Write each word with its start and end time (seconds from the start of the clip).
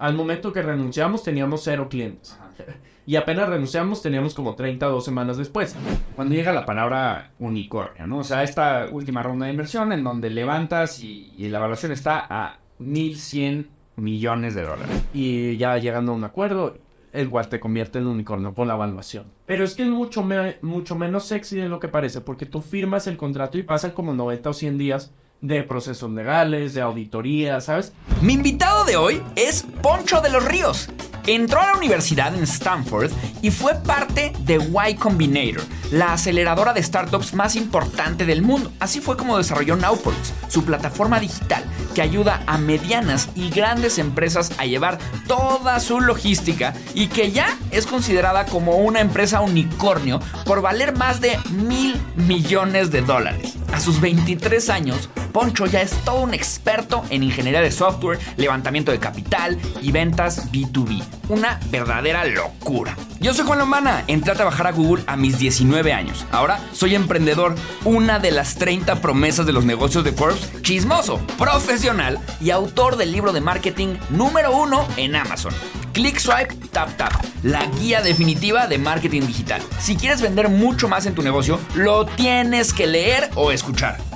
al 0.00 0.14
momento 0.14 0.52
que 0.52 0.62
renunciamos 0.62 1.22
teníamos 1.22 1.62
cero 1.62 1.88
clientes. 1.88 2.36
Y 3.06 3.16
apenas 3.16 3.48
renunciamos 3.48 4.02
teníamos 4.02 4.34
como 4.34 4.54
30 4.54 4.86
o 4.86 4.92
dos 4.92 5.04
semanas 5.04 5.36
después. 5.36 5.74
Cuando 6.14 6.32
llega 6.34 6.52
la 6.52 6.64
palabra 6.64 7.32
unicornio, 7.40 8.06
¿no? 8.06 8.18
O 8.18 8.24
sea, 8.24 8.44
esta 8.44 8.86
última 8.92 9.20
ronda 9.22 9.46
de 9.46 9.52
inversión 9.52 9.90
en 9.92 10.04
donde 10.04 10.30
levantas 10.30 11.02
y, 11.02 11.32
y 11.36 11.48
la 11.48 11.58
evaluación 11.58 11.90
está 11.90 12.24
a 12.28 12.58
1.100 12.78 13.66
millones 13.96 14.54
de 14.54 14.62
dólares. 14.62 15.02
Y 15.12 15.56
ya 15.56 15.76
llegando 15.78 16.12
a 16.12 16.14
un 16.14 16.22
acuerdo, 16.22 16.76
el 17.12 17.28
cual 17.30 17.48
te 17.48 17.58
convierte 17.58 17.98
en 17.98 18.06
unicornio 18.06 18.54
con 18.54 18.68
la 18.68 18.74
evaluación. 18.74 19.24
Pero 19.46 19.64
es 19.64 19.74
que 19.74 19.82
es 19.82 19.88
mucho, 19.88 20.22
me- 20.22 20.58
mucho 20.62 20.94
menos 20.94 21.24
sexy 21.24 21.56
de 21.56 21.68
lo 21.68 21.80
que 21.80 21.88
parece, 21.88 22.20
porque 22.20 22.46
tú 22.46 22.60
firmas 22.60 23.08
el 23.08 23.16
contrato 23.16 23.58
y 23.58 23.64
pasan 23.64 23.90
como 23.90 24.14
90 24.14 24.50
o 24.50 24.52
100 24.52 24.78
días 24.78 25.12
de 25.40 25.62
procesos 25.62 26.10
legales, 26.10 26.74
de 26.74 26.82
auditoría, 26.82 27.60
¿sabes? 27.60 27.92
Mi 28.20 28.34
invitado 28.34 28.84
de 28.84 28.96
hoy 28.96 29.22
es 29.36 29.64
Poncho 29.82 30.20
de 30.20 30.30
los 30.30 30.44
Ríos. 30.44 30.88
Entró 31.26 31.60
a 31.60 31.66
la 31.66 31.76
universidad 31.76 32.34
en 32.34 32.42
Stanford 32.44 33.10
y 33.42 33.50
fue 33.50 33.74
parte 33.74 34.32
de 34.40 34.54
Y 34.56 34.94
Combinator, 34.94 35.62
la 35.90 36.14
aceleradora 36.14 36.72
de 36.72 36.82
startups 36.82 37.34
más 37.34 37.56
importante 37.56 38.24
del 38.24 38.42
mundo. 38.42 38.72
Así 38.80 39.00
fue 39.00 39.16
como 39.16 39.36
desarrolló 39.36 39.76
Nowports, 39.76 40.32
su 40.48 40.64
plataforma 40.64 41.20
digital 41.20 41.62
que 41.94 42.02
ayuda 42.02 42.42
a 42.46 42.58
medianas 42.58 43.28
y 43.34 43.50
grandes 43.50 43.98
empresas 43.98 44.52
a 44.58 44.64
llevar 44.64 44.98
toda 45.26 45.78
su 45.80 46.00
logística 46.00 46.74
y 46.94 47.08
que 47.08 47.30
ya 47.32 47.56
es 47.70 47.86
considerada 47.86 48.46
como 48.46 48.76
una 48.78 49.00
empresa 49.00 49.40
unicornio 49.40 50.20
por 50.46 50.62
valer 50.62 50.96
más 50.96 51.20
de 51.20 51.38
mil 51.50 52.00
millones 52.16 52.90
de 52.90 53.02
dólares. 53.02 53.59
A 53.72 53.80
sus 53.80 54.00
23 54.00 54.68
años, 54.68 55.08
Poncho 55.32 55.66
ya 55.66 55.80
es 55.80 55.92
todo 56.04 56.20
un 56.20 56.34
experto 56.34 57.04
en 57.10 57.22
ingeniería 57.22 57.60
de 57.60 57.70
software, 57.70 58.18
levantamiento 58.36 58.90
de 58.90 58.98
capital 58.98 59.58
y 59.80 59.92
ventas 59.92 60.50
B2B. 60.50 61.02
Una 61.28 61.60
verdadera 61.70 62.24
locura. 62.24 62.96
Yo 63.20 63.32
soy 63.32 63.46
Juan 63.46 63.60
Lomana, 63.60 64.02
entré 64.08 64.32
a 64.32 64.36
trabajar 64.36 64.66
a 64.66 64.72
Google 64.72 65.04
a 65.06 65.16
mis 65.16 65.38
19 65.38 65.92
años. 65.92 66.26
Ahora 66.32 66.60
soy 66.72 66.94
emprendedor, 66.94 67.54
una 67.84 68.18
de 68.18 68.32
las 68.32 68.56
30 68.56 69.00
promesas 69.00 69.46
de 69.46 69.52
los 69.52 69.64
negocios 69.64 70.04
de 70.04 70.12
Forbes, 70.12 70.50
chismoso, 70.62 71.18
profesional 71.38 72.18
y 72.40 72.50
autor 72.50 72.96
del 72.96 73.12
libro 73.12 73.32
de 73.32 73.40
marketing 73.40 73.94
número 74.10 74.56
uno 74.56 74.86
en 74.96 75.14
Amazon. 75.14 75.54
Click 75.92 76.18
Swipe 76.18 76.54
Tap 76.70 76.96
Tap, 76.96 77.12
la 77.42 77.66
guía 77.66 78.00
definitiva 78.00 78.66
de 78.66 78.78
marketing 78.78 79.22
digital. 79.22 79.60
Si 79.80 79.96
quieres 79.96 80.22
vender 80.22 80.48
mucho 80.48 80.88
más 80.88 81.06
en 81.06 81.14
tu 81.14 81.22
negocio, 81.22 81.58
lo 81.74 82.06
tienes 82.06 82.72
que 82.72 82.86
leer 82.86 83.28
o 83.34 83.50
escuchar. 83.50 83.59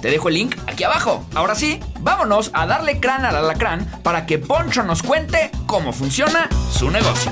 Te 0.01 0.11
dejo 0.11 0.29
el 0.29 0.35
link 0.35 0.57
aquí 0.67 0.85
abajo. 0.85 1.25
Ahora 1.35 1.55
sí, 1.55 1.79
vámonos 2.01 2.51
a 2.55 2.67
darle 2.67 2.99
crán 2.99 3.25
al 3.25 3.37
alacrán 3.37 3.87
para 4.03 4.27
que 4.27 4.39
Poncho 4.39 4.83
nos 4.83 5.03
cuente 5.03 5.51
cómo 5.67 5.93
funciona 5.93 6.49
su 6.71 6.91
negocio. 6.91 7.31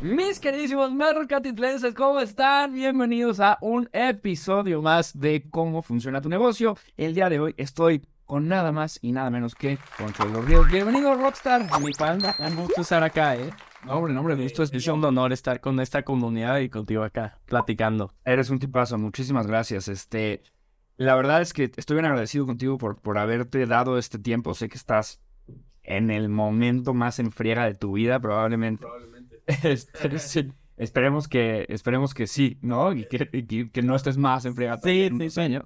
Mis 0.00 0.38
queridísimos 0.38 0.92
mercatitlenses, 0.92 1.94
¿cómo 1.94 2.20
están? 2.20 2.72
Bienvenidos 2.72 3.40
a 3.40 3.58
un 3.60 3.88
episodio 3.92 4.80
más 4.80 5.18
de 5.18 5.44
cómo 5.50 5.82
funciona 5.82 6.20
tu 6.20 6.28
negocio. 6.28 6.76
El 6.96 7.14
día 7.14 7.28
de 7.28 7.40
hoy 7.40 7.54
estoy 7.56 8.06
con 8.24 8.46
nada 8.46 8.72
más 8.72 8.98
y 9.02 9.12
nada 9.12 9.30
menos 9.30 9.54
que 9.54 9.78
Poncho 9.98 10.24
de 10.24 10.32
los 10.32 10.44
Ríos. 10.44 10.68
Bienvenido, 10.70 11.14
Rockstar, 11.14 11.66
mi 11.80 11.92
panda. 11.92 12.36
Un 12.38 12.56
gusto 12.56 12.82
estar 12.82 13.02
acá, 13.02 13.36
¿eh? 13.36 13.50
No, 13.84 13.94
hombre, 13.94 14.12
no, 14.12 14.20
hombre, 14.20 14.44
esto 14.44 14.62
es 14.62 14.72
es 14.72 14.86
un 14.88 15.04
honor 15.04 15.32
estar 15.32 15.60
con 15.60 15.78
esta 15.80 16.02
comunidad 16.02 16.58
y 16.58 16.68
contigo 16.68 17.04
acá, 17.04 17.38
platicando. 17.46 18.12
Eres 18.24 18.50
un 18.50 18.58
tipazo, 18.58 18.98
muchísimas 18.98 19.46
gracias. 19.46 19.88
Este, 19.88 20.42
la 20.96 21.14
verdad 21.14 21.40
es 21.42 21.52
que 21.52 21.70
estoy 21.76 21.94
bien 21.94 22.06
agradecido 22.06 22.44
contigo 22.46 22.76
por, 22.76 23.00
por 23.00 23.18
haberte 23.18 23.64
dado 23.66 23.98
este 23.98 24.18
tiempo. 24.18 24.54
Sé 24.54 24.68
que 24.68 24.76
estás 24.76 25.20
en 25.84 26.10
el 26.10 26.28
momento 26.28 26.92
más 26.92 27.18
en 27.18 27.32
friega 27.32 27.64
de 27.66 27.74
tu 27.74 27.92
vida, 27.92 28.20
probablemente. 28.20 28.86
Este, 29.62 30.18
sí. 30.18 30.52
Esperemos 30.76 31.26
que, 31.26 31.64
esperemos 31.70 32.14
que 32.14 32.26
sí, 32.26 32.58
¿no? 32.62 32.92
Y 32.92 33.06
que, 33.06 33.28
y 33.32 33.68
que- 33.70 33.82
no 33.82 33.96
estés 33.96 34.18
más 34.18 34.44
en 34.44 34.54
friega 34.54 34.78
Sí, 34.78 35.10
sí, 35.30 35.40
años. 35.40 35.64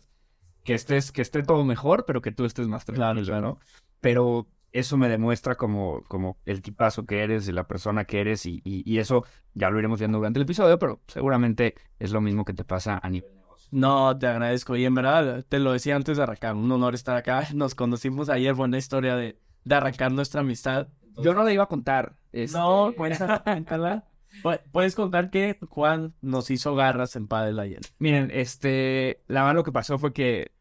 Que 0.65 0.75
estés, 0.75 1.11
que 1.12 1.22
esté 1.22 1.43
todo 1.43 1.65
mejor, 1.65 2.05
pero 2.06 2.22
que 2.22 2.31
tú 2.33 2.45
estés 2.45 2.69
más 2.69 2.84
tranquilo, 2.84 3.41
¿no? 3.41 3.59
Pero 4.01 4.47
eso 4.72 4.97
me 4.97 5.09
demuestra 5.09 5.55
como, 5.56 6.03
como 6.09 6.38
el 6.47 6.62
tipazo 6.62 7.05
que 7.06 7.22
eres 7.22 7.49
y 7.49 7.53
la 7.53 7.66
persona 7.66 8.05
que 8.05 8.21
eres 8.21 8.47
y, 8.47 8.60
y- 8.65 8.83
y 8.91 8.99
eso 8.99 9.25
ya 9.55 9.71
lo 9.71 9.78
iremos 9.78 9.99
viendo 9.99 10.19
durante 10.19 10.38
el 10.38 10.44
episodio, 10.44 10.78
pero 10.78 11.00
seguramente 11.06 11.75
es 11.99 12.10
lo 12.12 12.21
mismo 12.21 12.44
que 12.44 12.55
te 12.55 12.65
pasa 12.65 12.99
a 13.03 13.10
nivel 13.10 13.34
negocio. 13.37 13.69
No, 13.71 14.16
te 14.19 14.27
agradezco. 14.27 14.77
Y 14.77 14.84
en 14.84 14.94
verdad, 14.94 15.44
te 15.49 15.59
lo 15.59 15.72
decía 15.72 15.97
antes 15.97 16.16
de 16.16 16.22
arrancar, 16.22 16.55
un 16.55 16.71
honor 16.72 16.94
estar 16.94 17.16
acá. 17.16 17.47
Nos 17.55 17.75
conocimos 17.75 18.28
ayer, 18.28 18.55
buena 18.55 18.78
historia 18.78 19.16
de, 19.16 19.38
de 19.65 19.75
arrancar 19.75 20.10
nuestra 20.12 20.41
amistad. 20.41 20.89
Yo 21.22 21.34
no 21.34 21.44
le 21.44 21.53
iba 21.53 21.65
a 21.65 21.69
contar. 21.69 22.16
este, 22.33 22.56
No, 22.56 22.93
cuéntala. 22.97 24.04
Pu- 24.43 24.60
Puedes 24.72 24.94
contar 24.94 25.31
que 25.31 25.59
Juan 25.69 26.15
nos 26.22 26.50
hizo 26.50 26.75
garras 26.75 27.16
en 27.16 27.28
Padel 27.28 27.59
ayer. 27.59 27.81
Miren, 27.99 28.31
este, 28.33 29.22
la 29.28 29.43
verdad 29.43 29.56
lo 29.56 29.65
que 29.65 29.72
pasó 29.72 29.99
fue 29.99 30.15
que, 30.15 30.53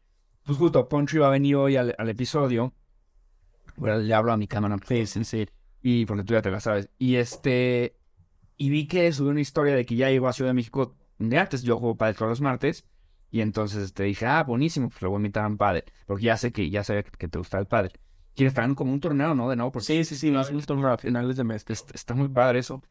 pues 0.44 0.58
justo, 0.58 0.88
Poncho 0.90 1.16
iba 1.16 1.26
a 1.28 1.30
venir 1.30 1.56
hoy 1.56 1.76
al, 1.76 1.94
al 1.96 2.08
episodio. 2.10 2.74
Bueno, 3.76 3.98
le 3.98 4.14
hablo 4.14 4.32
a 4.32 4.36
mi 4.36 4.46
cámara. 4.46 4.76
Sí, 4.86 5.06
sí, 5.06 5.24
sí. 5.24 5.46
Y 5.82 6.06
porque 6.06 6.24
tú 6.24 6.34
ya 6.34 6.42
te 6.42 6.50
la 6.50 6.60
sabes. 6.60 6.90
Y 6.98 7.16
este, 7.16 7.96
y 8.56 8.70
vi 8.70 8.86
que 8.88 9.12
subió 9.12 9.30
una 9.32 9.40
historia 9.40 9.74
de 9.76 9.86
que 9.86 9.96
ya 9.96 10.10
llegó 10.10 10.28
a 10.28 10.32
Ciudad 10.32 10.50
de 10.50 10.54
México 10.54 10.96
día 11.18 11.42
antes. 11.42 11.62
Yo 11.62 11.78
juego 11.78 11.96
Padel 11.96 12.16
todos 12.16 12.30
los 12.30 12.40
martes. 12.40 12.86
Y 13.30 13.40
entonces 13.40 13.94
te 13.94 14.04
dije, 14.04 14.26
ah, 14.26 14.44
buenísimo, 14.44 14.90
pues 14.90 15.02
lo 15.02 15.10
voy 15.10 15.16
a 15.18 15.20
invitar 15.20 15.44
a 15.44 15.48
un 15.48 15.58
Padel. 15.58 15.84
Porque 16.06 16.24
ya 16.24 16.36
sé 16.36 16.52
que, 16.52 16.70
ya 16.70 16.84
sabía 16.84 17.02
que 17.04 17.28
te 17.28 17.38
gusta 17.38 17.58
el. 17.58 17.66
Quieres 18.34 18.52
estar 18.52 18.64
en 18.64 18.74
como 18.74 18.92
un 18.92 19.00
torneo, 19.00 19.34
¿no? 19.34 19.48
De 19.50 19.56
nuevo, 19.56 19.72
porque 19.72 19.86
Sí, 19.86 20.04
sí, 20.04 20.16
sí, 20.16 20.30
más 20.30 20.50
un 20.50 20.62
torneo 20.62 20.88
a 20.90 20.98
finales 20.98 21.36
de 21.36 21.44
mes. 21.44 21.64
Est- 21.68 21.94
está 21.94 22.14
muy 22.14 22.28
padre 22.28 22.60
eso. 22.60 22.82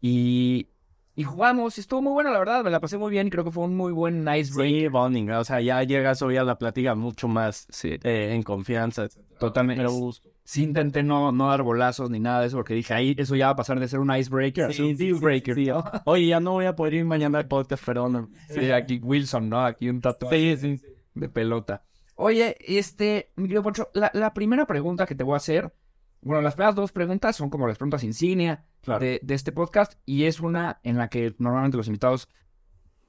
Y, 0.00 0.68
y 1.16 1.22
jugamos, 1.24 1.76
y 1.78 1.80
estuvo 1.80 2.02
muy 2.02 2.12
bueno, 2.12 2.32
la 2.32 2.38
verdad, 2.38 2.64
me 2.64 2.70
la 2.70 2.80
pasé 2.80 2.98
muy 2.98 3.10
bien, 3.10 3.30
creo 3.30 3.44
que 3.44 3.50
fue 3.50 3.64
un 3.64 3.76
muy 3.76 3.92
buen 3.92 4.24
nice 4.24 4.52
break. 4.54 4.68
Sí, 4.70 4.88
bonding. 4.88 5.30
O 5.30 5.44
sea, 5.44 5.60
ya 5.60 5.82
llegas 5.84 6.20
hoy 6.22 6.36
a 6.36 6.44
la 6.44 6.58
plática 6.58 6.94
mucho 6.94 7.28
más 7.28 7.66
Sí, 7.70 7.90
eh, 8.02 8.30
en 8.34 8.42
confianza. 8.42 9.06
totalmente. 9.38 9.82
Me 9.82 9.88
gusto. 9.88 10.28
Sí 10.46 10.62
intenté 10.62 11.02
no, 11.02 11.32
no 11.32 11.48
dar 11.48 11.62
bolazos 11.62 12.10
ni 12.10 12.20
nada 12.20 12.42
de 12.42 12.48
eso, 12.48 12.58
porque 12.58 12.74
dije, 12.74 12.92
ahí 12.92 13.14
eso 13.16 13.34
ya 13.34 13.46
va 13.46 13.52
a 13.52 13.56
pasar 13.56 13.80
de 13.80 13.88
ser 13.88 14.00
un 14.00 14.14
icebreaker 14.14 14.64
a 14.64 14.72
ser 14.72 14.84
un 14.84 14.96
deal 14.96 15.14
breaker. 15.14 15.54
sí. 15.54 15.68
Oye, 16.04 16.26
ya 16.26 16.38
no 16.40 16.52
voy 16.52 16.66
a 16.66 16.76
poder 16.76 16.94
ir 16.94 17.04
mañana 17.06 17.38
al 17.38 17.46
podcast, 17.48 17.82
perdón. 17.84 18.30
Sí, 18.50 18.70
aquí 18.70 19.00
Wilson, 19.02 19.48
¿no? 19.48 19.64
Aquí 19.64 19.88
un 19.88 20.00
tatuaje 20.02 20.56
Sí, 20.58 20.76
sí. 20.78 20.86
de 21.14 21.28
pelota. 21.30 21.82
Oye, 22.16 22.56
este, 22.60 23.30
mi 23.36 23.44
querido 23.44 23.62
Poncho, 23.62 23.88
la, 23.94 24.10
la 24.12 24.34
primera 24.34 24.66
pregunta 24.66 25.06
que 25.06 25.14
te 25.14 25.24
voy 25.24 25.34
a 25.34 25.38
hacer, 25.38 25.72
bueno, 26.24 26.42
las 26.42 26.54
primeras 26.54 26.74
dos 26.74 26.92
preguntas 26.92 27.36
son 27.36 27.50
como 27.50 27.68
las 27.68 27.78
preguntas 27.78 28.02
insignia 28.04 28.64
Claro. 28.82 29.00
de, 29.04 29.20
de 29.22 29.34
este 29.34 29.52
podcast, 29.52 29.94
y 30.04 30.24
es 30.24 30.40
una 30.40 30.80
en 30.82 30.98
la 30.98 31.08
que 31.08 31.34
normalmente 31.38 31.76
los 31.76 31.86
invitados, 31.86 32.28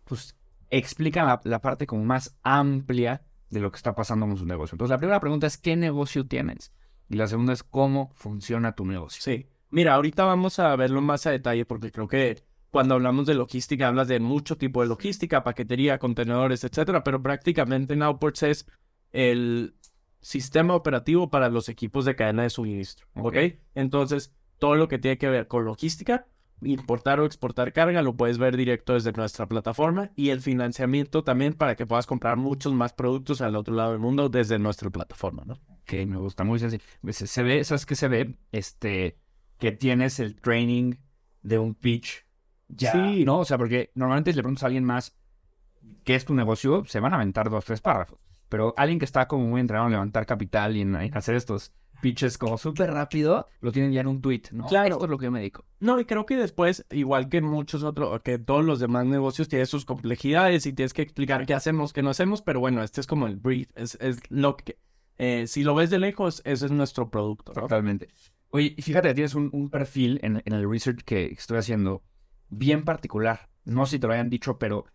pues, 0.05 0.37
explican 0.69 1.25
la, 1.25 1.41
la 1.43 1.59
parte 1.61 1.85
como 1.85 2.03
más 2.05 2.37
amplia 2.43 3.23
de 3.49 3.59
lo 3.59 3.71
que 3.71 3.77
está 3.77 3.93
pasando 3.93 4.25
con 4.25 4.37
su 4.37 4.45
negocio. 4.45 4.75
Entonces, 4.75 4.91
la 4.91 4.97
primera 4.97 5.19
pregunta 5.19 5.47
es, 5.47 5.57
¿qué 5.57 5.75
negocio 5.75 6.25
tienes? 6.27 6.71
Y 7.09 7.15
la 7.15 7.27
segunda 7.27 7.53
es, 7.53 7.63
¿cómo 7.63 8.11
funciona 8.15 8.73
tu 8.73 8.85
negocio? 8.85 9.21
Sí. 9.21 9.47
Mira, 9.69 9.95
ahorita 9.95 10.23
vamos 10.23 10.59
a 10.59 10.75
verlo 10.75 11.01
más 11.01 11.25
a 11.27 11.31
detalle 11.31 11.65
porque 11.65 11.91
creo 11.91 12.07
que 12.07 12.43
cuando 12.71 12.95
hablamos 12.95 13.25
de 13.25 13.35
logística 13.35 13.87
hablas 13.87 14.07
de 14.07 14.19
mucho 14.19 14.57
tipo 14.57 14.81
de 14.81 14.87
logística, 14.87 15.43
paquetería, 15.43 15.99
contenedores, 15.99 16.63
etcétera, 16.63 17.03
pero 17.03 17.21
prácticamente 17.21 17.95
Nowports 17.95 18.43
es 18.43 18.67
el 19.11 19.75
sistema 20.25 20.73
operativo 20.73 21.29
para 21.29 21.49
los 21.49 21.69
equipos 21.69 22.03
de 22.03 22.15
cadena 22.15 22.41
de 22.43 22.49
suministro, 22.49 23.05
¿ok? 23.13 23.25
Ok. 23.27 23.37
Entonces, 23.75 24.33
todo 24.57 24.75
lo 24.75 24.87
que 24.87 24.97
tiene 24.97 25.19
que 25.19 25.29
ver 25.29 25.47
con 25.47 25.65
logística, 25.65 26.25
importar 26.63 27.19
o 27.19 27.25
exportar 27.27 27.73
carga, 27.73 28.01
lo 28.01 28.15
puedes 28.15 28.39
ver 28.39 28.57
directo 28.57 28.93
desde 28.93 29.11
nuestra 29.11 29.47
plataforma 29.47 30.09
y 30.15 30.29
el 30.29 30.41
financiamiento 30.41 31.23
también 31.23 31.53
para 31.53 31.75
que 31.75 31.85
puedas 31.85 32.07
comprar 32.07 32.37
muchos 32.37 32.73
más 32.73 32.91
productos 32.93 33.41
al 33.41 33.55
otro 33.55 33.75
lado 33.75 33.91
del 33.91 33.99
mundo 33.99 34.29
desde 34.29 34.57
nuestra 34.57 34.89
plataforma, 34.89 35.43
¿no? 35.45 35.59
que 35.85 36.07
me 36.07 36.17
gusta 36.17 36.43
muy 36.43 36.57
sencillo. 36.57 36.83
Se, 37.11 37.27
se 37.27 37.43
ve, 37.43 37.63
¿sabes 37.63 37.85
qué 37.85 37.93
se 37.93 38.07
ve? 38.07 38.35
Este, 38.51 39.19
que 39.59 39.73
tienes 39.73 40.19
el 40.19 40.41
training 40.41 40.95
de 41.43 41.59
un 41.59 41.75
pitch. 41.75 42.25
Ya, 42.67 42.93
Sí. 42.93 43.25
¿no? 43.25 43.41
O 43.41 43.45
sea, 43.45 43.59
porque 43.59 43.91
normalmente 43.93 44.31
si 44.31 44.37
le 44.37 44.41
preguntas 44.41 44.63
a 44.63 44.65
alguien 44.65 44.85
más 44.85 45.15
qué 46.03 46.15
es 46.15 46.25
tu 46.25 46.33
negocio, 46.33 46.83
se 46.85 46.99
van 46.99 47.13
a 47.13 47.17
aventar 47.17 47.51
dos, 47.51 47.63
tres 47.63 47.79
párrafos. 47.79 48.17
Pero 48.49 48.73
alguien 48.77 48.99
que 48.99 49.05
está 49.05 49.27
como 49.27 49.45
muy 49.45 49.61
entrenado 49.61 49.87
en 49.87 49.93
levantar 49.93 50.25
capital 50.25 50.75
y 50.75 50.81
en, 50.81 50.95
en 50.95 51.17
hacer 51.17 51.35
estos 51.35 51.73
pitches 52.01 52.37
como 52.37 52.57
súper 52.57 52.91
rápido, 52.91 53.47
lo 53.61 53.71
tienen 53.71 53.91
ya 53.91 54.01
en 54.01 54.07
un 54.07 54.21
tweet, 54.21 54.43
¿no? 54.51 54.67
Claro. 54.67 54.95
Esto 54.95 55.05
es 55.05 55.09
lo 55.09 55.17
que 55.17 55.25
yo 55.25 55.31
me 55.31 55.39
dedico. 55.39 55.65
No, 55.79 55.99
y 55.99 56.05
creo 56.05 56.25
que 56.25 56.35
después, 56.35 56.85
igual 56.91 57.29
que 57.29 57.41
muchos 57.41 57.83
otros, 57.83 58.21
que 58.21 58.37
todos 58.37 58.63
los 58.63 58.79
demás 58.79 59.05
negocios, 59.05 59.47
tiene 59.47 59.65
sus 59.65 59.85
complejidades 59.85 60.65
y 60.65 60.73
tienes 60.73 60.93
que 60.93 61.01
explicar 61.01 61.45
qué 61.45 61.53
hacemos, 61.53 61.93
qué 61.93 62.03
no 62.03 62.09
hacemos, 62.09 62.41
pero 62.41 62.59
bueno, 62.59 62.83
este 62.83 63.01
es 63.01 63.07
como 63.07 63.27
el 63.27 63.37
brief, 63.37 63.69
es, 63.75 63.97
es 64.01 64.19
lo 64.29 64.57
que, 64.57 64.77
eh, 65.17 65.47
si 65.47 65.63
lo 65.63 65.73
ves 65.73 65.89
de 65.89 65.99
lejos, 65.99 66.41
ese 66.45 66.65
es 66.65 66.71
nuestro 66.71 67.09
producto, 67.09 67.53
¿no? 67.55 67.61
Totalmente. 67.61 68.09
Oye, 68.49 68.75
y 68.77 68.81
fíjate, 68.81 69.13
tienes 69.13 69.33
un, 69.33 69.49
un 69.51 69.69
perfil 69.69 70.19
en, 70.21 70.43
en 70.45 70.53
el 70.53 70.69
research 70.69 71.01
que 71.03 71.25
estoy 71.27 71.57
haciendo 71.57 72.03
bien 72.49 72.83
particular. 72.83 73.49
No 73.63 73.85
sé 73.85 73.91
si 73.91 73.99
te 73.99 74.07
lo 74.07 74.13
hayan 74.13 74.29
dicho, 74.29 74.59
pero 74.59 74.85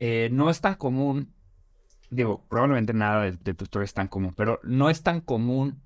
eh, 0.00 0.28
no 0.32 0.50
es 0.50 0.60
tan 0.60 0.74
común 0.74 1.32
digo, 2.10 2.44
probablemente 2.48 2.92
nada 2.92 3.22
de, 3.22 3.32
de 3.32 3.54
tu 3.54 3.64
historia 3.64 3.84
es 3.84 3.94
tan 3.94 4.08
común, 4.08 4.34
pero 4.36 4.60
no 4.62 4.90
es 4.90 5.02
tan 5.02 5.20
común 5.20 5.82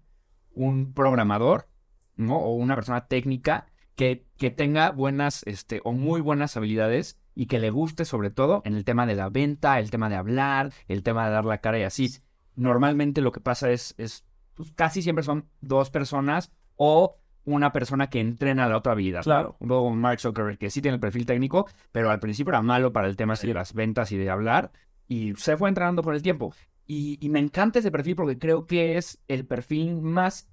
un 0.54 0.92
programador, 0.92 1.68
¿no? 2.16 2.36
O 2.36 2.54
una 2.54 2.74
persona 2.74 3.06
técnica 3.06 3.66
que, 3.94 4.24
que 4.38 4.50
tenga 4.50 4.90
buenas, 4.90 5.42
este, 5.46 5.80
o 5.84 5.92
muy 5.92 6.20
buenas 6.20 6.56
habilidades 6.56 7.18
y 7.34 7.46
que 7.46 7.58
le 7.58 7.70
guste 7.70 8.04
sobre 8.04 8.30
todo 8.30 8.62
en 8.64 8.74
el 8.74 8.84
tema 8.84 9.06
de 9.06 9.14
la 9.14 9.28
venta, 9.28 9.78
el 9.78 9.90
tema 9.90 10.08
de 10.08 10.16
hablar, 10.16 10.72
el 10.88 11.02
tema 11.02 11.26
de 11.26 11.32
dar 11.32 11.44
la 11.44 11.58
cara 11.58 11.78
y 11.78 11.82
así. 11.82 12.10
Normalmente 12.56 13.20
lo 13.20 13.32
que 13.32 13.40
pasa 13.40 13.70
es, 13.70 13.94
es 13.98 14.24
pues, 14.54 14.72
casi 14.72 15.02
siempre 15.02 15.22
son 15.22 15.48
dos 15.60 15.90
personas 15.90 16.52
o 16.76 17.18
una 17.44 17.72
persona 17.72 18.10
que 18.10 18.20
entrena 18.20 18.68
la 18.68 18.76
otra 18.76 18.94
vida. 18.94 19.20
Claro. 19.20 19.56
Como 19.58 19.94
Mark 19.94 20.20
Zuckerberg, 20.20 20.58
que 20.58 20.70
sí 20.70 20.82
tiene 20.82 20.94
el 20.94 21.00
perfil 21.00 21.26
técnico, 21.26 21.66
pero 21.92 22.10
al 22.10 22.20
principio 22.20 22.52
era 22.52 22.62
malo 22.62 22.92
para 22.92 23.08
el 23.08 23.16
tema 23.16 23.34
así 23.34 23.46
de 23.46 23.54
las 23.54 23.74
ventas 23.74 24.12
y 24.12 24.16
de 24.16 24.30
hablar, 24.30 24.72
y 25.10 25.34
se 25.34 25.56
fue 25.56 25.68
entrenando 25.68 26.02
por 26.02 26.14
el 26.14 26.22
tiempo. 26.22 26.54
Y, 26.86 27.18
y 27.20 27.28
me 27.30 27.40
encanta 27.40 27.80
ese 27.80 27.90
perfil 27.90 28.14
porque 28.14 28.38
creo 28.38 28.66
que 28.66 28.96
es 28.96 29.20
el 29.26 29.44
perfil 29.44 30.00
más, 30.00 30.48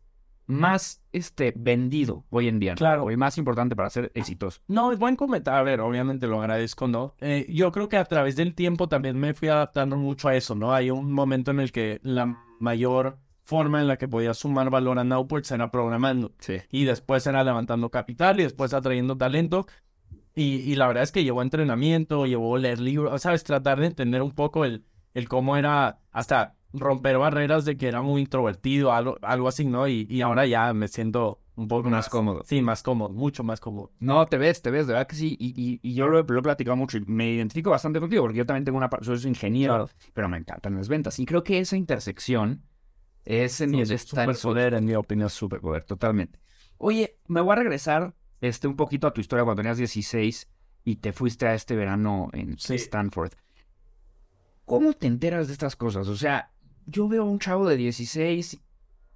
más 0.47 1.03
este, 1.11 1.53
vendido 1.55 2.25
hoy 2.31 2.47
en 2.47 2.59
día. 2.59 2.71
¿no? 2.71 2.77
Claro. 2.77 3.11
Y 3.11 3.17
más 3.17 3.37
importante 3.37 3.75
para 3.75 3.91
ser 3.91 4.11
exitoso. 4.15 4.61
No, 4.67 4.91
es 4.91 4.97
buen 4.97 5.15
comentario. 5.15 5.59
A 5.59 5.63
ver, 5.63 5.79
obviamente 5.79 6.25
lo 6.25 6.41
agradezco, 6.41 6.87
¿no? 6.87 7.13
Eh, 7.21 7.45
yo 7.49 7.71
creo 7.71 7.87
que 7.87 7.97
a 7.97 8.05
través 8.05 8.35
del 8.35 8.55
tiempo 8.55 8.89
también 8.89 9.15
me 9.19 9.35
fui 9.35 9.47
adaptando 9.47 9.95
mucho 9.95 10.27
a 10.27 10.35
eso, 10.35 10.55
¿no? 10.55 10.73
Hay 10.73 10.89
un 10.89 11.11
momento 11.11 11.51
en 11.51 11.59
el 11.59 11.71
que 11.71 11.99
la 12.01 12.43
mayor 12.59 13.19
forma 13.43 13.79
en 13.79 13.87
la 13.87 13.97
que 13.97 14.07
podía 14.07 14.33
sumar 14.33 14.71
valor 14.71 14.97
a 14.97 15.03
Nowports 15.03 15.51
era 15.51 15.69
programando. 15.69 16.33
Sí. 16.39 16.57
Y 16.71 16.85
después 16.85 17.27
era 17.27 17.43
levantando 17.43 17.91
capital 17.91 18.39
y 18.39 18.43
después 18.43 18.73
atrayendo 18.73 19.15
talento. 19.17 19.67
Y, 20.37 20.57
y 20.71 20.75
la 20.75 20.87
verdad 20.87 21.03
es 21.03 21.11
que 21.11 21.23
llevó 21.23 21.41
entrenamiento, 21.41 22.25
llevó 22.27 22.57
leer 22.59 22.79
libros, 22.79 23.21
¿sabes? 23.23 23.43
Tratar 23.43 23.79
de 23.79 23.87
entender 23.87 24.21
un 24.21 24.31
poco 24.31 24.65
el, 24.65 24.85
el 25.15 25.27
cómo 25.27 25.57
era 25.57 25.99
hasta 26.11 26.55
romper 26.73 27.17
barreras 27.17 27.65
de 27.65 27.75
que 27.75 27.87
era 27.87 28.03
muy 28.03 28.21
introvertido, 28.21 28.91
algo, 28.93 29.17
algo 29.23 29.47
así, 29.47 29.65
¿no? 29.65 29.87
Y, 29.87 30.05
y 30.09 30.21
ahora 30.21 30.45
ya 30.45 30.73
me 30.73 30.87
siento 30.87 31.41
un 31.55 31.67
poco 31.67 31.89
Más 31.89 32.07
cómodo. 32.07 32.43
Sí, 32.45 32.61
más 32.61 32.83
cómodo, 32.83 33.09
mucho 33.09 33.43
más 33.43 33.59
cómodo. 33.59 33.91
No, 33.99 34.27
te 34.27 34.37
ves, 34.37 34.61
te 34.61 34.69
ves, 34.69 34.85
de 34.85 34.93
verdad 34.93 35.07
que 35.07 35.15
sí. 35.15 35.35
Y, 35.39 35.59
y, 35.59 35.79
y 35.81 35.95
yo 35.95 36.07
lo, 36.07 36.19
he- 36.19 36.23
lo 36.27 36.37
he 36.39 36.43
platicado 36.43 36.75
mucho 36.77 36.97
y 36.99 37.01
me 37.07 37.31
identifico 37.31 37.71
bastante 37.71 37.99
contigo 37.99 38.21
porque 38.21 38.37
yo 38.37 38.45
también 38.45 38.63
tengo 38.65 38.77
una... 38.77 38.89
Soy 39.01 39.17
ingeniero, 39.27 39.73
Claro. 39.73 39.89
pero 40.13 40.29
me 40.29 40.37
encantan 40.37 40.75
las 40.75 40.87
ventas. 40.87 41.17
Y 41.17 41.25
creo 41.25 41.43
que 41.43 41.57
esa 41.57 41.75
intersección 41.77 42.61
es 43.25 43.59
en 43.61 43.71
donde 43.71 43.95
es 43.95 44.03
superpoder, 44.03 44.73
en 44.75 44.85
mi 44.85 44.95
opinión, 44.95 45.29
superpoder, 45.29 45.83
totalmente. 45.83 46.39
Oye, 46.77 47.17
me 47.27 47.41
voy 47.41 47.53
a 47.53 47.55
regresar 47.55 48.13
este, 48.41 48.67
un 48.67 48.75
poquito 48.75 49.07
a 49.07 49.13
tu 49.13 49.21
historia 49.21 49.43
cuando 49.43 49.61
tenías 49.61 49.77
16 49.77 50.47
y 50.83 50.95
te 50.97 51.11
fuiste 51.13 51.47
a 51.47 51.53
este 51.53 51.75
verano 51.75 52.29
en 52.33 52.57
Sí. 52.57 52.75
Stanford. 52.75 53.31
¿Cómo 54.65 54.93
te 54.93 55.07
enteras 55.07 55.47
de 55.47 55.53
estas 55.53 55.75
cosas? 55.75 56.07
O 56.07 56.15
sea, 56.15 56.51
yo 56.85 57.07
veo 57.07 57.23
a 57.23 57.25
un 57.25 57.39
chavo 57.39 57.67
de 57.67 57.77
16. 57.77 58.59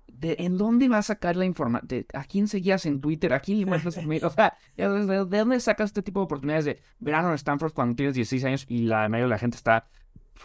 ¿De, 0.08 0.36
¿En 0.40 0.58
dónde 0.58 0.88
va 0.90 1.00
a 1.00 1.04
sacar 1.04 1.36
la 1.36 1.46
información? 1.46 2.06
¿A 2.14 2.24
quién 2.26 2.48
seguías 2.48 2.86
en 2.86 3.02
Twitter? 3.02 3.34
¿A 3.34 3.40
quién 3.40 3.60
le 3.60 3.66
mail? 3.66 4.24
O 4.26 4.30
sea, 4.30 4.56
¿de, 4.78 4.88
de- 4.90 5.26
de 5.26 5.38
dónde 5.40 5.60
sacas 5.60 5.86
este 5.90 6.02
tipo 6.04 6.20
de 6.20 6.26
oportunidades 6.26 6.66
de 6.66 6.80
verano 7.00 7.30
en 7.30 7.36
Stanford 7.36 7.74
cuando 7.74 7.96
tienes 7.96 8.16
16 8.16 8.44
años 8.46 8.66
y 8.68 8.80
la 8.84 9.08
mayoría 9.10 9.26
de 9.26 9.30
la 9.30 9.38
gente 9.40 9.58
está 9.58 9.88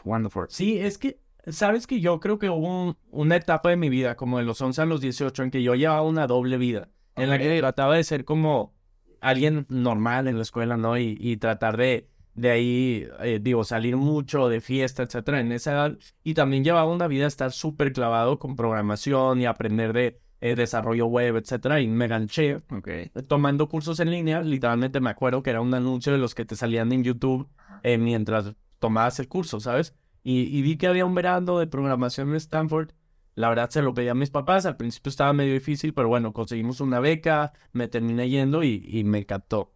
jugando 0.02 0.30
for 0.30 0.46
Sí, 0.50 0.78
es 0.78 0.98
que, 0.98 1.20
sabes 1.48 1.86
que 1.86 2.00
yo 2.00 2.20
creo 2.20 2.38
que 2.38 2.48
hubo 2.48 2.84
un- 2.84 2.96
una 3.10 3.36
etapa 3.36 3.70
de 3.70 3.76
mi 3.76 3.88
vida, 3.90 4.16
como 4.16 4.38
de 4.38 4.44
los 4.44 4.60
11 4.60 4.80
a 4.82 4.86
los 4.86 5.00
18, 5.00 5.42
en 5.42 5.50
que 5.50 5.62
yo 5.62 5.74
llevaba 5.74 6.02
una 6.02 6.26
doble 6.26 6.56
vida, 6.58 6.88
en 7.16 7.30
la 7.30 7.38
que 7.38 7.58
trataba 7.58 7.96
de 7.96 8.04
ser 8.04 8.24
como 8.24 8.74
alguien 9.20 9.66
normal 9.68 10.28
en 10.28 10.36
la 10.36 10.42
escuela, 10.42 10.76
¿no? 10.76 10.98
Y, 10.98 11.16
y 11.20 11.36
tratar 11.38 11.76
de, 11.76 12.08
de 12.34 12.50
ahí, 12.50 13.08
eh, 13.20 13.38
digo, 13.42 13.64
salir 13.64 13.96
mucho 13.96 14.48
de 14.48 14.60
fiesta, 14.60 15.02
etcétera, 15.02 15.40
en 15.40 15.52
esa 15.52 15.72
edad. 15.72 15.98
Y 16.22 16.34
también 16.34 16.64
llevaba 16.64 16.92
una 16.92 17.08
vida 17.08 17.26
estar 17.26 17.52
súper 17.52 17.92
clavado 17.92 18.38
con 18.38 18.56
programación 18.56 19.40
y 19.40 19.46
aprender 19.46 19.92
de 19.92 20.20
eh, 20.42 20.54
desarrollo 20.54 21.06
web, 21.06 21.36
etcétera, 21.36 21.80
y 21.80 21.88
me 21.88 22.08
ganché 22.08 22.56
Ok. 22.70 22.88
tomando 23.26 23.68
cursos 23.68 23.98
en 24.00 24.10
línea, 24.10 24.42
literalmente 24.42 25.00
me 25.00 25.08
acuerdo 25.10 25.42
que 25.42 25.50
era 25.50 25.62
un 25.62 25.72
anuncio 25.72 26.12
de 26.12 26.18
los 26.18 26.34
que 26.34 26.44
te 26.44 26.56
salían 26.56 26.92
en 26.92 27.02
YouTube 27.04 27.48
eh, 27.82 27.96
mientras 27.96 28.52
tomabas 28.78 29.18
el 29.18 29.28
curso, 29.28 29.60
¿sabes? 29.60 29.94
Y, 30.22 30.42
y 30.56 30.60
vi 30.60 30.76
que 30.76 30.88
había 30.88 31.06
un 31.06 31.14
verano 31.14 31.58
de 31.58 31.66
programación 31.66 32.28
en 32.28 32.36
Stanford. 32.36 32.90
La 33.36 33.48
verdad 33.48 33.70
se 33.70 33.82
lo 33.82 33.94
pedí 33.94 34.08
a 34.08 34.14
mis 34.14 34.30
papás, 34.30 34.66
al 34.66 34.76
principio 34.76 35.10
estaba 35.10 35.32
medio 35.32 35.52
difícil, 35.52 35.94
pero 35.94 36.08
bueno, 36.08 36.32
conseguimos 36.32 36.80
una 36.80 37.00
beca, 37.00 37.52
me 37.72 37.86
terminé 37.86 38.28
yendo 38.28 38.64
y, 38.64 38.84
y 38.88 39.04
me 39.04 39.18
encantó. 39.18 39.74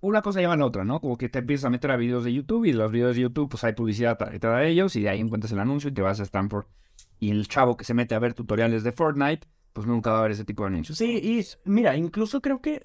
Una 0.00 0.22
cosa 0.22 0.40
lleva 0.40 0.52
a 0.52 0.56
la 0.56 0.66
otra, 0.66 0.84
¿no? 0.84 1.00
Como 1.00 1.16
que 1.16 1.28
te 1.28 1.40
empiezas 1.40 1.64
a 1.64 1.70
meter 1.70 1.90
a 1.90 1.96
videos 1.96 2.24
de 2.24 2.32
YouTube 2.32 2.66
y 2.66 2.72
los 2.72 2.92
videos 2.92 3.16
de 3.16 3.22
YouTube, 3.22 3.48
pues 3.48 3.64
hay 3.64 3.72
publicidad 3.72 4.18
detrás 4.30 4.60
de 4.60 4.68
ellos 4.68 4.94
y 4.96 5.02
de 5.02 5.08
ahí 5.08 5.20
encuentras 5.20 5.50
el 5.52 5.58
anuncio 5.58 5.90
y 5.90 5.92
te 5.92 6.02
vas 6.02 6.20
a 6.20 6.22
Stanford. 6.22 6.66
Y 7.18 7.30
el 7.30 7.48
chavo 7.48 7.76
que 7.76 7.84
se 7.84 7.94
mete 7.94 8.14
a 8.14 8.18
ver 8.18 8.34
tutoriales 8.34 8.84
de 8.84 8.92
Fortnite, 8.92 9.48
pues 9.72 9.86
nunca 9.86 10.12
va 10.12 10.20
a 10.20 10.22
ver 10.22 10.32
ese 10.32 10.44
tipo 10.44 10.62
de 10.62 10.68
anuncios. 10.68 10.98
Sí, 10.98 11.18
y 11.22 11.44
mira, 11.68 11.96
incluso 11.96 12.40
creo 12.40 12.60
que 12.60 12.84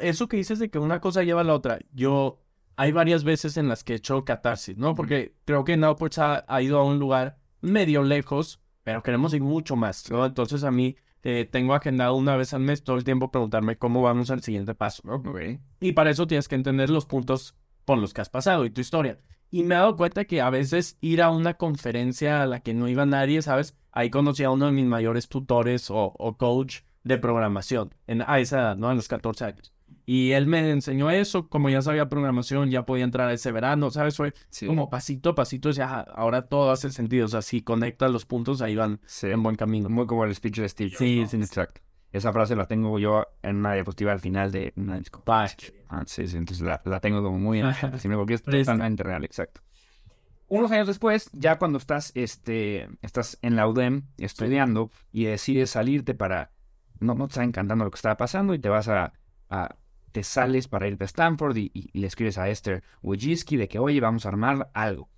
eso 0.00 0.26
que 0.26 0.38
dices 0.38 0.58
de 0.58 0.70
que 0.70 0.78
una 0.78 1.00
cosa 1.00 1.22
lleva 1.22 1.42
a 1.42 1.44
la 1.44 1.54
otra, 1.54 1.78
yo 1.92 2.40
hay 2.76 2.90
varias 2.90 3.22
veces 3.22 3.56
en 3.56 3.68
las 3.68 3.84
que 3.84 3.92
he 3.92 3.96
hecho 3.96 4.24
catarsis, 4.24 4.76
¿no? 4.76 4.94
Porque 4.94 5.36
creo 5.44 5.64
que 5.64 5.76
Nowports 5.76 6.18
ha, 6.18 6.44
ha 6.48 6.62
ido 6.62 6.78
a 6.78 6.84
un 6.84 6.98
lugar 6.98 7.38
medio 7.60 8.02
lejos, 8.02 8.60
pero 8.84 9.02
queremos 9.02 9.34
ir 9.34 9.42
mucho 9.42 9.74
más, 9.74 10.08
¿no? 10.10 10.24
Entonces 10.24 10.62
a 10.62 10.70
mí 10.70 10.96
eh, 11.22 11.48
tengo 11.50 11.74
agendado 11.74 12.14
una 12.14 12.36
vez 12.36 12.52
al 12.54 12.60
mes 12.60 12.84
todo 12.84 12.96
el 12.96 13.04
tiempo 13.04 13.30
preguntarme 13.30 13.76
cómo 13.76 14.02
vamos 14.02 14.30
al 14.30 14.42
siguiente 14.42 14.74
paso, 14.74 15.02
¿no? 15.04 15.16
Ok. 15.16 15.40
Y 15.80 15.92
para 15.92 16.10
eso 16.10 16.26
tienes 16.26 16.48
que 16.48 16.54
entender 16.54 16.90
los 16.90 17.06
puntos 17.06 17.56
por 17.84 17.98
los 17.98 18.14
que 18.14 18.20
has 18.20 18.28
pasado 18.28 18.64
y 18.64 18.70
tu 18.70 18.80
historia. 18.80 19.18
Y 19.50 19.62
me 19.62 19.74
he 19.74 19.78
dado 19.78 19.96
cuenta 19.96 20.24
que 20.24 20.40
a 20.40 20.50
veces 20.50 20.98
ir 21.00 21.22
a 21.22 21.30
una 21.30 21.54
conferencia 21.54 22.42
a 22.42 22.46
la 22.46 22.60
que 22.60 22.74
no 22.74 22.88
iba 22.88 23.06
nadie, 23.06 23.40
¿sabes? 23.40 23.76
Ahí 23.90 24.10
conocí 24.10 24.44
a 24.44 24.50
uno 24.50 24.66
de 24.66 24.72
mis 24.72 24.86
mayores 24.86 25.28
tutores 25.28 25.90
o, 25.90 26.12
o 26.18 26.36
coach 26.36 26.80
de 27.04 27.18
programación 27.18 27.94
en, 28.06 28.22
a 28.26 28.40
esa 28.40 28.58
edad, 28.58 28.76
¿no? 28.76 28.88
A 28.88 28.94
los 28.94 29.08
14 29.08 29.44
años. 29.44 29.73
Y 30.06 30.32
él 30.32 30.46
me 30.46 30.70
enseñó 30.70 31.10
eso, 31.10 31.48
como 31.48 31.70
ya 31.70 31.80
sabía 31.80 32.08
programación, 32.08 32.70
ya 32.70 32.84
podía 32.84 33.04
entrar 33.04 33.30
ese 33.30 33.52
verano, 33.52 33.90
¿sabes? 33.90 34.16
Fue 34.16 34.34
Sí. 34.50 34.66
como 34.66 34.90
pasito 34.90 35.30
a 35.30 35.34
pasito, 35.34 35.70
ya 35.70 36.00
ahora 36.00 36.42
todo 36.46 36.70
hace 36.70 36.90
sentido. 36.90 37.24
O 37.24 37.28
sea, 37.28 37.40
si 37.42 37.62
conectas 37.62 38.10
los 38.10 38.26
puntos, 38.26 38.60
ahí 38.60 38.76
van 38.76 39.00
Sí. 39.06 39.28
en 39.28 39.42
buen 39.42 39.56
camino. 39.56 39.88
Muy 39.88 40.06
como 40.06 40.24
el 40.24 40.34
speech 40.34 40.58
de 40.60 40.68
Steve. 40.68 40.90
Sí, 40.98 41.20
¿no? 41.22 41.28
sí. 41.28 41.36
exacto. 41.38 41.80
Esa 42.12 42.32
frase 42.32 42.54
la 42.54 42.66
tengo 42.66 42.98
yo 42.98 43.26
en 43.42 43.56
una 43.56 43.72
diapositiva 43.74 44.12
al 44.12 44.20
final 44.20 44.52
de 44.52 44.72
una 44.76 44.98
disco. 44.98 45.22
Ah, 45.26 45.48
sí, 46.06 46.28
sí, 46.28 46.36
entonces 46.36 46.64
la, 46.64 46.80
la 46.84 47.00
tengo 47.00 47.22
como 47.22 47.38
muy 47.38 47.60
en 47.60 47.72
simple 47.98 48.16
porque 48.16 48.34
es 48.34 48.42
totalmente 48.42 49.02
real, 49.02 49.24
exacto. 49.24 49.62
Unos 50.46 50.70
años 50.70 50.86
después, 50.86 51.30
ya 51.32 51.58
cuando 51.58 51.78
estás, 51.78 52.12
este, 52.14 52.88
estás 53.02 53.38
en 53.42 53.56
la 53.56 53.66
UDEM 53.66 54.02
estudiando 54.18 54.90
y 55.10 55.24
decides 55.24 55.70
salirte 55.70 56.14
para, 56.14 56.52
no, 57.00 57.14
no 57.14 57.26
te 57.26 57.32
está 57.32 57.44
encantando 57.44 57.84
lo 57.84 57.90
que 57.90 57.96
está 57.96 58.16
pasando 58.16 58.52
y 58.54 58.58
te 58.58 58.68
vas 58.68 58.86
a, 58.88 59.12
a- 59.48 59.74
te 60.14 60.22
sales 60.22 60.68
para 60.68 60.86
irte 60.86 61.02
a 61.02 61.06
Stanford 61.06 61.56
y, 61.56 61.72
y- 61.74 61.90
y 61.92 61.98
le 61.98 62.06
escribes 62.06 62.38
a 62.38 62.48
Esther 62.48 62.84
Wojcicki 63.02 63.56
de 63.56 63.66
que, 63.66 63.80
oye, 63.80 63.98
vamos 64.00 64.24
a 64.24 64.28
armar 64.28 64.70
algo. 64.72 65.10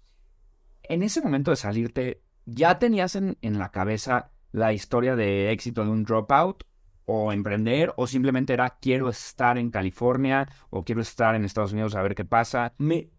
En 0.84 1.02
ese 1.02 1.20
momento 1.20 1.50
de 1.50 1.56
salirte, 1.58 2.22
¿ya 2.46 2.78
tenías 2.78 3.14
en, 3.14 3.36
en 3.42 3.58
la 3.58 3.70
cabeza 3.70 4.30
la 4.52 4.72
historia 4.72 5.14
de 5.14 5.52
éxito 5.52 5.84
de 5.84 5.90
un 5.90 6.04
dropout 6.04 6.64
o 7.04 7.30
emprender 7.30 7.92
o 7.98 8.06
simplemente 8.06 8.54
era 8.54 8.78
quiero 8.80 9.10
estar 9.10 9.58
en 9.58 9.70
California 9.70 10.48
o 10.70 10.82
quiero 10.82 11.02
estar 11.02 11.34
en 11.34 11.44
Estados 11.44 11.72
Unidos 11.74 11.94
a 11.94 12.00
ver 12.02 12.14
qué 12.14 12.24
pasa? 12.24 12.72
me 12.78 13.10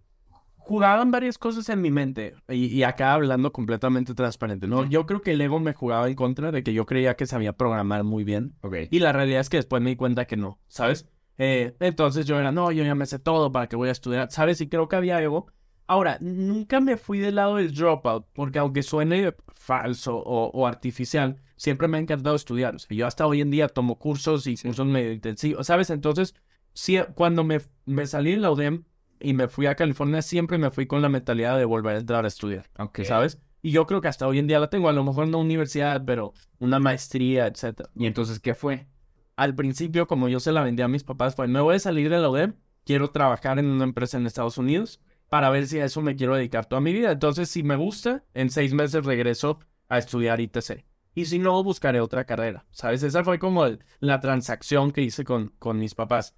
jugaban 0.55 1.11
varias 1.11 1.37
cosas 1.37 1.69
en 1.69 1.81
mi 1.81 1.91
mente 1.91 2.33
y, 2.49 2.65
y 2.65 2.83
acá 2.83 3.13
hablando 3.13 3.53
completamente 3.53 4.13
transparente, 4.15 4.67
¿no? 4.67 4.83
Yo 4.89 5.05
creo 5.05 5.21
que 5.21 5.31
el 5.31 5.41
ego 5.41 5.59
me 5.59 5.73
jugaba 5.73 6.09
en 6.09 6.15
contra 6.15 6.51
de 6.51 6.63
que 6.63 6.73
yo 6.73 6.85
creía 6.85 7.15
que 7.15 7.25
sabía 7.27 7.53
programar 7.53 8.03
muy 8.03 8.23
bien 8.25 8.55
y 8.91 8.99
la 8.99 9.13
realidad 9.13 9.41
es 9.41 9.49
que 9.49 9.57
después 9.57 9.81
me 9.81 9.91
di 9.91 9.95
cuenta 9.95 10.25
que 10.25 10.35
no, 10.37 10.59
¿sabes? 10.67 11.07
Eh, 11.37 11.75
entonces 11.79 12.25
yo 12.25 12.39
era, 12.39 12.51
no, 12.51 12.71
yo 12.71 12.83
ya 12.83 12.95
me 12.95 13.05
sé 13.05 13.19
todo, 13.19 13.51
¿para 13.51 13.67
que 13.67 13.75
voy 13.75 13.89
a 13.89 13.91
estudiar? 13.91 14.31
¿Sabes? 14.31 14.59
Y 14.61 14.69
creo 14.69 14.87
que 14.87 14.95
había 14.95 15.21
ego. 15.21 15.47
Ahora, 15.85 16.17
nunca 16.19 16.81
me 16.81 16.97
fui 16.97 17.19
del 17.19 17.35
lado 17.35 17.55
del 17.57 17.73
dropout, 17.73 18.27
porque 18.33 18.59
aunque 18.59 18.83
suene 18.83 19.33
falso 19.53 20.17
o, 20.17 20.49
o 20.49 20.67
artificial, 20.67 21.41
siempre 21.55 21.87
me 21.87 21.97
ha 21.97 22.01
encantado 22.01 22.35
estudiar. 22.35 22.75
O 22.75 22.79
sea, 22.79 22.95
yo 22.97 23.07
hasta 23.07 23.25
hoy 23.25 23.41
en 23.41 23.51
día 23.51 23.67
tomo 23.69 23.97
cursos 23.97 24.47
y 24.47 24.57
cursos 24.57 24.85
medio 24.85 25.11
intensivos, 25.13 25.67
¿sabes? 25.67 25.89
Entonces, 25.89 26.35
sí, 26.73 26.97
cuando 27.15 27.43
me, 27.43 27.61
me 27.85 28.05
salí 28.05 28.31
de 28.31 28.37
la 28.37 28.51
UDEM 28.51 28.83
y 29.19 29.33
me 29.33 29.47
fui 29.47 29.65
a 29.67 29.75
California, 29.75 30.21
siempre 30.21 30.57
me 30.57 30.71
fui 30.71 30.87
con 30.87 31.01
la 31.01 31.09
mentalidad 31.09 31.57
de 31.57 31.65
volver 31.65 31.95
a 31.95 31.99
entrar 31.99 32.25
a 32.25 32.27
estudiar, 32.27 32.69
Ok. 32.77 33.03
¿sabes? 33.03 33.39
Y 33.61 33.71
yo 33.71 33.85
creo 33.87 34.01
que 34.01 34.07
hasta 34.07 34.27
hoy 34.27 34.39
en 34.39 34.47
día 34.47 34.59
la 34.59 34.69
tengo, 34.69 34.89
a 34.89 34.93
lo 34.93 35.03
mejor 35.03 35.27
no 35.27 35.39
universidad, 35.39 36.03
pero 36.05 36.33
una 36.59 36.79
maestría, 36.79 37.47
etcétera. 37.47 37.89
¿Y 37.95 38.05
entonces 38.05 38.39
qué 38.39 38.53
fue? 38.53 38.87
Al 39.37 39.55
principio, 39.55 40.07
como 40.07 40.27
yo 40.29 40.41
se 40.41 40.51
la 40.51 40.63
vendí 40.63 40.81
a 40.83 40.89
mis 40.89 41.05
papás, 41.05 41.35
fue, 41.35 41.47
me 41.47 41.61
voy 41.61 41.75
a 41.75 41.79
salir 41.79 42.09
de 42.09 42.19
la 42.19 42.29
UDEM, 42.29 42.55
quiero 42.85 43.11
trabajar 43.11 43.59
en 43.59 43.67
una 43.67 43.85
empresa 43.85 44.17
en 44.17 44.27
Estados 44.27 44.57
Unidos 44.57 44.99
para 45.29 45.49
ver 45.49 45.67
si 45.67 45.79
a 45.79 45.85
eso 45.85 46.01
me 46.01 46.15
quiero 46.15 46.35
dedicar 46.35 46.65
toda 46.65 46.81
mi 46.81 46.91
vida. 46.93 47.11
Entonces, 47.11 47.49
si 47.49 47.63
me 47.63 47.75
gusta, 47.77 48.25
en 48.33 48.49
seis 48.49 48.73
meses 48.73 49.05
regreso 49.05 49.59
a 49.89 49.97
estudiar 49.99 50.41
ITC. 50.41 50.85
Y 51.15 51.25
si 51.25 51.39
no, 51.39 51.63
buscaré 51.63 52.01
otra 52.01 52.25
carrera, 52.25 52.65
¿sabes? 52.71 53.03
Esa 53.03 53.23
fue 53.23 53.39
como 53.39 53.65
el- 53.65 53.79
la 54.01 54.19
transacción 54.19 54.91
que 54.91 55.01
hice 55.01 55.23
con, 55.23 55.53
con 55.59 55.79
mis 55.79 55.95
papás. 55.95 56.35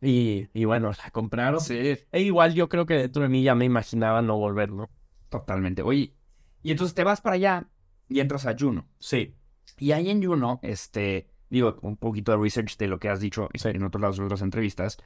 Y, 0.00 0.48
y 0.52 0.64
bueno, 0.66 0.90
la 1.02 1.10
compraron. 1.10 1.60
Sí. 1.60 1.74
E 2.12 2.20
igual 2.22 2.54
yo 2.54 2.68
creo 2.68 2.86
que 2.86 2.94
dentro 2.94 3.22
de 3.22 3.28
mí 3.28 3.42
ya 3.42 3.54
me 3.54 3.64
imaginaba 3.64 4.22
no 4.22 4.36
volver, 4.38 4.70
¿no? 4.70 4.90
Totalmente. 5.30 5.82
Oye, 5.82 6.14
Y 6.62 6.70
entonces 6.70 6.94
te 6.94 7.04
vas 7.04 7.20
para 7.20 7.36
allá 7.36 7.68
y 8.08 8.20
entras 8.20 8.46
a 8.46 8.54
Juno. 8.58 8.86
Sí. 8.98 9.34
Y 9.78 9.92
ahí 9.92 10.10
en 10.10 10.22
Juno, 10.22 10.60
este, 10.62 11.28
digo, 11.50 11.78
un 11.82 11.96
poquito 11.96 12.32
de 12.32 12.38
research 12.38 12.76
de 12.76 12.88
lo 12.88 12.98
que 12.98 13.08
has 13.08 13.20
dicho 13.20 13.48
Sí. 13.54 13.68
en 13.68 13.82
otros 13.84 14.00
lados, 14.00 14.18
en 14.18 14.24
otras 14.24 14.42
entrevistas, 14.42 14.98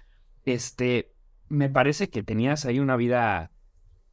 este, 0.44 1.12
me 1.48 1.68
parece 1.68 2.10
que 2.10 2.22
tenías 2.22 2.64
ahí 2.64 2.78
una 2.78 2.96
vida, 2.96 3.50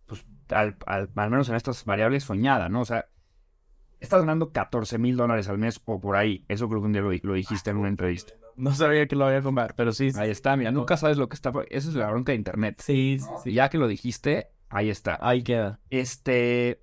pues, 0.05 0.25
al, 0.49 0.77
al- 0.85 1.09
al 1.15 1.29
menos 1.29 1.49
en 1.49 1.55
estas 1.55 1.85
variables 1.85 2.23
soñada, 2.23 2.69
¿no? 2.69 2.81
O 2.81 2.85
sea, 2.85 3.05
estás 3.99 4.21
ganando 4.21 4.51
14 4.51 4.97
mil 4.97 5.15
dólares 5.15 5.47
al 5.49 5.57
mes 5.57 5.81
o 5.85 5.99
por 5.99 6.15
ahí. 6.15 6.45
Eso 6.47 6.67
creo 6.67 6.81
que 6.81 6.85
un 6.87 6.93
día 6.93 7.01
lo, 7.01 7.11
lo 7.11 7.33
dijiste 7.33 7.69
en 7.69 7.77
una 7.77 7.89
entrevista. 7.89 8.33
No 8.55 8.73
sabía 8.73 9.07
que 9.07 9.15
lo 9.15 9.25
había 9.25 9.41
comprar, 9.41 9.75
pero 9.75 9.91
sí. 9.91 10.09
Ahí 10.17 10.31
está, 10.31 10.55
mira, 10.57 10.71
nunca 10.71 10.97
sabes 10.97 11.17
lo 11.17 11.29
que 11.29 11.35
está. 11.35 11.51
Esa 11.69 11.89
es 11.89 11.95
la 11.95 12.09
bronca 12.09 12.31
de 12.31 12.37
internet. 12.37 12.81
Sí, 12.83 13.19
sí, 13.19 13.27
sí. 13.43 13.53
Ya 13.53 13.69
que 13.69 13.77
lo 13.77 13.87
dijiste, 13.87 14.49
ahí 14.69 14.89
está. 14.89 15.17
Ahí 15.21 15.43
queda. 15.43 15.79
Este, 15.91 16.81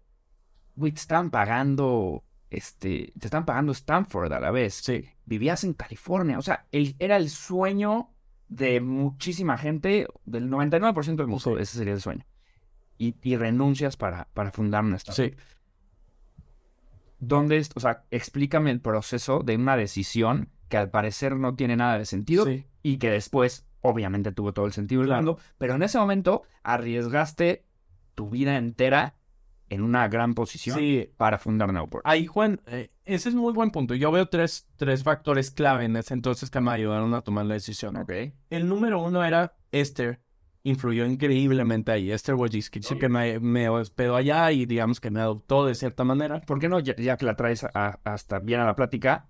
güey, 0.76 0.92
te 0.92 1.00
están 1.00 1.30
pagando, 1.30 2.22
este, 2.56 3.12
te 3.18 3.26
están 3.26 3.44
pagando 3.44 3.72
Stanford 3.72 4.32
a 4.32 4.40
la 4.40 4.50
vez. 4.50 4.74
Sí. 4.74 5.04
Vivías 5.26 5.64
en 5.64 5.74
California, 5.74 6.38
o 6.38 6.42
sea, 6.42 6.66
el- 6.72 6.96
era 6.98 7.16
el 7.16 7.30
sueño 7.30 8.10
de 8.48 8.80
muchísima 8.80 9.56
gente, 9.58 10.06
del 10.24 10.48
99% 10.50 11.22
del 11.22 11.26
mundo, 11.28 11.56
Sí. 11.56 11.62
ese 11.62 11.78
sería 11.78 11.94
el 11.94 12.00
sueño. 12.00 12.24
Y, 12.98 13.16
y 13.22 13.36
renuncias 13.36 13.96
para, 13.96 14.28
para 14.34 14.52
fundar 14.52 14.84
una 14.84 14.96
startup. 14.96 15.24
Sí. 15.24 15.34
¿Dónde, 17.18 17.56
es- 17.58 17.70
o 17.74 17.80
sea, 17.80 18.04
explícame 18.10 18.70
el 18.70 18.80
proceso 18.80 19.40
de 19.40 19.56
una 19.56 19.76
decisión 19.76 20.50
que 20.68 20.76
al 20.76 20.90
parecer 20.90 21.36
no 21.36 21.54
tiene 21.54 21.76
nada 21.76 21.98
de 21.98 22.04
sentido 22.06 22.44
Sí. 22.44 22.66
y 22.82 22.98
que 22.98 23.10
después, 23.10 23.66
obviamente, 23.80 24.32
tuvo 24.32 24.52
todo 24.52 24.66
el 24.66 24.72
sentido 24.72 25.00
del 25.00 25.08
Claro. 25.08 25.22
mundo, 25.22 25.40
pero 25.58 25.74
en 25.74 25.82
ese 25.82 25.98
momento 25.98 26.42
arriesgaste 26.62 27.64
tu 28.14 28.30
vida 28.30 28.56
entera 28.56 29.14
en 29.74 29.82
una 29.82 30.08
gran 30.08 30.34
posición 30.34 30.78
Sí. 30.78 31.10
para 31.16 31.38
fundar 31.38 31.72
Newport. 31.72 32.02
Ahí, 32.06 32.26
Juan, 32.26 32.60
eh, 32.66 32.90
ese 33.04 33.28
es 33.28 33.34
muy 33.34 33.52
buen 33.52 33.70
punto. 33.70 33.94
Yo 33.94 34.10
veo 34.10 34.26
tres, 34.26 34.66
tres 34.76 35.02
factores 35.02 35.50
clave 35.50 35.84
en 35.84 35.96
ese 35.96 36.14
entonces 36.14 36.50
que 36.50 36.60
me 36.60 36.70
ayudaron 36.70 37.12
a 37.14 37.20
tomar 37.22 37.44
la 37.46 37.54
decisión. 37.54 37.96
Ok. 37.96 38.12
El 38.50 38.68
número 38.68 39.02
uno 39.02 39.24
era 39.24 39.56
Esther. 39.72 40.20
Influyó 40.66 41.04
increíblemente 41.04 41.92
ahí. 41.92 42.10
Esther 42.10 42.36
Wojcicki, 42.36 42.82
sí 42.82 42.96
que 42.98 43.10
me, 43.10 43.38
me 43.38 43.68
hospedó 43.68 44.16
allá 44.16 44.50
y 44.50 44.64
digamos 44.64 44.98
que 44.98 45.10
me 45.10 45.20
adoptó 45.20 45.66
de 45.66 45.74
cierta 45.74 46.04
manera. 46.04 46.40
¿Por 46.40 46.58
qué 46.58 46.70
no, 46.70 46.80
ya, 46.80 46.96
ya 46.96 47.18
que 47.18 47.26
la 47.26 47.36
traes 47.36 47.64
a- 47.64 48.00
hasta 48.02 48.38
bien 48.38 48.60
a 48.60 48.64
la 48.64 48.74
plática, 48.74 49.28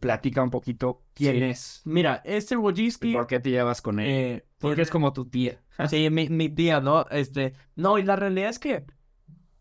platica 0.00 0.42
un 0.42 0.50
poquito 0.50 1.04
quién 1.14 1.36
Sí. 1.36 1.42
es 1.44 1.82
Mira, 1.84 2.20
Esther 2.24 2.58
Wojcicki... 2.58 3.12
por 3.12 3.28
qué 3.28 3.38
te 3.38 3.50
llevas 3.50 3.80
con 3.80 4.00
él? 4.00 4.08
eh, 4.10 4.46
Porque 4.58 4.82
es 4.82 4.90
como 4.90 5.12
tu 5.12 5.26
tía. 5.26 5.60
Sí, 5.88 6.10
mi, 6.10 6.28
mi 6.28 6.48
tía, 6.48 6.80
¿no? 6.80 7.06
Este, 7.10 7.54
no, 7.76 7.98
y 7.98 8.02
la 8.02 8.16
realidad 8.16 8.50
es 8.50 8.58
que 8.58 8.84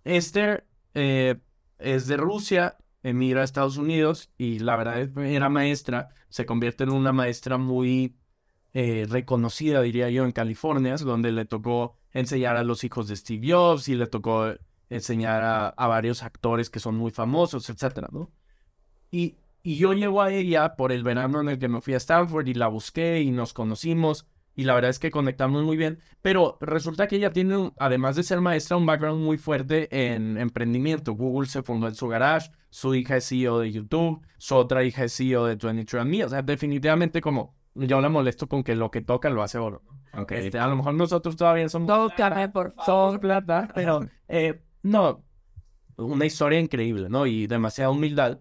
Esther 0.03 0.65
eh, 0.93 1.39
es 1.77 2.07
de 2.07 2.17
Rusia, 2.17 2.77
emigra 3.03 3.41
a 3.41 3.43
Estados 3.43 3.77
Unidos 3.77 4.29
y 4.37 4.59
la 4.59 4.75
verdad 4.75 4.99
era 5.19 5.49
maestra, 5.49 6.09
se 6.29 6.45
convierte 6.45 6.83
en 6.83 6.91
una 6.91 7.11
maestra 7.11 7.57
muy 7.57 8.15
eh, 8.73 9.05
reconocida, 9.09 9.81
diría 9.81 10.09
yo, 10.09 10.23
en 10.25 10.31
California, 10.31 10.95
donde 10.97 11.31
le 11.31 11.45
tocó 11.45 11.97
enseñar 12.11 12.57
a 12.57 12.63
los 12.63 12.83
hijos 12.83 13.07
de 13.07 13.15
Steve 13.15 13.51
Jobs 13.51 13.87
y 13.89 13.95
le 13.95 14.07
tocó 14.07 14.53
enseñar 14.89 15.43
a, 15.43 15.69
a 15.69 15.87
varios 15.87 16.23
actores 16.23 16.69
que 16.69 16.79
son 16.79 16.95
muy 16.95 17.11
famosos, 17.11 17.69
etcétera, 17.69 18.09
¿no? 18.11 18.31
Y, 19.09 19.37
y 19.63 19.77
yo 19.77 19.93
llego 19.93 20.21
a 20.21 20.31
ella 20.31 20.75
por 20.75 20.91
el 20.91 21.03
verano 21.03 21.41
en 21.41 21.49
el 21.49 21.59
que 21.59 21.67
me 21.67 21.81
fui 21.81 21.93
a 21.93 21.97
Stanford 21.97 22.47
y 22.47 22.53
la 22.53 22.67
busqué 22.67 23.21
y 23.21 23.31
nos 23.31 23.53
conocimos 23.53 24.27
y 24.55 24.63
la 24.65 24.73
verdad 24.75 24.89
es 24.89 24.99
que 24.99 25.11
conectamos 25.11 25.63
muy 25.63 25.77
bien, 25.77 25.99
pero 26.21 26.57
resulta 26.61 27.07
que 27.07 27.15
ella 27.15 27.31
tiene, 27.31 27.57
un- 27.57 27.73
además 27.79 28.15
de 28.15 28.23
ser 28.23 28.41
maestra, 28.41 28.77
un 28.77 28.85
background 28.85 29.23
muy 29.23 29.37
fuerte 29.37 29.87
en 30.13 30.37
emprendimiento. 30.37 31.13
Google 31.13 31.47
se 31.47 31.63
fundó 31.63 31.87
en 31.87 31.95
su 31.95 32.07
garage, 32.07 32.51
su 32.69 32.93
hija 32.95 33.17
es 33.17 33.27
CEO 33.27 33.59
de 33.59 33.71
YouTube, 33.71 34.21
su 34.37 34.55
otra 34.55 34.83
hija 34.83 35.03
es 35.05 35.15
CEO 35.15 35.45
de 35.45 35.57
23andMe, 35.57 36.25
o 36.25 36.29
sea, 36.29 36.41
definitivamente 36.41 37.21
como 37.21 37.55
yo 37.73 38.01
la 38.01 38.09
molesto 38.09 38.47
con 38.47 38.63
que 38.63 38.75
lo 38.75 38.91
que 38.91 39.01
toca 39.01 39.29
lo 39.29 39.41
hace 39.43 39.57
oro. 39.57 39.81
¿no? 40.13 40.23
Ok. 40.23 40.33
Este, 40.33 40.59
a 40.59 40.67
lo 40.67 40.75
mejor 40.75 40.93
nosotros 40.93 41.37
todavía 41.37 41.69
somos... 41.69 41.87
Tócame, 41.87 42.49
por 42.49 42.73
favor, 42.75 43.19
plata. 43.21 43.69
Pero, 43.73 44.01
eh, 44.27 44.61
no, 44.83 45.23
una 45.95 46.25
historia 46.25 46.59
increíble, 46.59 47.07
¿no? 47.09 47.25
Y 47.25 47.47
demasiada 47.47 47.89
humildad. 47.91 48.39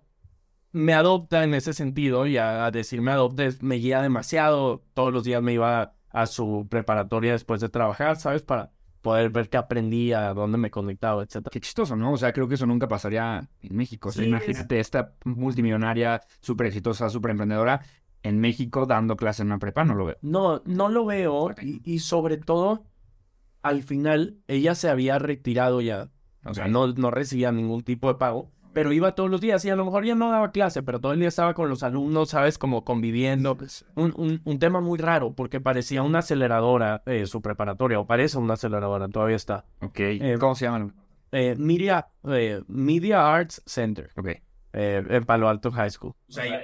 Me 0.72 0.94
adopta 0.94 1.44
en 1.44 1.54
ese 1.54 1.72
sentido 1.72 2.26
y 2.26 2.36
a, 2.38 2.64
a 2.66 2.70
decirme 2.72 3.10
adopte 3.12 3.46
es- 3.46 3.62
me 3.62 3.76
guía 3.76 4.02
demasiado. 4.02 4.84
Todos 4.94 5.12
los 5.12 5.22
días 5.24 5.42
me 5.42 5.52
iba 5.52 5.94
a, 6.10 6.26
su 6.26 6.66
preparatoria 6.68 7.32
después 7.32 7.60
de 7.60 7.68
trabajar, 7.68 8.16
¿sabes? 8.16 8.42
Para 8.42 8.72
poder 9.00 9.30
ver 9.30 9.48
qué 9.48 9.56
aprendía, 9.56 10.34
dónde 10.34 10.58
me 10.58 10.70
conectaba, 10.70 11.22
etcétera. 11.22 11.50
Qué 11.50 11.60
chistoso, 11.60 11.96
¿no? 11.96 12.12
O 12.12 12.16
sea, 12.16 12.32
creo 12.32 12.48
que 12.48 12.54
eso 12.56 12.66
nunca 12.66 12.86
pasaría 12.86 13.48
en 13.62 13.76
México. 13.76 14.10
O 14.10 14.12
sea, 14.12 14.22
Sí, 14.22 14.28
imagínate 14.28 14.78
esta 14.78 15.14
multimillonaria, 15.24 16.20
súper 16.40 16.66
exitosa, 16.66 17.08
súper 17.08 17.30
emprendedora 17.30 17.80
en 18.22 18.38
México 18.38 18.86
dando 18.86 19.16
clase 19.16 19.42
en 19.42 19.48
una 19.48 19.58
prepa, 19.58 19.84
no 19.84 19.94
lo 19.94 20.04
veo. 20.04 20.16
No, 20.22 20.62
no 20.66 20.88
lo 20.88 21.06
veo 21.06 21.54
y, 21.62 21.80
y 21.84 22.00
sobre 22.00 22.36
todo, 22.36 22.84
al 23.62 23.82
final, 23.82 24.38
ella 24.46 24.74
se 24.74 24.88
había 24.88 25.18
retirado 25.18 25.80
ya. 25.80 26.10
O 26.44 26.54
sea, 26.54 26.68
no, 26.68 26.88
no 26.88 27.10
recibía 27.10 27.52
ningún 27.52 27.82
tipo 27.82 28.08
de 28.08 28.14
pago, 28.14 28.50
pero 28.72 28.92
iba 28.92 29.14
todos 29.14 29.30
los 29.30 29.40
días 29.40 29.64
y 29.64 29.70
a 29.70 29.76
lo 29.76 29.84
mejor 29.84 30.04
ya 30.04 30.14
no 30.14 30.30
daba 30.30 30.50
clase, 30.52 30.82
pero 30.82 31.00
todo 31.00 31.12
el 31.12 31.18
día 31.18 31.28
estaba 31.28 31.54
con 31.54 31.68
los 31.68 31.82
alumnos, 31.82 32.30
¿sabes? 32.30 32.58
Como 32.58 32.84
conviviendo. 32.84 33.56
Un, 33.96 34.12
un, 34.16 34.40
un 34.44 34.58
tema 34.58 34.80
muy 34.80 34.98
raro 34.98 35.32
porque 35.34 35.60
parecía 35.60 36.02
una 36.02 36.20
aceleradora, 36.20 37.02
eh, 37.06 37.26
su 37.26 37.42
preparatoria, 37.42 37.98
o 38.00 38.06
parece 38.06 38.38
una 38.38 38.54
aceleradora, 38.54 39.08
todavía 39.08 39.36
está. 39.36 39.64
Ok. 39.80 39.98
Eh, 40.00 40.36
¿Cómo 40.38 40.54
se 40.54 40.66
llaman? 40.66 40.94
Eh, 41.32 41.54
Media, 41.58 42.08
eh, 42.28 42.62
Media 42.68 43.32
Arts 43.34 43.62
Center, 43.66 44.10
Ok. 44.16 44.28
eh, 44.72 45.04
en 45.08 45.24
Palo 45.24 45.48
Alto 45.48 45.70
High 45.70 45.90
School. 45.90 46.14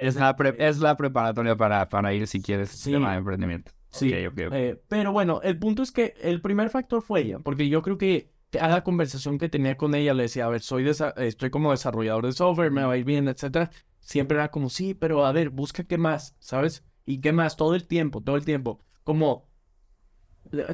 Es 0.01 0.15
la, 0.15 0.35
pre- 0.35 0.55
es 0.59 0.79
la 0.79 0.97
preparatoria 0.97 1.55
para, 1.55 1.87
para 1.89 2.13
ir 2.13 2.27
si 2.27 2.41
quieres 2.41 2.69
Sí. 2.71 2.91
tema 2.91 3.11
de 3.11 3.17
emprendimiento. 3.19 3.71
Sí, 3.89 4.11
Ok, 4.13 4.33
ok, 4.33 4.41
ok. 4.47 4.53
eh, 4.53 4.81
pero 4.89 5.11
bueno, 5.13 5.39
el 5.43 5.57
punto 5.57 5.81
es 5.81 5.91
que 5.93 6.13
el 6.21 6.41
primer 6.41 6.69
factor 6.69 7.01
fue 7.01 7.21
ella, 7.21 7.39
porque 7.39 7.69
yo 7.69 7.81
creo 7.81 7.97
que 7.97 8.29
cada 8.49 8.83
conversación 8.83 9.37
que 9.37 9.49
tenía 9.49 9.77
con 9.77 9.95
ella 9.95 10.13
le 10.13 10.23
decía, 10.23 10.45
a 10.45 10.49
ver, 10.49 10.61
soy 10.61 10.87
estoy 11.17 11.49
como 11.49 11.71
desarrollador 11.71 12.25
de 12.25 12.31
software, 12.31 12.71
me 12.71 12.83
va 12.83 12.93
a 12.93 12.97
ir 12.97 13.05
bien, 13.05 13.27
etcétera. 13.27 13.71
Siempre 13.99 14.37
era 14.37 14.51
como, 14.51 14.69
sí, 14.69 14.93
pero 14.93 15.25
a 15.25 15.31
ver, 15.31 15.49
busca 15.49 15.83
qué 15.83 15.97
más, 15.97 16.35
¿sabes? 16.39 16.85
Y 17.05 17.19
qué 17.19 17.33
más, 17.33 17.57
todo 17.57 17.75
el 17.75 17.87
tiempo, 17.87 18.21
todo 18.21 18.37
el 18.37 18.45
tiempo. 18.45 18.79
Como, 19.03 19.49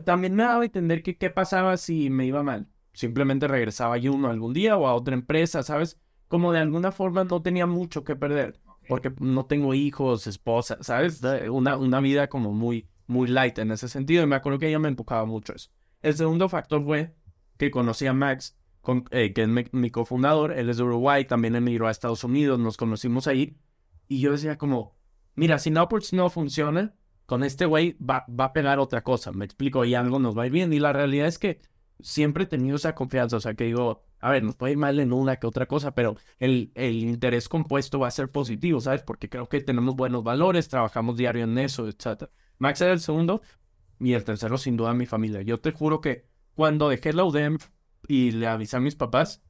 también 0.06 0.36
me 0.36 0.44
daba 0.44 0.62
a 0.62 0.66
entender 0.66 1.02
que 1.02 1.18
qué 1.18 1.30
pasaba 1.30 1.78
si 1.78 2.10
me 2.10 2.26
iba 2.26 2.44
mal. 2.44 2.68
Simplemente 2.94 3.48
regresaba 3.48 3.98
yo 3.98 4.14
uno 4.14 4.30
algún 4.30 4.54
día 4.54 4.78
o 4.78 4.88
a 4.88 4.94
otra 4.94 5.16
empresa, 5.16 5.64
¿sabes? 5.64 6.00
Como 6.28 6.52
de 6.52 6.60
alguna 6.60 6.92
forma 6.92 7.24
no 7.24 7.42
tenía 7.42 7.66
mucho 7.66 8.04
que 8.04 8.16
perder, 8.16 8.60
porque 8.88 9.12
no 9.20 9.46
tengo 9.46 9.74
hijos, 9.74 10.28
esposa, 10.28 10.78
¿sabes? 10.82 11.22
Una, 11.50 11.78
una 11.78 12.00
vida 12.02 12.28
como 12.28 12.52
muy, 12.54 12.88
muy 13.08 13.28
light 13.28 13.58
en 13.58 13.72
ese 13.72 13.88
sentido, 13.88 14.24
y 14.24 14.28
me 14.28 14.36
acuerdo 14.36 14.60
que 14.60 14.68
ella 14.68 14.80
me 14.80 14.90
empujaba 14.90 15.26
mucho 15.26 15.54
eso. 15.54 15.72
El 16.04 16.16
segundo 16.16 16.50
factor 16.50 16.84
fue 16.84 17.16
que 17.66 17.72
conocí 17.72 18.06
a 18.08 18.14
Max, 18.14 18.58
con- 18.82 19.06
eh, 19.12 19.34
que 19.34 19.44
es 19.44 19.48
mi, 19.48 19.64
mi 19.72 19.90
cofundador, 19.92 20.52
él 20.52 20.70
es 20.70 20.78
de 20.78 20.84
Uruguay, 20.84 21.26
también 21.26 21.56
emigró 21.56 21.88
a 21.88 21.92
Estados 21.92 22.24
Unidos, 22.24 22.60
nos 22.60 22.78
conocimos 22.78 23.28
ahí, 23.28 23.58
y 24.08 24.20
yo 24.20 24.32
decía 24.32 24.58
como, 24.58 24.96
mira, 25.36 25.58
si 25.60 25.72
Nowports 25.72 26.14
no 26.14 26.30
funciona, 26.30 26.96
con 27.26 27.44
este 27.44 27.66
güey 27.66 27.98
va, 28.00 28.26
va 28.30 28.46
a 28.46 28.54
pegar 28.54 28.80
otra 28.80 29.04
cosa, 29.04 29.32
me 29.32 29.46
explico, 29.46 29.86
y 29.86 29.96
algo 29.96 30.20
nos 30.20 30.38
va 30.38 30.44
a 30.44 30.46
ir 30.48 30.52
bien, 30.52 30.74
y 30.74 30.80
la 30.80 30.92
realidad 30.94 31.28
es 31.28 31.40
que 31.40 31.60
siempre 32.00 32.44
he 32.44 32.48
tenido 32.48 32.76
esa 32.76 32.96
confianza, 32.96 33.38
o 33.38 33.40
sea, 33.40 33.54
que 33.54 33.64
digo, 33.64 34.02
a 34.20 34.30
ver, 34.30 34.44
nos 34.44 34.56
puede 34.56 34.74
ir 34.74 34.78
mal 34.78 35.00
en 35.00 35.14
una 35.14 35.38
que 35.38 35.48
otra 35.48 35.66
cosa, 35.66 35.96
pero 35.96 36.16
el, 36.40 36.72
el 36.76 36.96
interés 37.04 37.48
compuesto 37.48 38.00
va 38.00 38.08
a 38.08 38.12
ser 38.12 38.30
positivo, 38.30 38.82
¿sabes? 38.82 39.04
Porque 39.04 39.30
creo 39.30 39.48
que 39.48 39.62
tenemos 39.62 39.96
buenos 39.96 40.24
valores, 40.24 40.68
trabajamos 40.68 41.16
diario 41.16 41.44
en 41.46 41.58
eso, 41.58 41.88
etc. 41.88 42.30
Max 42.58 42.82
era 42.82 42.92
el 42.92 43.00
segundo, 43.00 43.42
y 44.00 44.14
el 44.14 44.24
tercero, 44.26 44.58
sin 44.58 44.76
duda, 44.76 44.94
mi 44.94 45.06
familia. 45.06 45.42
Yo 45.44 45.62
te 45.62 45.72
juro 45.72 46.02
que 46.02 46.26
cuando 46.56 46.90
dejé 46.90 47.14
la 47.14 47.24
UDEM 47.24 47.58
y 48.08 48.32
le 48.32 48.48
avisé 48.48 48.78
a 48.78 48.80
mis 48.80 48.96
papás, 48.96 49.44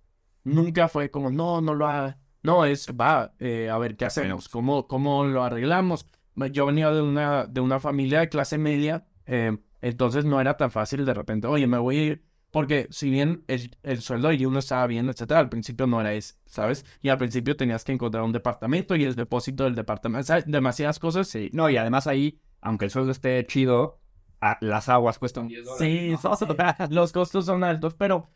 nunca 0.44 0.88
fue 0.88 1.12
como, 1.12 1.32
no, 1.32 1.62
no 1.62 1.74
lo 1.74 1.88
haga. 1.88 2.20
No, 2.44 2.66
es, 2.66 2.88
va, 2.90 3.34
eh, 3.40 3.70
a 3.70 3.78
ver, 3.78 3.96
¿qué 3.96 4.06
hacemos? 4.06 4.50
¿Cómo, 4.50 4.88
cómo 4.88 5.24
lo 5.24 5.44
arreglamos? 5.44 6.08
Yo 6.52 6.66
venía 6.66 6.92
de 6.92 7.02
una, 7.02 7.46
de 7.46 7.62
una 7.62 7.80
familia 7.80 8.20
de 8.20 8.30
clase 8.30 8.58
media, 8.58 9.06
eh, 9.26 9.58
entonces 9.82 10.26
no 10.26 10.42
era 10.42 10.58
tan 10.58 10.72
fácil 10.72 11.06
de 11.06 11.14
repente, 11.14 11.48
oye, 11.48 11.68
me 11.68 11.78
voy 11.78 11.98
a 11.98 12.04
ir. 12.04 12.26
Porque 12.52 12.88
si 12.92 13.10
bien 13.10 13.44
el, 13.48 13.76
el 13.82 14.02
sueldo 14.02 14.30
de 14.30 14.46
uno 14.46 14.60
estaba 14.60 14.86
bien, 14.86 15.10
etcétera, 15.10 15.40
al 15.40 15.50
principio 15.50 15.88
no 15.88 16.00
era 16.00 16.14
ese, 16.14 16.36
¿sabes? 16.46 16.86
Y 17.02 17.10
al 17.10 17.18
principio 17.18 17.56
tenías 17.58 17.84
que 17.84 17.94
encontrar 17.94 18.24
un 18.24 18.32
departamento 18.32 18.96
y 18.96 19.04
el 19.06 19.16
depósito 19.16 19.64
del 19.64 19.74
departamento, 19.74 20.28
¿sabes? 20.28 20.44
Demasiadas 20.46 21.00
cosas. 21.00 21.28
Sí. 21.28 21.50
No, 21.52 21.68
y 21.72 21.78
además 21.78 22.06
ahí, 22.06 22.40
aunque 22.62 22.86
el 22.86 22.92
sueldo 22.92 23.12
esté 23.12 23.44
chido, 23.48 24.03
a- 24.52 24.58
las 24.62 24.90
aguas 24.90 25.20
cuestan 25.20 25.48
10 25.48 25.66
dólares. 25.66 26.20
Sí, 26.20 26.46
sí, 26.46 26.46
los 26.94 27.12
costos 27.12 27.46
son 27.46 27.64
altos, 27.64 27.94
pero 27.96 28.30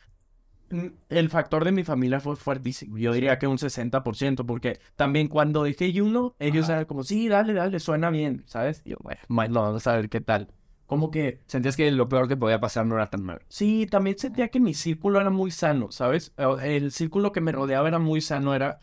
mm, 0.69 0.87
el 1.09 1.29
factor 1.29 1.65
de 1.65 1.71
mi 1.71 1.83
familia 1.83 2.19
fue 2.19 2.35
fuertísimo. 2.35 2.97
Yo 2.97 3.13
diría 3.13 3.39
que 3.39 3.47
un 3.47 3.57
60%, 3.57 4.45
porque 4.45 4.79
también 4.95 5.27
cuando 5.27 5.63
dejé 5.63 6.01
uno, 6.01 6.35
ellos 6.39 6.69
eran 6.69 6.85
como, 6.85 7.03
sí, 7.03 7.27
dale, 7.27 7.53
dale, 7.53 7.79
suena 7.79 8.09
bien, 8.09 8.43
¿sabes? 8.47 8.81
Y 8.85 8.91
yo, 8.91 8.97
bueno, 9.01 9.21
bueno, 9.27 9.61
vamos 9.61 9.87
a 9.87 9.95
ver 9.95 10.09
qué 10.09 10.21
tal. 10.21 10.49
Como 10.85 11.11
que 11.11 11.41
Sentías 11.47 11.75
que 11.75 11.91
lo 11.91 12.07
peor 12.07 12.29
que 12.29 12.37
podía 12.37 12.61
pasar 12.61 12.85
no 12.85 12.95
era 12.95 13.09
tan 13.09 13.21
malo. 13.23 13.41
Sí, 13.49 13.87
también 13.89 14.17
sentía 14.17 14.47
que 14.47 14.61
mi 14.61 14.73
círculo 14.73 15.19
era 15.19 15.29
muy 15.29 15.51
sano, 15.51 15.91
¿sabes? 15.91 16.33
Eh, 16.37 16.77
El 16.77 16.91
círculo 16.93 17.33
que 17.33 17.41
me 17.41 17.51
rodeaba 17.51 17.87
era 17.89 17.99
muy 17.99 18.21
sano, 18.21 18.53
era... 18.55 18.79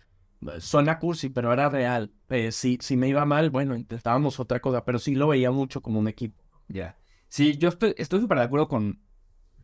Suena 0.59 0.99
cursi, 0.99 1.31
pero 1.31 1.53
era 1.55 1.71
real. 1.71 2.13
Eh, 2.29 2.53
si, 2.53 2.77
si 2.83 2.99
me 2.99 3.09
iba 3.09 3.25
mal, 3.25 3.49
bueno, 3.49 3.75
intentábamos 3.77 4.39
otra 4.39 4.61
cosa, 4.61 4.85
pero 4.85 4.99
sí 4.99 5.15
lo 5.15 5.29
veía 5.29 5.51
mucho 5.51 5.81
como 5.81 5.99
un 5.99 6.09
equipo. 6.09 6.43
Ya. 6.69 6.99
Sí, 7.35 7.57
yo 7.59 7.69
estoy 7.71 7.97
estoy 7.99 8.21
súper 8.21 8.39
de 8.39 8.45
acuerdo 8.45 8.69
con 8.69 9.01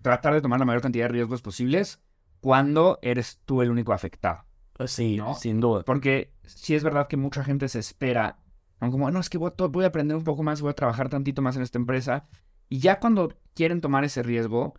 tratar 0.02 0.34
de 0.34 0.40
tomar 0.40 0.58
la 0.58 0.66
mayor 0.66 0.82
cantidad 0.82 1.04
de 1.04 1.12
riesgos 1.12 1.40
posibles 1.40 2.02
cuando 2.40 2.98
eres 3.00 3.42
tú 3.44 3.62
el 3.62 3.70
único 3.70 3.92
afectado. 3.92 4.44
Eh, 4.80 4.88
Sí, 4.88 5.16
¿No? 5.18 5.34
sin 5.34 5.60
duda. 5.60 5.84
Porque 5.84 6.34
sí 6.44 6.74
es 6.74 6.82
verdad 6.82 7.06
que 7.06 7.16
mucha 7.16 7.44
gente 7.44 7.68
se 7.68 7.78
espera, 7.78 8.40
¿no? 8.80 8.90
como, 8.90 9.08
no, 9.12 9.20
es 9.20 9.30
que 9.30 9.38
voy, 9.38 9.50
a 9.50 9.50
to- 9.52 9.68
voy 9.68 9.84
a 9.84 9.86
aprender 9.86 10.16
un 10.16 10.24
poco 10.24 10.42
más, 10.42 10.60
voy 10.60 10.72
a 10.72 10.74
trabajar 10.74 11.08
tantito 11.10 11.42
más 11.42 11.54
en 11.54 11.62
esta 11.62 11.78
empresa. 11.78 12.26
Y 12.68 12.80
ya 12.80 12.98
cuando 12.98 13.38
quieren 13.54 13.80
tomar 13.80 14.02
ese 14.02 14.24
riesgo, 14.24 14.74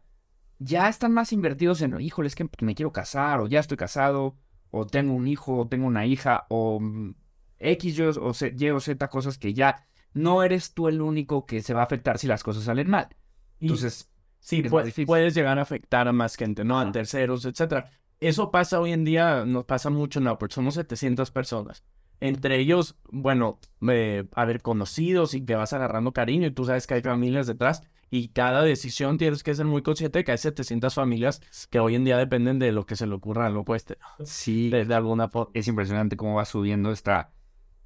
ya 0.60 0.90
están 0.90 1.14
más 1.14 1.32
invertidos 1.32 1.82
en, 1.82 1.98
híjole, 2.02 2.28
es 2.28 2.36
que 2.36 2.50
me 2.60 2.76
quiero 2.76 2.92
casar, 2.92 3.40
o 3.40 3.48
ya 3.48 3.62
estoy 3.62 3.78
casado, 3.78 4.36
o 4.70 4.86
tengo 4.86 5.14
un 5.14 5.30
hijo, 5.30 5.60
o 5.60 5.68
tengo 5.70 5.88
una 5.88 6.06
hija, 6.06 6.46
o 6.50 6.82
mm, 6.82 7.16
X, 7.58 7.98
Y, 7.98 8.02
o 8.02 8.34
Z, 8.34 8.54
Y 8.58 8.70
o 8.72 8.82
Z 8.82 9.08
cosas 9.08 9.38
que 9.38 9.54
ya 9.54 9.88
no 10.14 10.44
eres 10.44 10.74
tú 10.74 10.88
el 10.88 11.02
único 11.02 11.46
que 11.46 11.62
se 11.62 11.74
va 11.74 11.82
a 11.82 11.86
afectar 11.86 12.18
si 12.18 12.28
las 12.28 12.44
cosas 12.44 12.64
salen 12.64 12.90
mal. 12.90 13.10
Entonces, 13.60 14.12
Sí, 14.42 14.64
puedes 15.06 15.36
llegar 15.36 15.60
a 15.60 15.62
afectar 15.62 16.08
a 16.08 16.12
más 16.12 16.36
gente, 16.36 16.64
¿no? 16.66 16.80
A 16.80 16.92
terceros, 16.92 17.46
etcétera. 17.46 17.92
Eso 18.20 18.52
pasa 18.52 18.80
hoy 18.80 18.92
en 18.92 19.06
día, 19.06 19.46
nos 19.46 19.66
pasa 19.66 19.90
mucho 19.90 20.20
en 20.20 20.28
Upward. 20.28 20.52
Somos 20.52 20.74
700 20.76 21.32
personas. 21.32 21.84
Entre 22.20 22.58
ellos, 22.60 22.98
bueno, 23.12 23.60
eh, 23.88 24.28
haber 24.36 24.62
conocidos 24.62 25.34
y 25.34 25.46
que 25.46 25.56
vas 25.56 25.74
agarrando 25.74 26.12
cariño 26.12 26.48
y 26.48 26.52
tú 26.52 26.66
sabes 26.66 26.86
que 26.86 26.96
hay 26.96 27.02
familias 27.02 27.48
detrás 27.48 27.82
y 28.12 28.28
cada 28.28 28.62
decisión 28.62 29.18
tienes 29.18 29.42
que 29.42 29.56
ser 29.56 29.66
muy 29.66 29.82
consciente 29.82 30.24
que 30.24 30.32
hay 30.32 30.38
700 30.38 30.94
familias 30.94 31.42
que 31.72 31.80
hoy 31.80 31.96
en 31.96 32.04
día 32.04 32.18
dependen 32.18 32.60
de 32.60 32.72
lo 32.72 32.86
que 32.86 32.96
se 32.96 33.08
le 33.08 33.16
ocurra 33.16 33.48
al 33.48 33.58
opuesto, 33.58 33.96
sí, 34.24 34.70
de, 34.70 34.86
de 34.86 34.94
alguna 34.94 35.30
forma. 35.30 35.50
es 35.56 35.68
impresionante 35.68 36.18
cómo 36.18 36.36
va 36.36 36.46
subiendo 36.46 36.92
esta 36.92 37.32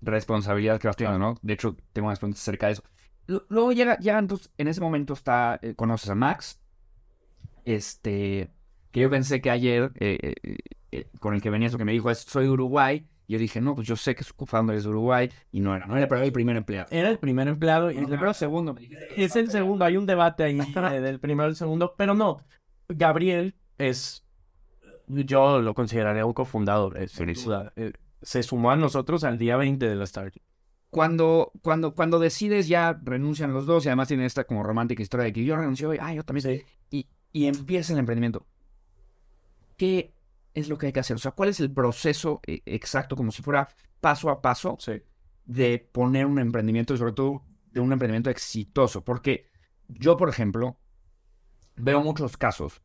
responsabilidad 0.06 0.80
que 0.80 0.88
vas 0.88 0.96
teniendo, 0.96 1.20
¿no? 1.20 1.38
De 1.42 1.54
hecho, 1.54 1.76
tengo 1.94 2.08
unas 2.08 2.20
preguntas 2.20 2.42
acerca 2.42 2.68
de 2.68 2.74
eso. 2.74 2.84
Lu- 3.28 3.44
Luego 3.50 3.72
llega, 3.72 3.98
ya 4.00 4.18
entonces, 4.20 4.52
en 4.58 4.68
ese 4.68 4.82
momento 4.82 5.14
está, 5.14 5.60
eh, 5.62 5.74
conoces 5.76 6.10
a 6.10 6.16
Max, 6.16 6.60
este, 7.66 8.50
que 8.92 9.00
yo 9.02 9.10
pensé 9.10 9.42
que 9.42 9.50
ayer, 9.50 9.92
eh, 10.00 10.34
eh, 10.44 10.58
eh, 10.92 11.08
con 11.20 11.34
el 11.34 11.42
que 11.42 11.50
venías, 11.50 11.72
lo 11.72 11.78
que 11.78 11.86
me 11.86 11.92
dijo 11.92 12.10
es, 12.12 12.20
soy 12.20 12.46
de 12.46 12.52
Uruguay, 12.52 13.08
y 13.28 13.34
yo 13.34 13.40
dije, 13.40 13.60
no, 13.60 13.74
pues 13.74 13.88
yo 13.88 13.96
sé 13.96 14.14
que 14.14 14.24
su 14.24 14.36
cofounder 14.36 14.76
es 14.76 14.84
de 14.84 14.90
Uruguay, 14.90 15.32
y 15.52 15.60
no 15.60 15.76
era, 15.76 15.88
no 15.88 15.98
era, 15.98 16.08
pero 16.08 16.18
era 16.20 16.28
el 16.28 16.32
primer 16.34 16.56
empleado. 16.58 16.88
Era 16.92 17.10
el 17.10 17.18
primer 17.18 17.48
empleado 17.48 17.92
y 17.92 17.98
El 17.98 18.06
primero 18.06 18.30
o 18.32 18.34
segundo, 18.36 18.76
es 19.16 19.36
el 19.36 19.50
segundo. 19.50 19.84
Hay 19.86 19.98
un 19.98 20.06
debate 20.06 20.44
ahí 20.44 20.60
eh, 20.60 21.02
del 21.02 21.20
primero 21.20 21.50
el 21.50 21.56
segundo, 21.56 21.96
pero 21.98 22.14
no. 22.14 22.42
Gabriel 22.88 23.56
es, 23.80 24.24
yo 25.08 25.60
lo 25.60 25.74
consideraría 25.74 26.24
un 26.26 26.34
cofundador, 26.34 26.98
eh, 27.02 27.08
sin 27.08 27.34
duda. 27.34 27.74
Se 28.26 28.42
sumó 28.42 28.72
a 28.72 28.76
nosotros 28.76 29.24
al 29.24 29.38
día 29.38 29.56
20 29.56 29.88
de 29.88 29.96
la 29.96 30.06
startup. 30.06 30.42
Cuando, 30.90 31.52
cuando, 31.62 31.94
cuando 31.94 32.18
decides 32.18 32.68
ya 32.68 33.00
renuncian 33.04 33.54
los 33.54 33.68
dos, 33.68 33.86
y 33.86 33.90
además 33.90 34.08
tienen 34.08 34.26
esta 34.26 34.46
como 34.46 34.64
romántica 34.64 35.04
historia 35.04 35.26
de 35.26 35.34
que 35.34 35.46
yo 35.46 35.56
renuncio 35.56 35.94
y, 35.94 36.00
ah, 36.02 36.12
yo 36.12 36.24
también, 36.24 36.64
y, 36.90 37.08
y 37.32 37.46
empieza 37.46 37.94
el 37.94 38.00
emprendimiento. 38.00 38.48
¿Qué 39.78 40.14
es 40.54 40.70
lo 40.70 40.78
que 40.78 40.88
hay 40.88 40.94
que 40.94 41.02
hacer? 41.02 41.16
O 41.18 41.20
sea, 41.20 41.32
¿cuál 41.32 41.50
es 41.50 41.60
el 41.60 41.72
proceso 41.72 42.40
eh, 42.48 42.62
exacto, 42.66 43.16
como 43.16 43.32
si 43.32 43.44
fuera 43.44 43.68
paso 44.02 44.30
a 44.30 44.42
paso, 44.42 44.78
Sí. 44.80 45.02
de 45.46 45.88
poner 45.92 46.26
un 46.26 46.40
emprendimiento 46.40 46.94
y 46.94 46.98
sobre 46.98 47.14
todo 47.14 47.44
de 47.72 47.80
un 47.80 47.92
emprendimiento 47.92 48.32
exitoso? 48.32 49.04
Porque 49.04 49.52
yo, 49.88 50.18
por 50.18 50.30
ejemplo, 50.30 50.80
veo 51.76 52.02
muchos 52.02 52.38
casos 52.38 52.82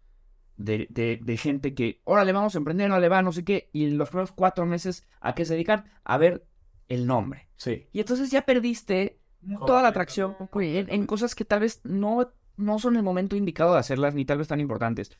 de, 0.63 0.87
de, 0.91 1.19
de 1.23 1.37
gente 1.37 1.75
que, 1.75 2.01
órale, 2.05 2.33
vamos 2.33 2.55
a 2.55 2.59
emprender, 2.59 2.91
órale, 2.91 3.09
va, 3.09 3.23
no 3.23 3.33
sé 3.33 3.45
qué, 3.45 3.71
y 3.73 3.85
en 3.87 3.99
los 3.99 4.09
primeros 4.11 4.33
cuatro 4.33 4.67
meses, 4.67 5.07
¿a 5.21 5.35
qué 5.35 5.45
se 5.45 5.55
dedican? 5.55 5.85
A 6.05 6.19
ver 6.19 6.47
el 6.89 7.07
nombre. 7.07 7.49
Sí. 7.57 7.87
Y 7.93 8.01
entonces 8.01 8.31
ya 8.31 8.43
perdiste 8.43 9.19
toda 9.67 9.83
la 9.83 9.89
atracción 9.89 10.37
en, 10.55 10.93
en 10.93 11.07
cosas 11.07 11.35
que 11.35 11.45
tal 11.45 11.61
vez 11.61 11.81
no, 11.85 12.33
no 12.57 12.79
son 12.79 12.97
el 12.97 13.03
momento 13.03 13.37
indicado 13.37 13.73
de 13.75 13.81
hacerlas, 13.81 14.15
ni 14.15 14.25
tal 14.25 14.39
vez 14.39 14.49
tan 14.49 14.61
importantes. 14.61 15.11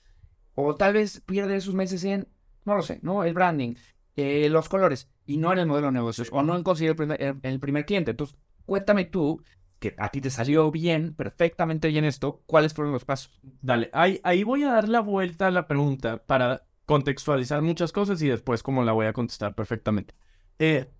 O 0.55 0.75
tal 0.75 0.93
vez 0.95 1.21
pierde 1.25 1.57
esos 1.57 1.75
meses 1.75 2.05
en, 2.05 2.29
no 2.65 2.75
lo 2.75 2.83
sé, 2.83 2.99
¿no? 3.03 3.25
El 3.25 3.35
branding, 3.35 3.75
eh, 4.17 4.49
los 4.51 4.69
colores, 4.69 5.09
y 5.27 5.39
no 5.39 5.53
en 5.53 5.59
el 5.61 5.67
modelo 5.67 5.87
de 5.87 5.93
negocios, 5.93 6.29
o 6.33 6.43
no 6.43 6.57
en 6.57 6.63
conseguir 6.63 6.91
el 6.91 6.97
primer, 6.97 7.23
el- 7.23 7.39
el 7.43 7.61
primer 7.61 7.87
cliente. 7.87 8.11
Entonces, 8.11 8.37
cuéntame 8.67 9.05
tú, 9.07 9.43
que 9.81 9.95
a 9.99 10.11
ti 10.11 10.21
te 10.21 10.31
salió 10.31 10.71
bien, 10.71 11.15
perfectamente 11.15 11.89
bien 11.89 12.05
esto, 12.05 12.43
¿cuáles 12.47 12.75
fueron 12.75 12.93
los 12.93 13.05
pasos? 13.05 13.41
Dale, 13.63 13.91
ahí, 13.93 14.21
ahí 14.23 14.45
voy 14.45 14.63
a 14.63 14.73
dar 14.73 14.89
la 14.89 15.01
vuelta 15.01 15.49
a 15.49 15.51
la 15.51 15.67
pregunta 15.67 16.23
para 16.25 16.67
contextualizar 16.87 17.63
muchas 17.63 17.91
cosas 17.91 18.21
y 18.23 18.29
después 18.29 18.63
cómo 18.63 18.85
la 18.85 18.93
voy 18.93 19.07
a 19.07 19.13
contestar 19.13 19.55
perfectamente. 19.55 20.15
Eh, 20.59 20.91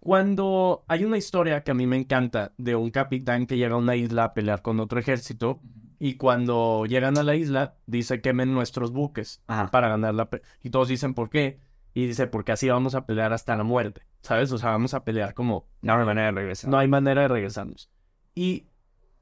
cuando 0.00 0.84
hay 0.86 1.04
una 1.04 1.18
historia 1.18 1.64
que 1.64 1.72
a 1.72 1.74
mí 1.74 1.86
me 1.86 1.96
encanta 1.96 2.52
de 2.58 2.76
un 2.76 2.90
capitán 2.90 3.46
que 3.46 3.56
llega 3.56 3.74
a 3.74 3.78
una 3.78 3.96
isla 3.96 4.24
a 4.24 4.34
pelear 4.34 4.62
con 4.62 4.78
otro 4.78 5.00
ejército 5.00 5.60
y 5.98 6.14
cuando 6.14 6.86
llegan 6.86 7.18
a 7.18 7.24
la 7.24 7.34
isla 7.34 7.76
dice 7.86 8.20
quemen 8.20 8.54
nuestros 8.54 8.92
buques 8.92 9.42
Ajá. 9.48 9.70
para 9.70 9.88
ganar 9.88 10.14
la 10.14 10.28
y 10.62 10.70
todos 10.70 10.88
dicen 10.88 11.14
por 11.14 11.30
qué 11.30 11.58
y 11.96 12.06
dice 12.06 12.26
porque 12.26 12.52
así 12.52 12.68
vamos 12.68 12.94
a 12.94 13.06
pelear 13.06 13.32
hasta 13.32 13.56
la 13.56 13.64
muerte, 13.64 14.02
¿sabes? 14.20 14.52
O 14.52 14.58
sea, 14.58 14.68
vamos 14.68 14.92
a 14.92 15.02
pelear 15.02 15.32
como 15.32 15.66
No 15.80 15.94
hay 15.94 16.04
manera 16.04 16.26
de 16.26 16.32
regresar. 16.32 16.70
no 16.70 16.76
hay 16.76 16.88
manera 16.88 17.22
de 17.22 17.28
regresarnos. 17.28 17.90
Y 18.34 18.66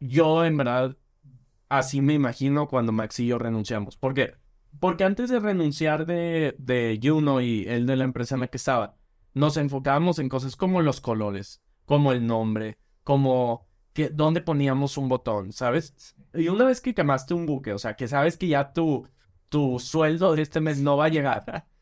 yo, 0.01 0.45
en 0.45 0.57
verdad, 0.57 0.97
así 1.69 2.01
me 2.01 2.15
imagino 2.15 2.67
cuando 2.67 2.91
Max 2.91 3.21
y 3.21 3.29
yo 3.29 3.39
renunciamos. 3.39 3.97
¿Por 3.97 4.13
qué? 4.13 4.35
Porque 4.81 5.05
antes 5.05 5.31
de 5.31 5.39
renunciar 5.39 6.05
de, 6.05 6.57
de 6.59 6.99
Juno 7.01 7.41
y 7.41 7.65
él 7.69 7.87
de 7.87 7.95
la 7.95 8.03
empresa 8.03 8.35
en 8.35 8.41
la 8.41 8.49
que 8.49 8.57
estaba, 8.57 8.97
nos 9.35 9.57
enfocábamos 9.57 10.19
en 10.19 10.29
cosas 10.29 10.57
como 10.57 10.83
los 10.83 11.01
colores, 11.01 11.63
como 11.85 12.11
el 12.11 12.27
nombre, 12.27 12.79
como 13.05 13.69
que, 13.93 14.09
dónde 14.09 14.41
poníamos 14.41 14.99
un 14.99 15.09
botón, 15.09 15.53
¿sabes? 15.53 16.17
Y 16.35 16.49
una 16.49 16.65
vez 16.65 16.81
que 16.81 16.93
quemaste 16.93 17.35
un 17.35 17.47
buque, 17.47 17.73
o 17.73 17.79
sea, 17.79 17.95
que 17.95 18.09
sabes 18.09 18.37
que 18.37 18.49
ya 18.49 18.73
tu, 18.73 19.07
tu 19.49 19.79
sueldo 19.79 20.35
de 20.35 20.43
este 20.43 20.61
mes 20.61 20.81
no 20.81 20.97
va 20.97 21.05
a 21.05 21.11
llegar. 21.11 21.69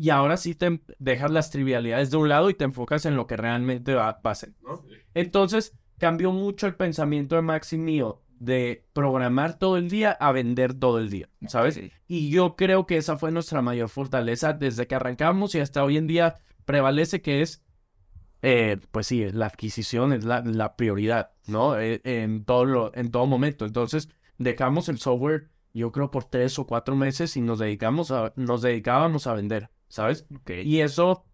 Y 0.00 0.10
ahora 0.10 0.36
sí 0.36 0.54
te 0.54 0.66
em- 0.66 0.80
dejas 1.00 1.32
las 1.32 1.50
trivialidades 1.50 2.12
de 2.12 2.18
un 2.18 2.28
lado 2.28 2.50
y 2.50 2.54
te 2.54 2.62
enfocas 2.62 3.04
en 3.04 3.16
lo 3.16 3.26
que 3.26 3.36
realmente 3.36 3.94
va 3.94 4.08
a 4.08 4.22
pasar, 4.22 4.50
¿no? 4.62 4.84
Entonces 5.12 5.76
cambió 5.98 6.30
mucho 6.30 6.68
el 6.68 6.76
pensamiento 6.76 7.34
de 7.34 7.42
Max 7.42 7.72
y 7.72 7.78
mío 7.78 8.22
de 8.38 8.86
programar 8.92 9.58
todo 9.58 9.76
el 9.76 9.90
día 9.90 10.12
a 10.12 10.30
vender 10.30 10.74
todo 10.74 11.00
el 11.00 11.10
día, 11.10 11.28
¿sabes? 11.48 11.74
Sí. 11.74 11.90
Y 12.06 12.30
yo 12.30 12.54
creo 12.54 12.86
que 12.86 12.96
esa 12.96 13.16
fue 13.16 13.32
nuestra 13.32 13.60
mayor 13.60 13.88
fortaleza 13.88 14.52
desde 14.52 14.86
que 14.86 14.94
arrancamos 14.94 15.56
y 15.56 15.58
hasta 15.58 15.82
hoy 15.82 15.96
en 15.96 16.06
día 16.06 16.36
prevalece 16.64 17.20
que 17.20 17.42
es, 17.42 17.64
eh, 18.42 18.78
pues 18.92 19.08
sí, 19.08 19.28
la 19.32 19.46
adquisición 19.46 20.12
es 20.12 20.24
la, 20.24 20.42
la 20.42 20.76
prioridad, 20.76 21.32
¿no? 21.48 21.76
Eh, 21.76 22.00
en, 22.04 22.44
todo 22.44 22.64
lo, 22.64 22.94
en 22.94 23.10
todo 23.10 23.26
momento. 23.26 23.66
Entonces 23.66 24.08
dejamos 24.38 24.88
el 24.88 24.98
software, 24.98 25.48
yo 25.74 25.90
creo, 25.90 26.12
por 26.12 26.22
tres 26.22 26.56
o 26.60 26.68
cuatro 26.68 26.94
meses 26.94 27.36
y 27.36 27.40
nos, 27.40 27.58
dedicamos 27.58 28.12
a, 28.12 28.32
nos 28.36 28.62
dedicábamos 28.62 29.26
a 29.26 29.34
vender, 29.34 29.70
¿sabes? 29.88 30.26
Y 30.46 30.80
eso 30.80 31.24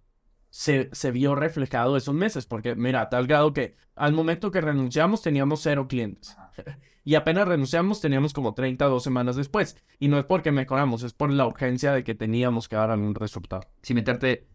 se, 0.50 0.88
se 0.92 1.10
vio 1.10 1.34
reflejado 1.34 1.96
esos 1.96 2.14
meses, 2.14 2.46
porque 2.46 2.74
mira, 2.74 3.08
tal 3.08 3.26
grado 3.26 3.52
que 3.52 3.76
al 3.94 4.12
momento 4.12 4.50
que 4.50 4.60
renunciamos 4.60 5.22
teníamos 5.22 5.60
cero 5.62 5.86
clientes. 5.88 6.36
Y 7.06 7.16
apenas 7.16 7.46
renunciamos 7.46 8.00
teníamos 8.00 8.32
como 8.32 8.54
30 8.54 8.86
o 8.86 8.90
dos 8.90 9.02
semanas 9.02 9.36
después. 9.36 9.76
Y 9.98 10.08
no 10.08 10.18
es 10.18 10.24
porque 10.24 10.52
mejoramos, 10.52 11.02
es 11.02 11.12
por 11.12 11.30
la 11.30 11.46
urgencia 11.46 11.92
de 11.92 12.02
que 12.02 12.14
teníamos 12.14 12.66
que 12.66 12.76
dar 12.76 12.90
algún 12.90 13.14
resultado. 13.14 13.62
sin 13.82 13.96
meterte 13.96 14.48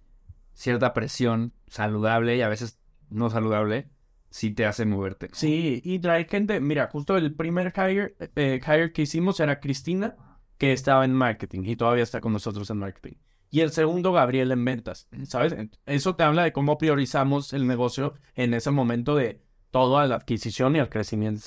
cierta 0.53 0.93
presión 0.93 1.53
saludable 1.67 2.35
y 2.35 2.41
a 2.41 2.49
veces 2.49 2.79
no 3.09 3.29
saludable, 3.29 3.89
sí 4.29 4.51
te 4.51 4.65
hace 4.65 4.85
moverte. 4.85 5.29
Sí, 5.31 5.81
y 5.83 5.99
traer 5.99 6.27
gente, 6.27 6.59
mira, 6.59 6.89
justo 6.91 7.15
el 7.17 7.33
primer 7.33 7.71
hire, 7.75 8.15
eh, 8.35 8.59
hire 8.65 8.91
que 8.91 9.03
hicimos 9.03 9.39
era 9.39 9.59
Cristina, 9.59 10.15
que 10.57 10.73
estaba 10.73 11.05
en 11.05 11.13
marketing 11.13 11.61
y 11.65 11.75
todavía 11.75 12.03
está 12.03 12.19
con 12.19 12.33
nosotros 12.33 12.69
en 12.69 12.77
marketing. 12.77 13.13
Y 13.51 13.61
el 13.61 13.71
segundo, 13.71 14.11
Gabriel, 14.11 14.51
en 14.51 14.63
ventas, 14.63 15.07
¿sabes? 15.23 15.55
Eso 15.85 16.15
te 16.15 16.23
habla 16.23 16.43
de 16.43 16.53
cómo 16.53 16.77
priorizamos 16.77 17.53
el 17.53 17.65
negocio 17.65 18.13
en 18.35 18.53
ese 18.53 18.69
momento 18.69 19.15
de 19.15 19.41
toda 19.71 20.05
la 20.05 20.15
adquisición 20.15 20.75
y 20.75 20.79
el 20.79 20.89
crecimiento. 20.89 21.43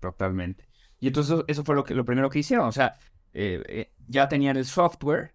Totalmente. 0.00 0.68
Y 1.00 1.08
entonces 1.08 1.44
eso, 1.46 1.64
fue 1.64 1.74
lo, 1.74 1.84
que, 1.84 1.94
lo 1.94 2.04
primero 2.04 2.28
que 2.28 2.40
hicieron. 2.40 2.68
O 2.68 2.72
sea, 2.72 2.94
eh, 3.32 3.62
eh, 3.68 3.92
ya 4.06 4.28
tenían 4.28 4.56
el 4.56 4.66
software, 4.66 5.34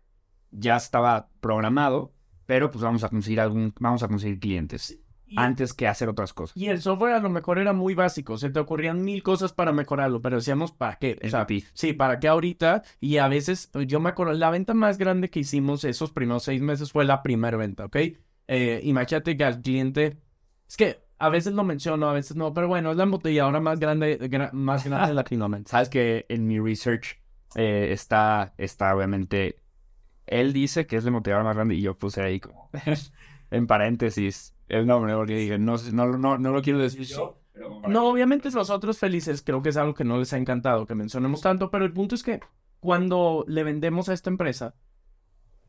ya 0.52 0.76
estaba 0.76 1.30
programado, 1.40 2.14
pero 2.46 2.70
pues 2.70 2.84
vamos 2.84 3.04
a 3.04 3.10
conseguir 3.10 3.40
algún, 3.40 3.74
vamos 3.80 4.04
a 4.04 4.08
conseguir 4.08 4.40
clientes 4.40 5.00
antes 5.36 5.74
que 5.74 5.88
hacer 5.88 6.10
otras 6.10 6.34
cosas. 6.34 6.56
y 6.58 6.67
el 6.67 6.82
software 6.82 7.13
a 7.13 7.20
lo 7.20 7.30
mejor 7.30 7.60
era 7.60 7.74
muy 7.74 7.94
básico, 7.96 8.38
se 8.38 8.50
te 8.50 8.60
ocurrían 8.60 9.04
mil 9.04 9.24
cosas 9.24 9.54
para 9.54 9.72
mejorarlo, 9.72 10.22
pero 10.22 10.38
decíamos, 10.38 10.72
¿para 10.72 10.98
qué? 10.98 11.20
O 11.24 11.30
sea. 11.30 11.48
Sí, 11.74 11.94
¿para 11.94 12.20
qué 12.20 12.28
ahorita? 12.28 12.84
Y 13.00 13.17
a 13.17 13.28
veces, 13.28 13.72
yo 13.88 14.00
me 14.00 14.10
acuerdo, 14.10 14.34
la 14.34 14.50
venta 14.50 14.74
más 14.74 14.98
grande 14.98 15.30
que 15.30 15.39
hicimos 15.39 15.84
esos 15.84 16.12
primeros 16.12 16.44
seis 16.44 16.62
meses 16.62 16.91
fue 16.91 17.06
la 17.06 17.24
primera 17.24 17.58
venta, 17.58 17.86
¿ok? 17.86 17.98
Eh, 18.48 18.82
imagínate 18.84 19.38
que 19.38 19.44
al 19.44 19.62
cliente, 19.62 20.17
es 20.67 20.78
que 20.78 21.00
A 21.17 21.30
veces 21.30 21.54
lo 21.54 21.63
menciono, 21.63 22.10
a 22.10 22.13
veces 22.13 22.36
no, 22.36 22.52
pero 22.54 22.67
bueno, 22.67 22.89
es 22.91 22.98
la 22.98 23.04
embotelladora 23.04 23.60
más 23.60 23.80
grande, 23.80 24.20
gra- 24.20 24.52
más 24.54 24.84
grande 24.86 25.10
de 25.10 25.13
Latinoamérica. 25.22 25.70
Sabes 25.70 25.89
que 25.89 26.26
en 26.30 26.48
mi 26.48 26.60
research 26.60 27.20
eh, 27.56 27.89
está, 27.91 28.54
está 28.58 28.96
obviamente. 28.96 29.60
Él 30.28 30.54
dice 30.54 30.88
que 30.88 30.96
es 30.98 31.04
la 31.04 31.12
motivadora 31.12 31.44
más 31.46 31.56
grande 31.56 31.76
y 31.76 31.82
yo 31.82 31.98
puse 31.98 32.22
ahí 32.22 32.39
como 32.39 32.70
en 33.52 33.67
paréntesis 33.67 34.56
el 34.72 34.88
nombre 34.88 35.14
porque 35.14 35.36
dije, 35.36 35.60
no, 35.60 35.76
no, 35.92 36.18
no, 36.18 36.38
no 36.38 36.52
lo 36.52 36.62
quiero 36.62 36.80
decir 36.80 37.04
yo. 37.04 37.38
pero 37.52 37.82
No, 37.88 38.08
obviamente 38.08 38.50
nosotros 38.52 38.98
felices, 38.98 39.42
creo 39.42 39.62
que 39.62 39.70
es 39.70 39.78
algo 39.78 39.94
que 39.94 40.06
no 40.06 40.18
les 40.18 40.32
ha 40.34 40.38
encantado 40.38 40.86
que 40.86 40.96
mencionemos 40.96 41.42
tanto, 41.42 41.70
pero 41.70 41.86
el 41.86 41.94
punto 41.94 42.16
es 42.16 42.24
que 42.24 42.40
cuando 42.80 43.44
le 43.48 43.64
vendemos 43.64 44.10
a 44.10 44.14
esta 44.14 44.30
empresa, 44.30 44.76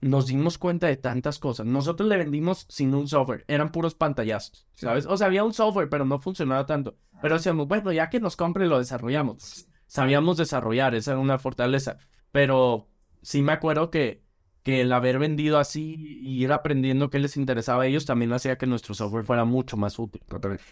nos 0.01 0.27
dimos 0.27 0.59
cuenta 0.59 0.87
de 0.87 0.97
tantas 0.97 1.38
cosas. 1.38 1.67
Nosotros 1.67 2.09
le 2.09 2.17
vendimos 2.17 2.67
sin 2.69 2.95
un 2.95 3.09
software, 3.09 3.45
eran 3.49 3.71
puros 3.71 3.95
pantallazos, 3.95 4.67
¿sabes? 4.75 5.07
O 5.07 5.17
sea, 5.17 5.29
había 5.29 5.45
un 5.45 5.53
software, 5.53 5.88
pero 5.88 6.05
no 6.05 6.19
funcionaba 6.21 6.67
tanto. 6.67 6.97
Pero 7.21 7.37
decíamos, 7.37 7.69
bueno, 7.69 7.93
ya 7.93 8.11
que 8.11 8.21
nos 8.21 8.37
compre, 8.37 8.67
lo 8.67 8.79
desarrollamos. 8.79 9.69
Sabíamos 9.87 10.37
desarrollar, 10.37 10.95
esa 10.95 11.12
era 11.12 11.21
una 11.21 11.38
fortaleza. 11.38 11.99
Pero 12.33 12.88
sí 13.21 13.43
me 13.43 13.53
acuerdo 13.53 13.91
que, 13.91 14.25
que 14.62 14.81
el 14.81 14.92
haber 14.92 15.18
vendido 15.18 15.59
así 15.59 15.94
y 16.22 16.42
ir 16.44 16.53
aprendiendo 16.53 17.11
qué 17.11 17.18
les 17.18 17.37
interesaba 17.37 17.83
a 17.85 17.87
ellos 17.87 18.07
también 18.07 18.33
hacía 18.33 18.59
que 18.59 18.66
nuestro 18.66 18.94
software 18.94 19.25
fuera 19.25 19.44
mucho 19.44 19.77
más 19.77 19.98
útil. 19.98 20.22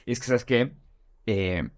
Y 0.07 0.13
es 0.13 0.21
que, 0.21 0.27
¿sabes 0.27 0.45
qué? 0.45 0.77
Eh, 1.27 1.69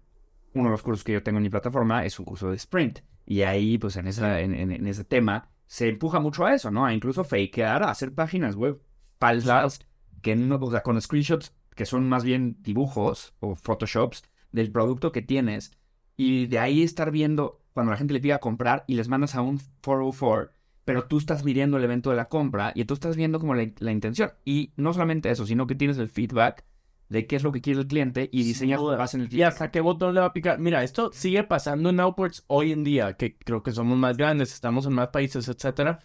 uno 0.53 0.65
de 0.65 0.71
los 0.71 0.83
cursos 0.83 1.03
que 1.03 1.13
yo 1.13 1.23
tengo 1.23 1.37
en 1.37 1.43
mi 1.43 1.49
plataforma 1.49 2.05
es 2.05 2.19
un 2.19 2.25
curso 2.25 2.49
de 2.49 2.55
sprint. 2.57 2.99
Y 3.25 3.41
ahí, 3.43 3.77
pues, 3.77 3.95
en, 3.95 4.07
esa, 4.07 4.41
en, 4.41 4.53
en- 4.53 4.71
en 4.71 4.87
ese 4.87 5.03
tema, 5.03 5.49
se 5.65 5.87
empuja 5.89 6.19
mucho 6.19 6.45
a 6.45 6.53
eso, 6.53 6.69
¿no? 6.71 6.85
A 6.85 6.93
incluso 6.93 7.23
fakear, 7.23 7.83
a 7.83 7.89
hacer 7.91 8.13
páginas 8.13 8.55
web 8.55 8.81
falsas, 9.19 9.79
que 10.21 10.35
no, 10.35 10.55
o 10.57 10.71
sea, 10.71 10.83
con 10.83 11.01
screenshots 11.01 11.55
que 11.75 11.85
son 11.85 12.07
más 12.07 12.23
bien 12.23 12.57
dibujos 12.61 13.33
o 13.39 13.55
photoshops 13.55 14.23
del 14.51 14.71
producto 14.71 15.11
que 15.11 15.21
tienes. 15.23 15.71
Y 16.15 16.45
de 16.47 16.59
ahí 16.59 16.83
estar 16.83 17.09
viendo 17.11 17.59
cuando 17.73 17.91
la 17.91 17.97
gente 17.97 18.13
le 18.13 18.19
pida 18.21 18.39
comprar 18.39 18.83
y 18.87 18.95
les 18.95 19.07
mandas 19.07 19.33
a 19.35 19.41
un 19.41 19.57
404, 19.83 20.51
pero 20.85 21.05
tú 21.05 21.17
estás 21.17 21.43
midiendo 21.43 21.77
el 21.77 21.83
evento 21.83 22.09
de 22.09 22.15
la 22.17 22.29
compra 22.29 22.71
y 22.75 22.85
tú 22.85 22.93
estás 22.93 23.15
viendo 23.15 23.39
como 23.39 23.55
la, 23.55 23.69
la 23.79 23.91
intención. 23.91 24.31
Y 24.45 24.73
no 24.75 24.93
solamente 24.93 25.29
eso, 25.29 25.45
sino 25.45 25.67
que 25.67 25.75
tienes 25.75 25.97
el 25.97 26.09
feedback 26.09 26.65
de 27.09 27.27
qué 27.27 27.35
es 27.35 27.43
lo 27.43 27.51
que 27.51 27.61
quiere 27.61 27.81
el 27.81 27.87
cliente 27.87 28.29
y 28.31 28.43
diseñas 28.43 28.81
base 28.81 29.17
en 29.17 29.23
el 29.23 29.33
¿Y 29.33 29.43
hasta 29.43 29.71
qué 29.71 29.81
botón 29.81 30.13
le 30.15 30.19
va 30.19 30.27
a 30.27 30.33
picar? 30.33 30.59
Mira, 30.59 30.83
esto 30.83 31.11
sigue 31.13 31.43
pasando 31.43 31.89
en 31.89 31.99
Outports 31.99 32.43
hoy 32.47 32.71
en 32.71 32.83
día, 32.83 33.13
que 33.13 33.37
creo 33.37 33.61
que 33.61 33.71
somos 33.71 33.97
más 33.97 34.17
grandes, 34.17 34.53
estamos 34.53 34.85
en 34.85 34.93
más 34.93 35.09
países, 35.09 35.47
etcétera. 35.47 35.99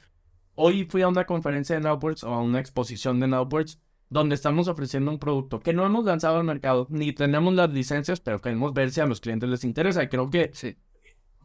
Hoy 0.55 0.85
fui 0.85 1.03
a 1.03 1.09
una 1.09 1.25
conferencia 1.25 1.79
de 1.79 1.89
Outports 1.89 2.25
o 2.25 2.35
a 2.35 2.43
una 2.43 2.61
exposición 2.61 3.21
de 3.21 3.35
Outports 3.35 3.81
donde 4.11 4.35
estamos 4.35 4.69
ofreciendo 4.69 5.11
un 5.11 5.19
producto 5.19 5.61
que 5.61 5.73
no 5.73 5.85
hemos 5.85 6.05
lanzado 6.05 6.39
al 6.39 6.45
mercado, 6.45 6.87
ni 6.91 7.13
tenemos 7.13 7.55
las 7.55 7.71
licencias, 7.71 8.21
pero 8.21 8.41
queremos 8.41 8.73
ver 8.73 8.91
si 8.91 9.01
a 9.01 9.07
los 9.07 9.21
clientes 9.21 9.49
les 9.49 9.65
interesa. 9.65 10.03
Y 10.03 10.09
creo 10.09 10.31
que 10.31 10.51
Sí. 10.53 10.77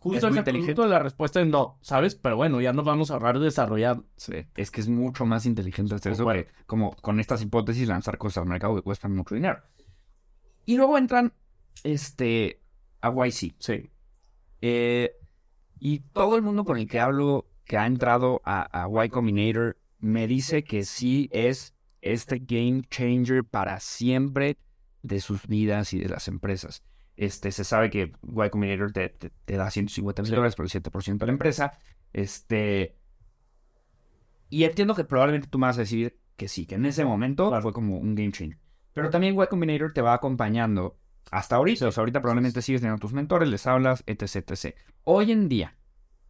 Justo 0.03 0.27
Es 0.27 0.31
muy 0.33 0.39
inteligente. 0.39 0.85
la 0.85 0.99
respuesta 0.99 1.39
es 1.39 1.47
no, 1.47 1.79
¿sabes? 1.81 2.15
Pero 2.15 2.35
bueno, 2.35 2.59
ya 2.59 2.73
nos 2.73 2.83
vamos 2.83 3.09
a 3.09 3.13
ahorrar 3.13 3.39
desarrollar. 3.39 4.03
Sí, 4.17 4.33
es 4.55 4.69
que 4.69 4.81
es 4.81 4.89
mucho 4.89 5.25
más 5.25 5.45
inteligente 5.45 5.95
hacer 5.95 6.11
eso 6.11 6.27
que 6.27 6.49
como 6.65 6.93
con 6.97 7.21
estas 7.21 7.41
hipótesis 7.41 7.87
lanzar 7.87 8.17
cosas 8.17 8.43
al 8.43 8.49
mercado 8.49 8.75
que 8.75 8.81
cuestan 8.81 9.15
mucho 9.15 9.33
dinero. 9.33 9.61
Y 10.65 10.75
luego 10.75 10.97
entran 10.97 11.31
este 11.85 12.61
a 13.01 13.11
YC. 13.11 13.55
Sí. 13.59 13.89
Eh, 14.61 15.15
y 15.79 15.99
todo 15.99 16.35
el 16.35 16.41
mundo 16.41 16.65
con 16.65 16.77
el 16.77 16.87
que 16.87 16.99
hablo 16.99 17.47
que 17.63 17.77
ha 17.77 17.85
entrado 17.85 18.41
a, 18.43 18.83
a 18.83 19.05
Y 19.05 19.09
Combinator 19.09 19.77
me 19.99 20.27
dice 20.27 20.65
que 20.65 20.83
sí 20.83 21.29
es 21.31 21.73
este 22.01 22.39
game 22.39 22.81
changer 22.89 23.45
para 23.45 23.79
siempre 23.79 24.57
de 25.01 25.21
sus 25.21 25.47
vidas 25.47 25.93
y 25.93 25.99
de 25.99 26.09
las 26.09 26.27
empresas. 26.27 26.83
Este, 27.15 27.51
se 27.51 27.63
sabe 27.63 27.89
que 27.89 28.11
Y 28.23 28.49
Combinator 28.49 28.91
te, 28.91 29.09
te- 29.09 29.31
te 29.45 29.55
da 29.57 29.69
150 29.69 30.21
mil 30.23 30.31
dólares 30.31 30.55
por 30.55 30.65
el 30.65 30.71
7% 30.71 31.19
de 31.19 31.25
la 31.27 31.31
empresa. 31.33 31.77
Este, 32.11 32.97
y 34.49 34.63
entiendo 34.65 34.95
que 34.95 35.03
probablemente 35.03 35.47
tú 35.47 35.57
me 35.59 35.67
vas 35.67 35.77
a 35.77 35.81
decir 35.81 36.19
que 36.35 36.47
sí, 36.47 36.65
que 36.65 36.75
en 36.75 36.85
ese 36.85 37.05
momento 37.05 37.59
fue 37.61 37.73
como 37.73 37.97
un 37.97 38.15
game 38.15 38.31
changer. 38.31 38.57
Pero 38.93 39.09
también 39.09 39.35
Y 39.39 39.47
Combinator 39.47 39.93
te 39.93 40.01
va 40.01 40.13
acompañando 40.13 40.97
hasta 41.31 41.55
ahorita. 41.55 41.87
O 41.87 41.91
sea, 41.91 42.01
ahorita 42.01 42.21
probablemente 42.21 42.61
sigues 42.61 42.81
teniendo 42.81 42.99
tus 42.99 43.13
mentores, 43.13 43.49
les 43.49 43.65
hablas, 43.65 44.03
etc, 44.05 44.51
etc. 44.51 44.75
Hoy 45.03 45.31
en 45.31 45.49
día, 45.49 45.75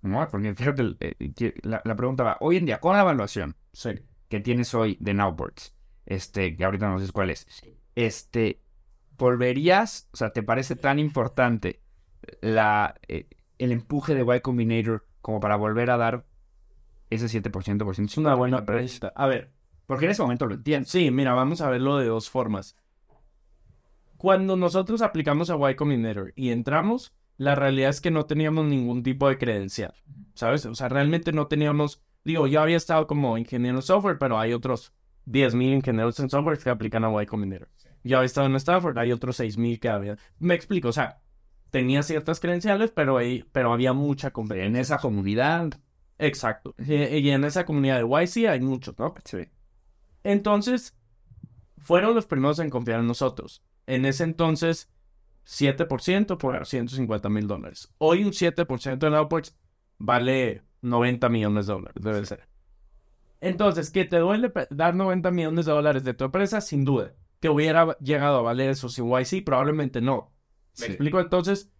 ¿no? 0.01 0.25
Porque 0.29 0.53
fíjate, 0.55 0.95
eh, 1.01 1.53
la, 1.63 1.81
la 1.83 1.95
pregunta 1.95 2.23
va, 2.23 2.37
hoy 2.39 2.57
en 2.57 2.65
día, 2.65 2.79
con 2.79 2.93
la 2.95 3.01
evaluación 3.01 3.55
Sí. 3.73 3.91
que 4.29 4.39
tienes 4.39 4.73
hoy 4.73 4.97
de 5.01 5.13
Nowboards, 5.13 5.75
este, 6.05 6.55
que 6.55 6.63
ahorita 6.63 6.87
no 6.89 6.99
sé 6.99 7.11
cuál 7.11 7.29
es, 7.31 7.47
este, 7.95 8.62
¿volverías, 9.17 10.09
o 10.13 10.17
sea, 10.17 10.31
te 10.31 10.43
parece 10.43 10.75
tan 10.75 10.99
importante 10.99 11.81
la, 12.41 12.95
eh, 13.07 13.27
el 13.57 13.71
empuje 13.71 14.15
de 14.15 14.35
Y 14.35 14.41
Combinator 14.41 15.05
como 15.21 15.39
para 15.39 15.55
volver 15.55 15.91
a 15.91 15.97
dar 15.97 16.25
ese 17.09 17.27
7%? 17.27 17.85
Por 17.85 17.99
Es 17.99 18.17
una 18.17 18.35
buena 18.35 18.65
pregunta. 18.65 19.13
A 19.15 19.27
ver, 19.27 19.51
Porque 19.85 20.05
en 20.05 20.11
ese 20.11 20.21
momento 20.21 20.45
lo 20.45 20.55
entiendes. 20.55 20.89
Sí, 20.89 21.11
mira, 21.11 21.33
vamos 21.33 21.61
a 21.61 21.69
verlo 21.69 21.97
de 21.97 22.07
dos 22.07 22.29
formas. 22.29 22.75
Cuando 24.17 24.55
nosotros 24.55 25.01
aplicamos 25.01 25.49
a 25.49 25.71
Y 25.71 25.75
Combinator 25.75 26.31
y 26.35 26.51
entramos, 26.51 27.13
la 27.37 27.55
realidad 27.55 27.89
es 27.89 27.99
que 27.99 28.11
no 28.11 28.25
teníamos 28.25 28.65
ningún 28.65 29.03
tipo 29.03 29.27
de 29.27 29.37
credencial, 29.37 29.93
¿sabes? 30.33 30.65
O 30.65 30.75
sea, 30.75 30.87
realmente 30.87 31.33
no 31.33 31.47
teníamos, 31.47 32.01
digo, 32.23 32.47
yo 32.47 32.61
había 32.61 32.77
estado 32.77 33.05
como 33.07 33.37
ingeniero 33.37 33.77
en 33.77 33.81
software, 33.81 34.17
pero 34.17 34.39
hay 34.39 34.53
otros 34.53 34.93
10.000 35.25 35.73
ingenieros 35.73 36.19
en 36.19 36.29
software 36.29 36.57
que 36.57 36.69
aplican 36.69 37.03
a 37.03 37.21
Y 37.21 37.25
Combinator. 37.25 37.69
Yo 38.03 38.17
había 38.17 38.25
estado 38.25 38.47
en 38.47 38.55
Stanford, 38.55 38.97
hay 38.97 39.11
otros 39.11 39.39
6.000 39.39 39.79
que 39.79 39.89
había. 39.89 40.17
Me 40.39 40.55
explico, 40.55 40.89
o 40.89 40.93
sea, 40.93 41.21
tenía 41.69 42.03
ciertas 42.03 42.39
credenciales, 42.39 42.91
pero, 42.91 43.17
ahí, 43.17 43.45
pero 43.51 43.71
había 43.73 43.93
mucha 43.93 44.31
competencia. 44.31 44.67
En 44.67 44.75
esa 44.75 44.97
comunidad. 44.97 45.79
Exacto. 46.19 46.75
Y, 46.77 46.93
y 46.93 47.29
en 47.31 47.43
esa 47.43 47.65
comunidad 47.65 47.97
de 47.97 48.03
YC 48.03 48.49
hay 48.49 48.61
muchos, 48.61 48.97
¿no? 48.99 49.13
Sí. 49.23 49.49
Entonces, 50.23 50.95
fueron 51.77 52.15
los 52.15 52.25
primeros 52.25 52.59
en 52.59 52.69
confiar 52.69 52.99
en 52.99 53.07
nosotros. 53.07 53.63
En 53.87 54.05
ese 54.05 54.23
entonces, 54.23 54.89
7% 55.45 56.37
por 56.37 56.65
150 56.65 57.29
mil 57.29 57.47
dólares. 57.47 57.93
Hoy 57.97 58.23
un 58.23 58.31
7% 58.31 59.07
en 59.07 59.13
Outports 59.13 59.57
vale 59.97 60.63
90 60.81 61.29
millones 61.29 61.67
de 61.67 61.73
dólares, 61.73 62.03
debe 62.03 62.25
ser. 62.25 62.47
Entonces, 63.41 63.91
¿que 63.91 64.05
te 64.05 64.17
duele 64.19 64.51
dar 64.69 64.95
90 64.95 65.31
millones 65.31 65.65
de 65.65 65.71
dólares 65.73 66.03
de 66.03 66.13
tu 66.13 66.23
empresa? 66.25 66.61
Sin 66.61 66.85
duda. 66.85 67.13
¿Que 67.43 67.49
hubiera 67.49 67.97
llegado 67.99 68.37
a 68.37 68.41
valer 68.41 68.69
eso 68.69 68.87
sin 68.87 69.09
YC? 69.11 69.43
Probablemente 69.43 69.99
no. 69.99 70.31
¿Me 70.79 70.85
Sí. 70.85 70.91
explico? 70.93 71.19
Entonces, 71.19 71.73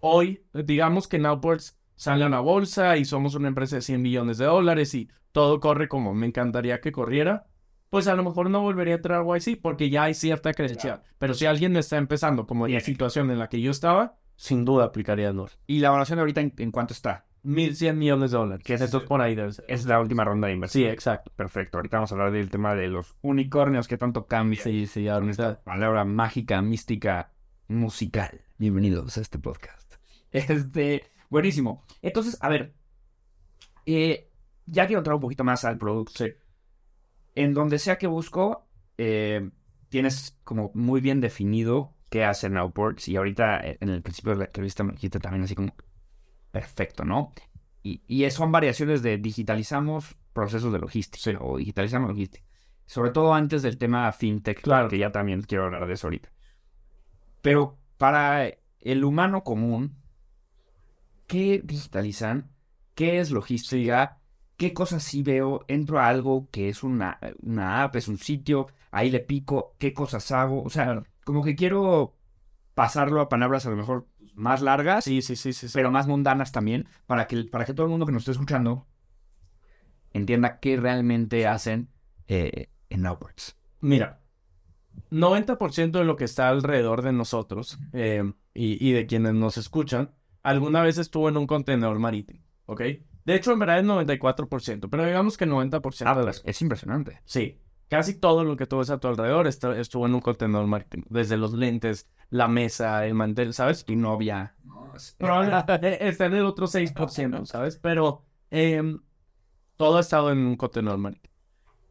hoy, 0.00 0.44
digamos 0.52 1.08
que 1.08 1.16
en 1.16 1.24
Outports 1.24 1.78
sale 1.94 2.26
a 2.26 2.28
la 2.28 2.40
bolsa 2.40 2.98
y 2.98 3.06
somos 3.06 3.34
una 3.34 3.48
empresa 3.48 3.76
de 3.76 3.82
100 3.82 4.02
millones 4.02 4.36
de 4.36 4.44
dólares 4.44 4.94
y 4.94 5.08
todo 5.32 5.58
corre 5.60 5.88
como 5.88 6.12
me 6.12 6.26
encantaría 6.26 6.82
que 6.82 6.92
corriera, 6.92 7.46
pues 7.88 8.08
a 8.08 8.14
lo 8.14 8.22
mejor 8.22 8.50
no 8.50 8.60
volvería 8.60 8.92
a 8.92 8.96
entrar 8.98 9.22
a 9.22 9.24
YC 9.38 9.56
porque 9.62 9.88
ya 9.88 10.02
hay 10.02 10.12
cierta 10.12 10.52
credencial. 10.52 11.02
Pero 11.16 11.32
si 11.32 11.46
alguien 11.46 11.74
está 11.78 11.96
empezando 11.96 12.46
como 12.46 12.66
en 12.66 12.74
la 12.74 12.80
situación 12.80 13.30
en 13.30 13.38
la 13.38 13.48
que 13.48 13.62
yo 13.62 13.70
estaba, 13.70 14.18
sin 14.36 14.66
duda 14.66 14.84
aplicaría 14.84 15.30
el 15.30 15.36
NOR. 15.36 15.52
¿Y 15.66 15.78
la 15.78 15.88
evaluación 15.88 16.18
de 16.18 16.20
ahorita 16.20 16.42
en, 16.42 16.52
en 16.58 16.72
cuánto 16.72 16.92
está? 16.92 17.26
1.100 17.48 17.94
millones 17.94 18.30
de 18.30 18.36
dólares. 18.36 18.62
¿Qué 18.62 18.74
es 18.74 18.82
Entonces 18.82 19.08
por 19.08 19.22
ahí. 19.22 19.34
Es 19.68 19.86
la 19.86 19.98
última 20.00 20.22
ronda 20.22 20.48
de 20.48 20.54
inversión. 20.54 20.84
Sí, 20.84 20.86
exacto. 20.86 21.32
Perfecto. 21.34 21.78
Ahorita 21.78 21.96
vamos 21.96 22.12
a 22.12 22.14
hablar 22.14 22.30
del 22.30 22.50
tema 22.50 22.74
de 22.74 22.88
los 22.88 23.16
unicornios 23.22 23.88
que 23.88 23.96
tanto 23.96 24.26
cambia. 24.26 24.62
Sí, 24.62 24.86
sí, 24.86 25.08
ahorita. 25.08 25.62
Palabra 25.64 26.04
mágica, 26.04 26.60
mística, 26.60 27.32
musical. 27.68 28.42
Bienvenidos 28.58 29.16
a 29.16 29.22
este 29.22 29.38
podcast. 29.38 29.94
Este, 30.30 31.04
buenísimo. 31.30 31.86
Entonces, 32.02 32.36
a 32.42 32.50
ver, 32.50 32.74
eh, 33.86 34.30
ya 34.66 34.86
quiero 34.86 35.00
entrar 35.00 35.14
un 35.14 35.22
poquito 35.22 35.42
más 35.42 35.64
al 35.64 35.78
producto. 35.78 36.12
Sí. 36.26 36.34
En 37.34 37.54
donde 37.54 37.78
sea 37.78 37.96
que 37.96 38.06
busco, 38.06 38.68
eh, 38.98 39.48
tienes 39.88 40.38
como 40.44 40.70
muy 40.74 41.00
bien 41.00 41.22
definido 41.22 41.94
qué 42.10 42.24
hacen 42.24 42.58
Outports. 42.58 43.08
Y 43.08 43.16
ahorita 43.16 43.60
eh, 43.60 43.78
en 43.80 43.88
el 43.88 44.02
principio 44.02 44.32
de 44.32 44.38
la 44.40 44.44
entrevista 44.44 44.84
me 44.84 44.92
dijiste 44.92 45.18
también 45.18 45.44
así 45.44 45.54
como, 45.54 45.74
perfecto, 46.50 47.04
¿no? 47.04 47.32
Y, 47.82 48.02
y 48.06 48.28
son 48.30 48.52
variaciones 48.52 49.02
de 49.02 49.18
digitalizamos 49.18 50.16
procesos 50.32 50.72
de 50.72 50.78
logística 50.78 51.38
o 51.40 51.56
digitalizamos 51.56 52.10
logística. 52.10 52.44
Sobre 52.86 53.10
todo 53.10 53.34
antes 53.34 53.62
del 53.62 53.76
tema 53.76 54.10
fintech, 54.12 54.62
Claro. 54.62 54.88
que 54.88 54.98
ya 54.98 55.12
también 55.12 55.42
quiero 55.42 55.64
hablar 55.64 55.86
de 55.86 55.94
eso 55.94 56.06
ahorita. 56.06 56.30
Pero 57.42 57.78
para 57.98 58.50
el 58.80 59.04
humano 59.04 59.44
común, 59.44 59.96
¿qué 61.26 61.60
digitalizan? 61.62 62.50
¿Qué 62.94 63.20
es 63.20 63.30
logística? 63.30 64.20
¿Qué 64.56 64.72
cosas 64.72 65.02
sí 65.02 65.22
veo? 65.22 65.64
Entro 65.68 66.00
a 66.00 66.08
algo 66.08 66.48
que 66.50 66.68
es 66.68 66.82
una, 66.82 67.18
una 67.42 67.82
app, 67.84 67.96
es 67.96 68.08
un 68.08 68.18
sitio, 68.18 68.66
ahí 68.90 69.10
le 69.10 69.20
pico, 69.20 69.76
¿qué 69.78 69.92
cosas 69.92 70.32
hago? 70.32 70.62
O 70.62 70.70
sea, 70.70 71.02
como 71.24 71.44
que 71.44 71.54
quiero 71.54 72.16
pasarlo 72.74 73.20
a 73.20 73.28
palabras 73.28 73.66
a 73.66 73.70
lo 73.70 73.76
mejor 73.76 74.08
más 74.38 74.62
largas, 74.62 75.04
Sí, 75.04 75.20
sí, 75.22 75.36
sí, 75.36 75.52
sí. 75.52 75.68
sí. 75.68 75.72
pero 75.74 75.90
más 75.90 76.06
mundanas 76.06 76.52
también, 76.52 76.88
para 77.06 77.26
que, 77.26 77.44
para 77.44 77.64
que 77.64 77.74
todo 77.74 77.86
el 77.86 77.90
mundo 77.90 78.06
que 78.06 78.12
nos 78.12 78.22
esté 78.22 78.32
escuchando 78.32 78.86
entienda 80.12 80.58
qué 80.60 80.76
realmente 80.76 81.46
hacen 81.46 81.88
eh, 82.26 82.68
en 82.90 83.06
Outwards. 83.06 83.56
Mira, 83.80 84.20
90% 85.10 85.98
de 85.98 86.04
lo 86.04 86.16
que 86.16 86.24
está 86.24 86.48
alrededor 86.48 87.02
de 87.02 87.12
nosotros 87.12 87.78
eh, 87.92 88.32
y, 88.54 88.86
y 88.86 88.92
de 88.92 89.06
quienes 89.06 89.34
nos 89.34 89.56
escuchan, 89.58 90.12
alguna 90.42 90.82
vez 90.82 90.98
estuvo 90.98 91.28
en 91.28 91.36
un 91.36 91.46
contenedor 91.46 91.98
marítimo, 91.98 92.40
¿ok? 92.66 92.82
De 93.24 93.34
hecho, 93.34 93.52
en 93.52 93.58
verdad 93.58 93.78
es 93.80 93.84
94%, 93.84 94.88
pero 94.90 95.04
digamos 95.04 95.36
que 95.36 95.46
90% 95.46 96.02
Ah, 96.06 96.14
de 96.16 96.24
pues, 96.24 96.36
las... 96.38 96.42
es 96.44 96.62
impresionante. 96.62 97.20
Sí, 97.26 97.60
casi 97.88 98.14
todo 98.14 98.44
lo 98.44 98.56
que 98.56 98.66
tú 98.66 98.78
ves 98.78 98.90
a 98.90 98.98
tu 98.98 99.08
alrededor 99.08 99.46
estuvo 99.46 100.06
en 100.06 100.14
un 100.14 100.20
contenedor 100.20 100.66
marítimo. 100.66 101.04
Desde 101.08 101.36
los 101.36 101.52
lentes, 101.52 102.08
la 102.30 102.48
mesa, 102.48 103.06
el 103.06 103.14
mantel, 103.14 103.54
¿sabes? 103.54 103.84
Tu 103.84 103.96
novia. 103.96 104.54
Probablemente 105.18 106.08
está 106.08 106.26
en 106.26 106.34
el 106.34 106.44
otro 106.44 106.66
6%, 106.66 107.46
¿sabes? 107.46 107.78
Pero 107.78 108.24
em, 108.50 109.00
todo 109.76 109.98
ha 109.98 110.00
estado 110.00 110.30
en 110.30 110.38
un 110.38 110.56
contenedor 110.56 110.98
marítimo. 110.98 111.34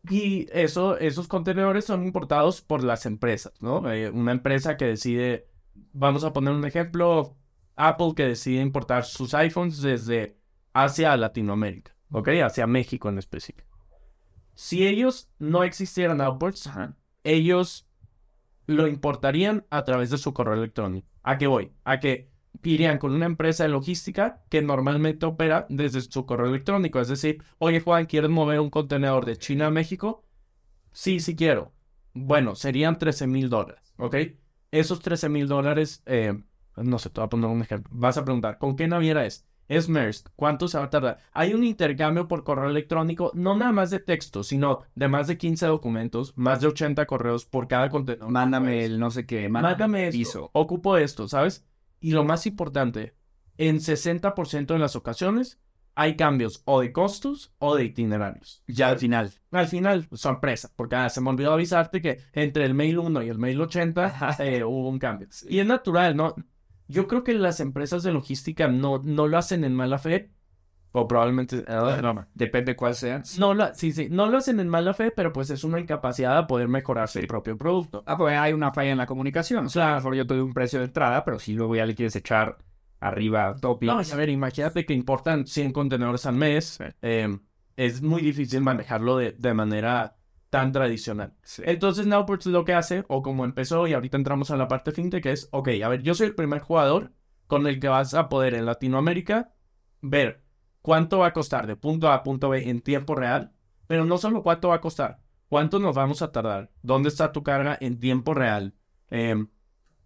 Y 0.10 0.47
eso, 0.51 0.97
esos 0.97 1.27
contenedores 1.27 1.86
son 1.86 2.05
importados 2.05 2.62
por 2.62 2.83
las 2.83 3.05
empresas, 3.05 3.53
¿no? 3.62 3.91
Eh, 3.91 4.10
una 4.10 4.31
empresa 4.31 4.77
que 4.77 4.86
decide, 4.86 5.47
vamos 5.91 6.23
a 6.23 6.31
poner 6.31 6.53
un 6.53 6.65
ejemplo, 6.65 7.36
Apple 7.75 8.13
que 8.15 8.23
decide 8.23 8.62
importar 8.62 9.03
sus 9.03 9.33
iPhones 9.33 9.81
desde 9.81 10.38
Asia 10.73 11.12
a 11.12 11.17
Latinoamérica, 11.17 11.95
¿ok? 12.12 12.29
Hacia 12.43 12.67
México 12.67 13.10
en 13.10 13.17
específico. 13.17 13.66
Si 14.58 14.88
ellos 14.88 15.30
no 15.38 15.63
existieran 15.63 16.20
Upwards, 16.20 16.67
ellos 17.24 17.88
lo 18.65 18.88
importarían 18.88 19.67
a 19.70 19.84
través 19.84 20.10
de 20.10 20.17
su 20.17 20.34
correo 20.34 20.56
electrónico. 20.56 21.08
¿A 21.22 21.38
qué 21.38 21.46
voy? 21.46 21.74
A 21.84 22.00
que 22.00 22.32
irían 22.63 22.98
con 22.98 23.13
una 23.13 23.28
empresa 23.28 23.65
de 23.65 23.70
logística 23.70 24.43
que 24.50 24.63
normalmente 24.63 25.28
opera 25.28 25.67
desde 25.70 26.02
su 26.02 26.26
correo 26.26 26.48
electrónico. 26.48 27.00
Es 27.00 27.08
decir, 27.08 27.43
oye 27.60 27.82
Juan, 27.82 28.08
¿quieres 28.08 28.32
mover 28.32 28.60
un 28.60 28.72
contenedor 28.72 29.26
de 29.26 29.38
China 29.38 29.67
a 29.67 29.72
México? 29.72 30.26
Sí, 30.91 31.20
sí 31.20 31.36
quiero. 31.36 31.72
Bueno, 32.15 32.56
serían 32.56 32.98
13 32.98 33.28
mil 33.28 33.50
dólares, 33.50 33.93
¿ok? 33.98 34.15
Esos 34.72 35.02
13 35.02 35.30
mil 35.30 35.48
dólares, 35.48 36.02
eh, 36.08 36.34
no 36.78 36.98
sé, 36.98 37.12
te 37.12 37.22
voy 37.22 37.28
a 37.28 37.30
poner 37.30 37.48
un 37.48 37.62
ejemplo. 37.62 37.91
Vas 37.96 38.17
a 38.17 38.26
preguntar, 38.26 38.58
¿con 38.58 38.76
qué 38.76 38.88
naviera 38.88 39.24
es? 39.28 39.46
Es 39.67 39.89
Maersk. 39.89 40.30
¿Cuánto 40.36 40.67
se 40.67 40.77
va 40.77 40.86
a 40.86 40.89
tardar? 40.89 41.19
Hay 41.34 41.53
un 41.53 41.63
intercambio 41.63 42.27
por 42.27 42.43
correo 42.43 42.69
electrónico, 42.69 43.32
no 43.34 43.56
nada 43.56 43.71
más 43.71 43.89
de 43.89 43.99
texto, 43.99 44.43
sino 44.43 44.84
de 44.95 45.08
más 45.08 45.27
de 45.27 45.38
15 45.38 45.65
documentos, 45.67 46.34
más 46.38 46.62
de 46.62 46.67
80 46.67 47.06
correos 47.06 47.45
por 47.45 47.67
cada 47.67 47.89
contenedor. 47.89 48.30
Mándame 48.30 48.86
el 48.86 48.99
no 48.99 49.12
sé 49.12 49.25
qué. 49.25 49.49
Mándame 49.49 50.08
esto, 50.08 50.17
piso. 50.17 50.49
ocupo 50.53 50.97
esto, 50.97 51.27
¿sabes? 51.27 51.65
Y 51.99 52.12
lo 52.12 52.23
más 52.23 52.45
importante, 52.45 53.15
en 53.58 53.80
60% 53.80 54.67
de 54.67 54.80
las 54.80 54.95
ocasiones 54.95 55.60
hay 55.95 56.15
cambios 56.15 56.62
o 56.65 56.82
de 56.82 56.91
costos 56.91 57.51
o 57.58 57.75
de 57.75 57.86
itinerarios. 57.86 58.63
Ya 58.67 58.89
al 58.89 58.99
final. 58.99 59.34
Al 59.49 59.67
final, 59.67 60.08
sorpresa, 60.13 60.71
porque 60.75 60.95
ah, 60.95 61.10
se 61.10 61.21
me 61.21 61.32
olvidó 61.32 61.53
avisarte 61.53 62.01
que 62.01 62.19
entre 62.34 62.65
el 62.65 62.75
mail 62.75 62.99
1 62.99 63.23
y 63.23 63.30
el 63.30 63.39
mail 63.39 63.60
80 63.60 64.38
eh, 64.39 64.63
hubo 64.63 64.89
un 64.89 64.99
cambio. 64.99 65.27
Y 65.49 65.58
es 65.58 65.65
natural, 65.65 66.15
¿no? 66.15 66.36
Yo 66.88 67.08
creo 67.08 67.23
que 67.23 67.34
las 67.34 67.60
empresas 67.60 68.04
de 68.04 68.12
logística 68.13 68.67
no, 68.67 69.02
no 69.04 69.28
lo 69.28 69.38
hacen 69.38 69.63
en 69.63 69.73
mala 69.76 69.97
fe, 69.97 70.32
o 70.91 71.08
probablemente... 71.08 71.58
eh, 71.67 72.02
no, 72.02 72.28
Depende 72.34 72.76
cuál 72.76 72.95
sea. 72.95 73.21
no 73.38 73.54
lo, 73.54 73.73
sí, 73.76 73.91
sí, 73.91 74.08
no 74.10 74.28
lo 74.28 74.38
hacen 74.38 74.60
en 74.60 74.67
mala 74.69 74.93
fe, 74.93 75.12
pero 75.12 75.32
pues 75.34 75.50
es 75.50 75.63
una 75.63 75.80
incapacidad 75.80 76.41
de 76.41 76.47
poder 76.47 76.67
mejorar 76.67 77.08
su 77.08 77.19
propio 77.28 77.58
producto. 77.58 78.04
Ah, 78.06 78.17
pues 78.17 78.38
hay 78.38 78.54
una 78.54 78.71
falla 78.73 78.91
en 78.91 78.97
la 78.97 79.06
comunicación. 79.06 79.65
O 79.65 79.69
sea, 79.69 79.88
a 79.88 79.89
lo 79.91 79.95
mejor 79.97 80.15
yo 80.15 80.28
te 80.28 80.34
doy 80.34 80.43
un 80.43 80.54
precio 80.54 80.80
de 80.80 80.86
entrada, 80.86 81.23
pero 81.23 81.39
si 81.39 81.54
luego 81.54 81.76
ya 81.76 81.86
le 81.86 81.93
quieres 81.95 82.15
echar 82.15 82.58
arriba 83.00 83.56
topics. 83.62 83.93
No, 83.93 84.00
a 84.00 84.15
ver, 84.15 84.30
imagínate 84.30 84.86
que 84.86 84.93
importan 84.93 85.45
100 85.45 85.71
contenedores 85.71 86.26
al 86.26 86.36
mes. 86.36 86.80
eh, 87.02 87.38
es 87.76 88.02
muy 88.02 88.21
difícil 88.21 88.62
manejarlo 88.62 89.17
de, 89.17 89.34
de 89.34 89.54
manera 89.54 90.17
tan 90.49 90.71
tradicional. 90.71 91.33
Sí. 91.43 91.63
Entonces, 91.65 92.07
Nowports 92.07 92.45
lo 92.47 92.65
que 92.65 92.73
hace, 92.73 93.05
o 93.07 93.21
como 93.21 93.45
empezó, 93.45 93.88
y 93.88 93.93
ahorita 93.93 94.17
entramos 94.17 94.51
a 94.51 94.57
la 94.57 94.67
parte 94.67 94.91
fintech, 94.91 95.25
es, 95.25 95.49
ok, 95.51 95.69
a 95.83 95.89
ver, 95.89 96.03
yo 96.03 96.13
soy 96.13 96.27
el 96.27 96.36
primer 96.36 96.62
jugador 96.62 97.13
con 97.47 97.67
el 97.67 97.79
que 97.79 97.88
vas 97.88 98.13
a 98.13 98.29
poder 98.29 98.53
en 98.53 98.65
Latinoamérica 98.65 99.53
ver 100.01 100.43
cuánto 100.81 101.19
va 101.19 101.27
a 101.27 101.33
costar 101.33 101.67
de 101.67 101.75
punto 101.75 102.10
A 102.10 102.15
a 102.15 102.23
punto 102.23 102.49
B 102.49 102.69
en 102.69 102.81
tiempo 102.81 103.15
real, 103.15 103.53
pero 103.88 104.05
no 104.05 104.17
solo 104.17 104.43
cuánto 104.43 104.69
va 104.69 104.75
a 104.75 104.81
costar, 104.81 105.19
cuánto 105.49 105.79
nos 105.79 105.95
vamos 105.95 106.21
a 106.21 106.31
tardar, 106.31 106.71
dónde 106.81 107.10
está 107.10 107.31
tu 107.31 107.43
carga 107.43 107.77
en 107.79 107.99
tiempo 107.99 108.33
real, 108.33 108.73
Em, 109.10 109.47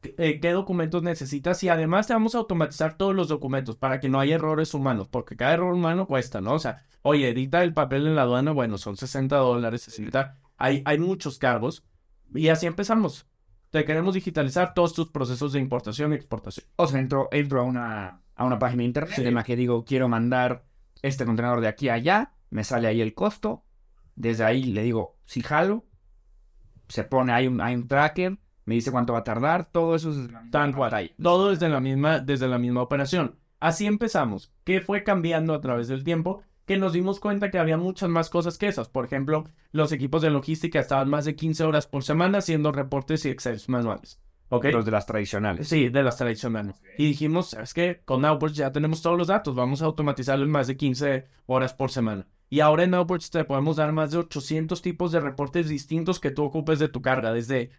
eh, 0.03 0.39
qué 0.39 0.51
documentos 0.51 1.03
necesitas 1.03 1.63
y 1.63 1.69
además 1.69 2.07
te 2.07 2.13
vamos 2.13 2.35
a 2.35 2.39
automatizar 2.39 2.97
todos 2.97 3.15
los 3.15 3.27
documentos 3.27 3.77
para 3.77 3.99
que 3.99 4.09
no 4.09 4.19
haya 4.19 4.35
errores 4.35 4.73
humanos, 4.73 5.07
porque 5.07 5.35
cada 5.35 5.53
error 5.53 5.73
humano 5.73 6.07
cuesta, 6.07 6.41
¿no? 6.41 6.53
O 6.53 6.59
sea, 6.59 6.85
oye, 7.01 7.29
edita 7.29 7.63
el 7.63 7.73
papel 7.73 8.07
en 8.07 8.15
la 8.15 8.23
aduana, 8.23 8.51
bueno, 8.51 8.77
son 8.77 8.97
60 8.97 9.35
dólares, 9.37 9.81
60. 9.83 10.37
Hay, 10.57 10.81
hay 10.85 10.97
muchos 10.99 11.37
cargos 11.37 11.85
y 12.33 12.47
así 12.49 12.65
empezamos. 12.65 13.27
Te 13.69 13.85
queremos 13.85 14.13
digitalizar 14.13 14.73
todos 14.73 14.93
tus 14.93 15.09
procesos 15.09 15.53
de 15.53 15.59
importación 15.59 16.11
y 16.11 16.15
exportación. 16.15 16.65
O 16.75 16.87
sea, 16.87 16.99
entro, 16.99 17.29
entro 17.31 17.61
a, 17.61 17.63
una, 17.63 18.21
a 18.35 18.45
una 18.45 18.59
página 18.59 18.81
de 18.81 18.87
internet 18.87 19.13
Sí. 19.15 19.25
en 19.25 19.33
la 19.35 19.43
que 19.43 19.55
digo, 19.55 19.85
quiero 19.85 20.09
mandar 20.09 20.65
este 21.01 21.25
contenedor 21.25 21.61
de 21.61 21.67
aquí 21.69 21.89
a 21.89 21.93
allá, 21.93 22.33
me 22.49 22.63
sale 22.63 22.87
ahí 22.87 23.01
el 23.01 23.13
costo, 23.13 23.63
desde 24.15 24.43
ahí 24.43 24.63
le 24.65 24.83
digo, 24.83 25.17
si 25.25 25.41
jalo, 25.41 25.85
se 26.89 27.05
pone, 27.05 27.31
hay 27.31 27.47
un, 27.47 27.61
hay 27.61 27.75
un 27.75 27.87
tracker, 27.87 28.37
me 28.65 28.75
dice 28.75 28.91
cuánto 28.91 29.13
va 29.13 29.19
a 29.19 29.23
tardar, 29.23 29.69
todo 29.71 29.95
eso 29.95 30.11
es 30.11 30.29
Tan 30.51 30.73
cual. 30.73 31.13
Todo 31.21 31.49
desde 31.49 31.69
la 31.69 31.79
misma, 31.79 32.19
desde 32.19 32.47
la 32.47 32.57
misma 32.57 32.81
operación. 32.81 33.35
Así 33.59 33.85
empezamos. 33.85 34.51
¿Qué 34.63 34.81
fue 34.81 35.03
cambiando 35.03 35.53
a 35.53 35.61
través 35.61 35.87
del 35.87 36.03
tiempo? 36.03 36.41
Que 36.65 36.77
nos 36.77 36.93
dimos 36.93 37.19
cuenta 37.19 37.51
que 37.51 37.59
había 37.59 37.77
muchas 37.77 38.09
más 38.09 38.29
cosas 38.29 38.57
que 38.57 38.67
esas. 38.67 38.89
Por 38.89 39.05
ejemplo, 39.05 39.45
los 39.71 39.91
equipos 39.91 40.21
de 40.21 40.29
logística 40.29 40.79
estaban 40.79 41.09
más 41.09 41.25
de 41.25 41.35
15 41.35 41.63
horas 41.63 41.87
por 41.87 42.03
semana 42.03 42.39
haciendo 42.39 42.71
reportes 42.71 43.25
y 43.25 43.29
Excel 43.29 43.61
manuales. 43.67 44.19
Los 44.51 44.83
de 44.83 44.91
las 44.91 45.05
tradicionales. 45.05 45.67
Sí, 45.67 45.87
de 45.87 46.03
las 46.03 46.17
tradicionales. 46.17 46.81
Y 46.97 47.05
dijimos, 47.05 47.51
¿sabes 47.51 47.73
qué? 47.73 48.01
Con 48.03 48.25
Outwards 48.25 48.57
ya 48.57 48.71
tenemos 48.71 49.01
todos 49.01 49.17
los 49.17 49.27
datos, 49.27 49.55
vamos 49.55 49.81
a 49.81 49.85
automatizarlo 49.85 50.43
en 50.43 50.51
más 50.51 50.67
de 50.67 50.75
15 50.75 51.25
horas 51.45 51.73
por 51.73 51.89
semana. 51.89 52.27
Y 52.49 52.59
ahora 52.59 52.83
en 52.83 52.93
Outwards 52.93 53.29
te 53.29 53.45
podemos 53.45 53.77
dar 53.77 53.93
más 53.93 54.11
de 54.11 54.17
800 54.17 54.81
tipos 54.81 55.13
de 55.13 55.21
reportes 55.21 55.69
distintos 55.69 56.19
que 56.19 56.31
tú 56.31 56.43
ocupes 56.43 56.79
de 56.79 56.89
tu 56.89 57.01
carga, 57.01 57.31
desde 57.31 57.71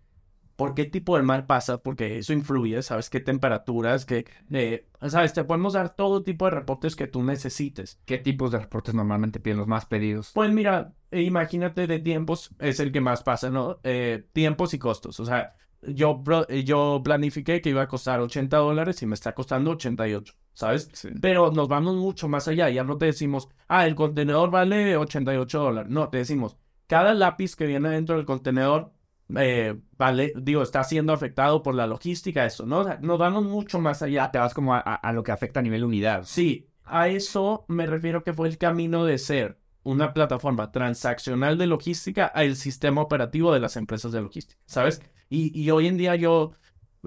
por 0.56 0.74
qué 0.74 0.84
tipo 0.84 1.16
de 1.16 1.22
mar 1.22 1.46
pasa, 1.46 1.78
porque 1.78 2.18
eso 2.18 2.32
influye, 2.32 2.82
¿sabes? 2.82 3.10
Qué 3.10 3.20
temperaturas, 3.20 4.04
qué... 4.06 4.26
eh, 4.52 4.86
¿Sabes? 5.08 5.32
Te 5.32 5.44
podemos 5.44 5.72
dar 5.72 5.94
todo 5.94 6.22
tipo 6.22 6.44
de 6.44 6.52
reportes 6.52 6.94
que 6.96 7.06
tú 7.06 7.22
necesites. 7.22 8.00
¿Qué 8.04 8.18
tipos 8.18 8.50
de 8.52 8.58
reportes 8.60 8.94
normalmente 8.94 9.40
piden 9.40 9.58
los 9.58 9.66
más 9.66 9.86
pedidos? 9.86 10.30
Pues 10.32 10.52
mira, 10.52 10.92
eh, 11.10 11.22
imagínate 11.22 11.86
de 11.86 11.98
tiempos, 11.98 12.50
es 12.58 12.80
el 12.80 12.92
que 12.92 13.00
más 13.00 13.22
pasa, 13.22 13.50
¿no? 13.50 13.80
Eh, 13.82 14.26
tiempos 14.32 14.74
y 14.74 14.78
costos. 14.78 15.18
O 15.20 15.24
sea, 15.24 15.56
yo, 15.82 16.22
yo 16.64 17.00
planifiqué 17.04 17.60
que 17.60 17.70
iba 17.70 17.82
a 17.82 17.88
costar 17.88 18.20
80 18.20 18.56
dólares 18.58 19.02
y 19.02 19.06
me 19.06 19.14
está 19.14 19.34
costando 19.34 19.72
88, 19.72 20.34
¿sabes? 20.52 20.88
Sí. 20.92 21.08
Pero 21.20 21.50
nos 21.50 21.68
vamos 21.68 21.96
mucho 21.96 22.28
más 22.28 22.46
allá. 22.48 22.70
Ya 22.70 22.84
no 22.84 22.98
te 22.98 23.06
decimos, 23.06 23.48
ah, 23.68 23.86
el 23.86 23.94
contenedor 23.94 24.50
vale 24.50 24.96
88 24.96 25.58
dólares. 25.60 25.90
No, 25.90 26.08
te 26.08 26.18
decimos, 26.18 26.56
cada 26.86 27.14
lápiz 27.14 27.56
que 27.56 27.66
viene 27.66 27.88
dentro 27.90 28.16
del 28.16 28.26
contenedor, 28.26 28.92
eh, 29.36 29.78
vale, 29.96 30.32
digo, 30.36 30.62
está 30.62 30.84
siendo 30.84 31.12
afectado 31.12 31.62
por 31.62 31.74
la 31.74 31.86
logística, 31.86 32.44
eso, 32.44 32.66
¿no? 32.66 32.84
Nos 33.00 33.18
vamos 33.18 33.44
mucho 33.44 33.80
más 33.80 34.02
allá. 34.02 34.30
Te 34.30 34.38
vas 34.38 34.54
como 34.54 34.74
a, 34.74 35.12
lo 35.12 35.22
que 35.22 35.32
afecta 35.32 35.60
a 35.60 35.62
nivel 35.62 35.84
unidad. 35.84 36.24
Sí, 36.24 36.68
a 36.84 37.08
eso 37.08 37.64
me 37.68 37.86
refiero 37.86 38.24
que 38.24 38.32
fue 38.32 38.48
el 38.48 38.58
camino 38.58 39.04
de 39.04 39.18
ser 39.18 39.58
una 39.84 40.12
plataforma 40.12 40.70
transaccional 40.70 41.58
de 41.58 41.66
logística 41.66 42.26
al 42.26 42.56
sistema 42.56 43.00
operativo 43.00 43.52
de 43.52 43.60
las 43.60 43.76
empresas 43.76 44.12
de 44.12 44.20
logística, 44.20 44.60
¿sabes? 44.66 45.02
Y, 45.28 45.58
y 45.58 45.70
hoy 45.70 45.88
en 45.88 45.96
día 45.96 46.14
yo 46.14 46.52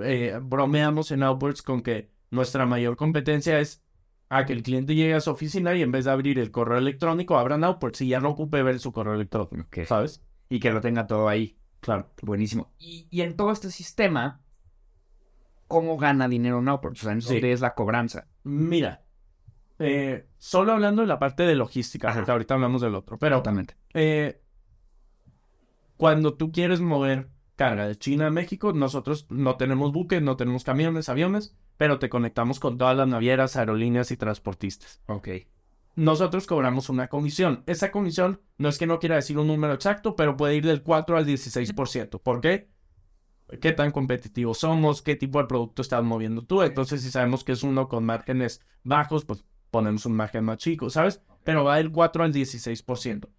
eh, 0.01 0.39
bromeamos 0.41 1.11
en 1.11 1.23
Outwards 1.23 1.61
con 1.61 1.81
que 1.81 2.11
nuestra 2.31 2.65
mayor 2.65 2.97
competencia 2.97 3.59
es 3.59 3.81
a 4.29 4.45
que 4.45 4.53
el 4.53 4.63
cliente 4.63 4.95
llegue 4.95 5.13
a 5.13 5.21
su 5.21 5.31
oficina 5.31 5.75
y 5.75 5.83
en 5.83 5.91
vez 5.91 6.05
de 6.05 6.11
abrir 6.11 6.39
el 6.39 6.51
correo 6.51 6.77
electrónico, 6.77 7.37
abran 7.37 7.63
Outwards 7.63 8.01
y 8.01 8.07
ya 8.07 8.19
no 8.19 8.29
ocupe 8.29 8.63
ver 8.63 8.79
su 8.79 8.91
correo 8.91 9.13
electrónico. 9.13 9.67
¿sabes? 9.85 10.23
Y 10.49 10.59
que 10.59 10.71
lo 10.71 10.81
tenga 10.81 11.07
todo 11.07 11.29
ahí. 11.29 11.57
Claro. 11.85 12.09
Buenísimo. 12.23 12.71
Y, 12.79 13.07
y 13.11 13.21
en 13.21 13.35
todo 13.37 13.51
este 13.51 13.69
sistema, 13.69 14.41
¿cómo 15.67 15.97
gana 15.97 16.27
dinero 16.27 16.59
Nowports? 16.59 17.01
O 17.01 17.03
sea, 17.03 17.13
¿en 17.13 17.21
Sí. 17.21 17.33
dónde 17.35 17.51
es 17.51 17.61
la 17.61 17.75
cobranza? 17.75 18.27
Mira, 18.43 19.03
eh, 19.77 20.27
solo 20.39 20.71
hablando 20.73 21.03
de 21.03 21.07
la 21.07 21.19
parte 21.19 21.43
de 21.43 21.53
logística, 21.53 22.09
Ajá. 22.09 22.25
ahorita 22.31 22.55
hablamos 22.55 22.81
del 22.81 22.95
otro, 22.95 23.19
pero 23.19 23.37
Totalmente. 23.37 23.75
eh, 23.93 24.41
cuando 25.97 26.33
tú 26.33 26.51
quieres 26.51 26.81
mover 26.81 27.29
carga 27.55 27.87
de 27.87 27.95
China 27.97 28.27
a 28.27 28.31
México, 28.31 28.73
nosotros 28.73 29.27
no 29.29 29.55
tenemos 29.55 29.91
buques, 29.93 30.21
no 30.21 30.35
tenemos 30.37 30.63
camiones, 30.63 31.07
aviones, 31.07 31.55
pero 31.77 31.99
te 31.99 32.09
conectamos 32.09 32.59
con 32.59 32.77
todas 32.77 32.97
las 32.97 33.07
navieras, 33.07 33.55
aerolíneas 33.57 34.09
y 34.11 34.17
transportistas. 34.17 35.01
Ok. 35.07 35.27
Nosotros 35.95 36.45
cobramos 36.45 36.89
una 36.89 37.07
comisión. 37.07 37.63
Esa 37.67 37.91
comisión 37.91 38.41
no 38.57 38.67
es 38.69 38.77
que 38.77 38.87
no 38.87 38.99
quiera 38.99 39.15
decir 39.15 39.37
un 39.37 39.47
número 39.47 39.73
exacto, 39.73 40.15
pero 40.15 40.35
puede 40.35 40.55
ir 40.55 40.65
del 40.65 40.83
4 40.83 41.17
al 41.17 41.25
16%. 41.25 42.21
¿Por 42.21 42.41
qué? 42.41 42.69
¿Qué 43.61 43.71
tan 43.71 43.91
competitivos 43.91 44.59
somos? 44.59 45.01
¿Qué 45.01 45.15
tipo 45.15 45.39
de 45.39 45.47
producto 45.47 45.81
estás 45.81 46.03
moviendo 46.03 46.41
tú? 46.41 46.63
Entonces, 46.63 47.01
si 47.01 47.11
sabemos 47.11 47.43
que 47.43 47.53
es 47.53 47.63
uno 47.63 47.87
con 47.87 48.03
márgenes 48.03 48.61
bajos, 48.83 49.23
pues 49.23 49.45
ponemos 49.71 50.05
un 50.05 50.13
margen 50.13 50.43
más 50.43 50.57
chico, 50.57 50.89
¿sabes? 50.89 51.21
Pero 51.43 51.63
va 51.63 51.77
del 51.77 51.91
4 51.91 52.23
al 52.23 52.33
16%. 52.33 53.29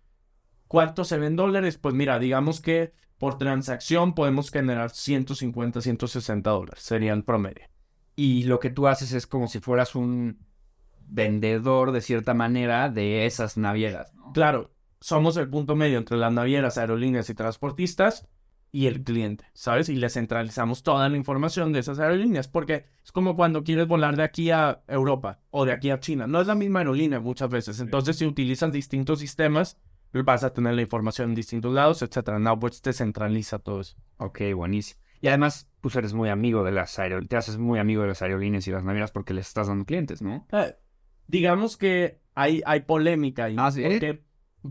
¿Cuánto 0.68 1.04
se 1.04 1.18
ve 1.18 1.26
en 1.26 1.36
dólares? 1.36 1.76
Pues 1.78 1.94
mira, 1.94 2.18
digamos 2.18 2.60
que 2.60 2.92
por 3.18 3.38
transacción 3.38 4.14
podemos 4.14 4.50
generar 4.50 4.90
150, 4.90 5.80
160 5.80 6.50
dólares. 6.50 6.82
Sería 6.82 7.12
el 7.12 7.24
promedio. 7.24 7.66
Y 8.14 8.44
lo 8.44 8.60
que 8.60 8.70
tú 8.70 8.86
haces 8.86 9.12
es 9.12 9.26
como 9.26 9.48
si 9.48 9.60
fueras 9.60 9.94
un 9.94 10.45
vendedor, 11.08 11.92
de 11.92 12.00
cierta 12.00 12.34
manera, 12.34 12.88
de 12.88 13.26
esas 13.26 13.56
navieras. 13.56 14.14
¿no? 14.14 14.32
Claro, 14.32 14.70
somos 15.00 15.36
el 15.36 15.48
punto 15.48 15.76
medio 15.76 15.98
entre 15.98 16.16
las 16.16 16.32
navieras, 16.32 16.78
aerolíneas 16.78 17.30
y 17.30 17.34
transportistas 17.34 18.28
y 18.72 18.86
el 18.86 19.04
cliente, 19.04 19.46
¿sabes? 19.54 19.88
Y 19.88 19.96
le 19.96 20.10
centralizamos 20.10 20.82
toda 20.82 21.08
la 21.08 21.16
información 21.16 21.72
de 21.72 21.78
esas 21.78 21.98
aerolíneas, 21.98 22.48
porque 22.48 22.86
es 23.04 23.12
como 23.12 23.36
cuando 23.36 23.64
quieres 23.64 23.86
volar 23.86 24.16
de 24.16 24.24
aquí 24.24 24.50
a 24.50 24.82
Europa 24.88 25.40
o 25.50 25.64
de 25.64 25.72
aquí 25.72 25.90
a 25.90 26.00
China. 26.00 26.26
No 26.26 26.40
es 26.40 26.46
la 26.46 26.54
misma 26.54 26.80
aerolínea 26.80 27.20
muchas 27.20 27.48
veces. 27.48 27.80
Entonces, 27.80 28.16
si 28.16 28.26
utilizan 28.26 28.72
distintos 28.72 29.20
sistemas, 29.20 29.78
vas 30.12 30.44
a 30.44 30.52
tener 30.52 30.74
la 30.74 30.82
información 30.82 31.30
en 31.30 31.34
distintos 31.34 31.72
lados, 31.72 32.02
etcétera. 32.02 32.38
Nowboards 32.38 32.82
te 32.82 32.92
centraliza 32.92 33.58
todo 33.58 33.80
eso. 33.80 33.96
Ok, 34.18 34.40
buenísimo. 34.54 35.00
Y 35.20 35.28
además, 35.28 35.70
pues 35.80 35.96
eres 35.96 36.12
muy 36.12 36.28
amigo 36.28 36.62
de 36.62 36.72
las 36.72 36.98
aerolíneas, 36.98 37.28
te 37.28 37.36
haces 37.36 37.58
muy 37.58 37.78
amigo 37.78 38.02
de 38.02 38.08
las 38.08 38.22
aerolíneas 38.22 38.66
y 38.68 38.70
las 38.70 38.84
navieras 38.84 39.12
porque 39.12 39.34
les 39.34 39.48
estás 39.48 39.68
dando 39.68 39.84
clientes, 39.84 40.20
¿no? 40.20 40.46
Eh, 40.52 40.76
digamos 41.28 41.76
que 41.76 42.18
hay, 42.34 42.62
hay 42.66 42.80
polémica 42.80 43.44
ahí. 43.44 43.56
Ah, 43.58 43.70
¿sí? 43.70 43.82
Porque, 43.82 44.22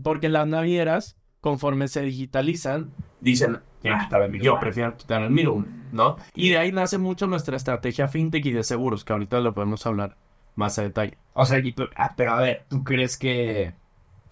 porque 0.02 0.28
las 0.28 0.46
navieras, 0.46 1.18
conforme 1.40 1.88
se 1.88 2.02
digitalizan, 2.02 2.92
dicen, 3.20 3.58
Ah, 3.84 4.08
yo 4.40 4.58
prefiero 4.58 4.96
quitar 4.96 5.22
el 5.22 5.30
middleman, 5.30 5.88
¿no? 5.92 6.16
Y 6.34 6.50
de 6.50 6.58
ahí 6.58 6.72
nace 6.72 6.98
mucho 6.98 7.26
nuestra 7.28 7.56
estrategia 7.56 8.08
fintech 8.08 8.44
y 8.46 8.50
de 8.52 8.64
seguros, 8.64 9.04
que 9.04 9.12
ahorita 9.12 9.38
lo 9.40 9.54
podemos 9.54 9.86
hablar 9.86 10.16
más 10.56 10.78
a 10.78 10.82
detalle. 10.82 11.18
O 11.34 11.44
sea, 11.44 11.58
y 11.58 11.72
tú- 11.72 11.88
ah, 11.94 12.14
pero 12.16 12.32
a 12.32 12.40
ver, 12.40 12.64
¿tú 12.68 12.82
crees 12.82 13.16
que 13.16 13.74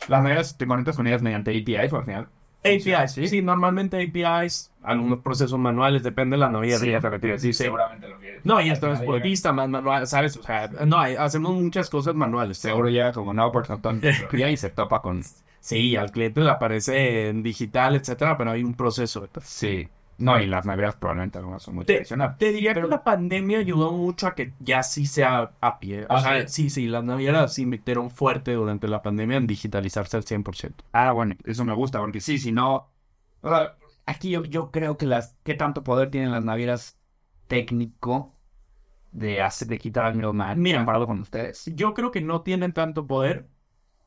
las 0.09 0.23
navieras 0.23 0.59
te 0.59 0.67
conectas 0.67 0.97
con 0.97 1.07
ellas 1.07 1.23
mediante 1.23 1.53
APIs 1.53 1.93
o 1.93 1.99
al 1.99 2.05
final? 2.05 2.29
APIs, 2.65 3.13
¿sí? 3.13 3.43
normalmente 3.43 4.03
APIs, 4.03 4.73
algunos 4.83 5.21
procesos 5.21 5.59
manuales, 5.59 6.03
depende 6.03 6.35
de 6.37 6.41
la 6.41 6.49
naviera. 6.49 6.79
Sí, 6.79 6.89
decir, 6.91 7.39
Sí. 7.39 7.53
seguramente 7.53 8.09
lo 8.09 8.19
que... 8.19 8.41
No, 8.45 8.61
y 8.61 8.71
esto 8.71 8.87
es 8.91 8.95
transportista, 8.99 9.53
más 9.53 9.69
manual, 9.69 10.07
¿sabes? 10.07 10.37
O 10.39 10.43
sea, 10.43 10.69
no, 10.87 10.99
hacemos 10.99 11.55
muchas 11.55 11.91
cosas 11.91 12.15
manuales. 12.15 12.59
Seguro 12.59 12.89
llega 12.89 13.13
como 13.13 13.35
no 13.35 13.53
por 13.53 13.67
tanto 13.67 13.93
y 14.33 14.43
ahí 14.43 14.57
se 14.57 14.71
topa 14.71 15.01
con... 15.03 15.23
Sí, 15.61 15.97
al 15.97 16.11
cliente 16.11 16.41
le 16.41 16.51
aparece 16.51 17.29
en 17.29 17.43
digital, 17.43 17.95
etcétera, 17.97 18.37
pero 18.37 18.51
hay 18.51 18.63
un 18.63 18.75
proceso. 18.75 19.29
Sí. 19.43 19.89
No, 20.19 20.41
y 20.41 20.47
las 20.47 20.65
navieras 20.67 20.97
probablemente 20.97 21.39
algunas 21.39 21.63
son 21.63 21.75
muy 21.77 21.85
Te, 21.85 21.95
tradicionales. 21.95 22.39
te 22.39 22.53
diría 22.53 22.73
que 22.75 22.83
la 22.83 23.03
pandemia 23.05 23.59
ayudó 23.59 23.93
mucho 23.93 24.27
a 24.29 24.35
que 24.35 24.55
ya 24.61 24.83
sí 24.83 25.07
sea 25.07 25.53
a 25.61 25.79
pie. 25.81 26.05
O 26.05 26.07
Ah, 26.15 26.21
sea, 26.21 26.49
sí, 26.49 26.71
sí, 26.71 26.87
las 26.87 27.05
navieras 27.05 27.55
se 27.55 27.63
invirtieron 27.63 28.11
fuerte 28.11 28.53
durante 28.53 28.89
la 28.89 29.03
pandemia 29.03 29.37
en 29.39 29.47
digitalizarse 29.47 30.17
al 30.17 30.25
100%. 30.25 30.85
Ah, 30.93 31.13
bueno, 31.13 31.35
eso 31.45 31.65
me 31.65 31.75
gusta, 31.75 31.99
porque 32.01 32.21
sí, 32.21 32.39
si 32.39 32.53
no... 32.53 32.91
O 33.41 33.49
sea, 33.49 33.77
aquí 34.07 34.31
yo, 34.31 34.45
yo 34.45 34.71
creo 34.71 34.97
que 34.97 35.07
las... 35.07 35.37
¿Qué 35.43 35.55
tanto 35.55 35.83
poder 35.85 36.11
tienen 36.11 36.31
las 36.33 36.45
navieras 36.45 36.99
técnico 37.49 38.35
de 39.13 39.43
hacer, 39.43 39.69
de 39.69 39.79
quitar 39.79 40.07
al 40.07 40.15
middleman 40.17 40.61
Mira. 40.61 40.79
comparado 40.79 41.07
con 41.07 41.21
ustedes? 41.21 41.65
Yo 41.75 41.95
creo 41.95 42.11
que 42.11 42.21
no 42.21 42.43
tienen 42.43 42.73
tanto 42.73 43.07
poder, 43.07 43.49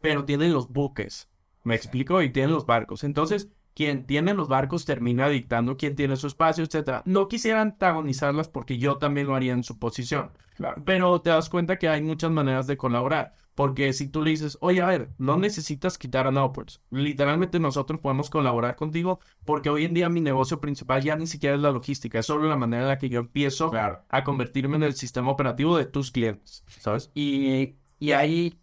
pero 0.01 0.25
tienen 0.25 0.53
los 0.53 0.69
buques. 0.69 1.29
¿Me 1.63 1.75
explico? 1.75 2.21
Y 2.21 2.31
tienen 2.31 2.51
los 2.51 2.65
barcos. 2.65 3.03
Entonces, 3.03 3.49
quien 3.77 4.07
tiene 4.07 4.33
los 4.33 4.47
barcos 4.47 4.85
termina 4.85 5.29
dictando 5.29 5.77
quién 5.77 5.95
tiene 5.95 6.15
su 6.15 6.25
espacio, 6.25 6.63
etcétera. 6.63 7.03
No 7.05 7.27
quisiera 7.27 7.61
antagonizarlas 7.61 8.47
porque 8.49 8.79
yo 8.79 8.97
también 8.97 9.27
lo 9.27 9.35
haría 9.35 9.53
en 9.53 9.63
su 9.63 9.77
posición. 9.77 10.31
Claro. 10.55 10.81
Pero 10.83 11.21
te 11.21 11.29
das 11.29 11.47
cuenta 11.47 11.77
que 11.77 11.87
hay 11.87 12.01
muchas 12.01 12.31
maneras 12.31 12.65
de 12.65 12.75
colaborar. 12.75 13.35
Porque 13.53 13.93
si 13.93 14.07
tú 14.09 14.23
le 14.23 14.31
dices, 14.31 14.57
oye, 14.61 14.81
a 14.81 14.87
ver, 14.87 15.11
no 15.19 15.37
necesitas 15.37 15.99
quitar 15.99 16.25
a 16.25 16.31
Nowports. 16.31 16.81
Literalmente 16.89 17.59
nosotros 17.59 17.99
podemos 17.99 18.31
colaborar 18.31 18.75
contigo 18.75 19.19
porque 19.45 19.69
hoy 19.69 19.85
en 19.85 19.93
día 19.93 20.09
mi 20.09 20.21
negocio 20.21 20.59
principal 20.59 21.03
ya 21.03 21.15
ni 21.15 21.27
siquiera 21.27 21.55
es 21.55 21.61
la 21.61 21.71
logística, 21.71 22.17
es 22.17 22.25
solo 22.25 22.47
la 22.49 22.55
manera 22.57 22.81
en 22.83 22.89
la 22.89 22.97
que 22.97 23.09
yo 23.09 23.19
empiezo 23.19 23.69
Claro. 23.69 24.01
a 24.09 24.23
convertirme 24.23 24.77
en 24.77 24.83
el 24.83 24.93
sistema 24.95 25.29
operativo 25.29 25.77
de 25.77 25.85
tus 25.85 26.09
clientes, 26.11 26.63
¿sabes? 26.79 27.11
Y, 27.13 27.75
y 27.99 28.11
ahí, 28.13 28.59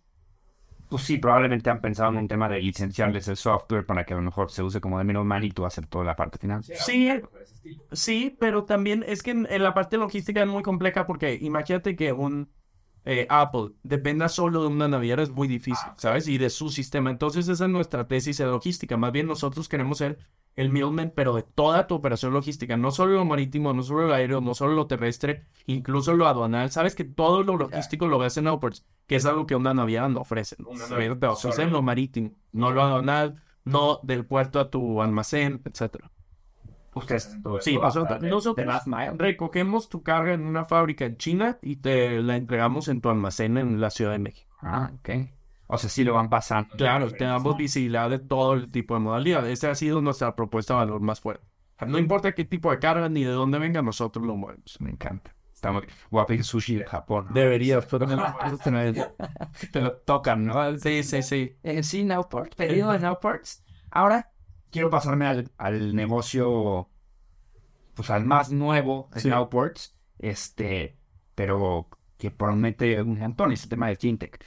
pues 0.89 1.03
sí, 1.03 1.19
probablemente 1.19 1.71
han 1.71 1.81
pensado 1.81 2.11
en 2.11 2.19
un 2.19 2.29
tema 2.29 2.49
de 2.49 2.61
licenciarles 2.61 3.29
el 3.29 3.37
software 3.37 3.87
para 3.87 4.05
que 4.05 4.15
a 4.15 4.17
lo 4.17 4.23
mejor 4.23 4.51
se 4.51 4.63
use 4.63 4.81
como 4.81 4.99
de 4.99 5.05
middleman 5.05 5.45
y 5.45 5.51
tú 5.51 5.67
hacer 5.67 5.87
toda 5.87 6.05
la 6.05 6.17
parte 6.17 6.39
financiera. 6.39 6.81
Sí, 6.83 7.11
sí, 7.93 8.37
pero 8.39 8.65
también 8.65 9.05
es 9.07 9.23
que 9.23 9.33
en, 9.33 9.47
en 9.51 9.63
la 9.63 9.75
parte 9.75 9.97
logística 9.97 10.43
es 10.43 10.49
muy 10.49 10.63
compleja 10.63 11.07
porque 11.07 11.39
imagínate 11.41 11.97
que 11.97 12.13
un 12.13 12.51
eh, 13.05 13.27
Apple 13.29 13.73
dependa 13.83 14.29
solo 14.29 14.63
de 14.63 14.69
una 14.69 14.89
naviera 14.89 15.23
es 15.23 15.31
muy 15.31 15.47
difícil, 15.47 15.91
¿sabes? 15.97 16.27
Y 16.27 16.39
de 16.39 16.51
su 16.51 16.71
sistema. 16.71 17.11
Entonces 17.11 17.49
esa 17.49 17.65
es 17.65 17.71
nuestra 17.71 18.07
tesis 18.07 18.39
de 18.39 18.47
logística. 18.47 18.97
Más 18.97 19.13
bien 19.13 19.27
nosotros 19.27 19.69
queremos 19.69 19.99
ser 19.99 20.19
el 20.57 20.71
middleman, 20.71 21.13
pero 21.15 21.35
de 21.35 21.43
toda 21.43 21.87
tu 21.87 21.95
operación 21.95 22.33
logística. 22.33 22.77
No 22.77 22.91
solo 22.91 23.15
lo 23.15 23.25
marítimo, 23.25 23.73
no 23.73 23.83
solo 23.83 24.07
lo 24.07 24.15
aéreo, 24.15 24.41
no 24.41 24.55
solo 24.55 24.75
lo 24.75 24.87
terrestre, 24.87 25.45
incluso 25.67 26.15
lo 26.15 26.27
aduanal. 26.27 26.71
Sabes 26.71 26.95
que 26.95 27.05
todo 27.05 27.43
lo 27.43 27.57
logístico 27.57 28.07
lo 28.07 28.19
ves 28.19 28.37
en 28.37 28.49
Upwards, 28.49 28.87
que 29.07 29.17
es 29.17 29.27
algo 29.27 29.47
que 29.47 29.57
una 29.57 29.75
naviera 29.75 30.09
no 30.09 30.21
ofrece. 30.21 30.57
Una 30.65 30.87
naviera 30.87 31.19
te 31.19 31.27
ofrece 31.27 31.67
lo 31.67 31.83
marítimo, 31.83 32.33
no 32.53 32.71
lo 32.71 32.83
aduanal, 32.83 33.43
no 33.65 34.01
del 34.03 34.25
puerto 34.25 34.61
a 34.61 34.71
tu 34.71 35.03
almacén, 35.03 35.61
etcétera. 35.65 36.11
Ustedes 36.95 37.37
Sí, 37.61 37.75
eso, 37.75 38.07
nosotros, 38.21 38.85
recogemos 39.17 39.89
tu 39.89 40.05
carga 40.05 40.33
en 40.33 40.47
una 40.47 40.65
fábrica 40.65 41.05
en 41.05 41.17
China 41.17 41.59
y 41.61 41.77
te 41.77 42.23
la 42.23 42.37
entregamos 42.37 42.87
en 42.87 43.01
tu 43.01 43.09
almacén 43.09 43.59
en 43.59 43.81
la 43.81 43.91
Ciudad 43.91 44.13
de 44.13 44.21
México. 44.21 44.55
Ah, 44.63 44.93
ok. 44.95 45.11
O 45.67 45.79
sea, 45.79 45.89
sí 45.89 46.05
lo 46.05 46.15
van 46.15 46.29
pasando. 46.29 46.77
Claro, 46.77 47.11
te 47.11 47.25
damos 47.25 47.57
visibilidad 47.57 48.11
de 48.11 48.19
todo 48.19 48.55
el 48.55 48.71
tipo 48.71 48.95
de 48.95 49.01
modalidad. 49.01 49.49
Esa 49.49 49.71
ha 49.71 49.75
sido 49.75 50.01
nuestra 50.01 50.37
propuesta 50.37 50.75
de 50.75 50.81
valor 50.81 51.01
más 51.01 51.21
fuerte. 51.21 51.47
No 51.87 51.99
importa 51.99 52.33
qué 52.33 52.45
tipo 52.45 52.71
de 52.71 52.79
carga 52.79 53.09
ni 53.09 53.25
de 53.25 53.31
dónde 53.31 53.59
venga, 53.59 53.83
nosotros 53.83 54.25
lo 54.25 54.37
movemos. 54.37 54.77
Me 54.81 54.91
encanta. 54.91 55.35
A 56.13 56.27
pedir 56.27 56.45
sushi 56.45 56.77
de 56.77 56.85
Japón. 56.85 57.27
¿no? 57.29 57.35
Deberías, 57.35 57.87
pero 57.87 58.07
Te 59.73 59.81
lo 59.81 59.93
tocan, 59.93 60.45
¿no? 60.45 60.79
Sí, 60.79 61.03
sí, 61.03 61.23
sí. 61.23 61.57
Eh, 61.63 61.83
sí, 61.83 62.05
Nowport. 62.05 62.55
Pedido 62.55 62.93
en 62.95 63.03
Nowports. 63.03 63.65
Ahora 63.91 64.31
quiero 64.71 64.91
pasarme 64.91 65.27
al, 65.27 65.51
al 65.57 65.95
negocio, 65.95 66.91
pues 67.95 68.11
al 68.11 68.25
más 68.25 68.51
nuevo, 68.51 69.09
de 69.15 69.21
Sí. 69.21 69.29
Nowports, 69.29 69.97
este, 70.19 70.99
pero 71.35 71.89
que 72.19 72.31
promete 72.31 73.01
un 73.01 73.19
montón 73.19 73.53
ese 73.53 73.69
tema 73.69 73.89
de 73.89 73.97
fintech. 73.97 74.45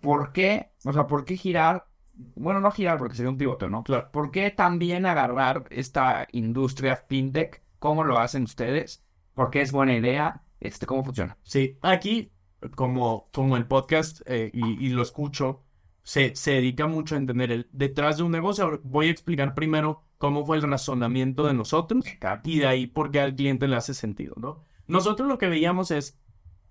¿Por 0.00 0.32
qué? 0.32 0.72
O 0.84 0.92
sea, 0.92 1.06
¿por 1.06 1.24
qué 1.24 1.36
girar? 1.36 1.86
Bueno, 2.34 2.60
no 2.60 2.70
girar 2.70 2.98
porque 2.98 3.14
sería 3.14 3.30
un 3.30 3.38
pivote, 3.38 3.68
¿no? 3.68 3.82
Claro. 3.84 4.10
¿Por 4.12 4.30
qué 4.30 4.50
también 4.50 5.06
agarrar 5.06 5.64
esta 5.70 6.26
industria 6.32 6.96
fintech? 6.96 7.62
¿Cómo 7.78 8.04
lo 8.04 8.18
hacen 8.18 8.44
ustedes? 8.44 9.04
¿Por 9.34 9.50
qué 9.50 9.62
es 9.62 9.72
buena 9.72 9.96
idea? 9.96 10.42
Este, 10.60 10.86
¿Cómo 10.86 11.04
funciona? 11.04 11.38
Sí, 11.42 11.78
aquí, 11.80 12.32
como, 12.74 13.24
como 13.32 13.56
el 13.56 13.66
podcast, 13.66 14.20
eh, 14.26 14.50
y, 14.52 14.86
y 14.86 14.90
lo 14.90 15.02
escucho, 15.02 15.62
se, 16.02 16.34
se 16.36 16.52
dedica 16.52 16.86
mucho 16.86 17.14
a 17.14 17.18
entender 17.18 17.52
el 17.52 17.68
detrás 17.72 18.18
de 18.18 18.22
un 18.22 18.32
negocio. 18.32 18.80
Voy 18.84 19.08
a 19.08 19.10
explicar 19.10 19.54
primero 19.54 20.04
cómo 20.18 20.44
fue 20.44 20.56
el 20.56 20.62
razonamiento 20.62 21.46
de 21.46 21.54
nosotros 21.54 22.04
y 22.44 22.58
de 22.58 22.66
ahí 22.66 22.86
por 22.86 23.10
qué 23.10 23.20
al 23.20 23.34
cliente 23.34 23.68
le 23.68 23.76
hace 23.76 23.94
sentido, 23.94 24.34
¿no? 24.36 24.64
Nosotros 24.86 25.28
lo 25.28 25.38
que 25.38 25.48
veíamos 25.48 25.90
es 25.90 26.18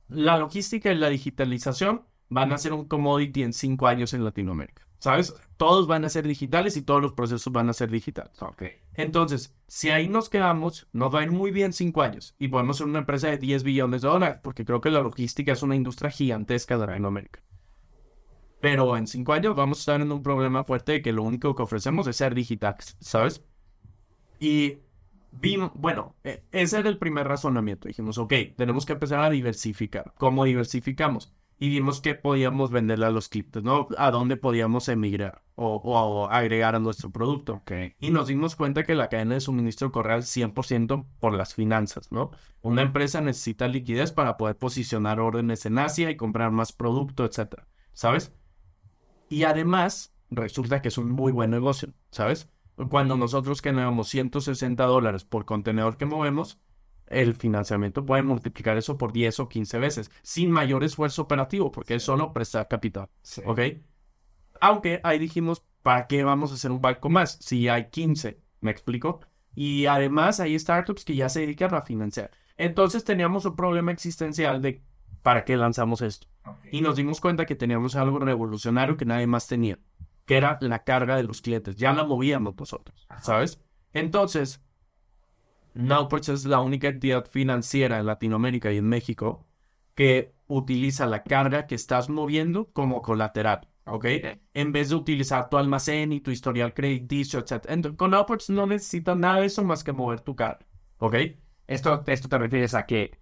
la 0.08 0.38
logística 0.38 0.92
y 0.92 0.96
la 0.96 1.10
digitalización 1.10 2.04
van 2.30 2.52
a 2.54 2.58
ser 2.58 2.74
un 2.74 2.86
commodity 2.86 3.44
en 3.44 3.54
cinco 3.54 3.88
años 3.88 4.13
en 4.13 4.24
Latinoamérica, 4.24 4.88
¿sabes? 5.00 5.34
Todos 5.58 5.88
van 5.88 6.06
a 6.06 6.10
ser 6.10 6.28
digitales 6.28 6.78
y 6.78 6.82
todos 6.84 7.02
los 7.02 7.13
procesos 7.13 7.52
van 7.52 7.70
a 7.70 7.74
ser 7.74 7.89
digitales. 7.92 8.42
Ok. 8.42 8.63
Entonces, 8.94 9.56
si 9.68 9.89
ahí 9.89 10.08
nos 10.10 10.30
quedamos, 10.30 10.88
nos 10.94 11.13
va 11.13 11.20
a 11.20 11.24
ir 11.24 11.32
muy 11.32 11.52
bien 11.52 11.74
cinco 11.74 12.02
años 12.02 12.36
y 12.39 12.48
podemos 12.50 12.78
ser 12.78 12.88
una 12.88 13.00
empresa 13.00 13.28
de 13.30 13.38
10 13.38 13.63
billones 13.63 14.02
de 14.02 14.08
dólares, 14.10 14.39
porque 14.44 14.65
creo 14.65 14.82
que 14.82 14.92
la 14.92 15.02
logística 15.02 15.52
es 15.54 15.63
una 15.63 15.76
industria 15.76 16.12
gigantesca 16.12 16.78
de 16.78 16.88
Latinoamérica. 16.88 17.42
Pero 18.62 18.98
en 18.98 19.08
cinco 19.08 19.34
años 19.34 19.56
vamos 19.56 19.78
a 19.80 19.82
estar 19.82 20.02
en 20.02 20.12
un 20.12 20.22
problema 20.22 20.63
fuerte 20.63 20.94
de 20.94 21.02
que 21.02 21.13
lo 21.13 21.24
único 21.24 21.56
que 21.56 21.63
ofrecemos 21.63 22.08
es 22.08 22.18
ser 22.18 22.36
digitales, 22.36 22.98
¿sabes? 23.00 23.44
Y 24.39 24.80
vimos, 25.32 25.72
bueno, 25.76 26.15
e- 26.24 26.44
ese 26.52 26.80
era 26.80 26.89
el 26.89 26.98
primer 26.98 27.28
razonamiento. 27.28 27.88
Dijimos, 27.88 28.18
ok, 28.18 28.34
tenemos 28.58 28.86
que 28.86 28.94
empezar 28.94 29.20
a 29.24 29.30
diversificar. 29.30 30.13
¿Cómo 30.18 30.44
diversificamos? 30.46 31.34
Y 31.62 31.67
vimos 31.69 32.00
que 32.00 32.15
podíamos 32.15 32.72
venderle 32.72 33.06
a 33.06 33.10
los 33.12 33.28
clientes, 33.28 33.63
¿no? 33.63 33.90
A 33.98 34.12
dónde 34.12 34.38
podíamos 34.38 34.88
emigrar 34.88 35.44
o, 35.56 35.75
o 35.75 36.29
agregar 36.29 36.75
a 36.75 36.79
nuestro 36.79 37.12
producto. 37.12 37.56
Ok. 37.56 37.71
Y 38.00 38.12
nos 38.12 38.27
dimos 38.27 38.56
cuenta 38.56 38.83
que 38.83 38.96
la 38.96 39.10
cadena 39.10 39.33
de 39.33 39.42
suministro 39.42 39.92
corre 39.92 40.13
al 40.13 40.23
100% 40.23 41.06
por 41.19 41.33
las 41.33 41.54
finanzas, 41.54 42.12
¿no? 42.13 42.31
Una 42.62 42.81
empresa 42.81 43.19
necesita 43.19 43.67
liquidez 43.67 44.13
para 44.13 44.38
poder 44.38 44.58
posicionar 44.58 45.19
órdenes 45.19 45.65
en 45.65 45.79
Asia 45.79 46.10
y 46.10 46.15
comprar 46.15 46.52
más 46.52 46.71
producto, 46.71 47.25
etcétera, 47.25 47.67
¿sabes? 47.92 48.33
Y 49.27 49.44
además, 49.44 50.15
resulta 50.29 50.81
que 50.81 50.88
es 50.88 50.98
un 50.98 51.12
muy 51.12 51.33
buen 51.33 51.52
negocio, 51.52 51.94
¿sabes? 52.10 52.50
Cuando 52.90 53.17
nosotros 53.17 53.62
generamos 53.62 54.08
160 54.08 54.83
dólares 54.86 55.25
por 55.25 55.44
contenedor 55.44 55.98
que 55.98 56.06
movemos, 56.06 56.60
el 57.10 57.35
financiamiento 57.35 58.05
puede 58.05 58.23
multiplicar 58.23 58.77
eso 58.77 58.97
por 58.97 59.12
10 59.12 59.39
o 59.41 59.49
15 59.49 59.79
veces, 59.79 60.12
sin 60.21 60.51
mayor 60.51 60.83
esfuerzo 60.83 61.23
operativo, 61.23 61.71
porque 61.71 61.95
es 61.95 62.03
solo 62.03 62.33
prestar 62.33 62.67
capital. 62.67 63.10
Sí. 63.21 63.41
¿Ok? 63.45 63.60
Aunque 64.62 64.99
ahí 65.03 65.19
dijimos, 65.19 65.65
¿para 65.81 66.07
qué 66.07 66.23
vamos 66.23 66.51
a 66.51 66.55
hacer 66.55 66.71
un 66.71 66.81
banco 66.81 67.10
más 67.10 67.37
si 67.41 67.67
hay 67.67 67.89
15? 67.89 68.39
¿Me 68.62 68.71
explico? 68.71 69.21
Y 69.55 69.87
además 69.87 70.39
hay 70.39 70.57
startups 70.57 71.03
que 71.03 71.15
ya 71.15 71.29
se 71.29 71.41
dedican 71.41 71.73
a 71.73 71.81
financiar. 71.81 72.31
Entonces 72.57 73.03
teníamos 73.03 73.45
un 73.45 73.55
problema 73.55 73.91
existencial 73.91 74.62
de 74.62 74.83
¿para 75.21 75.45
qué 75.45 75.57
lanzamos 75.57 76.01
esto? 76.01 76.27
Y 76.71 76.81
nos 76.81 76.95
dimos 76.95 77.21
cuenta 77.21 77.45
que 77.45 77.55
teníamos 77.55 77.95
algo 77.95 78.19
revolucionario 78.19 78.97
que 78.97 79.05
nadie 79.05 79.27
más 79.27 79.47
tenía, 79.47 79.79
que 80.25 80.37
era 80.37 80.57
la 80.62 80.83
carga 80.83 81.15
de 81.15 81.23
los 81.23 81.41
clientes. 81.41 81.75
Ya 81.75 81.93
la 81.93 82.03
movíamos 82.03 82.55
nosotros, 82.57 83.07
¿sabes? 83.21 83.62
Entonces, 83.93 84.63
Nowports 85.88 86.30
es 86.30 86.46
la 86.46 86.60
única 86.62 86.90
entidad 86.90 87.25
financiera 87.25 88.00
en 88.00 88.06
Latinoamérica 88.06 88.71
y 88.71 88.77
en 88.77 88.88
México 88.90 89.48
que 89.96 90.34
utiliza 90.48 91.06
la 91.06 91.23
carga 91.23 91.67
que 91.67 91.75
estás 91.75 92.10
moviendo 92.10 92.71
como 92.71 93.02
colateral, 93.02 93.69
¿ok? 93.86 94.06
En 94.54 94.71
vez 94.71 94.90
de 94.90 94.96
utilizar 94.96 95.50
tu 95.50 95.58
almacén 95.58 96.12
y 96.13 96.21
tu 96.21 96.32
historial 96.32 96.73
crediticio, 96.73 97.40
etc. 97.40 97.65
Entonces, 97.69 97.98
con 97.98 98.12
Nowports 98.12 98.50
no 98.50 98.65
necesitas 98.67 99.17
nada 99.17 99.40
de 99.42 99.48
eso 99.48 99.63
más 99.63 99.84
que 99.84 99.94
mover 99.94 100.21
tu 100.21 100.36
carga, 100.36 100.65
¿ok? 100.98 101.15
Esto, 101.67 102.04
esto 102.08 102.27
te 102.30 102.38
refieres 102.38 102.73
a 102.73 102.86
que 102.86 103.19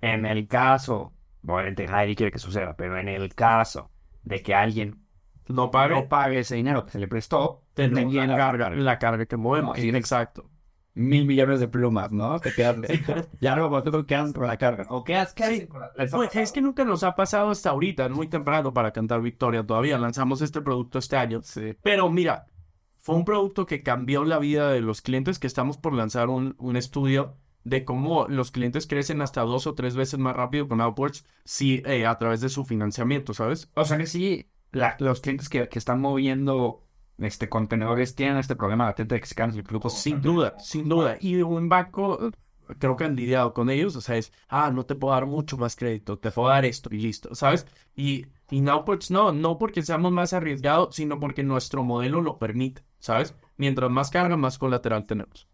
en 0.00 0.26
el 0.26 0.48
caso, 0.48 1.14
obviamente 1.46 1.86
nadie 1.88 2.16
quiere 2.16 2.32
que 2.32 2.38
suceda, 2.38 2.76
pero 2.76 2.98
en 2.98 3.08
el 3.08 3.34
caso 3.34 3.92
de 4.24 4.42
que 4.42 4.54
alguien 4.54 5.06
No 5.48 5.70
pague, 5.70 5.94
no 5.96 6.08
pague 6.08 6.40
ese 6.40 6.56
dinero 6.56 6.84
que 6.84 6.92
se 6.92 6.98
le 7.00 7.08
prestó, 7.08 7.66
tenemos 7.74 8.12
viene 8.12 8.28
la 8.28 8.36
la 8.36 8.38
carga, 8.38 8.70
la 8.70 8.98
carga 8.98 9.26
que 9.26 9.36
movemos. 9.36 9.78
Sí. 9.80 9.90
Exacto. 9.90 10.50
Mil 10.94 11.24
millones 11.26 11.60
de 11.60 11.68
plumas, 11.68 12.12
¿no? 12.12 12.38
Te 12.40 12.52
quedan, 12.52 12.82
ya 13.40 13.56
no, 13.56 13.70
pues, 13.70 13.84
tú 13.84 14.04
quedas 14.06 14.32
con 14.32 14.46
la 14.46 14.56
carga. 14.58 14.86
¿O 14.90 15.04
Pues, 16.10 16.28
pasado? 16.30 16.42
es 16.42 16.52
que 16.52 16.60
nunca 16.60 16.84
nos 16.84 17.02
ha 17.02 17.14
pasado 17.14 17.50
hasta 17.50 17.70
ahorita, 17.70 18.06
es 18.06 18.10
muy 18.12 18.28
temprano 18.28 18.72
para 18.72 18.92
cantar 18.92 19.20
victoria 19.22 19.64
todavía. 19.66 19.98
Lanzamos 19.98 20.42
este 20.42 20.60
producto 20.60 20.98
este 20.98 21.16
año. 21.16 21.40
Pero 21.82 22.10
mira, 22.10 22.46
fue 22.98 23.16
un 23.16 23.24
producto 23.24 23.66
que 23.66 23.82
cambió 23.82 24.24
la 24.24 24.38
vida 24.38 24.70
de 24.70 24.80
los 24.80 25.00
clientes, 25.02 25.38
que 25.38 25.46
estamos 25.46 25.76
por 25.78 25.92
lanzar 25.94 26.28
un, 26.28 26.54
un 26.58 26.76
estudio 26.76 27.36
de 27.64 27.84
cómo 27.84 28.26
los 28.28 28.50
clientes 28.50 28.86
crecen 28.86 29.22
hasta 29.22 29.42
dos 29.42 29.66
o 29.68 29.74
tres 29.74 29.94
veces 29.94 30.18
más 30.18 30.34
rápido 30.34 30.66
con 30.68 30.80
Outwards 30.80 31.24
si, 31.44 31.82
eh, 31.86 32.06
a 32.06 32.18
través 32.18 32.40
de 32.40 32.48
su 32.48 32.64
financiamiento, 32.64 33.34
¿sabes? 33.34 33.70
O 33.74 33.84
sea 33.84 33.98
que 33.98 34.06
sí, 34.06 34.50
la- 34.72 34.96
los 34.98 35.20
clientes 35.20 35.48
que, 35.48 35.68
que 35.68 35.78
están 35.78 36.00
moviendo 36.00 36.82
este 37.18 37.48
contenedores 37.48 38.14
tienen 38.14 38.38
este 38.38 38.56
problema 38.56 38.86
latente 38.86 39.14
de 39.14 39.20
que 39.20 39.26
se 39.26 39.34
cansan 39.34 39.60
el 39.60 39.66
flujo. 39.66 39.90
Sin 39.90 40.20
duda, 40.20 40.54
sin 40.58 40.88
duda. 40.88 41.16
Y 41.20 41.36
un 41.42 41.68
banco, 41.68 42.30
creo 42.78 42.96
que 42.96 43.04
han 43.04 43.16
lidiado 43.16 43.52
con 43.54 43.70
ellos, 43.70 43.96
o 43.96 44.00
sea, 44.00 44.16
es, 44.16 44.32
ah, 44.48 44.70
no 44.70 44.84
te 44.84 44.94
puedo 44.94 45.14
dar 45.14 45.26
mucho 45.26 45.56
más 45.56 45.76
crédito, 45.76 46.18
te 46.18 46.30
puedo 46.30 46.48
dar 46.48 46.64
esto 46.64 46.88
y 46.92 46.98
listo, 46.98 47.34
¿sabes? 47.34 47.66
Y, 47.94 48.26
y 48.50 48.60
Nowports 48.60 49.10
no, 49.10 49.32
no 49.32 49.58
porque 49.58 49.82
seamos 49.82 50.12
más 50.12 50.32
arriesgados, 50.32 50.94
sino 50.96 51.20
porque 51.20 51.42
nuestro 51.42 51.84
modelo 51.84 52.20
lo 52.20 52.38
permite, 52.38 52.82
¿sabes? 52.98 53.34
Mientras 53.56 53.90
más 53.90 54.10
carga, 54.10 54.36
más 54.36 54.58
colateral 54.58 55.06
tenemos. 55.06 55.48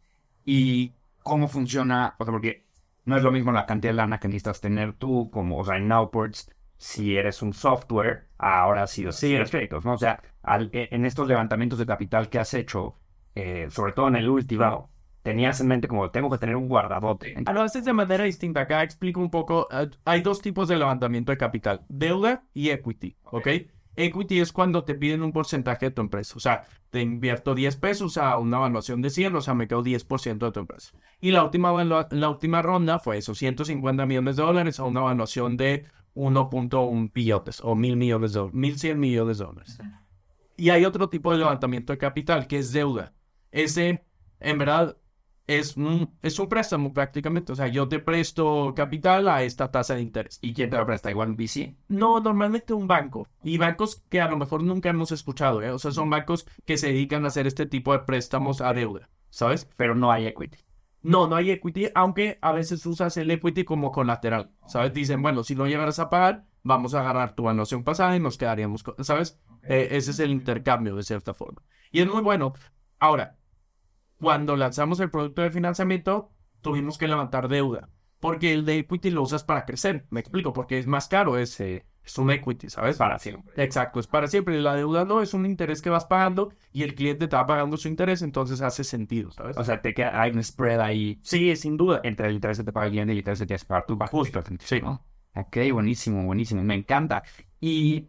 y 0.44 0.94
cómo 1.22 1.48
funciona, 1.48 2.16
o 2.18 2.24
sea, 2.24 2.32
porque 2.32 2.64
no 3.04 3.16
es 3.16 3.22
lo 3.22 3.30
mismo 3.32 3.52
la 3.52 3.66
cantidad 3.66 3.92
de 3.92 3.96
lana 3.96 4.18
que 4.18 4.28
necesitas 4.28 4.60
tener 4.60 4.94
tú, 4.94 5.30
como, 5.30 5.58
o 5.58 5.64
sea, 5.64 5.76
en 5.76 5.88
Nowports, 5.88 6.50
si 6.78 7.16
eres 7.16 7.42
un 7.42 7.52
software, 7.52 8.28
ahora 8.38 8.86
sí, 8.86 9.04
sí 9.12 9.34
eres 9.34 9.50
créditos, 9.50 9.84
¿no? 9.84 9.94
O 9.94 9.98
sea, 9.98 10.22
al- 10.42 10.70
e- 10.72 10.88
en 10.92 11.04
estos 11.04 11.28
levantamientos 11.28 11.78
de 11.78 11.86
capital 11.86 12.28
que 12.30 12.38
has 12.38 12.54
hecho, 12.54 12.96
eh, 13.34 13.66
sobre 13.70 13.92
todo 13.92 14.08
en 14.08 14.16
el 14.16 14.28
último, 14.28 14.90
tenías 15.22 15.60
en 15.60 15.66
mente 15.68 15.88
como, 15.88 16.10
tengo 16.10 16.30
que 16.30 16.38
tener 16.38 16.56
un 16.56 16.68
guardabote. 16.68 17.34
Ah, 17.46 17.52
lo 17.52 17.62
haces 17.62 17.84
de 17.84 17.92
manera 17.92 18.24
distinta. 18.24 18.60
Acá 18.62 18.82
explico 18.82 19.20
un 19.20 19.30
poco. 19.30 19.68
eh, 19.70 19.90
hay 20.04 20.22
dos 20.22 20.40
tipos 20.40 20.68
de 20.68 20.76
levantamiento 20.78 21.32
de 21.32 21.38
capital: 21.38 21.84
deuda 21.88 22.44
y 22.54 22.70
equity. 22.70 23.16
¿Ok? 23.24 23.48
Equity 23.96 24.38
es 24.38 24.52
cuando 24.52 24.84
te 24.84 24.94
piden 24.94 25.22
un 25.22 25.32
porcentaje 25.32 25.86
de 25.86 25.90
tu 25.90 26.00
empresa. 26.02 26.34
O 26.36 26.40
sea, 26.40 26.62
te 26.90 27.00
invierto 27.00 27.54
10 27.56 27.76
pesos 27.76 28.16
a 28.16 28.38
una 28.38 28.58
evaluación 28.58 29.02
de 29.02 29.10
100, 29.10 29.34
o 29.34 29.40
sea, 29.40 29.54
me 29.54 29.66
quedo 29.66 29.82
10% 29.82 30.46
de 30.46 30.52
tu 30.52 30.60
empresa. 30.60 30.92
Y 31.20 31.32
la 31.32 31.42
última, 31.42 31.72
la 31.82 32.28
última 32.30 32.62
ronda 32.62 33.00
fue 33.00 33.18
esos 33.18 33.36
150 33.38 34.06
millones 34.06 34.36
de 34.36 34.44
dólares 34.44 34.78
a 34.78 34.84
una 34.84 35.00
evaluación 35.00 35.56
de 35.56 35.86
1.1 36.18 37.12
billones 37.12 37.60
o 37.62 37.74
mil 37.74 37.96
millones 37.96 38.32
de 38.32 38.40
dólares, 38.40 38.58
1.100 38.58 38.96
millones 38.96 39.38
de 39.38 39.44
dólares. 39.44 39.78
Y 40.56 40.70
hay 40.70 40.84
otro 40.84 41.08
tipo 41.08 41.30
de 41.32 41.38
levantamiento 41.38 41.92
de 41.92 41.98
capital 41.98 42.48
que 42.48 42.58
es 42.58 42.72
deuda. 42.72 43.14
Ese, 43.52 44.04
en 44.40 44.58
verdad, 44.58 44.96
es 45.46 45.76
un, 45.76 46.14
es 46.20 46.38
un 46.38 46.48
préstamo 46.48 46.92
prácticamente. 46.92 47.52
O 47.52 47.54
sea, 47.54 47.68
yo 47.68 47.88
te 47.88 48.00
presto 48.00 48.74
capital 48.74 49.28
a 49.28 49.44
esta 49.44 49.70
tasa 49.70 49.94
de 49.94 50.02
interés. 50.02 50.40
¿Y 50.42 50.52
quién 50.52 50.70
te 50.70 50.76
lo 50.76 50.84
presta? 50.84 51.10
¿Igual 51.10 51.30
un 51.30 51.36
VC? 51.36 51.76
No, 51.86 52.18
normalmente 52.18 52.74
un 52.74 52.88
banco. 52.88 53.28
Y 53.44 53.56
bancos 53.56 54.02
que 54.08 54.20
a 54.20 54.28
lo 54.28 54.36
mejor 54.36 54.64
nunca 54.64 54.90
hemos 54.90 55.12
escuchado. 55.12 55.62
¿eh? 55.62 55.70
O 55.70 55.78
sea, 55.78 55.92
son 55.92 56.10
bancos 56.10 56.46
que 56.66 56.76
se 56.76 56.88
dedican 56.88 57.24
a 57.24 57.28
hacer 57.28 57.46
este 57.46 57.66
tipo 57.66 57.92
de 57.92 58.00
préstamos 58.00 58.60
a 58.60 58.72
deuda. 58.72 59.08
¿Sabes? 59.30 59.68
Pero 59.76 59.94
no 59.94 60.10
hay 60.10 60.26
equity. 60.26 60.58
No, 61.02 61.28
no 61.28 61.36
hay 61.36 61.50
equity, 61.50 61.88
aunque 61.94 62.38
a 62.42 62.52
veces 62.52 62.84
usas 62.86 63.16
el 63.16 63.30
equity 63.30 63.64
como 63.64 63.92
colateral. 63.92 64.50
¿Sabes? 64.66 64.92
Dicen, 64.92 65.22
bueno, 65.22 65.44
si 65.44 65.54
no 65.54 65.66
llegaras 65.66 65.98
a 65.98 66.10
pagar, 66.10 66.44
vamos 66.62 66.94
a 66.94 67.00
agarrar 67.00 67.34
tu 67.34 67.44
evaluación 67.44 67.84
pasada 67.84 68.16
y 68.16 68.20
nos 68.20 68.36
quedaríamos, 68.36 68.82
con- 68.82 69.02
¿sabes? 69.04 69.40
Eh, 69.62 69.88
ese 69.92 70.10
es 70.10 70.18
el 70.18 70.30
intercambio 70.30 70.96
de 70.96 71.02
cierta 71.02 71.34
forma. 71.34 71.62
Y 71.92 72.00
es 72.00 72.06
muy 72.08 72.22
bueno. 72.22 72.52
Ahora, 72.98 73.38
cuando 74.20 74.56
lanzamos 74.56 75.00
el 75.00 75.10
producto 75.10 75.42
de 75.42 75.50
financiamiento, 75.50 76.32
tuvimos 76.60 76.98
que 76.98 77.08
levantar 77.08 77.48
deuda. 77.48 77.88
Porque 78.20 78.52
el 78.52 78.64
de 78.64 78.78
equity 78.78 79.10
lo 79.10 79.22
usas 79.22 79.44
para 79.44 79.64
crecer. 79.64 80.06
Me 80.10 80.18
explico, 80.18 80.52
porque 80.52 80.78
es 80.78 80.88
más 80.88 81.06
caro, 81.06 81.38
es, 81.38 81.60
eh, 81.60 81.86
es 82.08 82.18
un 82.18 82.30
equity, 82.30 82.70
¿sabes? 82.70 82.96
Para 82.96 83.18
siempre. 83.18 83.52
Exacto, 83.62 84.00
es 84.00 84.06
para 84.06 84.26
siempre. 84.26 84.60
La 84.60 84.74
deuda 84.74 85.04
no 85.04 85.20
es 85.20 85.34
un 85.34 85.46
interés 85.46 85.82
que 85.82 85.90
vas 85.90 86.06
pagando 86.06 86.52
y 86.72 86.82
el 86.82 86.94
cliente 86.94 87.28
te 87.28 87.36
va 87.36 87.46
pagando 87.46 87.76
su 87.76 87.88
interés, 87.88 88.22
entonces 88.22 88.60
hace 88.62 88.82
sentido, 88.84 89.30
¿sabes? 89.30 89.56
O 89.56 89.64
sea, 89.64 89.80
te 89.80 89.94
queda, 89.94 90.20
hay 90.20 90.30
un 90.30 90.42
spread 90.42 90.80
ahí 90.80 91.20
sí, 91.22 91.54
sin 91.56 91.76
duda. 91.76 92.00
entre 92.04 92.28
el 92.28 92.34
interés 92.34 92.58
que 92.58 92.64
te 92.64 92.72
paga 92.72 92.86
el 92.86 92.92
cliente 92.92 93.12
y 93.12 93.16
el 93.16 93.18
interés 93.18 93.38
que 93.38 93.46
tienes 93.46 93.62
que 93.64 93.68
pagar 93.68 93.86
tú. 93.86 93.98
Justo, 94.10 94.42
sí. 94.60 94.80
¿no? 94.80 95.04
Ok, 95.34 95.56
buenísimo, 95.72 96.24
buenísimo. 96.24 96.62
Me 96.62 96.74
encanta. 96.74 97.22
Y 97.60 98.08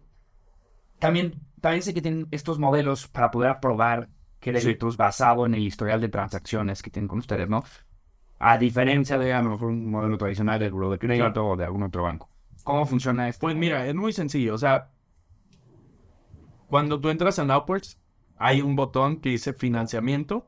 también, 0.97 1.35
también 1.61 1.83
sé 1.83 1.93
que 1.93 2.01
tienen 2.01 2.27
estos 2.31 2.57
modelos 2.59 3.07
para 3.07 3.31
poder 3.31 3.51
aprobar 3.51 4.09
créditos 4.39 4.97
basado 4.97 5.45
en 5.45 5.53
el 5.53 5.61
historial 5.61 6.01
de 6.01 6.09
transacciones 6.09 6.81
que 6.81 6.89
tienen 6.89 7.07
con 7.07 7.19
ustedes, 7.19 7.49
¿no? 7.49 7.63
A 8.39 8.57
diferencia 8.57 9.17
de 9.17 9.33
a 9.33 9.41
lo 9.41 9.51
mejor 9.51 9.67
un 9.67 9.91
modelo 9.91 10.17
tradicional 10.17 10.59
de 10.59 10.69
buro 10.69 10.89
de 10.89 10.97
crédito 10.97 11.45
o 11.45 11.57
de 11.57 11.65
algún 11.65 11.83
otro 11.83 12.03
banco. 12.03 12.29
¿Cómo 12.70 12.86
funciona 12.86 13.28
esto? 13.28 13.41
Pues 13.41 13.55
mira, 13.55 13.88
es 13.88 13.95
muy 13.95 14.13
sencillo. 14.13 14.53
O 14.53 14.57
sea, 14.59 14.91
cuando 16.67 17.01
tú 17.01 17.09
entras 17.09 17.39
en 17.39 17.49
Upwards, 17.49 17.99
hay 18.38 18.61
un 18.61 18.76
botón 18.76 19.22
que 19.22 19.30
dice 19.30 19.53
financiamiento 19.53 20.45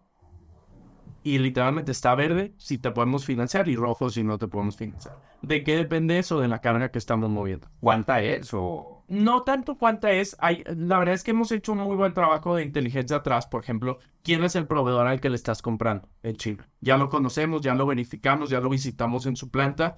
y 1.23 1.39
literalmente 1.39 1.91
está 1.91 2.13
verde 2.13 2.53
si 2.57 2.77
te 2.77 2.91
podemos 2.91 3.25
financiar 3.25 3.67
y 3.69 3.75
rojo 3.75 4.11
si 4.11 4.23
no 4.23 4.37
te 4.37 4.47
podemos 4.47 4.77
financiar. 4.77 5.17
¿De 5.41 5.63
qué 5.63 5.75
depende 5.75 6.19
eso? 6.19 6.39
De 6.39 6.47
la 6.47 6.61
carga 6.61 6.91
que 6.91 6.99
estamos 6.99 7.27
moviendo. 7.31 7.69
¿Cuánta 7.79 8.21
es 8.21 8.53
o...? 8.53 9.03
No 9.07 9.41
tanto 9.41 9.79
cuánta 9.79 10.11
es, 10.11 10.37
hay, 10.39 10.63
la 10.67 10.99
verdad 10.99 11.15
es 11.15 11.23
que 11.23 11.31
hemos 11.31 11.51
hecho 11.51 11.71
un 11.71 11.79
muy 11.79 11.95
buen 11.95 12.13
trabajo 12.13 12.55
de 12.55 12.63
inteligencia 12.63 13.17
atrás. 13.17 13.47
Por 13.47 13.63
ejemplo, 13.63 13.97
¿quién 14.21 14.43
es 14.43 14.55
el 14.55 14.67
proveedor 14.67 15.07
al 15.07 15.21
que 15.21 15.31
le 15.31 15.35
estás 15.37 15.63
comprando 15.63 16.07
en 16.21 16.35
China? 16.35 16.69
Ya 16.81 16.97
lo 16.97 17.09
conocemos, 17.09 17.63
ya 17.63 17.73
lo 17.73 17.87
verificamos, 17.87 18.51
ya 18.51 18.59
lo 18.59 18.69
visitamos 18.69 19.25
en 19.25 19.35
su 19.35 19.49
planta. 19.49 19.97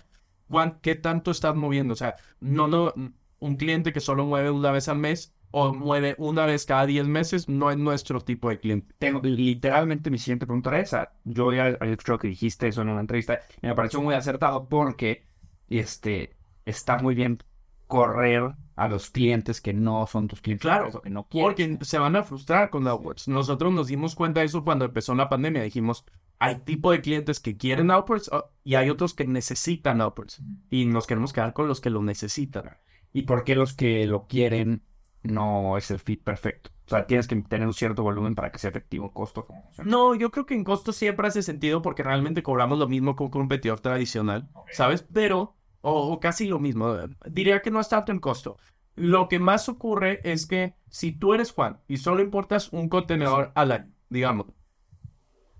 ¿Cuán- 0.54 0.80
¿Qué 0.82 0.96
tanto 0.96 1.32
estás 1.32 1.56
moviendo? 1.56 1.94
O 1.94 1.96
sea, 1.98 2.16
no, 2.40 2.68
no, 2.68 2.94
un 3.40 3.56
cliente 3.58 3.92
que 3.94 4.00
solo 4.00 4.26
mueve 4.26 4.52
una 4.52 4.72
vez 4.72 4.88
al 4.88 4.98
mes 5.00 5.36
o 5.52 5.74
mueve 5.74 6.16
una 6.18 6.46
vez 6.46 6.66
cada 6.66 6.86
10 6.86 7.06
meses 7.08 7.48
no 7.50 7.70
es 7.72 7.78
nuestro 7.78 8.22
tipo 8.22 8.50
de 8.50 8.60
cliente. 8.60 8.96
Tengo, 9.00 9.22
literalmente 9.22 10.10
mi 10.10 10.18
siguiente 10.18 10.46
pregunta 10.48 10.70
era 10.72 10.80
esa. 10.80 11.14
Yo 11.24 11.52
ya 11.54 11.68
escuchado 11.70 12.18
que 12.20 12.28
dijiste 12.30 12.68
eso 12.68 12.82
en 12.82 12.90
una 12.90 13.02
entrevista 13.02 13.40
y 13.62 13.68
me 13.68 13.76
pareció 13.76 14.02
muy 14.02 14.16
acertado 14.16 14.68
porque 14.68 15.28
este, 15.70 16.36
está 16.66 16.98
muy 16.98 17.16
bien 17.16 17.40
correr 17.88 18.54
a 18.76 18.88
los 18.88 19.10
clientes 19.12 19.62
que 19.62 19.74
no 19.74 20.08
son 20.08 20.28
tus 20.28 20.42
clientes. 20.42 20.64
Claro, 20.64 21.02
que 21.02 21.10
no 21.10 21.28
quieres. 21.28 21.48
Porque 21.48 21.86
se 21.86 22.00
van 22.00 22.16
a 22.16 22.24
frustrar 22.24 22.70
con 22.72 22.88
Outwards. 22.88 23.28
Nosotros 23.28 23.72
nos 23.72 23.88
dimos 23.88 24.16
cuenta 24.16 24.40
de 24.40 24.48
eso 24.48 24.64
cuando 24.64 24.86
empezó 24.86 25.14
la 25.14 25.30
pandemia. 25.30 25.62
Dijimos, 25.62 26.06
hay 26.40 26.56
tipo 26.60 26.92
de 26.92 27.02
clientes 27.02 27.40
que 27.40 27.58
quieren 27.58 27.92
Outwards 27.92 28.30
oh, 28.32 28.50
y 28.64 28.76
hay 28.76 28.90
otros 28.90 29.14
que 29.14 29.26
necesitan 29.26 30.02
Outwards. 30.02 30.42
Y 30.70 30.86
nos 30.86 31.08
queremos 31.08 31.34
quedar 31.34 31.54
con 31.54 31.68
los 31.68 31.82
que 31.82 31.90
lo 31.90 32.02
necesitan. 32.02 32.78
¿Y 33.14 33.24
por 33.24 33.44
qué 33.44 33.56
los 33.56 33.74
que 33.74 34.06
lo 34.06 34.28
quieren 34.28 34.84
no 35.22 35.78
es 35.78 35.92
el 35.92 36.00
fit 36.00 36.24
perfecto? 36.24 36.72
O 36.86 36.90
sea, 36.90 37.08
tienes 37.08 37.28
que 37.28 37.36
tener 37.44 37.66
un 37.66 37.74
cierto 37.74 38.04
volumen 38.04 38.36
para 38.36 38.52
que 38.52 38.60
sea 38.60 38.72
efectivo 38.72 39.06
el 39.06 39.14
costo. 39.14 39.48
No, 39.86 40.16
yo 40.16 40.32
creo 40.32 40.46
que 40.46 40.54
en 40.54 40.66
costo 40.66 40.92
siempre 40.92 41.28
hace 41.28 41.42
sentido 41.42 41.82
porque 41.82 42.04
realmente 42.04 42.44
cobramos 42.44 42.78
lo 42.78 42.90
mismo 42.90 43.16
que 43.16 43.24
un 43.24 43.30
competidor 43.30 43.80
tradicional, 43.80 44.50
¿sabes? 44.72 45.06
Pero, 45.14 45.56
o, 45.82 46.12
o 46.12 46.20
casi 46.20 46.48
lo 46.48 46.60
mismo. 46.60 46.94
Diría 47.26 47.62
que 47.62 47.72
no 47.72 47.80
es 47.80 47.88
tanto 47.88 48.12
en 48.12 48.20
costo. 48.20 48.58
Lo 48.96 49.30
que 49.30 49.40
más 49.40 49.70
ocurre 49.70 50.20
es 50.24 50.46
que 50.46 50.76
si 50.90 51.14
tú 51.14 51.34
eres 51.34 51.52
Juan 51.52 51.80
y 51.88 51.98
solo 51.98 52.22
importas 52.22 52.72
un 52.74 52.90
contenedor 52.90 53.52
al 53.56 53.72
año, 53.72 53.92
digamos, 54.10 54.48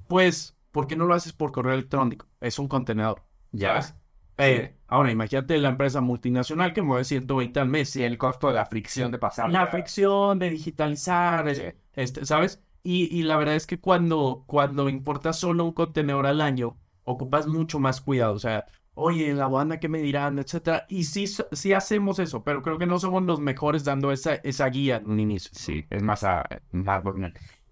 pues, 0.08 0.56
¿por 0.74 0.88
qué 0.88 0.98
no 0.98 1.06
lo 1.06 1.14
haces 1.16 1.34
por 1.34 1.54
correo 1.54 1.74
electrónico? 1.76 2.28
Es 2.42 2.60
un 2.60 2.68
contenedor, 2.68 3.24
Ya. 3.54 3.82
¿sabes? 3.82 3.96
Eh, 4.38 4.76
ahora, 4.88 5.12
imagínate 5.12 5.58
la 5.60 5.70
empresa 5.70 6.02
multinacional 6.02 6.74
que 6.74 6.82
mueve 6.82 7.06
120 7.06 7.60
al 7.62 7.70
mes. 7.70 7.90
Sí, 7.92 8.04
el 8.04 8.18
costo 8.18 8.48
de 8.50 8.56
la 8.56 8.66
fricción 8.66 9.12
de 9.12 9.20
pasar. 9.20 9.50
La 9.52 9.68
fricción 9.68 10.40
de 10.40 10.50
digitalizar. 10.50 11.48
eh, 11.50 11.78
este, 11.94 12.26
¿sabes? 12.26 12.62
Y, 12.84 13.16
y 13.18 13.24
la 13.24 13.38
verdad 13.38 13.56
es 13.56 13.68
que 13.68 13.80
cuando, 13.80 14.44
cuando 14.48 14.90
importas 14.90 15.38
solo 15.40 15.64
un 15.66 15.72
contenedor 15.74 16.26
al 16.26 16.42
año, 16.42 16.78
ocupas 17.04 17.48
mucho 17.48 17.80
más 17.80 18.02
cuidado. 18.02 18.34
O 18.34 18.40
sea, 18.40 18.66
oye, 18.96 19.34
la 19.34 19.48
banda 19.48 19.80
que 19.80 19.88
me 19.90 20.00
dirán, 20.02 20.40
etcétera. 20.40 20.86
Y 20.90 21.06
sí, 21.06 21.26
sí 21.52 21.74
hacemos 21.74 22.20
eso, 22.20 22.44
pero 22.44 22.62
creo 22.64 22.78
que 22.80 22.86
no 22.88 23.00
somos 23.00 23.24
los 23.24 23.40
mejores 23.40 23.84
dando 23.86 24.12
esa, 24.12 24.36
esa 24.36 24.68
guía 24.70 24.98
en 24.98 25.10
un 25.12 25.20
inicio. 25.20 25.52
Sí, 25.54 25.86
es 25.90 26.02
más, 26.04 26.24
a, 26.24 26.44
más 26.72 27.04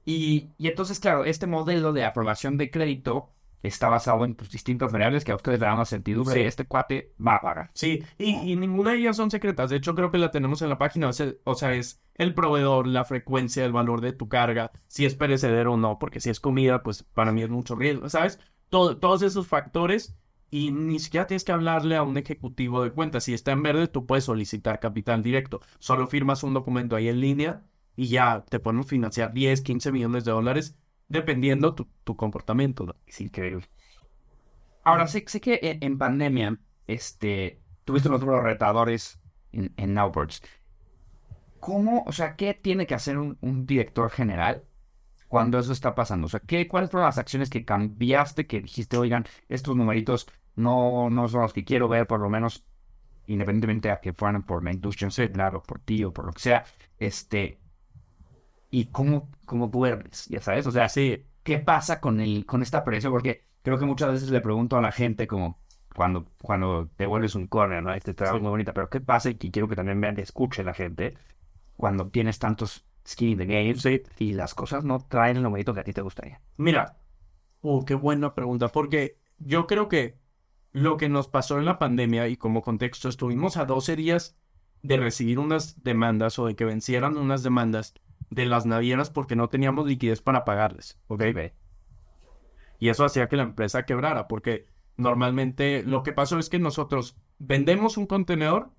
y, 0.06 0.50
y 0.58 0.68
entonces, 0.68 1.00
claro, 1.00 1.26
este 1.26 1.48
modelo 1.48 1.94
de 1.94 2.06
aprobación 2.06 2.58
de 2.58 2.72
crédito 2.72 3.32
está 3.64 3.90
basado 3.90 4.26
en 4.26 4.36
pues, 4.36 4.50
distintas 4.50 4.92
variables 4.92 5.24
que 5.24 5.32
a 5.32 5.36
ustedes 5.36 5.60
le 5.60 5.66
dan 5.66 5.78
más 5.78 5.90
sentido. 5.90 6.26
Sí. 6.26 6.40
Este 6.40 6.66
cuate 6.66 7.14
va 7.26 7.36
a 7.36 7.42
pagar. 7.42 7.72
Sí, 7.74 8.04
y, 8.18 8.32
y, 8.52 8.56
ninguna 8.56 8.92
de 8.92 8.98
ellas 8.98 9.18
son 9.18 9.30
secretas. 9.30 9.70
De 9.70 9.78
hecho, 9.78 9.96
creo 9.96 10.12
que 10.12 10.18
la 10.18 10.32
tenemos 10.32 10.62
en 10.62 10.70
la 10.70 10.78
página. 10.78 11.10
O 11.10 11.14
sea, 11.14 11.32
o 11.44 11.56
sea, 11.56 11.74
es 11.74 12.02
el 12.16 12.34
proveedor, 12.34 12.88
la 12.88 13.06
frecuencia, 13.06 13.66
el 13.66 13.72
valor 13.72 14.02
de 14.02 14.14
tu 14.14 14.28
carga, 14.28 14.72
si 14.88 15.06
es 15.06 15.16
perecedero 15.16 15.74
o 15.74 15.78
no, 15.78 16.00
porque 16.00 16.20
si 16.20 16.30
es 16.30 16.40
comida, 16.40 16.84
pues 16.84 17.04
para 17.04 17.32
mí 17.32 17.44
es 17.44 17.50
mucho 17.50 17.76
riesgo, 17.76 18.10
¿sabes? 18.10 18.40
Todo, 18.70 18.98
todos 18.98 19.22
esos 19.22 19.48
factores 19.48 20.16
y 20.50 20.72
ni 20.72 21.00
siquiera 21.00 21.28
tienes 21.28 21.44
que 21.44 21.52
hablarle 21.52 21.96
a 21.96 22.04
un 22.04 22.18
ejecutivo 22.18 22.84
de 22.84 22.92
cuentas. 22.92 23.24
Si 23.24 23.34
está 23.34 23.52
en 23.52 23.64
verde, 23.64 23.88
tú 23.88 24.06
puedes 24.06 24.26
solicitar 24.26 24.80
capital 24.80 25.24
directo. 25.24 25.62
Solo 25.80 26.08
firmas 26.08 26.44
un 26.44 26.54
documento 26.54 26.96
ahí 26.96 27.08
en 27.08 27.22
línea 27.22 27.64
y 27.96 28.08
ya 28.08 28.44
te 28.50 28.60
podemos 28.60 28.88
financiar 28.88 29.34
10, 29.34 29.62
15 29.62 29.92
millones 29.92 30.26
de 30.26 30.32
dólares 30.32 30.78
dependiendo 31.08 31.76
tu, 31.76 31.88
tu 32.04 32.16
comportamiento. 32.16 32.96
Es 33.06 33.22
increíble. 33.22 33.68
Ahora, 34.84 35.08
sé, 35.08 35.24
sé 35.28 35.42
que 35.42 35.60
en, 35.82 35.98
pandemia 35.98 36.58
este, 36.88 37.62
tuviste 37.86 38.10
unos 38.10 38.24
retadores 38.24 39.20
en, 39.52 39.74
en 39.78 39.94
Nowboards. 39.94 40.42
¿Cómo, 41.60 42.04
o 42.08 42.12
sea, 42.12 42.36
qué 42.36 42.56
tiene 42.56 42.88
que 42.88 42.96
hacer 42.96 43.18
un, 43.20 43.38
director 43.68 44.10
general 44.10 44.64
cuando 45.28 45.60
eso 45.60 45.72
está 45.72 45.94
pasando? 45.94 46.26
O 46.26 46.30
sea, 46.30 46.40
¿qué, 46.40 46.68
¿cuáles 46.68 46.90
fueron 46.90 47.06
las 47.06 47.20
acciones 47.20 47.52
que 47.52 47.64
cambiaste, 47.64 48.48
que 48.48 48.62
dijiste, 48.62 48.98
oigan, 48.98 49.26
estos 49.48 49.76
numeritos 49.76 50.28
no, 50.56 51.12
no 51.12 51.28
son 51.28 51.42
los 51.42 51.54
que 51.54 51.64
quiero 51.64 51.88
ver, 51.88 52.08
por 52.08 52.20
lo 52.20 52.30
menos 52.30 52.66
independientemente 53.28 53.92
a 53.92 54.02
que 54.02 54.14
fueran 54.14 54.44
por 54.44 54.64
la 54.64 54.74
industria, 54.74 55.10
claro, 55.32 55.62
por 55.62 55.80
ti 55.80 56.04
o 56.04 56.12
por 56.12 56.26
lo 56.26 56.34
que 56.34 56.42
sea, 56.42 56.66
este, 56.98 57.61
y 58.72 58.86
cómo, 58.86 59.30
cómo 59.46 59.68
duermes, 59.68 60.26
ya 60.28 60.40
sabes, 60.40 60.66
o 60.66 60.72
sea, 60.72 60.90
sí, 60.90 61.26
¿qué 61.44 61.60
pasa 61.60 62.00
con, 62.00 62.22
el, 62.22 62.46
con 62.46 62.64
esta 62.64 62.84
presión? 62.84 63.12
Porque 63.12 63.46
creo 63.62 63.78
que 63.78 63.86
muchas 63.86 64.14
veces 64.14 64.30
le 64.32 64.42
pregunto 64.42 64.78
a 64.78 64.82
la 64.82 64.92
gente 64.92 65.28
como 65.28 65.60
cuando, 65.94 66.26
cuando 66.42 66.90
te 66.96 67.06
vuelves 67.06 67.36
un 67.36 67.48
corner, 67.48 67.84
¿no? 67.84 67.94
Este 67.94 68.14
trabajo 68.14 68.40
muy 68.40 68.50
bonita, 68.50 68.74
pero 68.74 68.90
¿qué 68.90 69.02
pasa? 69.02 69.30
Y 69.30 69.36
quiero 69.36 69.68
que 69.68 69.76
también 69.76 70.00
vean, 70.00 70.18
escuche 70.20 70.64
la 70.64 70.74
gente, 70.74 71.18
cuando 71.76 72.08
tienes 72.08 72.40
tantos 72.40 72.86
skin 73.06 73.30
in 73.30 73.38
the 73.38 73.46
game 73.46 74.04
y 74.20 74.34
las 74.34 74.54
cosas 74.54 74.84
no 74.84 75.00
traen 75.00 75.38
el 75.38 75.44
numerito 75.44 75.74
que 75.74 75.82
a 75.82 75.84
ti 75.84 75.92
te 75.92 76.02
gustaría. 76.02 76.40
Mira, 76.58 76.98
oh, 77.62 77.84
qué 77.84 77.96
buena 77.96 78.34
pregunta, 78.34 78.70
porque 78.70 79.18
yo 79.38 79.68
creo 79.68 79.90
que 79.90 80.18
lo 80.72 80.96
que 80.96 81.10
nos 81.10 81.28
pasó 81.28 81.60
en 81.60 81.66
la 81.66 81.80
pandemia 81.80 82.28
y 82.30 82.38
como 82.38 82.62
contexto, 82.62 83.10
estuvimos 83.10 83.58
a 83.58 83.66
12 83.66 83.96
días 83.98 84.38
de 84.84 84.98
recibir 84.98 85.40
unas 85.40 85.84
demandas 85.84 86.40
o 86.40 86.46
de 86.46 86.56
que 86.56 86.66
vencieran 86.66 87.18
unas 87.18 87.44
demandas 87.44 87.94
de 88.32 88.46
las 88.46 88.66
navieras 88.66 89.12
porque 89.12 89.36
no 89.36 89.50
teníamos 89.50 89.86
liquidez 89.86 90.22
para 90.22 90.44
pagarles. 90.44 91.00
¿Ok? 91.08 91.24
Y 92.80 92.90
eso 92.90 93.06
hacía 93.06 93.28
que 93.28 93.38
la 93.38 93.44
empresa 93.44 93.86
quebrara 93.86 94.28
porque 94.28 94.66
normalmente 94.98 95.84
lo 95.84 96.02
que 96.02 96.14
pasó 96.14 96.40
es 96.40 96.50
que 96.50 96.58
nosotros 96.58 97.16
vendemos 97.38 97.98
un 97.98 98.08
contenedor, 98.08 98.72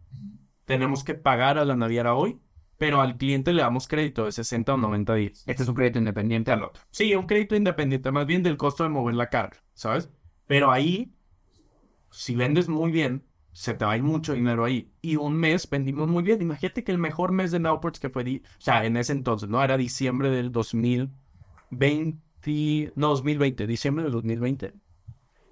tenemos 0.64 1.04
que 1.04 1.14
pagar 1.14 1.58
a 1.58 1.64
la 1.64 1.76
naviera 1.76 2.14
hoy, 2.14 2.40
pero 2.78 3.00
al 3.00 3.16
cliente 3.16 3.52
le 3.52 3.62
damos 3.62 3.86
crédito 3.86 4.24
de 4.24 4.32
60 4.32 4.74
o 4.74 4.76
90 4.76 5.14
días. 5.14 5.44
Este 5.46 5.62
es 5.62 5.68
un 5.68 5.76
crédito 5.76 6.00
independiente 6.00 6.50
al 6.50 6.64
otro. 6.64 6.82
Sí, 6.90 7.14
un 7.14 7.26
crédito 7.26 7.54
independiente, 7.54 8.10
más 8.10 8.26
bien 8.26 8.42
del 8.42 8.56
costo 8.56 8.82
de 8.82 8.88
mover 8.88 9.14
la 9.14 9.30
carga, 9.30 9.62
¿sabes? 9.74 10.10
Pero 10.48 10.72
ahí 10.72 11.14
si 12.12 12.36
vendes 12.36 12.68
muy 12.68 12.92
bien, 12.92 13.24
se 13.52 13.74
te 13.74 13.84
va 13.84 13.92
a 13.92 13.96
ir 13.96 14.02
mucho 14.02 14.32
dinero 14.32 14.64
ahí. 14.64 14.90
Y 15.00 15.16
un 15.16 15.36
mes 15.36 15.68
vendimos 15.68 16.08
muy 16.08 16.22
bien. 16.22 16.42
Imagínate 16.42 16.84
que 16.84 16.92
el 16.92 16.98
mejor 16.98 17.32
mes 17.32 17.50
de 17.50 17.60
Nowports 17.60 18.00
que 18.00 18.08
fue, 18.08 18.22
o 18.22 18.60
sea, 18.60 18.84
en 18.84 18.96
ese 18.96 19.12
entonces, 19.12 19.48
¿no? 19.48 19.62
Era 19.62 19.76
diciembre 19.76 20.30
del 20.30 20.52
2020, 20.52 22.92
no, 22.96 23.08
2020, 23.08 23.66
diciembre 23.66 24.04
del 24.04 24.12
2020. 24.12 24.74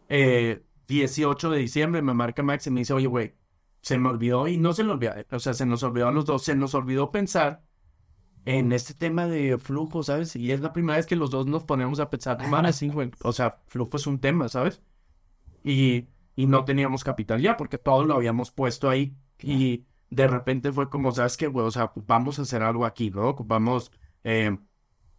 Eh, 0.09 0.63
18 0.89 1.51
de 1.51 1.59
diciembre 1.59 2.03
me 2.03 2.15
marca 2.15 2.43
Max 2.43 2.67
y 2.67 2.71
me 2.71 2.81
dice, 2.81 2.95
oye, 2.95 3.07
güey, 3.07 3.35
se 3.83 3.99
me 3.99 4.09
olvidó 4.09 4.49
y 4.49 4.57
no 4.57 4.73
se 4.73 4.83
lo 4.83 4.95
olvidó, 4.95 5.13
o 5.31 5.39
sea, 5.39 5.55
se 5.55 5.67
nos 5.67 5.83
olvidó 5.83 6.09
a 6.09 6.13
los 6.13 6.25
dos, 6.25 6.43
se 6.43 6.57
nos 6.57 6.75
olvidó 6.75 7.13
pensar 7.13 7.63
en 8.45 8.73
este 8.73 8.95
tema 8.95 9.27
de 9.27 9.59
flujo, 9.59 10.03
¿sabes? 10.03 10.35
Y 10.37 10.51
es 10.51 10.61
la 10.61 10.73
primera 10.73 10.97
vez 10.97 11.07
que 11.07 11.17
los 11.17 11.31
dos 11.31 11.47
nos 11.47 11.65
ponemos 11.65 12.01
a 12.01 12.11
pensar, 12.11 12.39
así, 12.41 12.89
güey, 12.89 13.11
o 13.23 13.33
sea, 13.33 13.61
flujo 13.69 13.97
es 13.97 14.07
un 14.07 14.19
tema, 14.19 14.49
¿sabes? 14.49 14.83
Y 15.63 16.09
y 16.37 16.47
no 16.47 16.65
teníamos 16.65 17.05
capital 17.05 17.41
ya 17.41 17.57
porque 17.57 17.79
todo 17.79 18.05
lo 18.05 18.15
habíamos 18.15 18.51
puesto 18.51 18.89
ahí 18.89 19.15
y 19.43 19.87
de 20.11 20.27
repente 20.27 20.73
fue 20.73 20.91
como, 20.91 21.13
¿sabes 21.13 21.37
qué? 21.37 21.47
o 21.47 21.71
sea, 21.71 21.93
vamos 22.07 22.39
a 22.39 22.43
hacer 22.43 22.63
algo 22.63 22.85
aquí, 22.85 23.11
¿no? 23.11 23.29
Ocupamos 23.29 23.93
eh, 24.25 24.57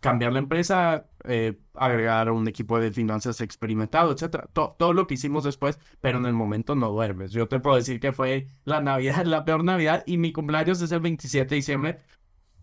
cambiar 0.01 0.33
la 0.33 0.39
empresa, 0.39 1.07
eh, 1.23 1.59
agregar 1.75 2.29
un 2.31 2.47
equipo 2.47 2.79
de 2.79 2.91
finanzas 2.91 3.39
experimentado, 3.39 4.11
etcétera. 4.11 4.49
todo 4.53 4.93
lo 4.93 5.07
que 5.07 5.13
hicimos 5.13 5.43
después, 5.43 5.79
pero 6.01 6.17
en 6.17 6.25
el 6.25 6.33
momento 6.33 6.75
no 6.75 6.89
duermes. 6.89 7.31
Yo 7.31 7.47
te 7.47 7.59
puedo 7.59 7.77
decir 7.77 7.99
que 7.99 8.11
fue 8.11 8.47
la 8.65 8.81
Navidad, 8.81 9.23
la 9.25 9.45
peor 9.45 9.63
Navidad 9.63 10.03
y 10.05 10.17
mi 10.17 10.33
cumpleaños 10.33 10.81
es 10.81 10.91
el 10.91 10.99
27 10.99 11.47
de 11.47 11.55
diciembre. 11.55 11.97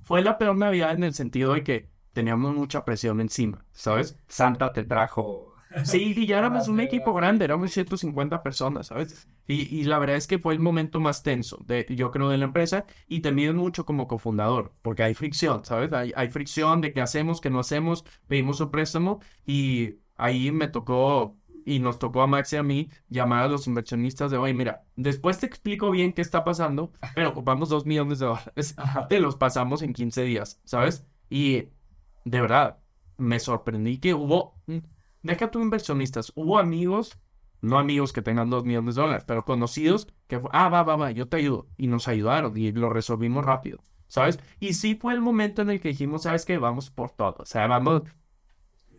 Fue 0.02 0.20
la 0.22 0.36
peor 0.36 0.56
Navidad 0.56 0.92
en 0.92 1.04
el 1.04 1.14
sentido 1.14 1.54
de 1.54 1.62
que 1.62 1.90
teníamos 2.12 2.54
mucha 2.54 2.84
presión 2.84 3.20
encima, 3.20 3.64
¿sabes? 3.72 4.18
Santa 4.26 4.72
te 4.72 4.82
trajo 4.84 5.47
Sí, 5.84 6.14
y 6.16 6.26
ya 6.26 6.38
éramos 6.38 6.68
un 6.68 6.80
equipo 6.80 7.12
grande, 7.12 7.44
éramos 7.44 7.70
150 7.72 8.42
personas, 8.42 8.88
¿sabes? 8.88 9.28
Y, 9.46 9.74
y, 9.74 9.84
la 9.84 9.98
verdad 9.98 10.16
es 10.16 10.26
que 10.26 10.38
fue 10.38 10.54
el 10.54 10.60
momento 10.60 11.00
más 11.00 11.22
tenso, 11.22 11.58
de, 11.66 11.86
yo 11.90 12.10
creo, 12.10 12.28
de 12.28 12.38
la 12.38 12.46
empresa 12.46 12.86
y 13.06 13.20
también 13.20 13.56
mucho 13.56 13.84
como 13.84 14.08
cofundador, 14.08 14.72
porque 14.82 15.02
hay 15.02 15.14
fricción, 15.14 15.64
¿sabes? 15.64 15.92
Hay, 15.92 16.12
hay 16.16 16.28
fricción 16.30 16.80
de 16.80 16.92
qué 16.92 17.00
hacemos, 17.00 17.40
qué 17.40 17.50
no 17.50 17.60
hacemos, 17.60 18.04
pedimos 18.26 18.60
un 18.60 18.70
préstamo 18.70 19.20
y 19.46 19.96
ahí 20.16 20.50
me 20.52 20.68
tocó 20.68 21.36
y 21.64 21.80
nos 21.80 21.98
tocó 21.98 22.22
a 22.22 22.26
Max 22.26 22.54
y 22.54 22.56
a 22.56 22.62
mí 22.62 22.88
llamar 23.10 23.44
a 23.44 23.48
los 23.48 23.66
inversionistas 23.66 24.30
de, 24.30 24.38
oye, 24.38 24.54
mira, 24.54 24.84
después 24.96 25.38
te 25.38 25.46
explico 25.46 25.90
bien 25.90 26.14
qué 26.14 26.22
está 26.22 26.42
pasando, 26.44 26.92
pero 27.14 27.28
ocupamos 27.28 27.68
dos 27.68 27.84
millones 27.84 28.20
de 28.20 28.26
dólares, 28.26 28.74
te 29.08 29.20
los 29.20 29.36
pasamos 29.36 29.82
en 29.82 29.92
15 29.92 30.22
días, 30.22 30.60
¿sabes? 30.64 31.06
Y 31.28 31.68
de 32.24 32.40
verdad, 32.40 32.78
me 33.18 33.38
sorprendí 33.38 33.98
que 33.98 34.14
hubo 34.14 34.54
deja 35.22 35.50
tu 35.50 35.60
inversionistas. 35.60 36.32
Hubo 36.34 36.58
amigos, 36.58 37.18
no 37.60 37.78
amigos 37.78 38.12
que 38.12 38.22
tengan 38.22 38.50
dos 38.50 38.64
millones 38.64 38.94
de 38.94 39.02
dólares, 39.02 39.24
pero 39.26 39.44
conocidos 39.44 40.08
que, 40.26 40.40
ah, 40.52 40.68
va, 40.68 40.82
va, 40.82 40.96
va, 40.96 41.10
yo 41.10 41.28
te 41.28 41.38
ayudo. 41.38 41.68
Y 41.76 41.86
nos 41.86 42.08
ayudaron 42.08 42.56
y 42.56 42.72
lo 42.72 42.90
resolvimos 42.90 43.44
rápido, 43.44 43.78
¿sabes? 44.06 44.38
Y 44.60 44.74
sí 44.74 44.94
fue 44.94 45.14
el 45.14 45.20
momento 45.20 45.62
en 45.62 45.70
el 45.70 45.80
que 45.80 45.88
dijimos, 45.88 46.22
¿sabes 46.22 46.44
qué? 46.44 46.58
Vamos 46.58 46.90
por 46.90 47.10
todo. 47.10 47.36
O 47.40 47.46
sea, 47.46 47.66
vamos, 47.66 48.02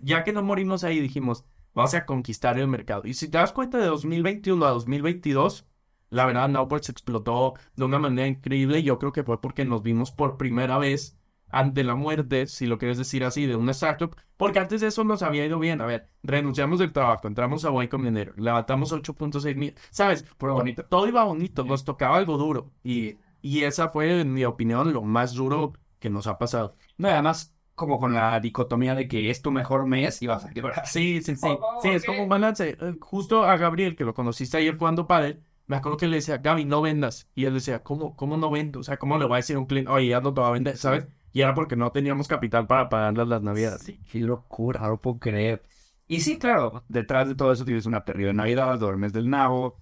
ya 0.01 0.23
que 0.23 0.33
no 0.33 0.43
morimos 0.43 0.83
ahí, 0.83 0.99
dijimos, 0.99 1.45
vamos 1.73 1.93
a 1.93 2.05
conquistar 2.05 2.57
el 2.59 2.67
mercado. 2.67 3.03
Y 3.05 3.13
si 3.13 3.29
te 3.29 3.37
das 3.37 3.53
cuenta 3.53 3.77
de 3.77 3.85
2021 3.85 4.65
a 4.65 4.71
2022, 4.71 5.65
la 6.09 6.25
verdad, 6.25 6.49
Nowports 6.49 6.89
explotó 6.89 7.53
de 7.75 7.85
una 7.85 7.99
manera 7.99 8.27
increíble. 8.27 8.81
Yo 8.83 8.97
creo 8.97 9.11
que 9.11 9.23
fue 9.23 9.39
porque 9.41 9.65
nos 9.65 9.83
vimos 9.83 10.11
por 10.11 10.37
primera 10.37 10.77
vez 10.77 11.18
ante 11.49 11.83
la 11.83 11.95
muerte, 11.95 12.47
si 12.47 12.65
lo 12.67 12.77
quieres 12.77 12.97
decir 12.97 13.23
así, 13.23 13.45
de 13.45 13.55
una 13.55 13.71
startup, 13.71 14.15
porque 14.37 14.59
antes 14.59 14.81
de 14.81 14.87
eso 14.87 15.03
nos 15.03 15.21
había 15.23 15.45
ido 15.45 15.59
bien. 15.59 15.81
A 15.81 15.85
ver, 15.85 16.09
renunciamos 16.23 16.79
del 16.79 16.93
trabajo, 16.93 17.27
entramos 17.27 17.65
a 17.65 17.83
Y 17.83 17.87
Combinator, 17.87 18.39
levantamos 18.39 18.91
8.6 18.91 19.55
mil, 19.55 19.75
¿sabes? 19.91 20.25
bonito. 20.39 20.85
Todo 20.85 21.07
iba 21.07 21.23
bonito, 21.23 21.63
nos 21.63 21.83
tocaba 21.85 22.17
algo 22.17 22.37
duro. 22.37 22.71
Y, 22.83 23.17
y 23.41 23.63
esa 23.63 23.89
fue, 23.89 24.21
en 24.21 24.33
mi 24.33 24.45
opinión, 24.45 24.93
lo 24.93 25.01
más 25.01 25.33
duro 25.33 25.73
que 25.99 26.09
nos 26.09 26.27
ha 26.27 26.37
pasado. 26.37 26.75
No, 26.97 27.09
además, 27.09 27.53
como 27.75 27.99
con 27.99 28.13
la 28.13 28.39
dicotomía 28.39 28.95
de 28.95 29.07
que 29.07 29.29
es 29.29 29.41
tu 29.41 29.51
mejor 29.51 29.85
mes 29.85 30.21
y 30.21 30.27
vas 30.27 30.45
a 30.45 30.51
quebrar. 30.51 30.83
Sí, 30.85 31.21
sí, 31.21 31.35
sí. 31.35 31.47
Sí, 31.81 31.89
es 31.89 32.05
como 32.05 32.23
un 32.23 32.29
balance. 32.29 32.77
Eh, 32.79 32.95
justo 32.99 33.43
a 33.45 33.57
Gabriel, 33.57 33.95
que 33.95 34.03
lo 34.05 34.13
conociste 34.13 34.57
ayer 34.57 34.77
jugando 34.77 35.07
padre, 35.07 35.39
me 35.67 35.75
acuerdo 35.77 35.97
que 35.97 36.07
le 36.07 36.17
decía, 36.17 36.37
Gaby, 36.37 36.65
no 36.65 36.81
vendas. 36.81 37.29
Y 37.35 37.45
él 37.45 37.53
decía, 37.53 37.83
¿cómo, 37.83 38.15
cómo 38.15 38.37
no 38.37 38.49
vendo? 38.49 38.79
O 38.79 38.83
sea, 38.83 38.97
¿cómo 38.97 39.17
le 39.17 39.25
voy 39.25 39.35
a 39.35 39.37
decir 39.37 39.55
a 39.55 39.59
un 39.59 39.65
cliente, 39.65 39.91
oye, 39.91 40.07
ya 40.09 40.19
no 40.21 40.33
te 40.33 40.41
va 40.41 40.47
a 40.47 40.51
vender, 40.51 40.77
¿sabes? 40.77 41.07
Y 41.31 41.41
era 41.41 41.53
porque 41.53 41.75
no 41.75 41.91
teníamos 41.91 42.27
capital 42.27 42.67
para 42.67 42.89
pagarlas 42.89 43.27
las 43.27 43.41
navidades. 43.41 43.81
Sí, 43.81 43.99
qué 44.11 44.19
locura, 44.19 44.87
no 44.87 44.97
puedo 44.97 45.19
creer. 45.19 45.63
Y 46.07 46.21
sí, 46.21 46.39
claro, 46.39 46.83
detrás 46.87 47.27
de 47.27 47.35
todo 47.35 47.51
eso 47.51 47.65
tienes 47.65 47.85
una 47.85 48.03
terrible 48.03 48.33
Navidad, 48.33 48.79
duermes 48.79 49.13
del 49.13 49.29
nabo, 49.29 49.77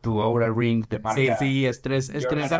tu 0.00 0.20
Aura 0.20 0.52
Ring 0.52 0.84
te 0.86 0.98
marca. 0.98 1.20
Sí, 1.20 1.28
sí, 1.38 1.66
estrés, 1.66 2.10
estrés. 2.10 2.50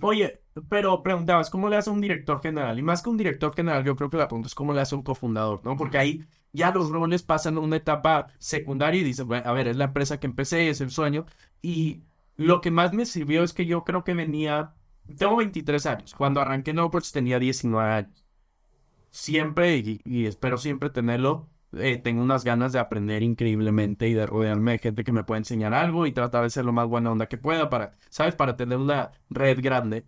Oye, 0.00 0.40
pero 0.70 1.02
preguntabas, 1.02 1.50
¿cómo 1.50 1.68
le 1.68 1.76
hace 1.76 1.90
un 1.90 2.00
director 2.00 2.40
general? 2.40 2.78
Y 2.78 2.82
más 2.82 3.02
que 3.02 3.10
un 3.10 3.18
director 3.18 3.54
general, 3.54 3.84
yo 3.84 3.94
creo 3.94 4.08
que 4.08 4.16
la 4.16 4.28
pregunta 4.28 4.46
es 4.46 4.54
cómo 4.54 4.72
le 4.72 4.80
hace 4.80 4.94
un 4.94 5.02
cofundador, 5.02 5.60
¿no? 5.62 5.76
Porque 5.76 5.98
ahí 5.98 6.24
ya 6.52 6.70
los 6.70 6.88
roles 6.90 7.22
pasan 7.22 7.58
a 7.58 7.60
una 7.60 7.76
etapa 7.76 8.28
secundaria 8.38 9.02
y 9.02 9.04
dicen, 9.04 9.28
bueno, 9.28 9.48
a 9.48 9.52
ver, 9.52 9.68
es 9.68 9.76
la 9.76 9.84
empresa 9.84 10.18
que 10.18 10.26
empecé, 10.26 10.70
es 10.70 10.80
el 10.80 10.90
sueño. 10.90 11.26
Y 11.60 12.04
lo 12.36 12.62
que 12.62 12.70
más 12.70 12.94
me 12.94 13.04
sirvió 13.04 13.42
es 13.42 13.52
que 13.52 13.66
yo 13.66 13.84
creo 13.84 14.04
que 14.04 14.14
venía 14.14 14.72
tengo 15.16 15.36
23 15.36 15.86
años. 15.86 16.14
Cuando 16.14 16.40
arranqué 16.40 16.72
en 16.72 16.80
Upwards 16.80 17.12
tenía 17.12 17.38
19 17.38 17.92
años. 17.92 18.24
Siempre, 19.10 19.76
y, 19.76 20.00
y 20.04 20.26
espero 20.26 20.58
siempre 20.58 20.90
tenerlo, 20.90 21.48
eh, 21.76 21.98
tengo 21.98 22.22
unas 22.22 22.44
ganas 22.44 22.72
de 22.72 22.78
aprender 22.78 23.22
increíblemente 23.22 24.08
y 24.08 24.14
de 24.14 24.26
rodearme 24.26 24.72
de 24.72 24.78
gente 24.78 25.04
que 25.04 25.12
me 25.12 25.24
pueda 25.24 25.38
enseñar 25.38 25.74
algo 25.74 26.06
y 26.06 26.12
tratar 26.12 26.44
de 26.44 26.50
ser 26.50 26.64
lo 26.64 26.72
más 26.72 26.88
buena 26.88 27.10
onda 27.10 27.26
que 27.26 27.38
pueda 27.38 27.70
para, 27.70 27.92
¿sabes? 28.10 28.34
Para 28.34 28.56
tener 28.56 28.78
una 28.78 29.12
red 29.30 29.60
grande. 29.60 30.06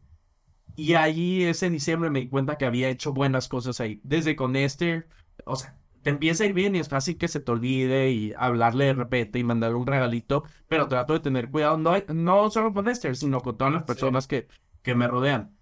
Y 0.76 0.94
allí 0.94 1.44
ese 1.44 1.70
diciembre 1.70 2.11
me 2.11 2.20
di 2.20 2.28
cuenta 2.28 2.59
que 2.59 2.66
había 2.66 2.88
hecho 2.88 3.12
buenas 3.12 3.49
cosas 3.49 3.80
ahí. 3.80 4.01
Desde 4.05 4.36
con 4.36 4.57
Esther, 4.57 5.09
o 5.44 5.57
sea, 5.57 5.78
te 6.03 6.11
empieza 6.11 6.44
a 6.44 6.47
ir 6.47 6.53
bien 6.53 6.76
y 6.76 6.78
es 6.78 6.88
fácil 6.88 7.16
que 7.16 7.28
se 7.28 7.40
te 7.40 7.51
olvide 7.51 8.11
y 8.11 8.32
hablarle 8.36 8.86
de 8.86 8.94
repente 8.94 9.38
y 9.38 9.44
mandarle 9.44 9.76
un 9.76 9.86
regalito, 9.86 10.44
pero 10.68 10.88
trato 10.88 11.14
de 11.14 11.20
tener 11.20 11.51
cuidado, 11.51 11.78
no, 11.78 11.94
no 12.14 12.51
solo 12.51 12.72
con 12.72 12.88
Esther, 12.88 13.16
sino 13.16 13.40
con 13.40 13.57
todas 13.57 13.72
las 13.72 13.84
personas 13.84 14.26
que, 14.26 14.47
que 14.87 14.95
me 14.95 15.09
rodean. 15.09 15.59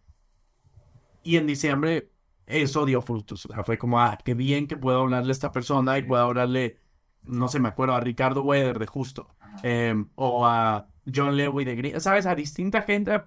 Y 1.23 1.39
en 1.39 1.47
diciembre 1.47 2.11
eso 2.45 2.85
dio 2.85 3.01
frutos. 3.01 3.47
O 3.47 3.49
sea, 3.49 3.65
fue 3.65 3.79
como, 3.79 3.99
ah, 3.99 4.19
qué 4.23 4.35
bien 4.35 4.67
que 4.67 4.77
puedo 4.77 5.01
hablarle 5.01 5.31
a 5.31 5.33
esta 5.33 5.51
persona 5.51 5.97
y 5.97 6.03
puedo 6.03 6.23
hablarle, 6.23 6.77
no 7.23 7.49
sé, 7.49 7.59
me 7.59 7.69
acuerdo, 7.69 7.95
a 7.95 8.01
Ricardo 8.01 8.43
Weather 8.43 8.79
de 8.79 8.87
Justo, 8.87 9.35
em, 9.63 10.11
o 10.17 10.47
a 10.47 10.91
John 11.13 11.39
Lewis 11.39 11.65
de 11.65 11.75
Green, 11.75 12.01
¿sabes? 12.03 12.27
A 12.27 12.35
distinta 12.35 12.83
gente 12.83 13.23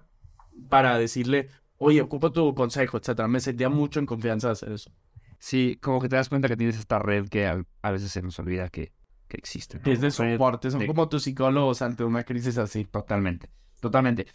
para 0.68 0.96
decirle, 0.98 1.48
oye, 1.78 2.00
ocupo 2.00 2.30
tu 2.30 2.54
consejo, 2.54 2.98
etcétera. 2.98 3.26
Me 3.26 3.40
sentía 3.40 3.68
mucho 3.68 3.98
en 3.98 4.06
confianza 4.06 4.46
de 4.46 4.52
hacer 4.52 4.70
eso. 4.70 4.92
Sí, 5.40 5.80
como 5.82 6.00
que 6.00 6.08
te 6.08 6.14
das 6.14 6.28
cuenta 6.28 6.46
que 6.46 6.56
tienes 6.56 6.78
esta 6.78 7.00
red 7.00 7.28
que 7.28 7.44
a, 7.44 7.90
veces 7.90 8.12
se 8.12 8.22
nos 8.22 8.38
olvida 8.38 8.68
que, 8.68 8.92
que 9.26 9.36
existe. 9.36 9.80
Es 9.84 10.00
de 10.00 10.12
soporte, 10.12 10.70
son 10.70 10.86
como 10.86 11.08
tus 11.08 11.24
psicólogos 11.24 11.82
ante 11.82 12.04
una 12.04 12.22
crisis 12.22 12.56
así. 12.56 12.84
Totalmente, 12.84 13.50
totalmente. 13.80 14.28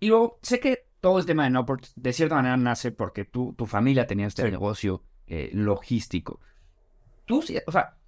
Y 0.00 0.08
luego, 0.08 0.40
sé 0.42 0.58
que 0.58 0.88
todo 1.04 1.18
el 1.18 1.26
tema 1.26 1.44
de 1.44 1.50
Noport 1.50 1.84
de 1.96 2.14
cierta 2.14 2.36
manera 2.36 2.56
nace 2.56 2.90
porque 2.90 3.26
tú, 3.26 3.52
tu 3.58 3.66
familia 3.66 4.06
tenía 4.06 4.26
este 4.26 4.50
negocio 4.50 5.02
eh, 5.26 5.50
logístico. 5.52 6.40
Tú, 7.26 7.40
o 7.66 7.72
sea, 7.72 7.98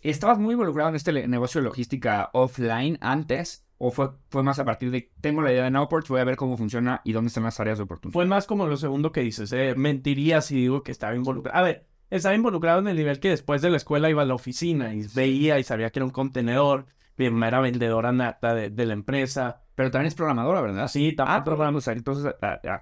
¿estabas 0.00 0.38
muy 0.38 0.54
involucrado 0.54 0.88
en 0.88 0.96
este 0.96 1.28
negocio 1.28 1.60
de 1.60 1.66
logística 1.66 2.30
offline 2.32 2.96
antes? 3.02 3.66
¿O 3.76 3.90
fue, 3.90 4.12
fue 4.30 4.42
más 4.42 4.58
a 4.58 4.64
partir 4.64 4.90
de, 4.90 5.12
tengo 5.20 5.42
la 5.42 5.52
idea 5.52 5.64
de 5.64 5.70
Noport, 5.70 6.08
voy 6.08 6.22
a 6.22 6.24
ver 6.24 6.36
cómo 6.36 6.56
funciona 6.56 7.02
y 7.04 7.12
dónde 7.12 7.28
están 7.28 7.44
las 7.44 7.60
áreas 7.60 7.76
de 7.76 7.84
oportunidad? 7.84 8.14
Fue 8.14 8.24
más 8.24 8.46
como 8.46 8.66
lo 8.66 8.78
segundo 8.78 9.12
que 9.12 9.20
dices, 9.20 9.52
eh, 9.52 9.74
mentiría 9.76 10.40
si 10.40 10.54
digo 10.54 10.82
que 10.82 10.92
estaba 10.92 11.14
involucrado. 11.14 11.58
A 11.58 11.60
ver, 11.60 11.88
estaba 12.08 12.34
involucrado 12.34 12.78
en 12.78 12.88
el 12.88 12.96
nivel 12.96 13.20
que 13.20 13.28
después 13.28 13.60
de 13.60 13.68
la 13.68 13.76
escuela 13.76 14.08
iba 14.08 14.22
a 14.22 14.26
la 14.26 14.34
oficina 14.34 14.94
y 14.94 15.06
veía 15.14 15.58
y 15.58 15.64
sabía 15.64 15.90
que 15.90 15.98
era 15.98 16.06
un 16.06 16.10
contenedor, 16.10 16.86
era 17.18 17.60
vendedora 17.60 18.12
nata 18.12 18.54
de 18.54 18.86
la 18.86 18.94
empresa, 18.94 19.60
pero 19.80 19.90
también 19.90 20.08
es 20.08 20.14
programadora, 20.14 20.60
¿verdad? 20.60 20.88
Sí, 20.88 21.12
también 21.12 21.38
ah, 21.38 21.42
programamos. 21.42 21.88
Entonces 21.88 22.34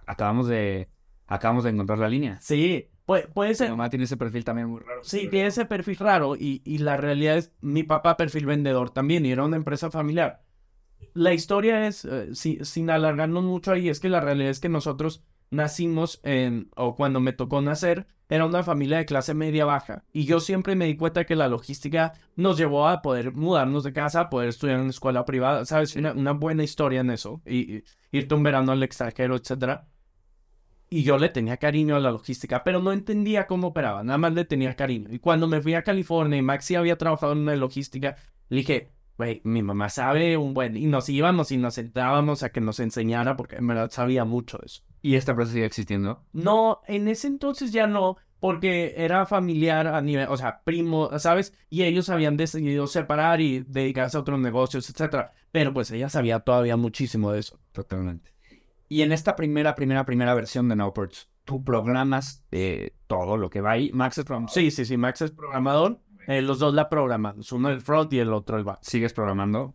acabamos 0.04 0.48
de 0.48 0.88
acabamos 1.28 1.62
de 1.62 1.70
encontrar 1.70 2.00
la 2.00 2.08
línea. 2.08 2.40
Sí, 2.40 2.88
puede, 3.06 3.28
puede 3.28 3.54
ser. 3.54 3.68
Mi 3.68 3.76
mamá 3.76 3.88
tiene 3.88 4.06
ese 4.06 4.16
perfil 4.16 4.44
también 4.44 4.66
muy 4.66 4.80
raro. 4.80 5.04
Sí, 5.04 5.28
tiene 5.28 5.46
ese 5.46 5.64
perfil 5.64 5.96
raro 5.98 6.34
y, 6.34 6.60
y 6.64 6.78
la 6.78 6.96
realidad 6.96 7.36
es, 7.36 7.52
mi 7.60 7.84
papá 7.84 8.16
perfil 8.16 8.46
vendedor 8.46 8.90
también 8.90 9.24
y 9.24 9.30
era 9.30 9.44
una 9.44 9.54
empresa 9.54 9.92
familiar. 9.92 10.42
La 11.14 11.32
historia 11.32 11.86
es, 11.86 12.04
eh, 12.04 12.34
sin 12.34 12.90
alargarnos 12.90 13.44
mucho 13.44 13.70
ahí, 13.70 13.88
es 13.88 14.00
que 14.00 14.08
la 14.08 14.20
realidad 14.20 14.50
es 14.50 14.58
que 14.58 14.68
nosotros 14.68 15.24
nacimos 15.50 16.20
en, 16.22 16.70
o 16.76 16.94
cuando 16.94 17.20
me 17.20 17.32
tocó 17.32 17.60
nacer, 17.60 18.06
era 18.28 18.44
una 18.44 18.62
familia 18.62 18.98
de 18.98 19.06
clase 19.06 19.32
media 19.34 19.64
baja. 19.64 20.04
Y 20.12 20.24
yo 20.24 20.40
siempre 20.40 20.74
me 20.74 20.86
di 20.86 20.96
cuenta 20.96 21.24
que 21.24 21.36
la 21.36 21.48
logística 21.48 22.12
nos 22.36 22.58
llevó 22.58 22.88
a 22.88 23.00
poder 23.00 23.32
mudarnos 23.32 23.84
de 23.84 23.92
casa, 23.92 24.20
a 24.22 24.30
poder 24.30 24.50
estudiar 24.50 24.76
en 24.76 24.82
una 24.82 24.90
escuela 24.90 25.24
privada, 25.24 25.64
¿sabes? 25.64 25.96
Una, 25.96 26.12
una 26.12 26.32
buena 26.32 26.62
historia 26.62 27.00
en 27.00 27.10
eso. 27.10 27.40
Y, 27.46 27.84
irte 28.12 28.34
un 28.34 28.42
verano 28.42 28.72
al 28.72 28.82
extranjero, 28.82 29.36
etcétera. 29.36 29.88
Y 30.90 31.02
yo 31.02 31.18
le 31.18 31.28
tenía 31.28 31.58
cariño 31.58 31.96
a 31.96 32.00
la 32.00 32.10
logística, 32.10 32.64
pero 32.64 32.80
no 32.80 32.92
entendía 32.92 33.46
cómo 33.46 33.68
operaba, 33.68 34.02
nada 34.02 34.16
más 34.18 34.32
le 34.32 34.46
tenía 34.46 34.74
cariño. 34.74 35.08
Y 35.12 35.18
cuando 35.18 35.46
me 35.46 35.60
fui 35.60 35.74
a 35.74 35.82
California 35.82 36.38
y 36.38 36.42
Maxi 36.42 36.76
había 36.76 36.96
trabajado 36.96 37.32
en 37.32 37.40
una 37.40 37.56
logística, 37.56 38.16
le 38.48 38.58
dije, 38.58 38.92
güey, 39.18 39.40
mi 39.44 39.62
mamá 39.62 39.88
sabe 39.88 40.36
un 40.36 40.54
buen... 40.54 40.76
Y 40.76 40.86
nos 40.86 41.08
íbamos 41.08 41.50
y 41.50 41.56
nos 41.56 41.74
sentábamos 41.74 42.44
a 42.44 42.50
que 42.50 42.60
nos 42.60 42.78
enseñara 42.78 43.36
porque 43.36 43.56
en 43.56 43.66
verdad 43.66 43.90
sabía 43.90 44.24
mucho 44.24 44.58
de 44.58 44.66
eso. 44.66 44.82
¿Y 45.02 45.16
esta 45.16 45.32
empresa 45.32 45.52
sigue 45.52 45.66
existiendo? 45.66 46.24
No, 46.32 46.80
en 46.86 47.08
ese 47.08 47.26
entonces 47.26 47.72
ya 47.72 47.88
no, 47.88 48.16
porque 48.38 48.94
era 48.96 49.26
familiar 49.26 49.88
a 49.88 50.00
nivel, 50.00 50.28
o 50.30 50.36
sea, 50.36 50.62
primo, 50.62 51.10
¿sabes? 51.18 51.52
Y 51.68 51.82
ellos 51.82 52.08
habían 52.10 52.36
decidido 52.36 52.86
separar 52.86 53.40
y 53.40 53.64
dedicarse 53.66 54.16
a 54.16 54.20
otros 54.20 54.38
negocios, 54.38 54.88
etcétera. 54.88 55.32
Pero 55.50 55.74
pues 55.74 55.90
ella 55.90 56.08
sabía 56.08 56.38
todavía 56.38 56.76
muchísimo 56.76 57.32
de 57.32 57.40
eso. 57.40 57.58
Totalmente. 57.72 58.32
Y 58.88 59.02
en 59.02 59.10
esta 59.10 59.34
primera, 59.34 59.74
primera, 59.74 60.06
primera 60.06 60.32
versión 60.34 60.68
de 60.68 60.76
Nowports, 60.76 61.28
tú 61.44 61.64
programas 61.64 62.44
eh, 62.52 62.94
todo 63.08 63.36
lo 63.36 63.50
que 63.50 63.60
va 63.60 63.72
ahí. 63.72 63.90
Max 63.92 64.18
es 64.18 64.24
programador. 64.24 64.54
Sí, 64.54 64.70
sí, 64.70 64.84
sí, 64.84 64.96
Max 64.96 65.22
es 65.22 65.32
programador. 65.32 66.00
Eh, 66.28 66.42
los 66.42 66.58
dos 66.58 66.74
la 66.74 66.90
programan. 66.90 67.40
Uno 67.52 67.70
el 67.70 67.80
front 67.80 68.12
y 68.12 68.18
el 68.18 68.34
otro 68.34 68.58
el 68.58 68.64
back. 68.64 68.80
¿Sigues 68.82 69.14
programando? 69.14 69.72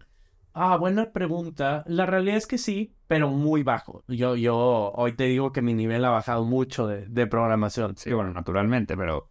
Ah, 0.54 0.78
buena 0.78 1.12
pregunta. 1.12 1.84
La 1.88 2.06
realidad 2.06 2.38
es 2.38 2.46
que 2.46 2.60
sí, 2.60 2.94
pero 3.08 3.32
muy 3.32 3.64
bajo. 3.64 4.04
Yo, 4.08 4.36
yo 4.36 4.92
hoy 4.94 5.14
te 5.14 5.24
digo 5.24 5.52
que 5.52 5.64
mi 5.64 5.74
nivel 5.74 6.06
ha 6.06 6.12
bajado 6.12 6.46
mucho 6.46 6.86
de, 6.86 7.26
programación. 7.26 7.98
Sí, 7.98 8.14
bueno, 8.14 8.32
naturalmente, 8.34 8.96
pero... 8.96 9.30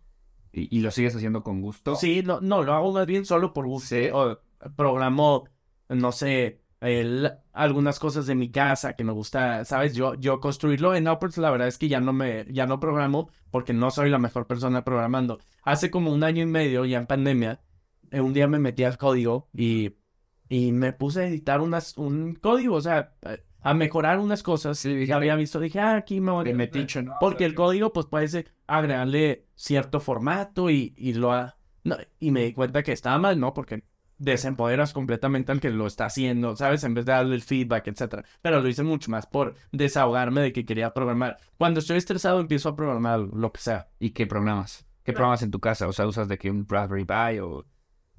¿Y, 0.54 0.80
lo 0.80 0.90
sigues 0.90 1.14
haciendo 1.14 1.42
con 1.42 1.62
gusto? 1.62 1.94
Sí, 1.94 2.22
no, 2.22 2.40
no, 2.42 2.62
lo 2.62 2.74
hago 2.74 2.92
más 2.92 3.06
bien 3.06 3.24
solo 3.24 3.54
por 3.54 3.66
gusto. 3.66 3.94
Sí. 3.94 4.10
programo, 4.76 5.44
no 5.88 6.12
sé, 6.12 6.60
algunas 7.52 7.98
cosas 8.00 8.26
de 8.26 8.34
mi 8.34 8.50
casa 8.50 8.94
que 8.94 9.04
me 9.04 9.12
gusta, 9.12 9.64
¿sabes? 9.64 9.94
Yo, 9.94 10.14
yo 10.14 10.40
construirlo 10.40 10.94
en 10.94 11.08
Upwards, 11.08 11.38
la 11.38 11.50
verdad 11.50 11.68
es 11.68 11.78
que 11.78 11.88
ya 11.88 12.00
no 12.00 12.12
me, 12.12 12.46
ya 12.50 12.66
no 12.66 12.80
programo 12.80 13.30
porque 13.50 13.72
no 13.72 13.90
soy 13.90 14.10
la 14.10 14.18
mejor 14.18 14.46
persona 14.46 14.84
programando. 14.84 15.38
Hace 15.62 15.90
como 15.90 16.12
un 16.12 16.24
año 16.24 16.42
y 16.42 16.46
medio, 16.46 16.84
ya 16.84 16.98
en 16.98 17.06
pandemia, 17.06 17.60
eh, 18.10 18.20
un 18.20 18.34
día 18.34 18.48
me 18.48 18.58
metí 18.58 18.84
al 18.84 18.98
código 18.98 19.48
y, 19.54 19.96
y 20.48 20.72
me 20.72 20.92
puse 20.92 21.20
a 21.22 21.26
editar 21.26 21.60
unas, 21.60 21.96
un 21.96 22.34
código, 22.34 22.74
o 22.76 22.80
sea, 22.80 23.14
a 23.60 23.74
mejorar 23.74 24.18
unas 24.18 24.42
cosas 24.42 24.82
que 24.82 25.12
había 25.12 25.36
visto. 25.36 25.60
Dije, 25.60 25.80
ah, 25.80 25.96
aquí 25.96 26.20
me 26.20 26.32
voy 26.32 26.50
a 26.50 26.54
meter. 26.54 26.86
Porque 27.20 27.44
el 27.44 27.54
código, 27.54 27.92
pues 27.92 28.06
puede 28.06 28.46
agregarle 28.66 29.46
cierto 29.54 30.00
formato 30.00 30.68
y, 30.68 30.94
y 30.96 31.14
lo 31.14 31.32
ha... 31.32 31.56
No, 31.84 31.96
y 32.20 32.30
me 32.30 32.44
di 32.44 32.52
cuenta 32.52 32.82
que 32.82 32.92
estaba 32.92 33.18
mal, 33.18 33.38
¿no? 33.38 33.54
Porque 33.54 33.84
desempoderas 34.18 34.92
completamente 34.92 35.50
al 35.50 35.60
que 35.60 35.70
lo 35.70 35.86
está 35.86 36.06
haciendo, 36.06 36.54
¿sabes? 36.54 36.84
En 36.84 36.94
vez 36.94 37.04
de 37.06 37.12
darle 37.12 37.34
el 37.34 37.42
feedback, 37.42 37.88
etcétera. 37.88 38.24
Pero 38.40 38.60
lo 38.60 38.68
hice 38.68 38.82
mucho 38.82 39.10
más 39.10 39.26
por 39.26 39.54
desahogarme 39.72 40.42
de 40.42 40.52
que 40.52 40.64
quería 40.64 40.94
programar. 40.94 41.38
Cuando 41.56 41.80
estoy 41.80 41.98
estresado 41.98 42.40
empiezo 42.40 42.68
a 42.68 42.76
programar 42.76 43.20
lo 43.20 43.52
que 43.52 43.60
sea. 43.60 43.88
¿Y 43.98 44.10
qué 44.10 44.26
programas? 44.26 44.86
¿Qué 45.04 45.12
programas 45.12 45.42
en 45.42 45.50
tu 45.50 45.60
casa? 45.60 45.88
O 45.88 45.92
sea, 45.92 46.06
¿usas 46.06 46.28
de 46.28 46.38
que 46.38 46.50
un 46.50 46.66
Raspberry 46.68 47.04
Pi 47.04 47.38
o...? 47.40 47.64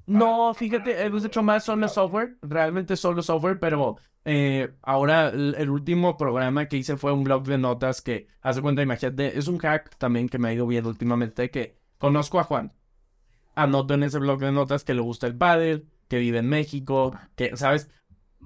No, 0.06 0.52
fíjate, 0.52 1.02
hemos 1.02 1.24
hecho 1.24 1.42
más 1.42 1.64
solo 1.64 1.88
software, 1.88 2.36
realmente 2.42 2.94
solo 2.94 3.22
software, 3.22 3.58
pero 3.58 3.96
eh, 4.26 4.74
ahora 4.82 5.28
el, 5.28 5.70
último 5.70 6.18
programa 6.18 6.66
que 6.66 6.76
hice 6.76 6.98
fue 6.98 7.12
un 7.12 7.24
blog 7.24 7.44
de 7.44 7.56
notas 7.56 8.02
que, 8.02 8.28
hace 8.42 8.60
cuenta, 8.60 8.82
imagínate, 8.82 9.38
es 9.38 9.48
un 9.48 9.58
hack 9.58 9.96
también 9.96 10.28
que 10.28 10.38
me 10.38 10.48
ha 10.48 10.52
ido 10.52 10.66
bien 10.66 10.84
últimamente, 10.84 11.50
que 11.50 11.78
conozco 11.96 12.38
a 12.38 12.44
Juan. 12.44 12.72
Anoto 13.54 13.94
en 13.94 14.02
ese 14.02 14.18
blog 14.18 14.40
de 14.40 14.52
notas 14.52 14.84
que 14.84 14.92
le 14.92 15.00
gusta 15.00 15.26
el 15.26 15.36
paddle, 15.36 15.86
que 16.08 16.18
vive 16.18 16.38
en 16.38 16.48
México, 16.48 17.18
que, 17.34 17.56
¿sabes? 17.56 17.88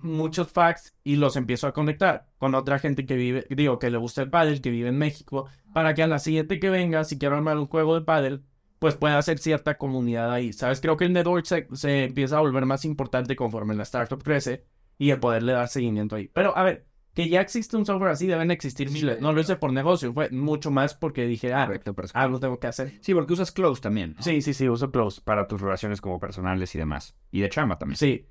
Muchos 0.03 0.51
facts 0.51 0.95
y 1.05 1.17
los 1.17 1.37
empiezo 1.37 1.67
a 1.67 1.73
conectar 1.73 2.27
con 2.39 2.55
otra 2.55 2.79
gente 2.79 3.07
que 3.07 3.17
vive, 3.17 3.47
digo, 3.51 3.79
que 3.79 3.91
le 3.91 3.99
gusta 3.99 4.23
el 4.23 4.31
pádel, 4.31 4.61
que 4.61 4.71
vive 4.71 4.89
en 4.89 4.99
México, 4.99 5.47
para 5.73 5.95
que 5.95 6.03
a 6.03 6.07
la 6.07 6.19
siguiente 6.19 6.61
que 6.61 6.71
venga, 6.71 7.05
si 7.05 7.19
quiero 7.19 7.37
armar 7.37 7.59
un 7.59 7.67
juego 7.67 7.95
de 7.95 8.05
pádel, 8.05 8.45
pues 8.79 8.95
pueda 8.95 9.19
hacer 9.19 9.39
cierta 9.39 9.77
comunidad 9.77 10.33
ahí, 10.33 10.53
¿sabes? 10.53 10.81
Creo 10.81 10.97
que 10.97 11.05
el 11.05 11.13
network 11.13 11.45
se, 11.45 12.05
empieza 12.05 12.39
a 12.39 12.41
volver 12.41 12.65
más 12.67 12.85
importante 12.85 13.37
conforme 13.37 13.75
la 13.75 13.83
startup 13.83 14.23
crece 14.23 14.65
y 14.99 15.11
el 15.11 15.21
poderle 15.21 15.53
dar 15.53 15.69
seguimiento 15.69 16.17
ahí. 16.17 16.29
Pero, 16.33 16.57
a 16.57 16.63
ver, 16.63 16.87
que 17.15 17.29
ya 17.29 17.41
existe 17.41 17.77
un 17.77 17.85
software 17.85 18.13
así, 18.13 18.29
deben 18.29 18.51
existir 18.53 18.91
miles. 18.91 19.21
No 19.21 19.33
lo 19.33 19.41
hice 19.41 19.57
por 19.57 19.73
negocio, 19.73 20.13
fue 20.13 20.31
mucho 20.31 20.71
más 20.71 20.95
porque 20.95 21.27
dije, 21.27 21.53
ah, 21.53 21.69
algo 22.15 22.39
tengo 22.39 22.61
que 22.61 22.69
hacer. 22.69 22.99
Sí, 23.01 23.15
porque 23.15 23.33
usas 23.33 23.51
Close 23.51 23.81
también. 23.81 24.15
Sí, 24.21 24.41
sí, 24.43 24.55
sí, 24.55 24.69
uso 24.69 24.93
Close. 24.93 25.21
Para 25.23 25.49
tus 25.49 25.61
relaciones 25.61 26.01
como 26.01 26.21
personales 26.21 26.75
y 26.75 26.79
demás. 26.79 27.17
Y 27.33 27.41
de 27.41 27.49
chamba 27.49 27.79
también. 27.79 27.97
Sí. 27.97 28.27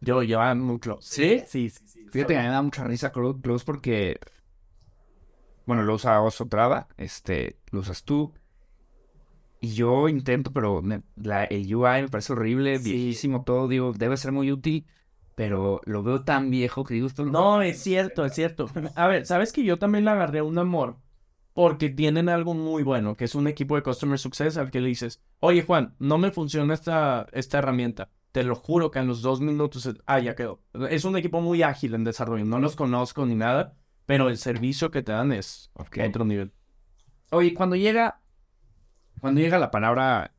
Yo 0.00 0.22
llevaba 0.22 0.54
muy 0.54 0.78
Close. 0.78 1.08
¿Sí? 1.14 1.44
Sí, 1.46 1.70
sí, 1.70 1.86
sí. 1.86 2.06
Fíjate 2.10 2.34
que 2.34 2.40
me 2.40 2.48
da 2.48 2.62
mucha 2.62 2.84
risa 2.84 3.12
Close 3.12 3.64
porque... 3.64 4.18
Bueno, 5.66 5.82
lo 5.82 5.94
usa 5.94 6.20
Oso 6.20 6.46
Traba, 6.46 6.88
este, 6.96 7.58
lo 7.70 7.80
usas 7.80 8.02
tú. 8.02 8.32
Y 9.60 9.74
yo 9.74 10.08
intento, 10.08 10.52
pero 10.52 10.82
la, 11.16 11.44
el 11.44 11.72
UI 11.74 12.02
me 12.02 12.08
parece 12.08 12.32
horrible, 12.32 12.78
viejísimo 12.78 13.44
todo. 13.44 13.68
Digo, 13.68 13.92
debe 13.92 14.16
ser 14.16 14.32
muy 14.32 14.50
útil 14.50 14.86
pero 15.40 15.80
lo 15.86 16.02
veo 16.02 16.22
tan 16.22 16.50
viejo 16.50 16.84
que 16.84 16.92
digo 16.92 17.06
esto. 17.06 17.24
No, 17.24 17.62
es 17.62 17.82
cierto, 17.82 18.26
es 18.26 18.34
cierto. 18.34 18.68
A 18.94 19.06
ver, 19.06 19.24
¿sabes 19.24 19.54
que 19.54 19.64
yo 19.64 19.78
también 19.78 20.04
le 20.04 20.10
agarré 20.10 20.42
un 20.42 20.58
amor? 20.58 20.98
Porque 21.54 21.88
tienen 21.88 22.28
algo 22.28 22.52
muy 22.52 22.82
bueno, 22.82 23.16
que 23.16 23.24
es 23.24 23.34
un 23.34 23.48
equipo 23.48 23.74
de 23.74 23.82
Customer 23.82 24.18
Success 24.18 24.58
al 24.58 24.70
que 24.70 24.82
le 24.82 24.88
dices, 24.88 25.22
oye 25.38 25.62
Juan, 25.62 25.94
no 25.98 26.18
me 26.18 26.30
funciona 26.30 26.74
esta, 26.74 27.26
esta 27.32 27.56
herramienta. 27.56 28.10
Te 28.32 28.44
lo 28.44 28.54
juro 28.54 28.90
que 28.90 29.00
en 29.00 29.08
los 29.08 29.22
dos 29.22 29.40
minutos, 29.40 29.88
ah, 30.06 30.20
ya 30.20 30.34
quedó. 30.34 30.62
Es 30.88 31.04
un 31.04 31.16
equipo 31.16 31.40
muy 31.40 31.62
ágil 31.62 31.94
en 31.94 32.04
desarrollo, 32.04 32.44
no 32.44 32.58
los 32.58 32.76
conozco 32.76 33.26
ni 33.26 33.34
nada, 33.34 33.76
pero 34.06 34.28
el 34.28 34.38
servicio 34.38 34.90
que 34.90 35.02
te 35.02 35.12
dan 35.12 35.32
es 35.32 35.70
otro 36.08 36.24
nivel. 36.24 36.52
Oye, 37.32 37.54
cuando 37.54 37.76
llega, 37.76 38.20
cuando 39.20 39.40
llega 39.40 39.58
la 39.58 39.70
palabra 39.70 40.34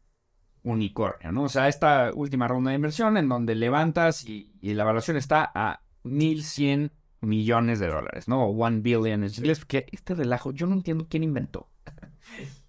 unicornio, 0.63 1.31
¿no? 1.31 1.43
O 1.43 1.49
sea, 1.49 1.67
esta 1.67 2.11
última 2.13 2.47
ronda 2.47 2.69
de 2.69 2.75
inversión 2.75 3.17
en 3.17 3.27
donde 3.27 3.55
levantas 3.55 4.25
y, 4.25 4.53
y 4.61 4.73
la 4.73 4.83
evaluación 4.83 5.17
está 5.17 5.51
a 5.53 5.81
1100 6.03 6.91
millones 7.21 7.79
de 7.79 7.87
dólares, 7.87 8.27
¿no? 8.27 8.43
O 8.43 8.65
one 8.65 8.81
billion 8.81 9.23
en 9.23 9.29
inglés, 9.29 9.59
porque 9.59 9.85
este 9.91 10.15
relajo, 10.15 10.51
yo 10.51 10.67
no 10.67 10.73
entiendo 10.73 11.07
quién 11.09 11.23
inventó. 11.23 11.69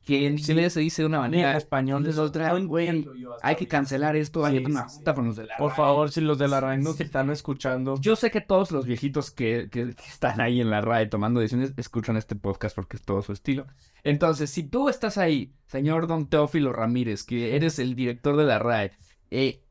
Que 0.05 0.27
en 0.27 0.37
Chile 0.37 0.69
se 0.71 0.81
dice 0.81 1.03
de 1.03 1.07
una 1.07 1.21
manera, 1.21 1.53
en 1.53 1.57
español 1.57 2.07
es 2.07 2.19
otra, 2.19 2.53
güey, 2.59 3.07
hay 3.41 3.57
que 3.57 3.69
cancelar 3.69 4.17
esto, 4.17 4.45
hay 4.45 4.59
una 4.59 4.89
junta 4.89 5.15
con 5.15 5.27
los 5.27 5.37
de 5.37 5.47
la 5.47 5.57
Por 5.57 5.73
favor, 5.73 6.11
si 6.11 6.21
los 6.21 6.39
de 6.39 6.49
la 6.49 6.61
RAE 6.61 6.79
nos 6.79 7.01
están 7.01 7.31
escuchando. 7.31 7.97
Yo 8.01 8.17
sé 8.17 8.31
que 8.31 8.41
todos 8.41 8.73
los 8.73 8.85
viejitos 8.85 9.31
que, 9.31 9.69
que, 9.71 9.95
están 10.09 10.41
ahí 10.41 10.61
en 10.61 10.71
la 10.71 10.81
RAE 10.81 11.07
tomando 11.07 11.41
decisiones 11.41 11.73
escuchan 11.77 12.17
este 12.17 12.35
podcast 12.35 12.75
porque 12.75 12.97
es 12.97 13.03
todo 13.03 13.23
su 13.23 13.33
estilo. 13.33 13.67
Entonces, 14.03 14.51
si 14.51 14.65
tú 14.65 14.89
estás 14.89 15.19
ahí, 15.19 15.55
señor 15.67 16.09
Don 16.09 16.27
Teófilo 16.27 16.73
Ramírez, 16.73 17.23
que 17.23 17.55
eres 17.55 17.79
el 17.79 17.95
director 17.95 18.37
de 18.37 18.45
la 18.45 18.59
RAE, 18.59 18.93
eh. 19.35 19.63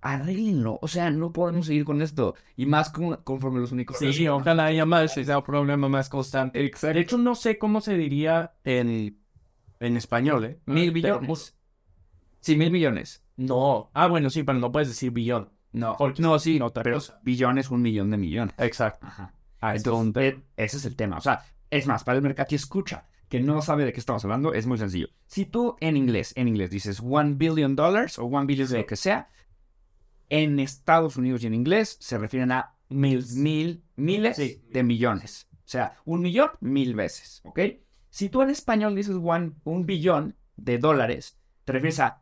O 0.82 0.88
sea, 0.88 1.12
no 1.12 1.32
podemos 1.32 1.68
seguir 1.68 1.86
con 1.86 2.02
esto. 2.02 2.34
Y 2.56 2.66
más 2.66 2.90
conforme 2.90 3.60
los 3.60 3.72
únicos. 3.72 3.98
Sí, 4.00 4.28
ojalá 4.28 4.66
haya 4.66 4.88
más, 4.88 5.14
sea 5.14 5.38
un 5.38 5.44
problema 5.44 5.88
más 5.88 6.10
constante. 6.10 6.66
Exacto. 6.66 6.96
De 6.96 7.02
hecho, 7.02 7.18
no 7.20 7.36
sé 7.36 7.60
cómo 7.60 7.80
se 7.80 7.96
diría 7.96 8.54
en 8.64 9.21
en 9.82 9.98
español, 9.98 10.46
¿eh? 10.46 10.60
Mil 10.66 10.92
billones. 10.92 11.58
Sí, 12.40 12.56
mil 12.56 12.72
millones. 12.72 13.24
No. 13.36 13.90
Ah, 13.94 14.08
bueno, 14.08 14.30
sí, 14.30 14.44
pero 14.44 14.60
no 14.60 14.72
puedes 14.72 14.88
decir 14.88 15.12
billón. 15.12 15.50
No. 15.74 15.98
no, 16.18 16.40
sí, 16.40 16.60
no, 16.60 16.72
pero 16.72 17.00
billón 17.24 17.58
es 17.58 17.70
un 17.70 17.82
millón 17.82 18.12
de 18.12 18.18
millones. 18.18 18.54
Exacto. 18.58 19.06
Ajá. 19.06 19.34
Ah, 19.60 19.76
entonces, 19.76 20.36
ese 20.58 20.78
es 20.78 20.86
el 20.86 20.96
tema. 20.96 21.18
O 21.18 21.22
sea, 21.22 21.44
es 21.70 21.88
más, 21.88 22.04
para 22.04 22.18
el 22.18 22.24
mercado 22.24 22.48
que 22.48 22.56
escucha, 22.56 23.08
que 23.30 23.40
no 23.40 23.62
sabe 23.62 23.86
de 23.86 23.94
qué 23.94 24.00
estamos 24.00 24.24
hablando, 24.26 24.54
es 24.54 24.66
muy 24.66 24.78
sencillo. 24.78 25.08
Si 25.28 25.46
tú 25.46 25.78
en 25.80 25.98
inglés, 25.98 26.34
en 26.36 26.48
inglés 26.48 26.70
dices 26.72 27.02
one 27.04 27.36
billion 27.36 27.76
dollars 27.76 28.20
o 28.20 28.26
one 28.26 28.46
billion 28.46 28.68
de 28.68 28.80
lo 28.80 28.86
que 28.86 28.96
sea, 28.96 29.30
en 30.30 30.60
Estados 30.60 31.16
Unidos 31.16 31.44
y 31.44 31.48
en 31.48 31.54
inglés 31.54 31.98
se 32.00 32.18
refieren 32.18 32.52
a 32.52 32.76
mil, 32.90 33.24
mil, 33.36 33.84
miles 33.96 34.38
de 34.38 34.84
millones. 34.84 35.48
O 35.54 35.70
sea, 35.72 35.96
un 36.06 36.22
millón, 36.22 36.50
mil 36.60 36.96
veces, 36.96 37.42
¿ok? 37.46 37.60
Si 38.12 38.28
tú 38.28 38.42
en 38.42 38.50
español 38.50 38.94
dices 38.94 39.16
one, 39.24 39.54
un 39.64 39.86
billón 39.86 40.36
de 40.58 40.78
dólares, 40.78 41.40
te 41.64 41.72
refieres 41.72 42.02
a 42.02 42.22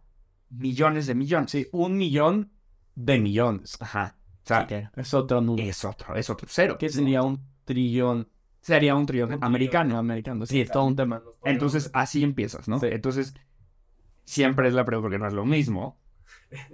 millones 0.52 1.08
de 1.08 1.16
millones. 1.16 1.50
Sí, 1.50 1.68
un 1.72 1.98
millón 1.98 2.52
de 2.94 3.20
millones. 3.20 3.76
Ajá. 3.82 4.16
O 4.44 4.48
sea, 4.48 4.92
es 4.96 5.14
otro 5.16 5.42
número. 5.42 5.68
Es 5.68 5.84
otro, 5.84 6.16
es 6.16 6.30
otro 6.30 6.48
cero. 6.50 6.78
¿Qué 6.80 6.90
sería 6.90 7.24
un 7.24 7.44
trillón? 7.66 8.30
Sería 8.62 8.94
un 8.96 9.08
trillón 9.08 9.44
americano. 9.44 9.98
americano. 9.98 10.46
Sí, 10.46 10.62
es 10.62 10.72
todo 10.72 10.86
un 10.86 10.96
tema. 10.96 11.24
Entonces, 11.44 11.90
así 11.94 12.24
empiezas, 12.24 12.68
¿no? 12.68 12.80
Entonces, 12.84 13.34
siempre 14.26 14.68
es 14.68 14.76
la 14.76 14.86
pregunta 14.86 15.06
porque 15.06 15.20
no 15.20 15.28
es 15.28 15.34
lo 15.34 15.46
mismo. 15.46 16.00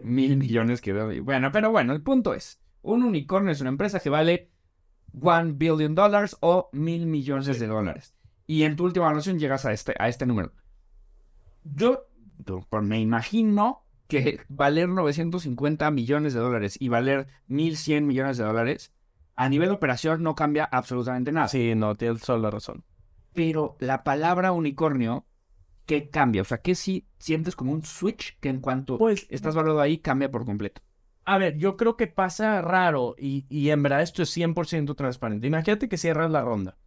Mil 0.04 0.36
millones 0.36 0.82
que... 0.82 0.92
Bueno, 1.22 1.52
pero 1.54 1.72
bueno, 1.72 1.94
el 1.94 2.02
punto 2.02 2.34
es, 2.34 2.62
un 2.82 3.04
unicornio 3.04 3.52
es 3.52 3.62
una 3.62 3.70
empresa 3.70 4.02
que 4.02 4.10
vale 4.10 4.52
one 5.22 5.54
billion 5.54 5.96
dollars 5.96 6.36
o 6.42 6.70
mil 6.74 7.06
millones 7.06 7.60
de 7.60 7.68
dólares 7.68 8.15
y 8.48 8.64
en 8.64 8.76
tu 8.76 8.86
última 8.86 9.06
evaluación 9.06 9.40
llegas 9.40 9.66
a 9.66 9.74
este, 9.74 9.96
a 9.98 10.08
este 10.08 10.26
número. 10.26 10.52
Yo 11.64 12.08
me 12.82 13.00
imagino 13.00 13.86
que 14.08 14.42
valer 14.50 14.88
950 14.90 15.90
millones 15.92 16.34
de 16.34 16.40
dólares 16.40 16.78
y 16.80 16.90
valer 16.90 17.28
1.100 17.50 18.02
millones 18.02 18.38
de 18.38 18.44
dólares, 18.44 18.94
a 19.36 19.50
nivel 19.50 19.70
de 19.70 19.76
operación 19.76 20.24
no 20.24 20.36
cambia 20.36 20.66
absolutamente 20.66 21.32
nada. 21.32 21.48
Sí, 21.48 21.74
no, 21.76 21.96
tienes 21.96 22.22
toda 22.22 22.40
la 22.40 22.52
razón. 22.52 22.84
Pero 23.34 23.76
la 23.80 24.04
palabra 24.04 24.52
unicornio, 24.52 25.26
¿qué 25.86 26.10
cambia? 26.10 26.44
O 26.44 26.46
sea, 26.46 26.60
¿qué 26.60 26.76
si 26.76 27.08
sientes 27.18 27.56
como 27.56 27.72
un 27.72 27.84
switch 27.84 28.38
que 28.40 28.50
en 28.50 28.62
cuanto 28.62 28.98
pues, 28.98 29.28
estás 29.30 29.56
valorado 29.56 29.82
ahí 29.82 29.98
cambia 29.98 30.32
por 30.32 30.46
completo? 30.46 30.82
A 31.26 31.40
ver, 31.40 31.58
yo 31.58 31.76
creo 31.76 31.98
que 31.98 32.06
pasa 32.06 32.62
raro 32.62 33.16
y, 33.18 33.46
y 33.50 33.72
en 33.72 33.82
verdad 33.82 34.04
esto 34.04 34.22
es 34.22 34.38
100% 34.38 34.96
transparente. 34.96 35.48
Imagínate 35.48 35.90
que 35.90 35.98
cierras 35.98 36.30
la 36.30 36.42
ronda. 36.42 36.78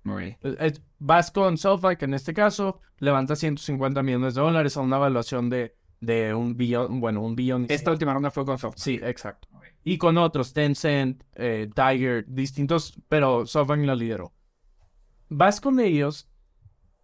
Vas 0.98 1.30
con 1.32 1.58
SoFi, 1.58 1.96
que 1.96 2.04
en 2.04 2.14
este 2.14 2.32
caso 2.32 2.80
levanta 2.98 3.34
150 3.34 4.02
millones 4.02 4.34
de 4.34 4.40
dólares 4.40 4.76
a 4.76 4.80
una 4.80 4.96
evaluación 4.96 5.50
de, 5.50 5.76
de 6.00 6.34
un 6.34 6.56
billón, 6.56 7.00
bueno, 7.00 7.20
un 7.20 7.34
billón. 7.34 7.66
Esta 7.68 7.90
última 7.90 8.14
ronda 8.14 8.30
fue 8.30 8.44
con 8.44 8.58
SoFi. 8.58 8.78
Sí, 8.78 9.00
exacto. 9.02 9.48
Y 9.82 9.98
con 9.98 10.18
otros, 10.18 10.52
Tencent, 10.52 11.24
eh, 11.34 11.68
Tiger, 11.74 12.24
distintos, 12.28 13.00
pero 13.08 13.46
SoftBank 13.46 13.86
la 13.86 13.96
lideró. 13.96 14.32
Vas 15.28 15.60
con 15.60 15.80
ellos 15.80 16.28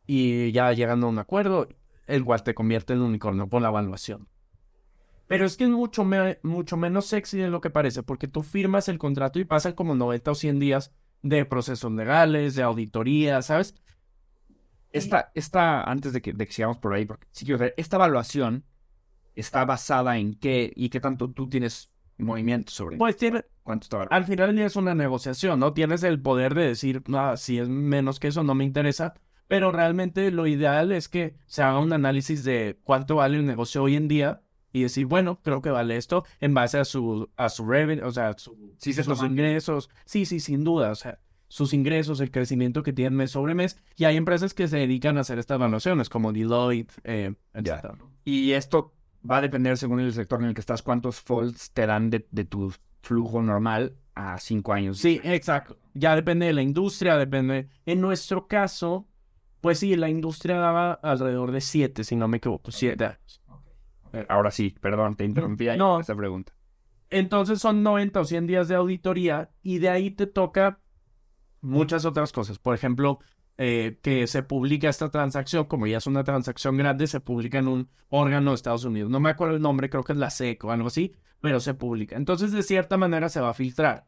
y 0.06 0.52
ya 0.52 0.72
llegando 0.72 1.06
a 1.06 1.10
un 1.10 1.18
acuerdo, 1.18 1.68
el 2.06 2.24
cual 2.24 2.42
te 2.42 2.54
convierte 2.54 2.92
en 2.92 3.00
unicornio 3.00 3.48
por 3.48 3.62
la 3.62 3.68
evaluación. 3.68 4.28
Pero 5.26 5.46
es 5.46 5.56
que 5.56 5.64
es 5.64 5.70
mucho, 5.70 6.06
mucho 6.42 6.76
menos 6.76 7.06
sexy 7.06 7.38
de 7.38 7.48
lo 7.48 7.60
que 7.60 7.70
parece, 7.70 8.02
porque 8.02 8.28
tú 8.28 8.42
firmas 8.42 8.88
el 8.88 8.98
contrato 8.98 9.38
y 9.38 9.44
pasan 9.44 9.72
como 9.72 9.94
90 9.94 10.30
o 10.30 10.34
100 10.34 10.58
días 10.58 10.92
de 11.22 11.44
procesos 11.46 11.90
legales, 11.92 12.54
de 12.54 12.62
auditoría, 12.62 13.40
¿sabes? 13.42 13.74
Esta, 14.92 15.32
esta 15.34 15.82
antes 15.82 16.12
de 16.12 16.20
que, 16.20 16.32
de 16.32 16.46
que 16.46 16.52
sigamos 16.52 16.78
por 16.78 16.94
ahí, 16.94 17.06
porque 17.06 17.26
sí 17.32 17.44
quiero 17.44 17.58
ver, 17.58 17.74
esta 17.76 17.96
evaluación 17.96 18.64
está 19.34 19.64
basada 19.64 20.18
en 20.18 20.34
qué 20.34 20.72
y 20.76 20.88
qué 20.88 21.00
tanto 21.00 21.30
tú 21.30 21.48
tienes 21.48 21.90
movimiento 22.16 22.70
sobre 22.70 22.96
pues 22.96 23.16
tiene 23.16 23.44
cuánto 23.64 23.84
está 23.84 24.02
al 24.14 24.24
final 24.24 24.56
es 24.56 24.76
una 24.76 24.94
negociación 24.94 25.58
no 25.58 25.72
tienes 25.72 26.04
el 26.04 26.20
poder 26.20 26.54
de 26.54 26.68
decir 26.68 27.02
no 27.08 27.36
si 27.36 27.58
es 27.58 27.68
menos 27.68 28.20
que 28.20 28.28
eso 28.28 28.44
no 28.44 28.54
me 28.54 28.62
interesa 28.62 29.14
pero 29.48 29.72
realmente 29.72 30.30
lo 30.30 30.46
ideal 30.46 30.92
es 30.92 31.08
que 31.08 31.34
se 31.46 31.62
haga 31.62 31.80
un 31.80 31.92
análisis 31.92 32.44
de 32.44 32.78
cuánto 32.84 33.16
vale 33.16 33.38
el 33.38 33.46
negocio 33.46 33.82
hoy 33.82 33.96
en 33.96 34.06
día 34.06 34.43
y 34.74 34.82
decir, 34.82 35.06
bueno, 35.06 35.38
creo 35.42 35.62
que 35.62 35.70
vale 35.70 35.96
esto 35.96 36.24
en 36.40 36.52
base 36.52 36.78
a 36.78 36.84
su, 36.84 37.30
a 37.36 37.48
su 37.48 37.64
revenue, 37.64 38.04
o 38.04 38.10
sea, 38.10 38.36
su, 38.36 38.74
sus 38.76 39.22
ingresos. 39.22 39.88
Sí, 40.04 40.26
sí, 40.26 40.40
sin 40.40 40.64
duda, 40.64 40.90
o 40.90 40.94
sea, 40.96 41.20
sus 41.46 41.72
ingresos, 41.72 42.18
el 42.18 42.32
crecimiento 42.32 42.82
que 42.82 42.92
tienen 42.92 43.14
mes 43.14 43.30
sobre 43.30 43.54
mes. 43.54 43.80
Y 43.96 44.04
hay 44.04 44.16
empresas 44.16 44.52
que 44.52 44.66
se 44.66 44.78
dedican 44.78 45.16
a 45.16 45.20
hacer 45.20 45.38
estas 45.38 45.54
evaluaciones, 45.54 46.08
como 46.08 46.32
Deloitte, 46.32 46.92
eh, 47.04 47.34
etc. 47.54 47.94
Y 48.24 48.50
esto 48.50 48.92
va 49.30 49.36
a 49.36 49.42
depender 49.42 49.78
según 49.78 50.00
el 50.00 50.12
sector 50.12 50.42
en 50.42 50.48
el 50.48 50.54
que 50.54 50.60
estás, 50.60 50.82
cuántos 50.82 51.20
folds 51.20 51.70
te 51.70 51.86
dan 51.86 52.10
de, 52.10 52.26
de 52.32 52.44
tu 52.44 52.74
flujo 53.00 53.42
normal 53.42 53.94
a 54.16 54.38
cinco 54.38 54.72
años. 54.72 54.98
Sí, 54.98 55.20
exacto. 55.22 55.78
Ya 55.94 56.16
depende 56.16 56.46
de 56.46 56.52
la 56.52 56.62
industria, 56.62 57.16
depende. 57.16 57.68
En 57.86 58.00
nuestro 58.00 58.48
caso, 58.48 59.06
pues 59.60 59.78
sí, 59.78 59.94
la 59.94 60.08
industria 60.08 60.56
daba 60.56 60.94
alrededor 60.94 61.52
de 61.52 61.60
siete, 61.60 62.02
si 62.02 62.16
no 62.16 62.26
me 62.26 62.38
equivoco, 62.38 62.72
siete 62.72 63.04
años. 63.04 63.40
Ahora 64.28 64.50
sí, 64.50 64.74
perdón, 64.80 65.16
te 65.16 65.24
interrumpí 65.24 65.68
ahí 65.68 65.78
no. 65.78 66.00
esa 66.00 66.14
pregunta. 66.14 66.52
Entonces 67.10 67.60
son 67.60 67.82
90 67.82 68.20
o 68.20 68.24
100 68.24 68.46
días 68.46 68.68
de 68.68 68.74
auditoría 68.74 69.50
y 69.62 69.78
de 69.78 69.88
ahí 69.88 70.10
te 70.10 70.26
toca 70.26 70.80
muchas 71.60 72.04
otras 72.04 72.32
cosas. 72.32 72.58
Por 72.58 72.74
ejemplo, 72.74 73.18
eh, 73.56 73.98
que 74.02 74.26
se 74.26 74.42
publica 74.42 74.88
esta 74.88 75.10
transacción, 75.10 75.66
como 75.66 75.86
ya 75.86 75.98
es 75.98 76.06
una 76.06 76.24
transacción 76.24 76.76
grande, 76.76 77.06
se 77.06 77.20
publica 77.20 77.58
en 77.58 77.68
un 77.68 77.88
órgano 78.08 78.50
de 78.50 78.56
Estados 78.56 78.84
Unidos. 78.84 79.10
No 79.10 79.20
me 79.20 79.30
acuerdo 79.30 79.54
el 79.54 79.62
nombre, 79.62 79.90
creo 79.90 80.02
que 80.02 80.12
es 80.12 80.18
la 80.18 80.30
SEC 80.30 80.64
o 80.64 80.72
algo 80.72 80.88
así, 80.88 81.14
pero 81.40 81.60
se 81.60 81.74
publica. 81.74 82.16
Entonces, 82.16 82.52
de 82.52 82.62
cierta 82.62 82.96
manera 82.96 83.28
se 83.28 83.40
va 83.40 83.50
a 83.50 83.54
filtrar. 83.54 84.06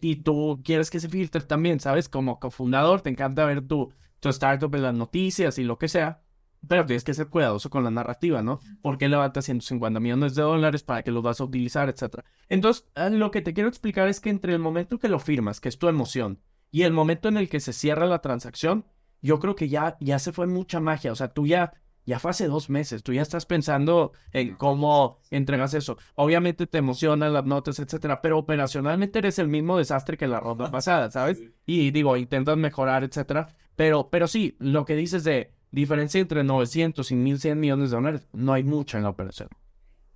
Y 0.00 0.16
tú 0.16 0.60
quieres 0.64 0.90
que 0.90 1.00
se 1.00 1.08
filtre 1.08 1.42
también, 1.42 1.80
¿sabes? 1.80 2.08
Como 2.08 2.38
cofundador, 2.38 3.00
te 3.00 3.10
encanta 3.10 3.44
ver 3.44 3.66
tu, 3.66 3.92
tu 4.20 4.28
startup 4.30 4.74
en 4.74 4.82
las 4.82 4.94
noticias 4.94 5.58
y 5.58 5.64
lo 5.64 5.78
que 5.78 5.88
sea. 5.88 6.22
Pero 6.68 6.86
tienes 6.86 7.04
que 7.04 7.14
ser 7.14 7.28
cuidadoso 7.28 7.70
con 7.70 7.84
la 7.84 7.90
narrativa, 7.90 8.42
¿no? 8.42 8.60
¿Por 8.82 8.98
qué 8.98 9.08
levantas 9.08 9.44
150 9.44 10.00
millones 10.00 10.34
de 10.34 10.42
dólares? 10.42 10.82
¿Para 10.82 11.02
que 11.02 11.10
los 11.10 11.22
vas 11.22 11.40
a 11.40 11.44
utilizar? 11.44 11.88
Etcétera. 11.88 12.24
Entonces, 12.48 12.86
ah, 12.94 13.08
lo 13.08 13.30
que 13.30 13.42
te 13.42 13.54
quiero 13.54 13.68
explicar 13.68 14.08
es 14.08 14.20
que 14.20 14.30
entre 14.30 14.52
el 14.52 14.58
momento 14.58 14.98
que 14.98 15.08
lo 15.08 15.18
firmas, 15.18 15.60
que 15.60 15.68
es 15.68 15.78
tu 15.78 15.88
emoción, 15.88 16.40
y 16.70 16.82
el 16.82 16.92
momento 16.92 17.28
en 17.28 17.36
el 17.36 17.48
que 17.48 17.60
se 17.60 17.72
cierra 17.72 18.06
la 18.06 18.20
transacción, 18.20 18.84
yo 19.22 19.38
creo 19.40 19.56
que 19.56 19.68
ya, 19.68 19.96
ya 20.00 20.18
se 20.18 20.32
fue 20.32 20.46
mucha 20.46 20.80
magia. 20.80 21.12
O 21.12 21.14
sea, 21.14 21.28
tú 21.28 21.46
ya, 21.46 21.72
ya 22.04 22.18
fue 22.18 22.30
hace 22.30 22.48
dos 22.48 22.70
meses, 22.70 23.02
tú 23.02 23.12
ya 23.12 23.22
estás 23.22 23.46
pensando 23.46 24.12
en 24.32 24.54
cómo 24.56 25.20
entregas 25.30 25.74
eso. 25.74 25.96
Obviamente 26.14 26.66
te 26.66 26.78
emocionan 26.78 27.32
las 27.32 27.44
notas, 27.44 27.78
etcétera, 27.78 28.20
pero 28.20 28.38
operacionalmente 28.38 29.18
eres 29.18 29.38
el 29.38 29.48
mismo 29.48 29.78
desastre 29.78 30.16
que 30.16 30.26
la 30.26 30.40
ronda 30.40 30.70
pasada, 30.72 31.10
¿sabes? 31.10 31.42
Y 31.64 31.90
digo, 31.90 32.16
intentas 32.16 32.56
mejorar, 32.56 33.04
etcétera. 33.04 33.48
Pero, 33.74 34.08
pero 34.10 34.26
sí, 34.26 34.56
lo 34.58 34.84
que 34.84 34.96
dices 34.96 35.24
de 35.24 35.55
diferencia 35.80 36.20
entre 36.20 36.42
900 36.42 37.10
y 37.10 37.14
1100 37.14 37.60
millones 37.60 37.90
de 37.90 37.96
dólares, 37.96 38.28
no 38.32 38.52
hay 38.52 38.64
mucho 38.64 38.96
en 38.96 39.04
la 39.04 39.10
operación. 39.10 39.48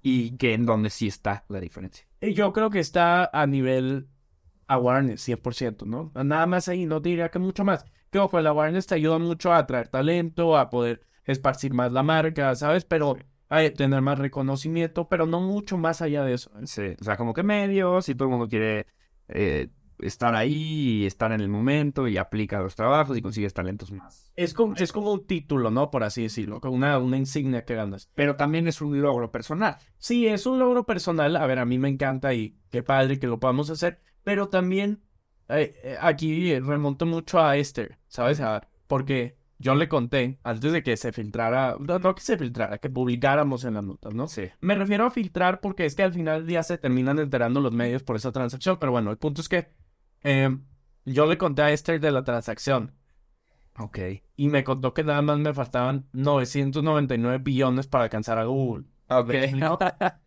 ¿Y 0.02 0.36
que 0.38 0.54
en 0.54 0.64
dónde 0.64 0.90
sí 0.90 1.06
está 1.06 1.44
la 1.48 1.60
diferencia? 1.60 2.06
Yo 2.20 2.52
creo 2.52 2.70
que 2.70 2.80
está 2.80 3.28
a 3.32 3.46
nivel 3.46 4.08
awareness, 4.66 5.28
100%, 5.28 5.84
¿no? 5.84 6.12
Nada 6.14 6.46
más 6.46 6.68
ahí, 6.68 6.86
no 6.86 7.00
diría 7.00 7.30
que 7.30 7.38
mucho 7.38 7.64
más. 7.64 7.84
Que 8.10 8.18
ojo, 8.18 8.38
el 8.38 8.46
awareness 8.46 8.86
te 8.86 8.94
ayuda 8.94 9.18
mucho 9.18 9.52
a 9.52 9.58
atraer 9.58 9.88
talento, 9.88 10.56
a 10.56 10.70
poder 10.70 11.02
esparcir 11.24 11.74
más 11.74 11.92
la 11.92 12.02
marca, 12.02 12.54
¿sabes? 12.54 12.84
Pero 12.84 13.18
a 13.50 13.68
tener 13.70 14.00
más 14.00 14.18
reconocimiento, 14.18 15.08
pero 15.08 15.26
no 15.26 15.40
mucho 15.40 15.76
más 15.76 16.00
allá 16.00 16.24
de 16.24 16.34
eso. 16.34 16.50
¿eh? 16.58 16.66
Sí, 16.66 16.94
o 16.98 17.04
sea, 17.04 17.16
como 17.16 17.34
que 17.34 17.42
medios 17.42 18.08
y 18.08 18.14
todo 18.14 18.28
el 18.28 18.30
mundo 18.30 18.48
quiere 18.48 18.86
eh, 19.28 19.68
estar 20.02 20.34
ahí 20.34 21.02
y 21.02 21.06
estar 21.06 21.32
en 21.32 21.40
el 21.40 21.48
momento 21.48 22.08
y 22.08 22.16
aplica 22.16 22.60
los 22.60 22.74
trabajos 22.76 23.16
y 23.16 23.22
consigues 23.22 23.54
talentos 23.54 23.92
más. 23.92 24.32
Es 24.36 24.54
como, 24.54 24.74
es 24.76 24.92
como 24.92 25.12
un 25.12 25.26
título, 25.26 25.70
¿no? 25.70 25.90
Por 25.90 26.04
así 26.04 26.22
decirlo, 26.22 26.60
una, 26.64 26.98
una 26.98 27.16
insignia 27.16 27.64
que 27.64 27.74
ganas. 27.74 28.10
Pero 28.14 28.36
también 28.36 28.68
es 28.68 28.80
un 28.80 29.00
logro 29.00 29.30
personal. 29.30 29.76
Sí, 29.98 30.26
es 30.26 30.46
un 30.46 30.58
logro 30.58 30.84
personal. 30.84 31.36
A 31.36 31.46
ver, 31.46 31.58
a 31.58 31.64
mí 31.64 31.78
me 31.78 31.88
encanta 31.88 32.34
y 32.34 32.56
qué 32.70 32.82
padre 32.82 33.18
que 33.18 33.26
lo 33.26 33.40
podamos 33.40 33.70
hacer. 33.70 34.00
Pero 34.24 34.48
también 34.48 35.02
eh, 35.48 35.74
eh, 35.82 35.96
aquí 36.00 36.58
remonto 36.60 37.06
mucho 37.06 37.40
a 37.40 37.56
Esther, 37.56 37.98
¿sabes? 38.08 38.40
A- 38.40 38.68
porque 38.86 39.38
yo 39.58 39.74
le 39.74 39.88
conté 39.88 40.38
antes 40.42 40.72
de 40.72 40.82
que 40.82 40.96
se 40.96 41.12
filtrara, 41.12 41.76
no, 41.78 41.98
no 41.98 42.14
que 42.14 42.22
se 42.22 42.38
filtrara, 42.38 42.78
que 42.78 42.88
publicáramos 42.88 43.64
en 43.64 43.74
las 43.74 43.84
notas, 43.84 44.14
¿no? 44.14 44.26
Sí. 44.26 44.44
Me 44.60 44.74
refiero 44.74 45.04
a 45.04 45.10
filtrar 45.10 45.60
porque 45.60 45.84
es 45.84 45.94
que 45.94 46.02
al 46.02 46.12
final 46.14 46.38
del 46.40 46.46
día 46.46 46.62
se 46.62 46.78
terminan 46.78 47.18
enterando 47.18 47.60
los 47.60 47.72
medios 47.72 48.02
por 48.02 48.16
esa 48.16 48.32
transacción. 48.32 48.78
Pero 48.80 48.92
bueno, 48.92 49.10
el 49.10 49.18
punto 49.18 49.40
es 49.42 49.48
que 49.50 49.68
eh, 50.24 50.56
yo 51.04 51.26
le 51.26 51.38
conté 51.38 51.62
a 51.62 51.70
Esther 51.72 52.00
de 52.00 52.10
la 52.10 52.24
transacción 52.24 52.94
Ok. 53.78 53.98
y 54.36 54.48
me 54.48 54.64
contó 54.64 54.92
que 54.94 55.04
nada 55.04 55.22
más 55.22 55.38
me 55.38 55.54
faltaban 55.54 56.08
999 56.12 57.38
billones 57.38 57.86
para 57.86 58.04
alcanzar 58.04 58.38
a 58.38 58.44
Google. 58.44 58.84
Ok. 59.08 59.30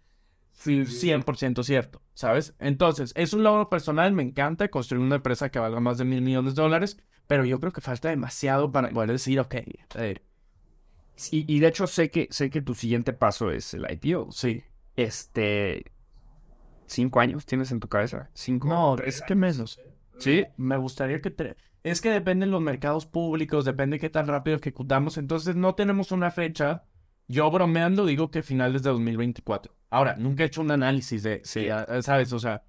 Sí, 0.56 0.86
100% 0.86 1.64
cierto, 1.64 2.02
¿sabes? 2.14 2.56
Entonces, 2.60 3.12
es 3.16 3.34
un 3.34 3.44
logro 3.44 3.70
personal, 3.70 4.14
me 4.14 4.24
encanta 4.24 4.70
construir 4.70 5.04
una 5.04 5.16
empresa 5.16 5.50
que 5.50 5.60
valga 5.60 5.80
más 5.80 5.98
de 5.98 6.06
mil 6.06 6.22
millones 6.22 6.56
de 6.56 6.62
dólares, 6.62 6.98
pero 7.28 7.44
yo 7.44 7.60
creo 7.60 7.72
que 7.74 7.82
falta 7.82 8.10
demasiado 8.10 8.72
para 8.72 8.90
poder 8.92 9.12
decir, 9.12 9.40
ok, 9.40 9.56
eh, 9.96 10.24
Y, 11.32 11.52
y 11.54 11.60
de 11.60 11.68
hecho 11.68 11.88
sé 11.88 12.10
que, 12.12 12.28
sé 12.32 12.50
que 12.50 12.62
tu 12.62 12.74
siguiente 12.76 13.14
paso 13.14 13.52
es 13.52 13.74
el 13.74 13.86
IPO. 13.90 14.32
sí. 14.32 14.64
Este... 14.96 15.92
¿Cinco 16.94 17.20
años 17.20 17.46
tienes 17.46 17.72
en 17.72 17.80
tu 17.80 17.88
cabeza? 17.88 18.30
¿Cinco? 18.34 18.68
No, 18.68 18.96
es 18.98 19.22
que 19.22 19.36
menos. 19.36 19.80
¿Sí? 20.20 20.46
Me 20.58 20.78
gustaría 20.78 21.22
que... 21.22 21.56
Es 21.84 22.02
que 22.02 22.12
dependen 22.12 22.52
los 22.52 22.62
mercados 22.62 23.06
públicos, 23.06 23.66
depende 23.66 24.00
qué 24.00 24.10
tan 24.10 24.28
rápido 24.28 24.58
ejecutamos, 24.58 25.18
entonces 25.18 25.56
no 25.56 25.76
tenemos 25.76 26.12
una 26.12 26.32
fecha. 26.32 26.84
Yo 27.28 27.50
bromeando 27.50 28.06
digo 28.06 28.30
que 28.32 28.44
finales 28.44 28.84
de 28.84 28.92
2024. 28.92 29.76
Ahora, 29.90 30.16
nunca 30.18 30.44
he 30.44 30.46
hecho 30.46 30.62
un 30.62 30.72
análisis 30.72 31.24
de, 31.24 31.42
Sí. 31.44 31.68
ah, 31.70 31.86
¿sabes? 32.02 32.32
O 32.32 32.40
sea, 32.40 32.64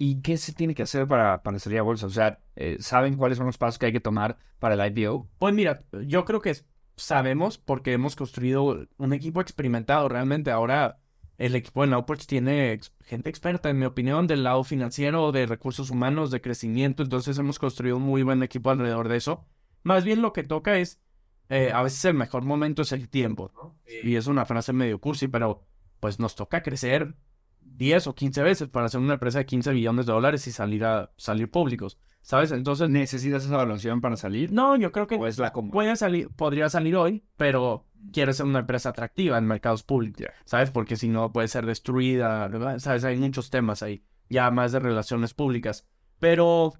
¿Y 0.00 0.22
qué 0.22 0.36
se 0.36 0.52
tiene 0.52 0.76
que 0.76 0.84
hacer 0.84 1.08
para, 1.08 1.42
para 1.42 1.58
salir 1.58 1.80
a 1.80 1.82
bolsa? 1.82 2.06
O 2.06 2.10
sea, 2.10 2.38
eh, 2.54 2.76
¿saben 2.78 3.16
cuáles 3.16 3.36
son 3.36 3.46
los 3.48 3.58
pasos 3.58 3.78
que 3.80 3.86
hay 3.86 3.92
que 3.92 4.00
tomar 4.00 4.36
para 4.60 4.74
el 4.76 4.96
IPO? 4.96 5.28
Pues 5.38 5.52
mira, 5.52 5.82
yo 6.06 6.24
creo 6.24 6.40
que 6.40 6.54
sabemos 6.94 7.58
porque 7.58 7.92
hemos 7.92 8.14
construido 8.14 8.86
un 8.96 9.12
equipo 9.12 9.40
experimentado 9.40 10.08
realmente. 10.08 10.52
Ahora 10.52 10.98
el 11.38 11.54
equipo 11.54 11.80
de 11.82 11.86
Nowports 11.88 12.26
tiene 12.26 12.72
ex- 12.72 12.92
gente 13.04 13.30
experta, 13.30 13.70
en 13.70 13.78
mi 13.78 13.86
opinión, 13.86 14.26
del 14.26 14.42
lado 14.44 14.62
financiero, 14.64 15.32
de 15.32 15.46
recursos 15.46 15.90
humanos, 15.90 16.30
de 16.30 16.40
crecimiento. 16.40 17.02
Entonces 17.02 17.38
hemos 17.38 17.58
construido 17.58 17.96
un 17.96 18.02
muy 18.02 18.22
buen 18.22 18.42
equipo 18.42 18.70
alrededor 18.70 19.08
de 19.08 19.16
eso. 19.16 19.46
Más 19.84 20.04
bien 20.04 20.20
lo 20.20 20.32
que 20.34 20.42
toca 20.42 20.78
es, 20.78 21.00
eh, 21.48 21.70
a 21.72 21.82
veces 21.82 22.04
el 22.04 22.14
mejor 22.14 22.42
momento 22.44 22.82
es 22.82 22.92
el 22.92 23.08
tiempo. 23.08 23.50
¿no? 23.54 23.78
Y 24.02 24.16
es 24.16 24.26
una 24.26 24.44
frase 24.44 24.72
medio 24.74 25.00
cursi, 25.00 25.28
pero 25.28 25.64
pues 26.00 26.18
nos 26.20 26.34
toca 26.34 26.62
crecer 26.62 27.14
10 27.62 28.06
o 28.08 28.14
15 28.14 28.42
veces 28.42 28.68
para 28.68 28.86
hacer 28.86 29.00
una 29.00 29.14
empresa 29.14 29.38
de 29.38 29.46
15 29.46 29.72
billones 29.72 30.06
de 30.06 30.12
dólares 30.12 30.46
y 30.46 30.52
salir 30.52 30.84
a 30.84 31.12
salir 31.16 31.50
públicos. 31.50 31.98
¿Sabes? 32.20 32.50
Entonces, 32.52 32.90
¿Necesitas 32.90 33.44
esa 33.44 33.54
evaluación 33.54 34.00
para 34.02 34.16
salir? 34.16 34.52
no, 34.52 34.76
yo 34.76 34.92
creo 34.92 35.06
que 35.06 35.14
¿O 35.14 35.26
es 35.26 35.38
la 35.38 35.52
puede 35.52 35.96
salir, 35.96 36.28
podría 36.30 36.68
salir 36.68 36.94
hoy, 36.96 37.24
pero 37.36 37.86
quiere 38.12 38.32
ser 38.32 38.46
una 38.46 38.60
empresa 38.60 38.90
atractiva 38.90 39.38
en 39.38 39.46
mercados 39.46 39.82
públicos, 39.82 40.22
Ya. 40.22 40.32
¿sabes? 40.44 40.70
Porque 40.70 40.96
si 40.96 41.08
no 41.08 41.32
puede 41.32 41.48
ser 41.48 41.66
destruida, 41.66 42.48
¿verdad? 42.48 42.78
¿sabes? 42.78 43.04
Hay 43.04 43.16
muchos 43.16 43.50
temas 43.50 43.82
ahí, 43.82 44.02
ya 44.28 44.50
más 44.50 44.72
de 44.72 44.80
relaciones 44.80 45.34
públicas. 45.34 45.86
Pero 46.18 46.72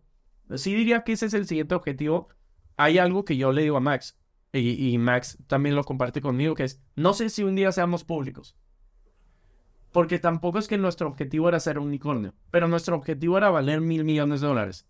sí 0.54 0.74
diría 0.74 1.04
que 1.04 1.12
ese 1.12 1.26
es 1.26 1.34
el 1.34 1.46
siguiente 1.46 1.74
objetivo. 1.74 2.28
Hay 2.76 2.98
algo 2.98 3.24
que 3.24 3.36
yo 3.36 3.52
le 3.52 3.62
digo 3.62 3.76
a 3.76 3.80
Max, 3.80 4.18
y, 4.52 4.92
y 4.92 4.98
Max 4.98 5.38
también 5.46 5.74
lo 5.74 5.84
comparte 5.84 6.20
conmigo, 6.20 6.54
que 6.54 6.64
es, 6.64 6.80
no 6.96 7.12
sé 7.12 7.28
si 7.28 7.42
un 7.42 7.54
día 7.54 7.72
seamos 7.72 8.04
públicos. 8.04 8.56
Porque 9.92 10.18
tampoco 10.18 10.58
es 10.58 10.68
que 10.68 10.78
nuestro 10.78 11.08
objetivo 11.08 11.48
era 11.48 11.60
ser 11.60 11.78
un 11.78 11.88
unicornio, 11.88 12.34
pero 12.50 12.68
nuestro 12.68 12.96
objetivo 12.96 13.38
era 13.38 13.50
valer 13.50 13.80
mil 13.80 14.04
millones 14.04 14.40
de 14.40 14.46
dólares. 14.46 14.86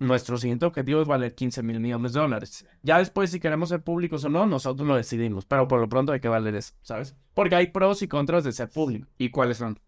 Nuestro 0.00 0.38
siguiente 0.38 0.64
objetivo 0.64 1.02
es 1.02 1.06
valer 1.06 1.34
15 1.34 1.62
mil 1.62 1.78
millones 1.78 2.14
de 2.14 2.20
dólares. 2.20 2.66
Ya 2.82 2.96
después, 2.96 3.30
si 3.30 3.38
queremos 3.38 3.68
ser 3.68 3.82
públicos 3.84 4.24
o 4.24 4.30
no, 4.30 4.46
nosotros 4.46 4.88
lo 4.88 4.96
decidimos. 4.96 5.44
Pero 5.44 5.68
por 5.68 5.78
lo 5.78 5.90
pronto 5.90 6.12
hay 6.12 6.20
que 6.20 6.28
valer 6.28 6.54
eso, 6.54 6.72
¿sabes? 6.80 7.14
Porque 7.34 7.54
hay 7.54 7.66
pros 7.66 8.00
y 8.00 8.08
contras 8.08 8.42
de 8.42 8.52
ser 8.52 8.70
público. 8.70 9.06
¿Y 9.18 9.28
cuáles 9.28 9.58
son? 9.58 9.78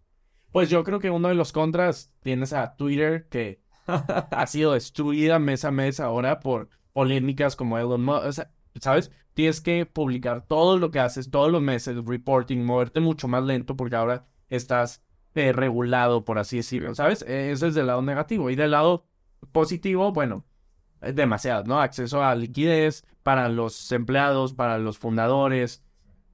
Pues 0.52 0.68
yo 0.68 0.84
creo 0.84 0.98
que 0.98 1.10
uno 1.10 1.28
de 1.28 1.34
los 1.34 1.50
contras 1.50 2.12
tienes 2.22 2.52
a 2.52 2.76
Twitter, 2.76 3.26
que 3.30 3.62
ha 3.86 4.46
sido 4.46 4.74
destruida 4.74 5.38
mes 5.38 5.64
a 5.64 5.70
mes 5.70 5.98
ahora 5.98 6.40
por 6.40 6.68
polémicas 6.92 7.56
como 7.56 7.78
Elon 7.78 8.04
Musk. 8.04 8.24
O 8.26 8.32
sea, 8.32 8.50
¿sabes? 8.82 9.10
Tienes 9.32 9.62
que 9.62 9.86
publicar 9.86 10.44
todo 10.46 10.78
lo 10.78 10.90
que 10.90 11.00
haces 11.00 11.30
todos 11.30 11.50
los 11.50 11.62
meses, 11.62 11.96
reporting, 12.04 12.58
moverte 12.58 13.00
mucho 13.00 13.28
más 13.28 13.44
lento 13.44 13.78
porque 13.78 13.96
ahora 13.96 14.26
estás 14.50 15.02
eh, 15.34 15.54
regulado, 15.54 16.26
por 16.26 16.38
así 16.38 16.58
decirlo, 16.58 16.94
¿sabes? 16.94 17.22
Eh, 17.26 17.50
Eso 17.50 17.66
es 17.66 17.74
del 17.74 17.86
lado 17.86 18.02
negativo. 18.02 18.50
Y 18.50 18.56
del 18.56 18.72
lado 18.72 19.06
positivo, 19.50 20.12
bueno, 20.12 20.44
es 21.00 21.14
demasiado, 21.14 21.64
¿no? 21.64 21.80
Acceso 21.80 22.22
a 22.22 22.34
liquidez 22.34 23.04
para 23.22 23.48
los 23.48 23.90
empleados, 23.92 24.54
para 24.54 24.78
los 24.78 24.98
fundadores, 24.98 25.82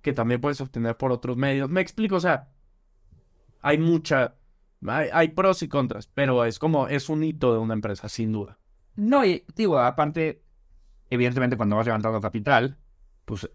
que 0.03 0.13
también 0.13 0.41
puedes 0.41 0.61
obtener 0.61 0.97
por 0.97 1.13
otros 1.13 1.37
medios. 1.37 1.69
Me 1.69 1.81
explico, 1.81 2.17
o 2.17 2.21
sea, 2.21 2.49
hay 3.61 3.79
mucha, 3.79 4.37
hay, 4.87 5.09
hay 5.13 5.29
pros 5.29 5.63
y 5.63 5.69
contras, 5.69 6.07
pero 6.07 6.45
es 6.45 6.59
como, 6.59 6.89
es 6.89 7.09
un 7.09 7.25
hito 7.25 7.53
de 7.53 7.59
una 7.59 7.75
empresa, 7.75 8.09
sin 8.09 8.33
duda. 8.33 8.59
No, 8.97 9.25
y 9.25 9.45
digo, 9.55 9.79
aparte, 9.79 10.43
evidentemente 11.11 11.57
cuando 11.57 11.77
vas 11.77 11.87
levantando 11.87 12.21
capital, 12.21 12.79
pues 13.25 13.49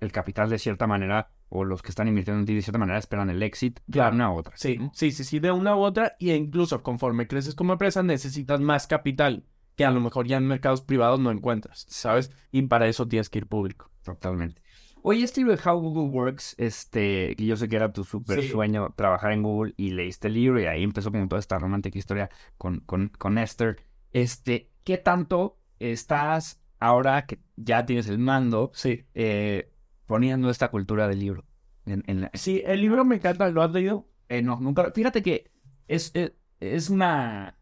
el 0.00 0.12
capital 0.12 0.50
de 0.50 0.58
cierta 0.58 0.86
manera, 0.86 1.30
o 1.50 1.64
los 1.64 1.82
que 1.82 1.90
están 1.90 2.08
invirtiendo 2.08 2.40
en 2.40 2.46
ti 2.46 2.54
de 2.54 2.62
cierta 2.62 2.78
manera, 2.78 2.98
esperan 2.98 3.28
el 3.28 3.42
exit 3.42 3.80
de 3.86 3.92
Claro. 3.92 4.14
una 4.14 4.32
u 4.32 4.36
otra. 4.38 4.56
Sí, 4.56 4.78
sí, 4.94 5.12
sí, 5.12 5.24
sí, 5.24 5.38
de 5.40 5.50
una 5.52 5.76
u 5.76 5.80
otra, 5.80 6.16
y 6.18 6.30
incluso 6.32 6.82
conforme 6.82 7.26
creces 7.28 7.54
como 7.54 7.72
empresa 7.74 8.02
necesitas 8.02 8.60
más 8.60 8.86
capital 8.86 9.44
que 9.76 9.84
a 9.84 9.90
lo 9.90 10.00
mejor 10.00 10.26
ya 10.26 10.36
en 10.38 10.46
mercados 10.46 10.80
privados 10.82 11.20
no 11.20 11.30
encuentras, 11.30 11.86
¿sabes? 11.88 12.30
Y 12.52 12.62
para 12.62 12.86
eso 12.88 13.06
tienes 13.08 13.28
que 13.30 13.38
ir 13.38 13.46
público. 13.46 13.90
Totalmente. 14.04 14.62
Oye, 15.02 15.24
este 15.24 15.40
libro 15.40 15.56
de 15.56 15.62
How 15.70 15.80
Google 15.80 16.10
Works, 16.10 16.54
este, 16.58 17.34
que 17.34 17.46
yo 17.46 17.56
sé 17.56 17.68
que 17.68 17.76
era 17.76 17.90
tu 17.92 18.04
súper 18.04 18.42
Sí. 18.42 18.48
sueño 18.48 18.92
trabajar 18.96 19.32
en 19.32 19.42
Google 19.42 19.72
y 19.78 19.90
leíste 19.92 20.28
el 20.28 20.34
libro 20.34 20.60
y 20.60 20.66
ahí 20.66 20.82
empezó 20.82 21.10
como 21.10 21.26
toda 21.26 21.40
esta 21.40 21.58
romántica 21.58 21.98
historia 21.98 22.28
con, 22.58 22.80
con, 22.80 23.08
con 23.08 23.38
Esther. 23.38 23.78
Este, 24.12 24.70
¿qué 24.84 24.98
tanto 24.98 25.58
estás 25.78 26.60
ahora 26.78 27.24
que 27.26 27.38
ya 27.56 27.86
tienes 27.86 28.08
el 28.08 28.18
mando 28.18 28.70
Sí. 28.74 29.04
eh, 29.14 29.72
poniendo 30.10 30.50
esta 30.50 30.68
cultura 30.70 31.06
del 31.08 31.20
libro? 31.20 31.44
En, 31.86 32.02
en 32.06 32.20
la- 32.22 32.30
Sí, 32.34 32.62
el 32.66 32.80
libro 32.80 33.04
me 33.04 33.16
encanta, 33.16 33.48
¿lo 33.50 33.62
has 33.62 33.70
leído? 33.70 34.06
Eh, 34.28 34.42
no, 34.42 34.58
nunca. 34.60 34.90
Fíjate 34.92 35.22
que 35.22 35.50
es, 35.88 36.10
es, 36.14 36.32
es 36.60 36.90
una. 36.90 37.56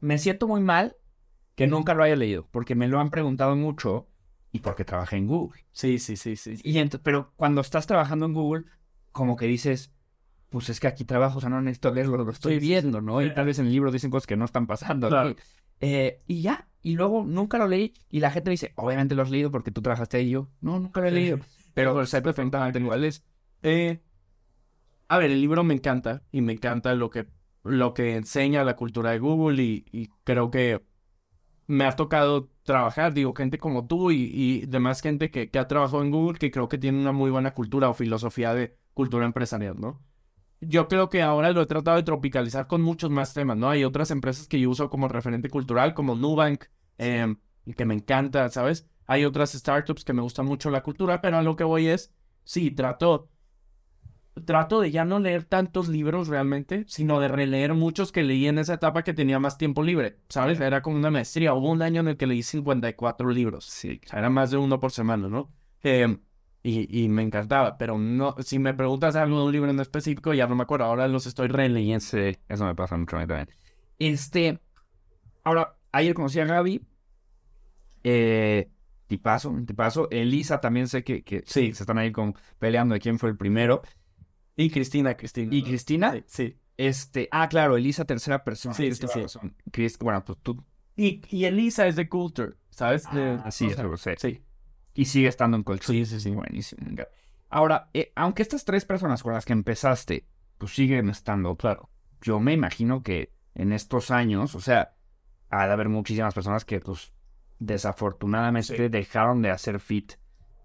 Me 0.00 0.18
siento 0.18 0.46
muy 0.48 0.60
mal 0.60 0.96
que 1.54 1.66
nunca 1.66 1.94
lo 1.94 2.02
haya 2.04 2.16
leído, 2.16 2.46
porque 2.50 2.74
me 2.74 2.88
lo 2.88 3.00
han 3.00 3.10
preguntado 3.10 3.56
mucho 3.56 4.08
y 4.52 4.60
porque 4.60 4.84
trabajé 4.84 5.16
en 5.16 5.26
Google. 5.26 5.64
Sí, 5.72 5.98
sí, 5.98 6.16
sí, 6.16 6.36
sí. 6.36 6.54
Y 6.62 6.74
ent- 6.74 7.00
pero 7.02 7.32
cuando 7.36 7.60
estás 7.60 7.86
trabajando 7.86 8.26
en 8.26 8.32
Google, 8.32 8.64
como 9.12 9.36
que 9.36 9.46
dices, 9.46 9.92
pues 10.50 10.68
es 10.68 10.78
que 10.80 10.86
aquí 10.86 11.04
trabajo, 11.04 11.38
o 11.38 11.40
sea, 11.40 11.50
no 11.50 11.60
necesito 11.60 11.92
leerlo, 11.92 12.16
lo 12.24 12.30
estoy 12.30 12.58
viendo, 12.58 13.00
¿no? 13.00 13.20
Y 13.22 13.34
tal 13.34 13.46
vez 13.46 13.58
en 13.58 13.66
el 13.66 13.72
libro 13.72 13.90
dicen 13.90 14.10
cosas 14.10 14.26
que 14.26 14.36
no 14.36 14.44
están 14.44 14.66
pasando. 14.66 15.08
Claro. 15.08 15.34
Eh, 15.80 16.22
y 16.26 16.42
ya, 16.42 16.67
y 16.82 16.94
luego 16.96 17.24
nunca 17.24 17.58
lo 17.58 17.68
leí 17.68 17.94
y 18.10 18.20
la 18.20 18.30
gente 18.30 18.50
me 18.50 18.52
dice, 18.52 18.72
obviamente 18.76 19.14
lo 19.14 19.22
has 19.22 19.30
leído 19.30 19.50
porque 19.50 19.70
tú 19.70 19.82
trabajaste 19.82 20.18
ahí 20.18 20.28
y 20.28 20.30
yo, 20.30 20.48
no, 20.60 20.78
nunca 20.80 21.00
lo 21.00 21.08
he 21.08 21.10
leído. 21.10 21.40
Pero 21.74 22.04
sé 22.06 22.22
perfectamente 22.22 22.78
igual 22.78 23.04
es. 23.04 23.24
Eh, 23.62 24.00
a 25.08 25.18
ver, 25.18 25.30
el 25.30 25.40
libro 25.40 25.64
me 25.64 25.74
encanta 25.74 26.22
y 26.32 26.40
me 26.42 26.52
encanta 26.52 26.94
lo 26.94 27.10
que, 27.10 27.26
lo 27.64 27.94
que 27.94 28.16
enseña 28.16 28.64
la 28.64 28.76
cultura 28.76 29.10
de 29.10 29.18
Google 29.18 29.62
y, 29.62 29.84
y 29.92 30.08
creo 30.24 30.50
que 30.50 30.82
me 31.66 31.84
ha 31.84 31.96
tocado 31.96 32.50
trabajar, 32.62 33.14
digo, 33.14 33.34
gente 33.34 33.58
como 33.58 33.86
tú 33.86 34.10
y, 34.10 34.30
y 34.32 34.66
demás 34.66 35.02
gente 35.02 35.30
que, 35.30 35.50
que 35.50 35.58
ha 35.58 35.68
trabajado 35.68 36.02
en 36.02 36.10
Google 36.10 36.38
que 36.38 36.50
creo 36.50 36.68
que 36.68 36.78
tiene 36.78 37.00
una 37.00 37.12
muy 37.12 37.30
buena 37.30 37.54
cultura 37.54 37.88
o 37.90 37.94
filosofía 37.94 38.54
de 38.54 38.78
cultura 38.94 39.26
empresarial, 39.26 39.76
¿no? 39.80 40.02
Yo 40.60 40.88
creo 40.88 41.08
que 41.08 41.22
ahora 41.22 41.52
lo 41.52 41.62
he 41.62 41.66
tratado 41.66 41.96
de 41.96 42.02
tropicalizar 42.02 42.66
con 42.66 42.82
muchos 42.82 43.10
más 43.10 43.32
temas, 43.32 43.56
¿no? 43.56 43.70
Hay 43.70 43.84
otras 43.84 44.10
empresas 44.10 44.48
que 44.48 44.58
yo 44.58 44.70
uso 44.70 44.90
como 44.90 45.08
referente 45.08 45.48
cultural, 45.48 45.94
como 45.94 46.16
Nubank, 46.16 46.64
eh, 46.98 47.34
que 47.76 47.84
me 47.84 47.94
encanta, 47.94 48.48
¿sabes? 48.48 48.88
Hay 49.06 49.24
otras 49.24 49.52
startups 49.52 50.04
que 50.04 50.12
me 50.12 50.22
gusta 50.22 50.42
mucho 50.42 50.70
la 50.70 50.82
cultura, 50.82 51.20
pero 51.20 51.38
a 51.38 51.42
lo 51.42 51.56
que 51.56 51.64
voy 51.64 51.86
es, 51.86 52.12
sí, 52.44 52.70
trato, 52.72 53.30
trato 54.44 54.80
de 54.80 54.90
ya 54.90 55.04
no 55.04 55.18
leer 55.18 55.44
tantos 55.44 55.88
libros 55.88 56.28
realmente, 56.28 56.84
sino 56.88 57.20
de 57.20 57.28
releer 57.28 57.74
muchos 57.74 58.12
que 58.12 58.22
leí 58.22 58.46
en 58.46 58.58
esa 58.58 58.74
etapa 58.74 59.04
que 59.04 59.14
tenía 59.14 59.38
más 59.38 59.58
tiempo 59.58 59.82
libre, 59.82 60.18
¿sabes? 60.28 60.60
Era 60.60 60.82
como 60.82 60.96
una 60.96 61.10
maestría. 61.10 61.54
Hubo 61.54 61.70
un 61.70 61.82
año 61.82 62.00
en 62.00 62.08
el 62.08 62.16
que 62.16 62.26
leí 62.26 62.42
54 62.42 63.30
libros. 63.30 63.64
Sí. 63.66 64.00
O 64.04 64.08
sea, 64.08 64.18
era 64.18 64.30
más 64.30 64.50
de 64.50 64.56
uno 64.56 64.80
por 64.80 64.90
semana, 64.90 65.28
¿no? 65.28 65.52
Eh, 65.82 66.18
y, 66.62 67.04
y 67.04 67.08
me 67.08 67.22
encantaba, 67.22 67.78
pero 67.78 67.98
no, 67.98 68.34
si 68.40 68.58
me 68.58 68.74
preguntas 68.74 69.16
algo 69.16 69.38
de 69.40 69.46
un 69.46 69.52
libro 69.52 69.70
en 69.70 69.80
específico, 69.80 70.34
ya 70.34 70.46
no 70.46 70.54
me 70.56 70.62
acuerdo. 70.64 70.86
Ahora 70.86 71.08
los 71.08 71.26
estoy 71.26 71.48
releyendo. 71.48 72.00
Sí, 72.00 72.36
eso 72.48 72.64
me 72.64 72.74
pasa 72.74 72.96
mucho 72.96 73.16
a 73.16 73.20
mí 73.20 73.26
también. 73.26 73.48
Este, 73.98 74.60
ahora, 75.44 75.76
ayer 75.92 76.14
conocí 76.14 76.40
a 76.40 76.44
Gaby. 76.44 76.82
Eh, 78.04 78.70
tipazo, 79.06 79.54
tipazo. 79.66 80.08
Elisa 80.10 80.60
también 80.60 80.88
sé 80.88 81.04
que, 81.04 81.22
que 81.22 81.42
Sí. 81.46 81.72
se 81.72 81.82
están 81.82 81.98
ahí 81.98 82.12
con, 82.12 82.34
peleando 82.58 82.94
de 82.94 83.00
quién 83.00 83.18
fue 83.18 83.30
el 83.30 83.36
primero. 83.36 83.82
Y 84.56 84.70
Cristina, 84.70 85.16
Cristina. 85.16 85.54
¿Y 85.54 85.62
Cristina? 85.62 86.12
Sí, 86.12 86.24
sí. 86.26 86.56
Este, 86.76 87.28
ah, 87.32 87.48
claro, 87.48 87.76
Elisa, 87.76 88.04
tercera 88.04 88.44
persona. 88.44 88.74
Sí, 88.74 88.92
sí, 88.94 89.06
sí. 89.12 89.20
razón. 89.22 89.54
Chris- 89.72 89.98
bueno, 89.98 90.24
pues 90.24 90.38
tú. 90.42 90.64
Y, 90.96 91.20
y 91.30 91.44
Elisa 91.44 91.86
es 91.86 91.96
de 91.96 92.08
Culture, 92.08 92.54
¿sabes? 92.70 93.04
De- 93.12 93.38
Ah, 93.44 93.50
sí, 93.50 93.66
o 93.66 93.70
eso 93.70 93.96
sea. 93.96 94.14
Sí. 94.16 94.40
Y 94.98 95.04
sigue 95.04 95.28
estando 95.28 95.56
en 95.56 95.62
Colchón. 95.62 95.94
Sí, 95.94 96.04
sí, 96.04 96.18
sí. 96.18 96.30
Buenísimo. 96.32 96.84
Ahora, 97.50 97.88
eh, 97.94 98.10
aunque 98.16 98.42
estas 98.42 98.64
tres 98.64 98.84
personas 98.84 99.22
con 99.22 99.32
las 99.32 99.44
que 99.44 99.52
empezaste, 99.52 100.26
pues 100.58 100.72
siguen 100.74 101.08
estando, 101.08 101.54
claro. 101.54 101.88
Yo 102.20 102.40
me 102.40 102.52
imagino 102.52 103.04
que 103.04 103.32
en 103.54 103.72
estos 103.72 104.10
años, 104.10 104.56
o 104.56 104.60
sea, 104.60 104.96
ha 105.50 105.68
de 105.68 105.72
haber 105.72 105.88
muchísimas 105.88 106.34
personas 106.34 106.64
que, 106.64 106.80
pues, 106.80 107.12
desafortunadamente 107.60 108.76
Sí. 108.76 108.88
dejaron 108.88 109.40
de 109.40 109.50
hacer 109.50 109.78
fit 109.78 110.14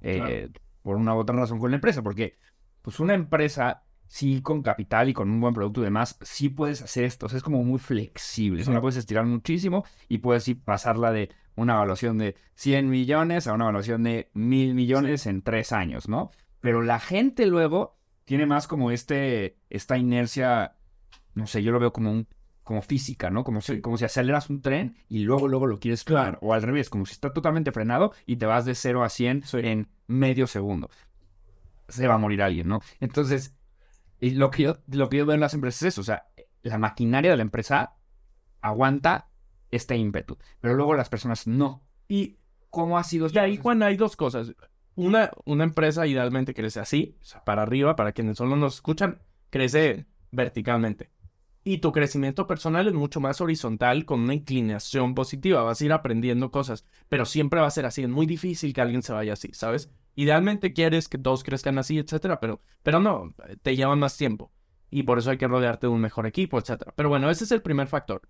eh, 0.01 0.49
por 0.81 0.97
una 0.97 1.15
u 1.15 1.19
otra 1.19 1.35
razón 1.35 1.59
con 1.59 1.69
la 1.69 1.75
empresa, 1.75 2.01
porque, 2.01 2.39
pues, 2.81 2.99
una 2.99 3.13
empresa, 3.13 3.83
sí, 4.07 4.41
con 4.41 4.63
capital 4.63 5.09
y 5.09 5.13
con 5.13 5.29
un 5.29 5.39
buen 5.39 5.53
producto 5.53 5.81
y 5.81 5.83
demás, 5.85 6.17
sí 6.23 6.49
puedes 6.49 6.81
hacer 6.81 7.03
esto, 7.05 7.27
o 7.27 7.29
sea, 7.29 7.37
es 7.37 7.43
como 7.43 7.63
muy 7.63 7.77
flexible, 7.79 8.63
o 8.63 8.65
sea, 8.65 8.73
la 8.73 8.81
puedes 8.81 8.97
estirar 8.97 9.25
muchísimo 9.25 9.85
y 10.09 10.17
puedes 10.17 10.43
sí 10.43 10.55
pasarla 10.55 11.11
de 11.11 11.29
una 11.55 11.73
evaluación 11.73 12.17
de 12.17 12.35
100 12.55 12.89
millones 12.89 13.47
a 13.47 13.53
una 13.53 13.65
evaluación 13.65 14.03
de 14.03 14.29
mil 14.33 14.73
millones 14.73 15.25
en 15.27 15.41
tres 15.41 15.71
años, 15.71 16.09
¿no? 16.09 16.31
Pero 16.59 16.81
la 16.81 16.99
gente 16.99 17.45
luego 17.45 17.97
tiene 18.25 18.45
más 18.45 18.67
como 18.67 18.91
este, 18.91 19.57
esta 19.69 19.97
inercia, 19.97 20.75
no 21.33 21.47
sé, 21.47 21.61
yo 21.61 21.71
lo 21.71 21.79
veo 21.79 21.91
como 21.91 22.11
un, 22.11 22.27
como 22.63 22.81
física, 22.81 23.29
¿no? 23.29 23.43
Como 23.43 23.61
si, 23.61 23.81
como 23.81 23.97
si 23.97 24.05
aceleras 24.05 24.49
un 24.49 24.61
tren 24.61 24.95
y 25.09 25.19
luego, 25.19 25.47
luego 25.47 25.67
lo 25.67 25.79
quieres 25.79 26.03
frenar. 26.03 26.39
O 26.41 26.53
al 26.53 26.61
revés, 26.61 26.89
como 26.89 27.05
si 27.05 27.11
está 27.11 27.33
totalmente 27.33 27.71
frenado 27.71 28.13
y 28.25 28.37
te 28.37 28.45
vas 28.45 28.65
de 28.65 28.75
0 28.75 29.03
a 29.03 29.09
100 29.09 29.43
en 29.53 29.89
medio 30.07 30.47
segundo. 30.47 30.89
Se 31.89 32.07
va 32.07 32.15
a 32.15 32.17
morir 32.17 32.41
alguien, 32.41 32.69
¿no? 32.69 32.81
Entonces, 32.99 33.55
lo 34.19 34.49
que 34.49 34.63
yo, 34.63 34.77
lo 34.87 35.09
que 35.09 35.17
yo 35.17 35.25
veo 35.25 35.35
en 35.35 35.41
las 35.41 35.53
empresas 35.53 35.83
es 35.83 35.87
eso, 35.93 36.01
o 36.01 36.05
sea, 36.05 36.27
la 36.61 36.77
maquinaria 36.77 37.31
de 37.31 37.37
la 37.37 37.43
empresa 37.43 37.95
aguanta 38.61 39.29
este 39.75 39.95
ímpetu, 39.95 40.37
pero 40.59 40.75
luego 40.75 40.95
las 40.95 41.09
personas 41.09 41.47
no. 41.47 41.83
Y 42.07 42.37
¿Cómo 42.73 42.97
ha 42.97 43.03
sido? 43.03 43.27
Y 43.31 43.37
ahí, 43.37 43.57
Juan, 43.57 43.83
hay 43.83 43.97
dos 43.97 44.15
cosas. 44.15 44.55
Una, 44.95 45.29
una 45.45 45.63
empresa 45.63 46.07
idealmente 46.07 46.55
crece 46.55 46.79
así, 46.79 47.15
o 47.21 47.23
sea, 47.23 47.43
para 47.43 47.61
arriba, 47.61 47.95
para 47.95 48.13
quienes 48.13 48.37
solo 48.37 48.55
nos 48.55 48.73
escuchan, 48.73 49.21
crece 49.51 50.07
verticalmente. 50.31 51.11
Y 51.63 51.77
tu 51.77 51.91
crecimiento 51.91 52.47
personal 52.47 52.87
es 52.87 52.95
mucho 52.95 53.19
más 53.19 53.41
horizontal, 53.41 54.05
con 54.05 54.21
una 54.21 54.33
inclinación 54.33 55.13
positiva. 55.13 55.61
Vas 55.61 55.81
a 55.81 55.85
ir 55.85 55.93
aprendiendo 55.93 56.49
cosas, 56.49 56.83
pero 57.09 57.25
siempre 57.25 57.61
va 57.61 57.67
a 57.67 57.71
ser 57.71 57.85
así. 57.85 58.01
Es 58.01 58.09
muy 58.09 58.25
difícil 58.25 58.73
que 58.73 58.81
alguien 58.81 59.03
se 59.03 59.13
vaya 59.13 59.33
así, 59.33 59.53
¿sabes? 59.53 59.91
Idealmente 60.15 60.73
quieres 60.73 61.07
que 61.07 61.19
todos 61.19 61.43
crezcan 61.43 61.77
así, 61.77 61.99
etcétera, 61.99 62.39
pero, 62.39 62.59
pero 62.81 62.99
no, 62.99 63.35
te 63.61 63.75
llevan 63.75 63.99
más 63.99 64.17
tiempo. 64.17 64.51
Y 64.89 65.03
por 65.03 65.19
eso 65.19 65.29
hay 65.29 65.37
que 65.37 65.47
rodearte 65.47 65.85
de 65.85 65.93
un 65.93 66.01
mejor 66.01 66.25
equipo, 66.25 66.57
etcétera. 66.57 66.91
Pero 66.95 67.09
bueno, 67.09 67.29
ese 67.29 67.43
es 67.43 67.51
el 67.51 67.61
primer 67.61 67.85
factor. 67.85 68.23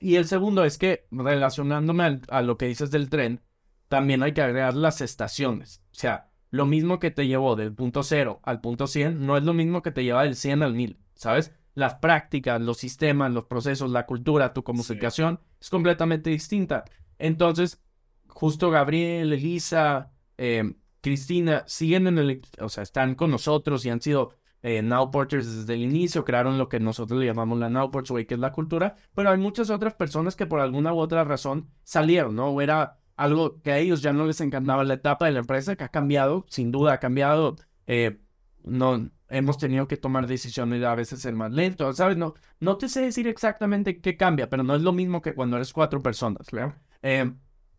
Y 0.00 0.16
el 0.16 0.26
segundo 0.26 0.64
es 0.64 0.78
que, 0.78 1.06
relacionándome 1.10 2.04
al- 2.04 2.22
a 2.30 2.42
lo 2.42 2.56
que 2.56 2.66
dices 2.66 2.90
del 2.90 3.10
tren, 3.10 3.42
también 3.88 4.22
hay 4.22 4.32
que 4.32 4.42
agregar 4.42 4.74
las 4.74 5.00
estaciones. 5.00 5.82
O 5.92 5.94
sea, 5.94 6.30
lo 6.50 6.66
mismo 6.66 6.98
que 6.98 7.10
te 7.10 7.26
llevó 7.26 7.54
del 7.54 7.74
punto 7.74 8.02
cero 8.02 8.40
al 8.42 8.60
punto 8.60 8.86
100 8.86 9.24
no 9.26 9.36
es 9.36 9.44
lo 9.44 9.52
mismo 9.52 9.82
que 9.82 9.90
te 9.92 10.02
lleva 10.02 10.24
del 10.24 10.36
100 10.36 10.62
al 10.62 10.74
1000, 10.74 10.98
¿sabes? 11.14 11.52
Las 11.74 11.94
prácticas, 11.96 12.60
los 12.60 12.78
sistemas, 12.78 13.32
los 13.32 13.44
procesos, 13.44 13.90
la 13.90 14.06
cultura, 14.06 14.52
tu 14.52 14.64
comunicación 14.64 15.40
es 15.60 15.70
completamente 15.70 16.30
distinta. 16.30 16.84
Entonces, 17.18 17.82
justo 18.26 18.70
Gabriel, 18.70 19.32
Elisa, 19.32 20.12
eh, 20.38 20.74
Cristina 21.02 21.64
siguen 21.66 22.06
en 22.08 22.18
el, 22.18 22.42
o 22.58 22.68
sea, 22.68 22.82
están 22.82 23.14
con 23.14 23.30
nosotros 23.30 23.84
y 23.84 23.90
han 23.90 24.00
sido 24.00 24.34
eh, 24.62 24.82
Now 24.82 25.10
Porters 25.10 25.46
desde 25.56 25.74
el 25.74 25.80
inicio, 25.82 26.24
crearon 26.24 26.58
lo 26.58 26.68
que 26.68 26.80
nosotros 26.80 27.18
le 27.20 27.26
llamamos 27.26 27.58
la 27.58 27.70
Now 27.70 27.90
Ports 27.90 28.10
Way, 28.10 28.26
que 28.26 28.34
es 28.34 28.40
la 28.40 28.52
cultura, 28.52 28.96
pero 29.14 29.30
hay 29.30 29.38
muchas 29.38 29.70
otras 29.70 29.94
personas 29.94 30.36
que 30.36 30.46
por 30.46 30.60
alguna 30.60 30.92
u 30.92 30.98
otra 30.98 31.24
razón 31.24 31.68
salieron, 31.84 32.34
¿no? 32.36 32.48
O 32.48 32.60
era 32.60 32.98
algo 33.16 33.60
que 33.62 33.72
a 33.72 33.78
ellos 33.78 34.02
ya 34.02 34.12
no 34.12 34.26
les 34.26 34.40
encantaba 34.40 34.84
la 34.84 34.94
etapa 34.94 35.26
de 35.26 35.32
la 35.32 35.40
empresa, 35.40 35.76
que 35.76 35.84
ha 35.84 35.88
cambiado, 35.88 36.44
sin 36.48 36.70
duda 36.72 36.94
ha 36.94 37.00
cambiado. 37.00 37.56
eh, 37.86 38.20
no, 38.64 39.10
hemos 39.28 39.56
tenido 39.58 39.88
que 39.88 39.96
tomar 39.96 40.26
decisiones 40.26 40.82
a 40.84 40.94
veces 40.94 41.20
ser 41.22 41.34
más 41.34 41.50
lentos, 41.52 41.96
¿sabes? 41.96 42.16
No, 42.16 42.34
no 42.60 42.76
te 42.76 42.88
sé 42.88 43.00
decir 43.02 43.26
exactamente 43.28 44.00
qué 44.00 44.16
cambia, 44.16 44.50
pero 44.50 44.62
no 44.62 44.74
es 44.74 44.82
lo 44.82 44.92
mismo 44.92 45.22
que 45.22 45.34
cuando 45.34 45.56
eres 45.56 45.72
cuatro 45.72 46.02
personas, 46.02 46.46
¿claro? 46.48 46.74
Eh, 47.02 47.32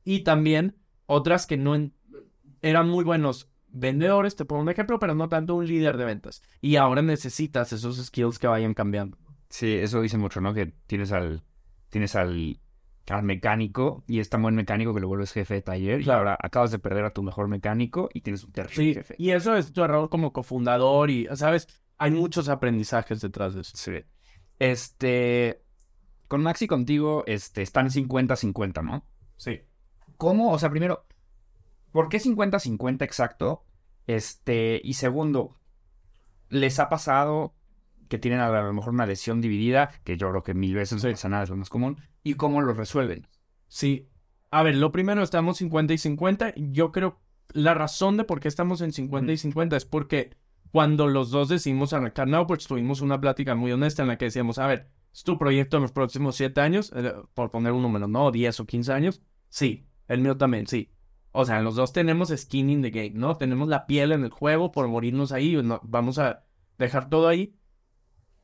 y 0.04 0.22
también 0.24 0.76
otras 1.06 1.46
que 1.46 1.58
no 1.58 1.76
en- 1.76 1.94
eran 2.62 2.90
muy 2.90 3.04
buenos 3.04 3.51
vendedores, 3.72 4.36
te 4.36 4.46
pongo 4.46 4.62
un 4.62 4.70
ejemplo, 4.70 5.00
pero 5.00 5.16
no 5.16 5.30
tanto 5.30 5.56
un 5.56 5.66
líder 5.68 5.98
de 5.98 6.06
ventas. 6.06 6.42
Y 6.62 6.76
ahora 6.76 7.02
necesitas 7.02 7.72
esos 7.74 7.98
skills 8.06 8.40
que 8.40 8.48
vayan 8.48 8.74
cambiando. 8.74 9.18
Sí, 9.50 9.74
eso 9.76 10.02
dice 10.02 10.18
mucho, 10.18 10.42
¿no? 10.42 10.54
Que 10.54 10.68
tienes 10.88 11.12
al, 11.12 11.44
tienes 11.90 12.16
al, 12.16 12.60
al 13.10 13.24
mecánico 13.24 14.04
y 14.08 14.20
es 14.20 14.30
tan 14.30 14.42
buen 14.42 14.56
mecánico 14.56 14.94
que 14.94 15.02
lo 15.02 15.08
vuelves 15.08 15.34
jefe 15.34 15.56
de 15.56 15.62
taller 15.62 16.02
y 16.02 16.04
Claro. 16.06 16.20
ahora 16.20 16.38
acabas 16.42 16.72
de 16.72 16.80
perder 16.80 17.04
a 17.06 17.12
tu 17.14 17.24
mejor 17.24 17.48
mecánico 17.50 18.10
y 18.14 18.22
tienes 18.22 18.44
un 18.46 18.52
Sí, 18.70 18.94
jefe. 18.94 19.16
y 19.18 19.32
eso 19.32 19.56
es 19.56 19.74
tu 19.74 19.84
error 19.84 20.10
como 20.10 20.32
cofundador 20.32 21.10
y, 21.10 21.28
¿sabes? 21.36 21.68
Hay 21.98 22.12
muchos 22.12 22.48
aprendizajes 22.50 23.20
detrás 23.22 23.54
de 23.54 23.62
eso. 23.62 23.76
Sí. 23.76 23.92
Este, 24.60 25.64
con 26.28 26.44
Max 26.44 26.62
y 26.62 26.68
contigo, 26.68 27.24
este, 27.28 27.62
están 27.62 27.90
50-50, 27.90 28.82
¿no? 28.84 29.06
Sí. 29.36 29.62
¿Cómo? 30.18 30.52
O 30.54 30.60
sea, 30.60 30.70
primero, 30.70 31.06
¿por 31.92 32.10
qué 32.10 32.20
50-50 32.20 33.04
exacto? 33.04 33.66
Este, 34.08 34.82
y 34.84 34.94
segundo, 34.94 35.58
¿les 36.50 36.80
ha 36.80 36.90
pasado 36.90 37.56
que 38.10 38.18
tienen 38.18 38.40
a 38.40 38.50
lo 38.50 38.74
mejor 38.74 38.94
una 38.94 39.06
lesión 39.06 39.42
dividida? 39.42 39.92
Que 40.04 40.18
yo 40.18 40.30
creo 40.30 40.44
que 40.44 40.54
mil 40.54 40.76
veces 40.76 41.04
no 41.04 41.10
pasa 41.10 41.30
nada, 41.30 41.44
es 41.44 41.50
lo 41.50 41.58
más 41.58 41.70
común. 41.70 41.98
¿Y 42.24 42.36
cómo 42.36 42.62
lo 42.62 42.74
resuelven? 42.74 43.28
Sí. 43.68 44.10
A 44.50 44.64
ver, 44.64 44.76
lo 44.76 44.92
primero, 44.92 45.24
estamos 45.24 45.58
50 45.58 45.94
y 45.94 45.98
50. 45.98 46.54
Yo 46.58 46.92
creo 46.92 47.22
la 47.54 47.74
razón 47.74 48.18
de 48.18 48.24
por 48.24 48.40
qué 48.40 48.48
estamos 48.48 48.82
en 48.82 48.92
50 48.92 49.32
y 49.32 49.38
50 49.38 49.78
es 49.78 49.86
porque 49.86 50.36
cuando 50.72 51.08
los 51.08 51.32
dos 51.32 51.50
decidimos 51.50 51.94
arrancar 51.94 52.28
Now, 52.28 52.48
pues 52.48 52.66
tuvimos 52.66 53.02
una 53.02 53.20
plática 53.20 53.56
muy 53.56 53.72
honesta 53.72 54.02
en 54.02 54.08
la 54.08 54.18
que 54.18 54.26
decíamos, 54.26 54.58
a 54.58 54.68
ver, 54.68 54.90
¿es 55.14 55.24
tu 55.24 55.38
proyecto 55.38 55.78
en 55.78 55.84
los 55.84 55.92
próximos 55.92 56.36
7 56.36 56.62
años? 56.62 56.92
Eh, 56.96 57.14
por 57.34 57.52
poner 57.52 57.74
un 57.74 57.82
número, 57.82 58.08
¿no? 58.08 58.32
10 58.32 58.62
o 58.62 58.66
15 58.66 58.94
años. 58.94 59.22
Sí. 59.50 59.86
El 60.08 60.22
mío 60.22 60.38
también, 60.38 60.68
sí. 60.68 60.92
O 61.32 61.46
sea, 61.46 61.62
los 61.62 61.76
dos 61.76 61.94
tenemos 61.94 62.30
skin 62.36 62.70
in 62.70 62.82
the 62.82 62.90
game, 62.90 63.12
¿no? 63.14 63.38
Tenemos 63.38 63.68
la 63.70 63.86
piel 63.88 64.12
en 64.12 64.24
el 64.24 64.30
juego 64.32 64.72
por 64.72 64.88
morirnos 64.88 65.32
ahí. 65.32 65.56
no- 65.56 65.80
vamos 65.84 66.20
a 66.20 66.44
dejar 66.78 67.10
todo 67.10 67.28
ahí. 67.28 67.56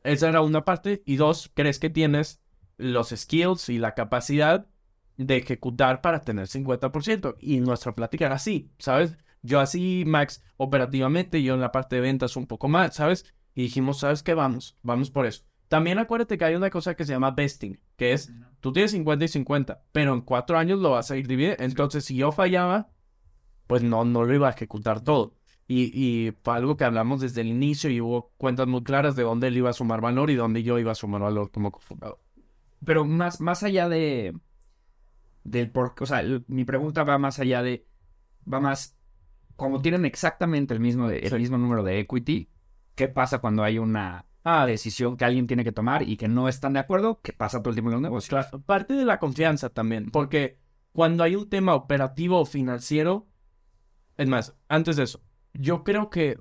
Esa 0.04 0.30
era 0.30 0.42
una 0.42 0.64
parte. 0.64 1.04
Y 1.06 1.18
dos, 1.18 1.52
¿crees 1.54 1.80
que 1.80 1.90
tienes 1.90 2.42
los 2.78 3.10
skills 3.10 3.70
y 3.70 3.78
la 3.78 3.94
capacidad 3.94 4.68
de 5.18 5.38
ejecutar 5.38 6.02
para 6.02 6.22
tener 6.22 6.48
50%? 6.48 7.36
Y 7.40 7.60
nuestra 7.60 7.94
plática 7.96 8.26
era 8.28 8.36
así, 8.36 8.72
¿sabes? 8.80 9.18
Yo 9.42 9.60
así, 9.60 10.04
Max, 10.06 10.44
operativamente, 10.58 11.44
yo 11.44 11.54
en 11.56 11.62
la 11.62 11.72
parte 11.72 11.96
de 11.98 12.02
ventas 12.02 12.36
un 12.36 12.48
poco 12.48 12.68
más, 12.68 12.96
¿sabes? 12.96 13.34
Y 13.54 13.64
dijimos, 13.64 14.00
¿sabes 14.00 14.24
qué? 14.24 14.34
Vamos, 14.34 14.78
vamos 14.84 15.10
por 15.12 15.26
eso. 15.26 15.44
También 15.68 16.00
acuérdate 16.00 16.38
que 16.38 16.46
hay 16.46 16.56
una 16.56 16.70
cosa 16.70 16.96
que 16.96 17.06
se 17.06 17.12
llama 17.14 17.32
vesting, 17.32 17.80
que 17.98 18.14
es, 18.14 18.32
tú 18.62 18.74
tienes 18.74 18.92
50 18.92 19.26
y 19.26 19.28
50, 19.28 19.84
pero 19.92 20.14
en 20.14 20.22
cuatro 20.22 20.58
años 20.58 20.80
lo 20.80 20.92
vas 20.92 21.12
a 21.12 21.18
ir 21.18 21.28
dividiendo. 21.28 21.64
Entonces, 21.64 22.06
si 22.06 22.16
yo 22.16 22.32
fallaba, 22.32 22.90
pues 23.68 23.84
no, 23.84 24.06
no 24.06 24.24
lo 24.24 24.34
iba 24.34 24.48
a 24.48 24.52
ejecutar 24.52 25.02
todo. 25.02 25.36
Y, 25.68 25.92
y 25.94 26.32
fue 26.44 26.56
algo 26.56 26.78
que 26.78 26.86
hablamos 26.86 27.20
desde 27.20 27.42
el 27.42 27.48
inicio 27.48 27.90
y 27.90 28.00
hubo 28.00 28.32
cuentas 28.38 28.68
muy 28.68 28.84
claras 28.84 29.16
de 29.18 29.24
dónde 29.24 29.48
él 29.48 29.58
iba 29.58 29.70
a 29.70 29.74
sumar 29.74 30.00
valor 30.02 30.30
y 30.30 30.36
dónde 30.36 30.64
yo 30.64 30.80
iba 30.80 30.94
a 30.94 30.96
sumar 30.96 31.22
valor 31.22 31.52
como 31.52 31.72
cofundador. 31.72 32.20
Pero 32.86 33.04
más, 33.06 33.42
más 33.42 33.64
allá 33.64 33.90
de. 33.90 34.34
Del 35.44 35.72
por, 35.72 35.96
o 36.00 36.06
sea, 36.06 36.20
el- 36.22 36.46
mi 36.48 36.66
pregunta 36.66 37.04
va 37.04 37.18
más 37.18 37.40
allá 37.40 37.62
de. 37.64 37.86
Va 38.52 38.60
más. 38.60 38.98
Como 39.56 39.82
tienen 39.82 40.06
exactamente 40.06 40.74
el 40.74 40.80
mismo, 40.80 41.08
de- 41.10 41.20
el 41.20 41.30
Sí. 41.30 41.36
mismo 41.36 41.58
número 41.58 41.84
de 41.84 42.00
equity, 42.00 42.50
¿qué 42.96 43.08
pasa 43.08 43.40
cuando 43.40 43.64
hay 43.64 43.80
una 43.80 44.27
decisión 44.66 45.18
que 45.18 45.26
alguien 45.26 45.48
tiene 45.48 45.64
que 45.64 45.72
tomar 45.72 46.04
y 46.04 46.18
que 46.18 46.28
no 46.28 46.48
están 46.48 46.74
de 46.74 46.80
acuerdo? 46.80 47.20
¿Qué 47.22 47.34
pasa 47.34 47.60
todo 47.60 47.70
el 47.70 47.76
tiempo 47.76 47.90
en 47.90 47.96
los 47.96 48.02
negocios? 48.02 48.30
Claro, 48.30 48.62
parte 48.64 48.94
de 48.94 49.06
la 49.06 49.20
confianza 49.20 49.70
también, 49.70 50.10
porque 50.10 50.58
cuando 50.94 51.24
hay 51.24 51.36
un 51.36 51.50
tema 51.50 51.76
operativo 51.76 52.40
o 52.40 52.46
financiero, 52.46 53.28
es 54.18 54.28
más, 54.28 54.56
antes 54.68 54.96
de 54.96 55.04
eso, 55.04 55.22
yo 55.54 55.84
creo 55.84 56.10
que 56.10 56.40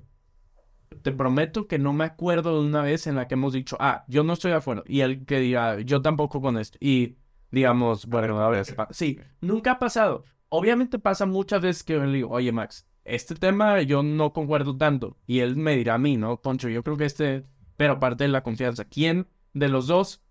te 1.01 1.11
prometo 1.11 1.67
que 1.67 1.79
no 1.79 1.93
me 1.93 2.05
acuerdo 2.05 2.61
de 2.61 2.67
una 2.67 2.81
vez 2.81 3.07
en 3.07 3.15
la 3.15 3.27
que 3.27 3.35
hemos 3.35 3.53
dicho, 3.53 3.77
ah, 3.79 4.05
yo 4.07 4.23
no 4.23 4.33
estoy 4.33 4.51
de 4.51 4.57
acuerdo, 4.57 4.83
y 4.87 5.01
él 5.01 5.25
que 5.25 5.39
diga, 5.39 5.79
yo 5.81 6.01
tampoco 6.01 6.41
con 6.41 6.57
esto, 6.57 6.77
y 6.81 7.17
digamos, 7.51 8.05
bueno, 8.07 8.39
a 8.39 8.49
ver, 8.49 8.65
sí, 8.91 9.19
nunca 9.41 9.73
ha 9.73 9.79
pasado. 9.79 10.23
Obviamente 10.49 10.97
pasa 10.97 11.25
muchas 11.25 11.61
veces 11.61 11.83
que 11.83 11.93
yo 11.93 12.05
le 12.05 12.13
digo, 12.13 12.29
oye, 12.29 12.51
Max, 12.51 12.87
este 13.03 13.35
tema 13.35 13.81
yo 13.81 14.01
no 14.01 14.33
concuerdo 14.33 14.77
tanto, 14.77 15.17
y 15.27 15.39
él 15.39 15.55
me 15.55 15.75
dirá 15.75 15.95
a 15.95 15.97
mí, 15.97 16.17
¿no? 16.17 16.41
Poncho, 16.41 16.69
yo 16.69 16.83
creo 16.83 16.97
que 16.97 17.05
este, 17.05 17.43
pero 17.77 17.99
parte 17.99 18.25
de 18.25 18.29
la 18.29 18.43
confianza, 18.43 18.85
¿quién 18.85 19.27
de 19.53 19.69
los 19.69 19.87
dos 19.87 20.23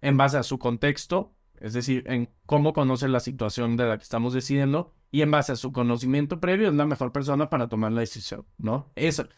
en 0.00 0.16
base 0.16 0.36
a 0.36 0.42
su 0.42 0.58
contexto, 0.58 1.34
es 1.58 1.72
decir, 1.72 2.04
en 2.06 2.28
cómo 2.44 2.72
conoce 2.72 3.08
la 3.08 3.20
situación 3.20 3.76
de 3.76 3.86
la 3.86 3.96
que 3.96 4.02
estamos 4.02 4.34
decidiendo 4.34 4.92
y 5.10 5.22
en 5.22 5.30
base 5.30 5.52
a 5.52 5.56
su 5.56 5.72
conocimiento 5.72 6.40
previo 6.40 6.68
es 6.68 6.74
la 6.74 6.86
mejor 6.86 7.12
persona 7.12 7.48
para 7.48 7.68
tomar 7.68 7.92
la 7.92 8.00
decisión, 8.00 8.44
¿no? 8.58 8.90
Esa, 8.96 9.28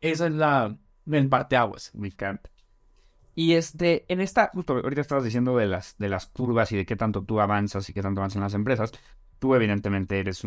es 0.00 0.20
la, 0.20 0.76
el 1.10 1.28
parteaguas, 1.28 1.94
mi 1.94 2.12
camp. 2.12 2.46
Y 3.34 3.54
este, 3.54 4.04
en 4.12 4.20
esta, 4.20 4.50
justo 4.54 4.74
ahorita 4.74 5.00
estabas 5.00 5.24
diciendo 5.24 5.56
de 5.56 5.66
las, 5.66 5.96
de 5.98 6.08
las 6.08 6.26
curvas 6.26 6.70
y 6.70 6.76
de 6.76 6.86
qué 6.86 6.94
tanto 6.94 7.24
tú 7.24 7.40
avanzas 7.40 7.88
y 7.88 7.92
qué 7.92 8.02
tanto 8.02 8.20
avanzan 8.20 8.42
las 8.42 8.54
empresas. 8.54 8.92
Tú 9.40 9.54
evidentemente 9.54 10.20
eres 10.20 10.46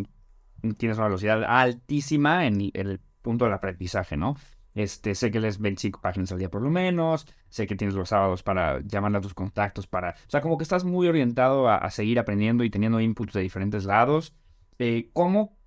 tienes 0.77 0.97
una 0.97 1.07
velocidad 1.07 1.43
altísima 1.43 2.45
en, 2.45 2.71
el 2.73 2.99
punto 3.21 3.45
del 3.45 3.53
aprendizaje, 3.53 4.17
¿no? 4.17 4.37
Este, 4.77 5.15
sé 5.15 5.31
que 5.31 5.39
lees 5.39 5.57
25 5.57 6.01
páginas 6.01 6.31
al 6.31 6.37
día 6.37 6.51
por 6.51 6.61
lo 6.61 6.69
menos, 6.69 7.25
sé 7.49 7.65
que 7.65 7.75
tienes 7.75 7.95
los 7.95 8.09
sábados 8.09 8.43
para 8.43 8.79
llamar 8.81 9.15
a 9.15 9.21
tus 9.21 9.33
contactos, 9.33 9.87
para... 9.87 10.11
O 10.11 10.29
sea, 10.29 10.39
como 10.39 10.55
que 10.55 10.63
estás 10.63 10.83
muy 10.83 11.07
orientado 11.07 11.67
a, 11.67 11.89
seguir 11.89 12.19
aprendiendo 12.19 12.63
y 12.63 12.69
teniendo 12.69 13.01
inputs 13.01 13.33
de 13.33 13.41
diferentes 13.41 13.85
lados. 13.85 14.35
Eh, 14.77 15.09
¿Cómo 15.13 15.57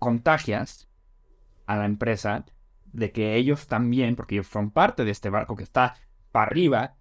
contagias 0.00 0.90
a 1.66 1.76
la 1.76 1.84
empresa 1.84 2.46
de 2.86 3.12
que 3.12 3.36
ellos 3.36 3.68
también, 3.68 4.16
porque 4.16 4.34
ellos 4.34 4.48
son 4.48 4.72
parte 4.72 5.04
de 5.04 5.12
este 5.12 5.30
barco 5.30 5.54
que 5.54 5.62
está 5.62 5.94
para 6.32 6.46
arriba, 6.46 6.96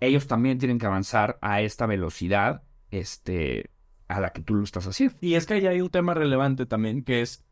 ellos 0.00 0.26
también 0.26 0.58
tienen 0.58 0.78
que 0.78 0.84
avanzar 0.84 1.38
a 1.40 1.62
esta 1.62 1.86
velocidad 1.86 2.62
este, 2.90 3.70
a 4.06 4.20
la 4.20 4.34
que 4.34 4.42
tú 4.42 4.54
lo 4.54 4.64
estás 4.64 4.86
haciendo. 4.86 5.16
Y 5.22 5.36
es 5.36 5.46
que 5.46 5.54
ahí 5.54 5.66
hay 5.66 5.80
un 5.80 5.88
tema 5.88 6.12
relevante 6.12 6.66
también, 6.66 7.04
que 7.04 7.22
es, 7.22 7.42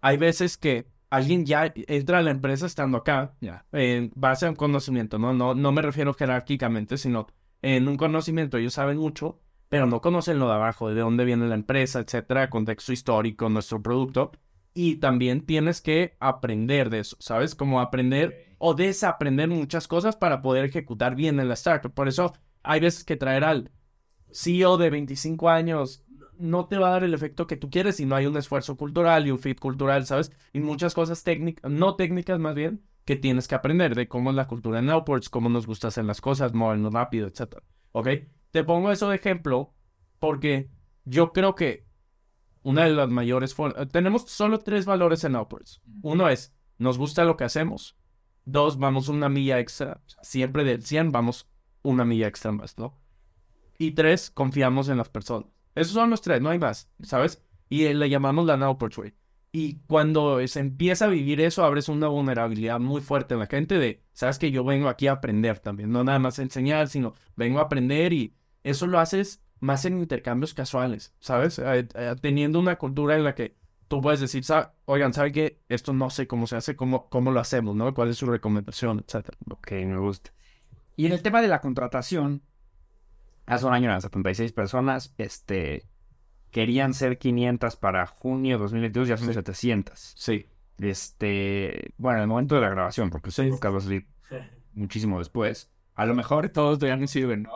hay 0.00 0.16
veces 0.16 0.56
que 0.56 0.86
alguien 1.10 1.44
ya 1.44 1.72
entra 1.74 2.18
a 2.18 2.22
la 2.22 2.30
empresa 2.30 2.66
estando 2.66 2.98
acá, 2.98 3.34
ya, 3.40 3.66
en 3.72 4.12
base 4.14 4.46
a 4.46 4.50
un 4.50 4.56
conocimiento, 4.56 5.18
¿no? 5.18 5.34
No, 5.34 5.54
no 5.54 5.72
me 5.72 5.82
refiero 5.82 6.14
jerárquicamente, 6.14 6.96
sino 6.96 7.26
en 7.62 7.88
un 7.88 7.96
conocimiento, 7.96 8.56
ellos 8.56 8.74
saben 8.74 8.96
mucho, 8.96 9.40
pero 9.68 9.86
no 9.86 10.00
conocen 10.00 10.38
lo 10.38 10.48
de 10.48 10.54
abajo, 10.54 10.88
de 10.88 11.00
dónde 11.00 11.24
viene 11.24 11.48
la 11.48 11.54
empresa, 11.54 12.00
etcétera, 12.00 12.48
contexto 12.48 12.92
histórico, 12.92 13.48
nuestro 13.48 13.82
producto. 13.82 14.32
Y 14.72 14.96
también 14.96 15.44
tienes 15.44 15.80
que 15.80 16.16
aprender 16.20 16.90
de 16.90 17.00
eso, 17.00 17.16
¿sabes? 17.18 17.54
Como 17.54 17.80
aprender 17.80 18.54
o 18.58 18.74
desaprender 18.74 19.48
muchas 19.48 19.88
cosas 19.88 20.16
para 20.16 20.42
poder 20.42 20.64
ejecutar 20.64 21.16
bien 21.16 21.40
en 21.40 21.48
la 21.48 21.54
startup. 21.54 21.92
Por 21.92 22.08
eso 22.08 22.32
hay 22.62 22.80
veces 22.80 23.04
que 23.04 23.16
traer 23.16 23.44
al 23.44 23.70
CEO 24.32 24.76
de 24.76 24.90
25 24.90 25.48
años 25.48 26.04
no 26.40 26.66
te 26.66 26.78
va 26.78 26.88
a 26.88 26.92
dar 26.92 27.04
el 27.04 27.14
efecto 27.14 27.46
que 27.46 27.56
tú 27.56 27.70
quieres 27.70 27.96
si 27.96 28.06
no 28.06 28.16
hay 28.16 28.26
un 28.26 28.36
esfuerzo 28.36 28.76
cultural 28.76 29.26
y 29.26 29.30
un 29.30 29.38
fit 29.38 29.58
cultural, 29.58 30.06
¿sabes? 30.06 30.32
Y 30.52 30.60
muchas 30.60 30.94
cosas 30.94 31.22
técnicas, 31.22 31.70
no 31.70 31.96
técnicas 31.96 32.38
más 32.38 32.54
bien, 32.54 32.82
que 33.04 33.16
tienes 33.16 33.48
que 33.48 33.54
aprender 33.54 33.94
de 33.94 34.08
cómo 34.08 34.30
es 34.30 34.36
la 34.36 34.46
cultura 34.46 34.78
en 34.78 34.90
Outports, 34.90 35.28
cómo 35.28 35.48
nos 35.48 35.66
gusta 35.66 35.88
hacer 35.88 36.04
las 36.04 36.20
cosas, 36.20 36.54
movernos 36.54 36.92
rápido, 36.92 37.26
etc. 37.26 37.56
¿Ok? 37.92 38.08
Te 38.50 38.64
pongo 38.64 38.90
eso 38.90 39.08
de 39.08 39.16
ejemplo 39.16 39.74
porque 40.18 40.70
yo 41.04 41.32
creo 41.32 41.54
que 41.54 41.86
una 42.62 42.84
de 42.84 42.90
las 42.90 43.08
mayores 43.08 43.56
tenemos 43.90 44.22
solo 44.30 44.58
tres 44.58 44.84
valores 44.84 45.24
en 45.24 45.34
Outports. 45.34 45.82
Uno 46.02 46.28
es, 46.28 46.54
nos 46.78 46.98
gusta 46.98 47.24
lo 47.24 47.36
que 47.36 47.44
hacemos. 47.44 47.96
Dos, 48.44 48.78
vamos 48.78 49.08
una 49.08 49.28
milla 49.28 49.58
extra. 49.58 50.00
Siempre 50.22 50.64
del 50.64 50.82
100 50.82 51.12
vamos 51.12 51.48
una 51.82 52.04
milla 52.04 52.26
extra 52.26 52.52
más, 52.52 52.78
¿no? 52.78 52.98
Y 53.78 53.92
tres, 53.92 54.30
confiamos 54.30 54.88
en 54.88 54.98
las 54.98 55.08
personas. 55.08 55.48
Esos 55.74 55.92
son 55.92 56.10
los 56.10 56.20
tres, 56.20 56.40
no 56.40 56.50
hay 56.50 56.58
más, 56.58 56.90
¿sabes? 57.02 57.42
Y 57.68 57.92
le 57.92 58.08
llamamos 58.08 58.46
la 58.46 58.56
now 58.56 58.76
portrait. 58.76 59.14
Y 59.52 59.80
cuando 59.86 60.46
se 60.46 60.60
empieza 60.60 61.06
a 61.06 61.08
vivir 61.08 61.40
eso, 61.40 61.64
abres 61.64 61.88
una 61.88 62.06
vulnerabilidad 62.06 62.78
muy 62.78 63.00
fuerte 63.00 63.34
en 63.34 63.40
la 63.40 63.46
gente 63.46 63.78
de, 63.78 64.02
sabes 64.12 64.38
que 64.38 64.52
yo 64.52 64.62
vengo 64.62 64.88
aquí 64.88 65.08
a 65.08 65.12
aprender 65.12 65.58
también, 65.58 65.90
no 65.90 66.04
nada 66.04 66.20
más 66.20 66.38
a 66.38 66.42
enseñar, 66.42 66.88
sino 66.88 67.14
vengo 67.34 67.58
a 67.58 67.62
aprender 67.62 68.12
y 68.12 68.36
eso 68.62 68.86
lo 68.86 69.00
haces 69.00 69.42
más 69.58 69.84
en 69.84 69.98
intercambios 69.98 70.54
casuales, 70.54 71.14
¿sabes? 71.18 71.58
Eh, 71.58 71.88
eh, 71.94 72.14
teniendo 72.20 72.60
una 72.60 72.76
cultura 72.76 73.16
en 73.16 73.24
la 73.24 73.34
que 73.34 73.56
tú 73.88 74.00
puedes 74.00 74.20
decir, 74.20 74.44
oigan, 74.84 75.12
¿sabe 75.12 75.32
qué? 75.32 75.60
Esto 75.68 75.92
no 75.92 76.10
sé 76.10 76.28
cómo 76.28 76.46
se 76.46 76.56
hace, 76.56 76.76
cómo, 76.76 77.08
cómo 77.08 77.32
lo 77.32 77.40
hacemos, 77.40 77.74
¿no? 77.74 77.92
¿Cuál 77.92 78.10
es 78.10 78.18
su 78.18 78.26
recomendación, 78.26 79.04
etcétera? 79.04 79.36
Ok, 79.50 79.72
me 79.72 79.98
gusta. 79.98 80.30
Y 80.96 81.06
en 81.06 81.12
el 81.12 81.22
tema 81.22 81.42
de 81.42 81.48
la 81.48 81.60
contratación, 81.60 82.42
hace 83.54 83.66
un 83.66 83.74
año 83.74 83.86
eran 83.86 84.00
76 84.00 84.52
personas, 84.52 85.14
este, 85.18 85.86
querían 86.50 86.94
ser 86.94 87.18
500 87.18 87.76
para 87.76 88.06
junio 88.06 88.56
de 88.56 88.62
2022, 88.62 89.08
ya 89.08 89.16
son 89.16 89.32
700. 89.32 90.14
Sí. 90.16 90.46
Este, 90.78 91.92
bueno, 91.98 92.18
en 92.18 92.22
el 92.22 92.28
momento 92.28 92.54
de 92.54 92.62
la 92.62 92.70
grabación, 92.70 93.10
porque 93.10 93.30
sí. 93.30 93.50
va 93.50 93.76
a 93.76 93.80
salir 93.80 94.06
muchísimo 94.72 95.18
después. 95.18 95.70
A 95.94 96.06
lo 96.06 96.14
mejor 96.14 96.48
todos 96.48 96.78
ya 96.80 96.96
no 96.96 97.06
sirven, 97.06 97.42
¿no? 97.42 97.52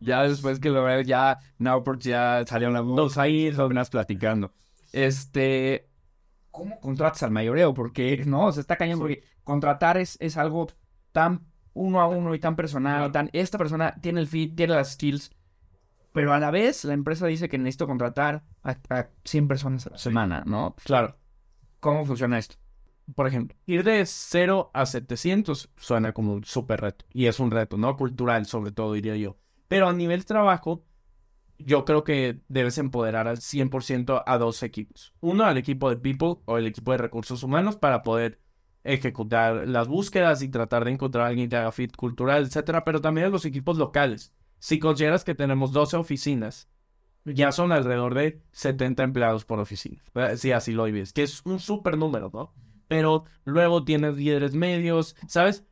ya 0.00 0.22
después 0.22 0.58
que 0.58 0.70
lo 0.70 0.82
veo, 0.82 1.02
ya 1.02 1.38
Nowport 1.58 2.00
ya 2.00 2.44
salieron 2.46 2.74
las 2.74 2.84
dos 2.84 3.18
ahí, 3.18 3.48
apenas 3.48 3.90
platicando. 3.90 4.52
Este, 4.92 5.88
¿cómo 6.50 6.80
contratas 6.80 7.22
al 7.22 7.30
mayoreo? 7.30 7.74
Porque, 7.74 8.24
no, 8.26 8.50
se 8.52 8.60
está 8.60 8.76
cayendo, 8.76 9.02
porque 9.02 9.22
contratar 9.44 9.96
es, 9.96 10.16
es 10.20 10.36
algo 10.36 10.68
tan 11.12 11.51
uno 11.74 12.00
a 12.00 12.08
uno 12.08 12.34
y 12.34 12.38
tan 12.38 12.56
personal, 12.56 13.10
tan, 13.12 13.30
esta 13.32 13.58
persona 13.58 13.94
tiene 14.00 14.20
el 14.20 14.26
fit, 14.26 14.54
tiene 14.54 14.74
las 14.74 14.92
skills, 14.92 15.30
pero 16.12 16.32
a 16.32 16.38
la 16.38 16.50
vez 16.50 16.84
la 16.84 16.94
empresa 16.94 17.26
dice 17.26 17.48
que 17.48 17.58
necesito 17.58 17.86
contratar 17.86 18.44
a, 18.62 18.76
100 19.24 19.48
personas 19.48 19.86
a 19.86 19.90
la 19.90 19.98
semana, 19.98 20.42
¿no? 20.46 20.76
Claro. 20.84 21.16
¿Cómo 21.80 22.04
funciona 22.04 22.38
esto? 22.38 22.56
Por 23.14 23.26
ejemplo, 23.26 23.56
ir 23.66 23.82
de 23.82 24.04
0 24.06 24.70
a 24.72 24.86
700 24.86 25.70
suena 25.76 26.12
como 26.12 26.34
un 26.34 26.44
súper 26.44 26.80
reto. 26.80 27.04
Y 27.12 27.26
es 27.26 27.40
un 27.40 27.50
reto, 27.50 27.76
¿no? 27.76 27.96
Cultural, 27.96 28.46
sobre 28.46 28.70
todo, 28.70 28.92
diría 28.92 29.16
yo. 29.16 29.36
Pero 29.68 29.88
a 29.88 29.92
nivel 29.92 30.24
trabajo, 30.24 30.84
yo 31.58 31.84
creo 31.84 32.04
que 32.04 32.40
debes 32.48 32.78
empoderar 32.78 33.26
al 33.26 33.38
100% 33.38 34.22
a 34.24 34.38
dos 34.38 34.62
equipos. 34.62 35.14
Uno, 35.20 35.44
al 35.44 35.56
equipo 35.58 35.90
de 35.90 35.96
people 35.96 36.42
o 36.44 36.58
el 36.58 36.66
equipo 36.66 36.92
de 36.92 36.98
recursos 36.98 37.42
humanos 37.42 37.76
para 37.76 38.02
poder 38.02 38.40
ejecutar 38.84 39.68
las 39.68 39.88
búsquedas 39.88 40.42
y 40.42 40.48
tratar 40.48 40.84
de 40.84 40.92
encontrar 40.92 41.24
a 41.24 41.28
alguien 41.28 41.48
que 41.48 41.56
haga 41.56 41.72
fit 41.72 41.94
cultural, 41.96 42.44
etcétera, 42.44 42.84
pero 42.84 43.00
también 43.00 43.30
los 43.30 43.44
equipos 43.44 43.78
locales. 43.78 44.32
Si 44.58 44.78
consideras 44.78 45.24
que 45.24 45.34
tenemos 45.34 45.72
12 45.72 45.96
oficinas, 45.96 46.68
ya 47.24 47.52
son 47.52 47.72
alrededor 47.72 48.14
de 48.14 48.42
70 48.52 49.02
empleados 49.02 49.44
por 49.44 49.60
oficina. 49.60 50.02
Eh, 50.14 50.36
si 50.36 50.52
así 50.52 50.72
lo 50.72 50.84
ves, 50.84 51.12
que 51.12 51.22
es 51.22 51.42
un 51.44 51.60
súper 51.60 51.96
número, 51.96 52.30
¿no? 52.32 52.52
Pero 52.88 53.24
luego 53.44 53.84
tienes 53.84 54.16
líderes 54.16 54.54
medios, 54.54 55.16
¿sabes? 55.26 55.64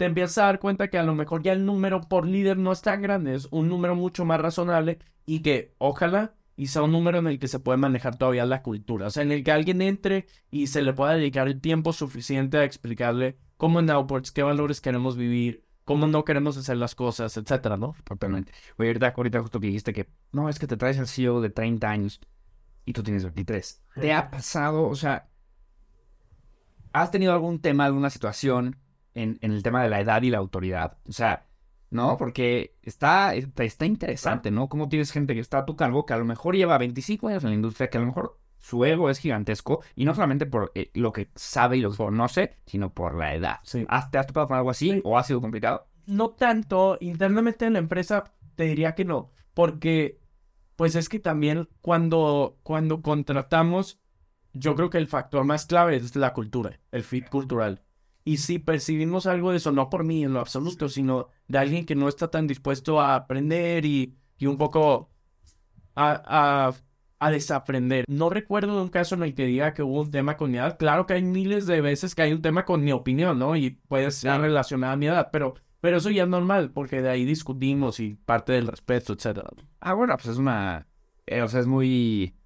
te 0.00 0.06
empiezas 0.06 0.38
a 0.38 0.46
dar 0.46 0.60
cuenta 0.60 0.88
que 0.88 0.96
a 0.96 1.02
lo 1.02 1.14
mejor 1.14 1.42
ya 1.42 1.52
el 1.52 1.66
número 1.66 2.00
por 2.00 2.26
líder 2.26 2.56
no 2.56 2.72
es 2.72 2.80
tan 2.80 3.02
grande, 3.02 3.34
es 3.34 3.48
un 3.50 3.68
número 3.68 3.94
mucho 3.94 4.24
más 4.24 4.40
razonable 4.40 4.98
y 5.26 5.40
que 5.42 5.74
ojalá 5.76 6.32
y 6.60 6.66
sea 6.66 6.82
un 6.82 6.92
número 6.92 7.20
en 7.20 7.26
el 7.26 7.38
que 7.38 7.48
se 7.48 7.58
puede 7.58 7.78
manejar 7.78 8.18
todavía 8.18 8.44
la 8.44 8.60
cultura, 8.62 9.06
o 9.06 9.10
sea, 9.10 9.22
en 9.22 9.32
el 9.32 9.42
que 9.42 9.50
alguien 9.50 9.80
entre 9.80 10.26
y 10.50 10.66
se 10.66 10.82
le 10.82 10.92
pueda 10.92 11.14
dedicar 11.14 11.48
el 11.48 11.58
tiempo 11.58 11.94
suficiente 11.94 12.58
a 12.58 12.64
explicarle 12.64 13.38
cómo 13.56 13.80
en 13.80 13.88
Outports, 13.88 14.30
qué 14.30 14.42
valores 14.42 14.82
queremos 14.82 15.16
vivir, 15.16 15.64
cómo 15.86 16.06
no 16.06 16.22
queremos 16.22 16.58
hacer 16.58 16.76
las 16.76 16.94
cosas, 16.94 17.34
etcétera, 17.38 17.78
¿no? 17.78 17.96
Totalmente. 18.04 18.52
Oye, 18.76 18.90
ahorita, 18.90 19.40
justo 19.40 19.58
que 19.58 19.68
dijiste 19.68 19.94
que 19.94 20.10
no, 20.32 20.50
es 20.50 20.58
que 20.58 20.66
te 20.66 20.76
traes 20.76 20.98
al 20.98 21.08
CEO 21.08 21.40
de 21.40 21.48
30 21.48 21.88
años 21.88 22.20
y 22.84 22.92
tú 22.92 23.02
tienes 23.02 23.22
23. 23.22 23.82
¿Te 23.98 24.12
ha 24.12 24.30
pasado, 24.30 24.86
o 24.86 24.94
sea, 24.94 25.30
has 26.92 27.10
tenido 27.10 27.32
algún 27.32 27.62
tema, 27.62 27.86
alguna 27.86 28.10
situación 28.10 28.76
en, 29.14 29.38
el 29.40 29.62
tema 29.62 29.82
de 29.82 29.88
la 29.88 30.00
edad 30.00 30.20
y 30.20 30.28
la 30.28 30.36
autoridad. 30.36 30.98
O 31.08 31.12
sea, 31.12 31.46
¿no? 31.90 32.16
Porque 32.16 32.76
está, 32.82 33.34
está 33.34 33.84
interesante, 33.84 34.50
¿no? 34.50 34.68
Como 34.68 34.88
tienes 34.88 35.12
gente 35.12 35.34
que 35.34 35.40
está 35.40 35.58
a 35.58 35.66
tu 35.66 35.76
cargo 35.76 36.06
que 36.06 36.14
a 36.14 36.18
lo 36.18 36.24
mejor 36.24 36.56
lleva 36.56 36.78
25 36.78 37.28
años 37.28 37.44
en 37.44 37.50
la 37.50 37.56
industria, 37.56 37.90
que 37.90 37.98
a 37.98 38.00
lo 38.00 38.06
mejor 38.06 38.38
su 38.58 38.84
ego 38.84 39.10
es 39.10 39.18
gigantesco 39.18 39.82
y 39.96 40.04
no 40.04 40.14
solamente 40.14 40.46
por 40.46 40.70
eh, 40.74 40.90
lo 40.94 41.12
que 41.12 41.30
sabe 41.34 41.78
y 41.78 41.80
lo 41.80 41.90
que 41.90 41.96
conoce, 41.96 42.56
sino 42.66 42.92
por 42.92 43.14
la 43.14 43.34
edad. 43.34 43.56
Sí. 43.64 43.86
¿Te 44.10 44.18
has 44.18 44.26
topado 44.26 44.48
con 44.48 44.56
algo 44.56 44.70
así 44.70 45.00
o 45.04 45.18
ha 45.18 45.24
sido 45.24 45.40
complicado? 45.40 45.88
No 46.06 46.30
tanto. 46.30 46.98
Internamente 47.00 47.66
en 47.66 47.74
la 47.74 47.78
empresa 47.78 48.24
te 48.54 48.64
diría 48.64 48.94
que 48.94 49.04
no, 49.04 49.32
porque 49.54 50.20
pues 50.76 50.94
es 50.94 51.08
que 51.08 51.18
también 51.18 51.68
cuando, 51.80 52.58
cuando 52.62 53.02
contratamos, 53.02 54.00
yo 54.52 54.74
creo 54.74 54.90
que 54.90 54.98
el 54.98 55.08
factor 55.08 55.44
más 55.44 55.66
clave 55.66 55.96
es 55.96 56.16
la 56.16 56.32
cultura, 56.32 56.80
el 56.92 57.02
fit 57.02 57.28
cultural. 57.28 57.82
Y 58.30 58.36
si 58.36 58.60
percibimos 58.60 59.26
algo 59.26 59.50
de 59.50 59.56
eso, 59.56 59.72
no 59.72 59.90
por 59.90 60.04
mí 60.04 60.22
en 60.22 60.32
lo 60.32 60.38
absoluto, 60.38 60.88
sino 60.88 61.30
de 61.48 61.58
alguien 61.58 61.84
que 61.84 61.96
no 61.96 62.08
está 62.08 62.30
tan 62.30 62.46
dispuesto 62.46 63.00
a 63.00 63.16
aprender 63.16 63.84
y, 63.84 64.14
y 64.38 64.46
un 64.46 64.56
poco 64.56 65.10
a, 65.96 66.72
a, 67.18 67.30
desaprender. 67.32 68.04
No 68.06 68.30
recuerdo 68.30 68.76
de 68.76 68.82
un 68.82 68.88
caso 68.88 69.16
en 69.16 69.24
el 69.24 69.34
que 69.34 69.46
diga 69.46 69.74
que 69.74 69.82
hubo 69.82 70.02
un 70.02 70.12
tema 70.12 70.36
con 70.36 70.52
mi 70.52 70.58
edad. 70.58 70.78
Claro 70.78 71.06
que 71.06 71.14
hay 71.14 71.24
miles 71.24 71.66
de 71.66 71.80
veces 71.80 72.14
que 72.14 72.22
hay 72.22 72.32
un 72.32 72.40
tema 72.40 72.64
con 72.64 72.84
mi 72.84 72.92
opinión, 72.92 73.36
¿no? 73.36 73.56
Y 73.56 73.70
puede 73.88 74.12
ser 74.12 74.40
relacionada 74.40 74.92
a 74.92 74.96
mi 74.96 75.06
edad, 75.06 75.30
pero, 75.32 75.54
pero 75.80 75.96
eso 75.96 76.10
ya 76.10 76.22
es 76.22 76.28
normal, 76.28 76.70
porque 76.70 77.02
de 77.02 77.10
ahí 77.10 77.24
discutimos 77.24 77.98
y 77.98 78.14
parte 78.14 78.52
del 78.52 78.68
respeto, 78.68 79.14
etc. 79.14 79.40
Ah, 79.80 79.94
bueno, 79.94 80.14
pues 80.16 80.28
es 80.28 80.36
una... 80.36 80.86
Eh, 81.26 81.42
o 81.42 81.48
sea, 81.48 81.58
es 81.58 81.66
muy 81.66 82.36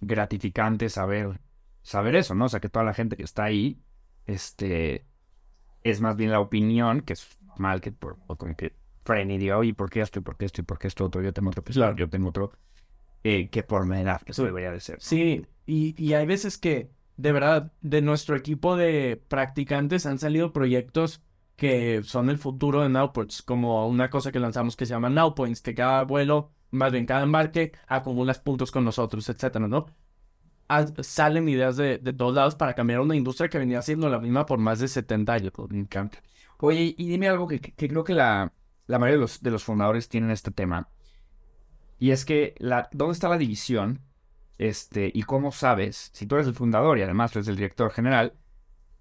gratificante 0.00 0.88
saber, 0.90 1.40
saber 1.82 2.14
eso, 2.14 2.36
¿no? 2.36 2.44
O 2.44 2.48
sea, 2.48 2.60
que 2.60 2.68
toda 2.68 2.84
la 2.84 2.94
gente 2.94 3.16
que 3.16 3.24
está 3.24 3.42
ahí 3.42 3.82
este, 4.28 5.06
es 5.84 6.00
más 6.00 6.16
bien 6.16 6.30
la 6.30 6.40
opinión, 6.40 7.00
que 7.02 7.14
es 7.14 7.38
mal 7.56 7.80
que 7.80 7.92
por, 7.92 8.18
como 8.38 8.56
que 8.56 8.74
Fren 9.04 9.30
y 9.30 9.38
diga, 9.38 9.58
oye, 9.58 9.74
¿por 9.74 9.90
qué 9.90 10.00
esto 10.02 10.20
y 10.20 10.22
por 10.22 10.36
qué 10.36 10.44
esto 10.46 10.60
y 10.60 10.64
por 10.64 10.78
qué 10.78 10.88
esto 10.88 11.06
otro? 11.06 11.22
Yo 11.22 11.32
tengo 11.32 11.50
otro, 11.50 11.64
Claro. 11.64 11.96
yo 11.96 12.08
tengo 12.10 12.28
otro, 12.28 12.52
eh, 13.24 13.48
que 13.50 13.62
por 13.62 13.86
que 13.88 14.32
eso 14.32 14.44
debería 14.44 14.70
de 14.72 14.80
ser. 14.80 15.00
Sí, 15.00 15.46
y, 15.66 15.94
y 16.02 16.14
hay 16.14 16.26
veces 16.26 16.58
que, 16.58 16.90
de 17.16 17.32
verdad, 17.32 17.72
de 17.80 18.02
nuestro 18.02 18.36
equipo 18.36 18.76
de 18.76 19.22
practicantes 19.28 20.06
han 20.06 20.18
salido 20.18 20.52
proyectos 20.52 21.22
que 21.56 22.02
son 22.04 22.30
el 22.30 22.38
futuro 22.38 22.82
de 22.82 22.88
Nowports, 22.88 23.42
como 23.42 23.88
una 23.88 24.10
cosa 24.10 24.30
que 24.32 24.38
lanzamos 24.40 24.76
que 24.76 24.86
se 24.86 24.94
llama 24.94 25.10
Nowpoints, 25.10 25.60
que 25.62 25.74
cada 25.74 26.04
vuelo, 26.04 26.52
más 26.70 26.92
bien 26.92 27.06
cada 27.06 27.24
embarque, 27.24 27.72
acumulas 27.88 28.38
puntos 28.40 28.70
con 28.70 28.84
nosotros, 28.84 29.28
etcétera, 29.28 29.66
¿no? 29.68 29.86
Ah, 30.68 30.86
Salen 31.02 31.48
ideas 31.48 31.76
de, 31.76 31.98
de 31.98 32.12
todos 32.12 32.34
lados 32.34 32.54
para 32.54 32.74
cambiar 32.74 33.00
una 33.00 33.16
industria 33.16 33.48
que 33.48 33.58
venía 33.58 33.80
siendo 33.82 34.08
la 34.10 34.18
misma 34.20 34.44
por 34.46 34.58
más 34.58 34.78
de 34.80 34.88
70 34.88 35.34
años. 35.34 35.52
Me 35.70 35.78
encanta. 35.78 36.22
Oye, 36.58 36.94
y 36.98 37.08
dime 37.08 37.28
algo 37.28 37.48
que, 37.48 37.60
que- 37.60 37.88
creo 37.88 38.04
que 38.04 38.14
la, 38.14 38.52
la 38.86 38.98
mayoría 38.98 39.16
de 39.16 39.20
los, 39.22 39.42
de 39.42 39.50
los 39.50 39.64
fundadores 39.64 40.08
tienen 40.08 40.30
este 40.30 40.50
tema. 40.50 40.90
Y 41.98 42.10
es 42.12 42.24
que, 42.24 42.54
la, 42.58 42.88
¿dónde 42.92 43.12
está 43.14 43.28
la 43.28 43.38
división? 43.38 44.00
Este, 44.58 45.10
y 45.14 45.22
cómo 45.22 45.52
sabes, 45.52 46.10
si 46.12 46.26
tú 46.26 46.34
eres 46.36 46.48
el 46.48 46.54
fundador 46.54 46.98
y 46.98 47.02
además 47.02 47.34
eres 47.36 47.48
el 47.48 47.56
director 47.56 47.90
general, 47.92 48.34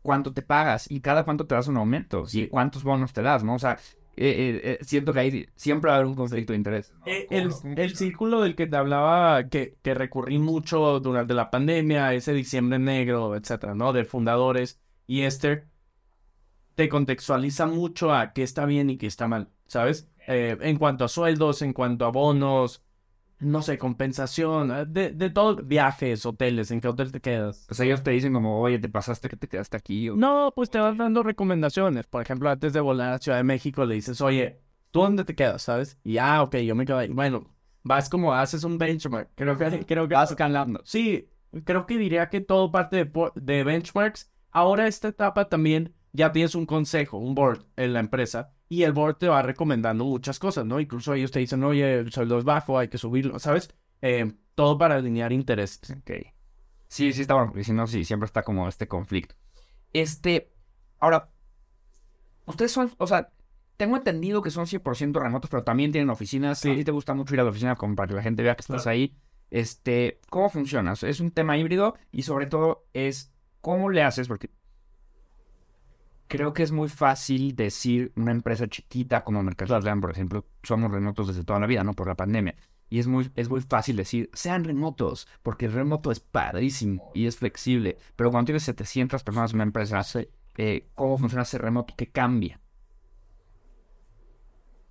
cuánto 0.04 0.34
te 0.34 0.42
pagas 0.44 0.90
y 0.92 1.02
cada 1.02 1.26
cuánto 1.26 1.48
te 1.48 1.56
das 1.56 1.68
un 1.68 1.78
aumento 1.78 2.26
y 2.32 2.48
cuántos 2.50 2.84
bonos 2.84 3.14
te 3.14 3.22
das, 3.24 3.44
¿no? 3.44 3.56
O 3.56 3.60
sea, 3.60 3.80
eh, 4.18 4.30
eh, 4.30 4.62
eh, 4.64 4.78
siento 4.82 5.14
que 5.14 5.20
ahí 5.20 5.46
siempre 5.56 5.90
va 5.90 5.96
a 5.96 5.98
haber 6.00 6.08
un 6.08 6.16
conflicto 6.16 6.54
de 6.54 6.58
interés. 6.58 6.94
Eh, 7.06 7.26
¿Cómo 7.30 7.40
El, 7.40 7.80
el 7.80 7.96
círculo 7.96 8.42
del 8.42 8.56
que 8.56 8.68
te 8.68 8.76
hablaba, 8.76 9.48
que, 9.48 9.78
que 9.82 9.94
recurrí 9.94 10.40
mucho 10.40 11.00
durante 11.00 11.34
la 11.34 11.50
pandemia, 11.50 12.14
ese 12.14 12.34
diciembre 12.34 12.80
negro, 12.80 13.36
etcétera, 13.36 13.76
¿no? 13.76 13.94
De 13.94 14.06
fundadores 14.06 14.82
y 15.06 15.22
Esther, 15.22 15.68
te 16.76 16.90
contextualiza 16.90 17.66
mucho 17.68 18.14
a 18.14 18.34
qué 18.34 18.44
está 18.44 18.66
bien 18.66 18.90
y 18.90 18.98
qué 18.98 19.08
está 19.08 19.28
mal, 19.28 19.50
¿sabes? 19.68 20.10
Eh, 20.28 20.58
en 20.62 20.78
cuanto 20.78 21.06
a 21.06 21.08
sueldos, 21.08 21.62
en 21.62 21.74
cuanto 21.74 22.06
a 22.06 22.12
bonos, 22.12 22.84
no 23.40 23.62
sé, 23.62 23.78
compensación, 23.78 24.72
eh, 24.72 24.86
de, 24.88 25.12
de 25.12 25.30
todo, 25.30 25.58
viajes, 25.64 26.26
hoteles, 26.26 26.72
en 26.72 26.82
qué 26.82 26.88
hotel 26.88 27.12
te 27.12 27.22
quedas. 27.22 27.68
O 27.70 27.74
sea, 27.74 27.86
ellos 27.86 28.04
te 28.04 28.12
dicen 28.12 28.34
como, 28.34 28.60
oye, 28.62 28.80
te 28.80 28.90
pasaste 28.90 29.30
que 29.30 29.38
te 29.38 29.48
quedaste 29.48 29.78
aquí. 29.78 30.10
o- 30.10 30.16
No, 30.16 30.52
pues 30.56 30.70
te 30.70 30.80
vas 30.80 30.98
dando 30.98 31.24
recomendaciones. 31.24 32.08
Por 32.08 32.22
ejemplo, 32.22 32.50
antes 32.50 32.74
de 32.74 32.80
volar 32.82 33.14
a 33.14 33.18
Ciudad 33.20 33.38
de 33.38 33.44
México, 33.44 33.86
le 33.86 33.96
dices, 33.96 34.22
oye, 34.22 34.62
¿tú 34.92 35.02
dónde 35.02 35.24
te 35.26 35.36
quedas, 35.36 35.62
sabes? 35.62 35.98
Y 36.04 36.18
ah, 36.18 36.42
ok, 36.44 36.56
yo 36.58 36.76
me 36.76 36.86
quedo 36.86 36.98
ahí. 36.98 37.10
Bueno, 37.10 37.54
vas 37.84 38.10
como 38.10 38.34
haces 38.34 38.64
un 38.64 38.78
benchmark. 38.78 39.30
Creo 39.36 39.58
que, 39.58 39.86
creo 39.86 40.08
que 40.08 40.16
Vas 40.16 40.32
escalando. 40.32 40.82
Sí, 40.84 41.30
creo 41.64 41.86
que 41.86 41.98
diría 41.98 42.30
que 42.30 42.42
todo 42.42 42.72
parte 42.72 43.06
de, 43.06 43.12
de 43.36 43.64
benchmarks. 43.64 44.32
Ahora 44.52 44.88
esta 44.88 45.10
etapa 45.10 45.50
también 45.50 45.94
ya 46.14 46.32
tienes 46.32 46.56
un 46.56 46.66
consejo, 46.66 47.18
un 47.18 47.36
board 47.36 47.66
en 47.76 47.94
la 47.94 48.00
empresa 48.00 48.54
y 48.70 48.84
el 48.84 48.94
board 48.94 49.18
te 49.18 49.28
va 49.28 49.42
recomendando 49.42 50.04
muchas 50.06 50.40
cosas, 50.40 50.66
¿no? 50.66 50.80
Incluso 50.80 51.14
ellos 51.14 51.32
te 51.32 51.40
dicen, 51.40 51.64
oye, 51.64 52.00
el 52.00 52.12
sueldo 52.12 52.38
es 52.38 52.44
bajo, 52.44 52.78
hay 52.78 52.88
que 52.90 52.98
subirlo, 52.98 53.40
¿sabes? 53.40 53.70
Eh, 54.02 54.34
todo 54.56 54.78
para 54.78 54.96
alinear 54.96 55.32
intereses. 55.32 55.92
Ok. 55.92 56.12
Sí, 56.90 57.12
sí 57.14 57.22
está 57.22 57.34
bueno, 57.34 57.50
porque 57.50 57.64
si 57.64 57.74
no, 57.74 57.86
sí, 57.88 58.04
siempre 58.06 58.26
está 58.26 58.44
como 58.44 58.68
este 58.68 58.88
conflicto. 58.88 59.36
Este, 59.94 60.52
ahora, 61.00 61.30
ustedes 62.46 62.72
son, 62.72 62.92
o 62.98 63.08
sea, 63.08 63.30
tengo 63.78 63.96
entendido 63.98 64.42
que 64.42 64.52
son 64.52 64.66
100% 64.66 65.20
remotos, 65.22 65.50
pero 65.50 65.64
también 65.64 65.92
tienen 65.92 66.10
oficinas. 66.10 66.60
Sí. 66.60 66.72
A 66.72 66.76
ti 66.76 66.84
te 66.84 66.92
gusta 66.92 67.14
mucho 67.14 67.34
ir 67.34 67.40
a 67.42 67.44
la 67.44 67.50
oficina 67.52 67.76
como 67.76 67.96
para 67.96 68.08
que 68.08 68.16
la 68.16 68.24
gente 68.24 68.42
vea 68.44 68.56
que 68.56 68.62
estás 68.62 68.84
Claro. 68.84 68.92
ahí. 68.96 69.16
Este, 69.50 70.20
¿cómo 70.30 70.50
funciona? 70.50 70.92
O 70.94 70.96
sea, 70.96 71.10
Es 71.10 71.20
un 71.20 71.32
tema 71.32 71.58
híbrido 71.58 71.96
y 72.12 72.24
sobre 72.24 72.48
todo 72.48 72.86
es, 72.94 73.32
¿cómo 73.62 73.90
le 73.90 74.04
haces? 74.04 74.28
Porque 74.28 74.50
creo 76.28 76.54
que 76.54 76.64
es 76.64 76.72
muy 76.72 76.90
fácil 76.90 77.56
decir 77.56 78.12
una 78.16 78.32
empresa 78.32 78.68
chiquita 78.68 79.24
como 79.24 79.44
Mercado 79.44 79.80
por 80.02 80.12
ejemplo, 80.12 80.46
somos 80.64 80.92
remotos 80.92 81.28
desde 81.28 81.44
toda 81.44 81.60
la 81.60 81.68
vida, 81.68 81.84
¿no? 81.84 81.94
Por 81.94 82.08
la 82.08 82.16
pandemia. 82.16 82.56
Y 82.90 83.00
es 83.00 83.08
muy, 83.08 83.30
es 83.36 83.50
muy 83.50 83.62
fácil 83.62 83.98
decir, 83.98 84.30
sean 84.34 84.64
remotos, 84.64 85.28
porque 85.44 85.66
el 85.66 85.74
remoto 85.74 86.10
es 86.12 86.20
padrísimo 86.22 87.12
y 87.14 87.26
es 87.26 87.38
flexible. 87.38 87.98
Pero 88.16 88.32
cuando 88.32 88.46
tienes 88.48 88.64
700 88.64 89.24
personas 89.24 89.52
en 89.52 89.58
una 89.58 89.64
empresa, 89.66 90.02
eh, 90.58 90.88
¿cómo 90.96 91.18
funciona 91.18 91.44
ese 91.44 91.58
remoto? 91.58 91.94
¿Qué 91.98 92.08
cambia? 92.08 92.60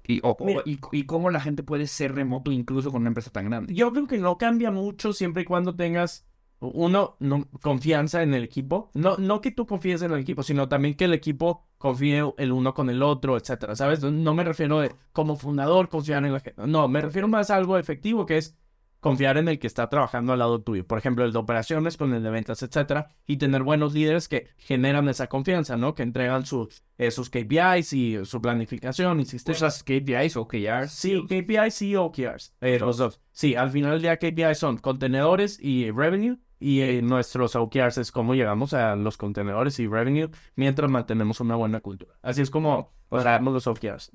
Y, 0.08 0.20
o- 0.22 0.36
y, 0.64 0.78
y 0.92 1.04
cómo 1.04 1.30
la 1.30 1.40
gente 1.40 1.62
puede 1.62 1.86
ser 1.86 2.14
remoto 2.14 2.52
incluso 2.52 2.92
con 2.92 3.00
una 3.00 3.08
empresa 3.08 3.30
tan 3.30 3.46
grande. 3.46 3.74
Yo 3.74 3.92
creo 3.92 4.06
que 4.06 4.18
no 4.18 4.38
cambia 4.38 4.70
mucho 4.70 5.12
siempre 5.12 5.42
y 5.42 5.46
cuando 5.46 5.74
tengas, 5.74 6.24
uno, 6.60 7.16
no, 7.20 7.48
confianza 7.60 8.22
en 8.22 8.34
el 8.34 8.42
equipo. 8.44 8.90
No, 8.94 9.16
no 9.18 9.40
que 9.40 9.50
tú 9.50 9.66
confíes 9.66 10.02
en 10.02 10.12
el 10.12 10.20
equipo, 10.20 10.42
sino 10.42 10.68
también 10.68 10.94
que 10.94 11.04
el 11.04 11.14
equipo 11.14 11.66
confíe 11.78 12.22
el 12.38 12.52
uno 12.52 12.74
con 12.74 12.90
el 12.90 13.02
otro, 13.02 13.36
etcétera, 13.36 13.76
¿sabes? 13.76 14.02
No 14.02 14.34
me 14.34 14.44
refiero 14.44 14.80
de 14.80 14.92
como 15.12 15.36
fundador 15.36 15.88
confiar 15.88 16.24
en 16.24 16.32
la 16.32 16.40
gente. 16.40 16.62
No, 16.66 16.88
me 16.88 17.00
refiero 17.00 17.28
más 17.28 17.50
a 17.50 17.56
algo 17.56 17.78
efectivo 17.78 18.26
que 18.26 18.38
es 18.38 18.56
confiar 19.00 19.36
en 19.36 19.46
el 19.46 19.58
que 19.58 19.68
está 19.68 19.88
trabajando 19.88 20.32
al 20.32 20.40
lado 20.40 20.62
tuyo. 20.62 20.84
Por 20.84 20.98
ejemplo, 20.98 21.24
el 21.24 21.32
de 21.32 21.38
operaciones 21.38 21.96
con 21.96 22.12
el 22.12 22.22
de 22.24 22.30
ventas, 22.30 22.62
etcétera, 22.62 23.14
y 23.26 23.36
tener 23.36 23.62
buenos 23.62 23.94
líderes 23.94 24.26
que 24.26 24.48
generan 24.56 25.08
esa 25.08 25.28
confianza, 25.28 25.76
¿no? 25.76 25.94
Que 25.94 26.02
entregan 26.02 26.44
sus, 26.44 26.82
eh, 26.98 27.10
sus 27.10 27.30
KPIs 27.30 27.92
y 27.92 28.24
su 28.24 28.40
planificación 28.42 29.24
sistemas. 29.24 29.58
¿Usas 29.58 29.84
KPIs 29.84 30.36
o 30.36 30.42
OKRs? 30.42 30.90
Sí, 30.90 31.22
KPIs 31.24 31.82
y 31.82 31.94
OKRs. 31.96 32.54
eh, 32.60 32.78
los 32.80 32.96
dos. 32.96 33.20
Sí, 33.30 33.54
al 33.54 33.70
final 33.70 33.92
del 33.92 34.02
día 34.02 34.16
KPIs 34.16 34.58
son 34.58 34.78
contenedores 34.78 35.60
y 35.60 35.90
revenue. 35.90 36.38
Y 36.58 36.80
eh, 36.80 37.02
nuestros 37.02 37.54
OKRs 37.54 37.98
es 37.98 38.10
cómo 38.12 38.34
llegamos 38.34 38.72
a 38.72 38.96
los 38.96 39.18
contenedores 39.18 39.78
y 39.78 39.86
revenue 39.86 40.30
mientras 40.54 40.90
mantenemos 40.90 41.40
una 41.40 41.54
buena 41.56 41.80
cultura. 41.80 42.14
Así 42.22 42.40
es 42.40 42.50
como 42.50 42.92
usamos 43.10 43.52
los 43.52 43.66
OKRs. 43.66 44.10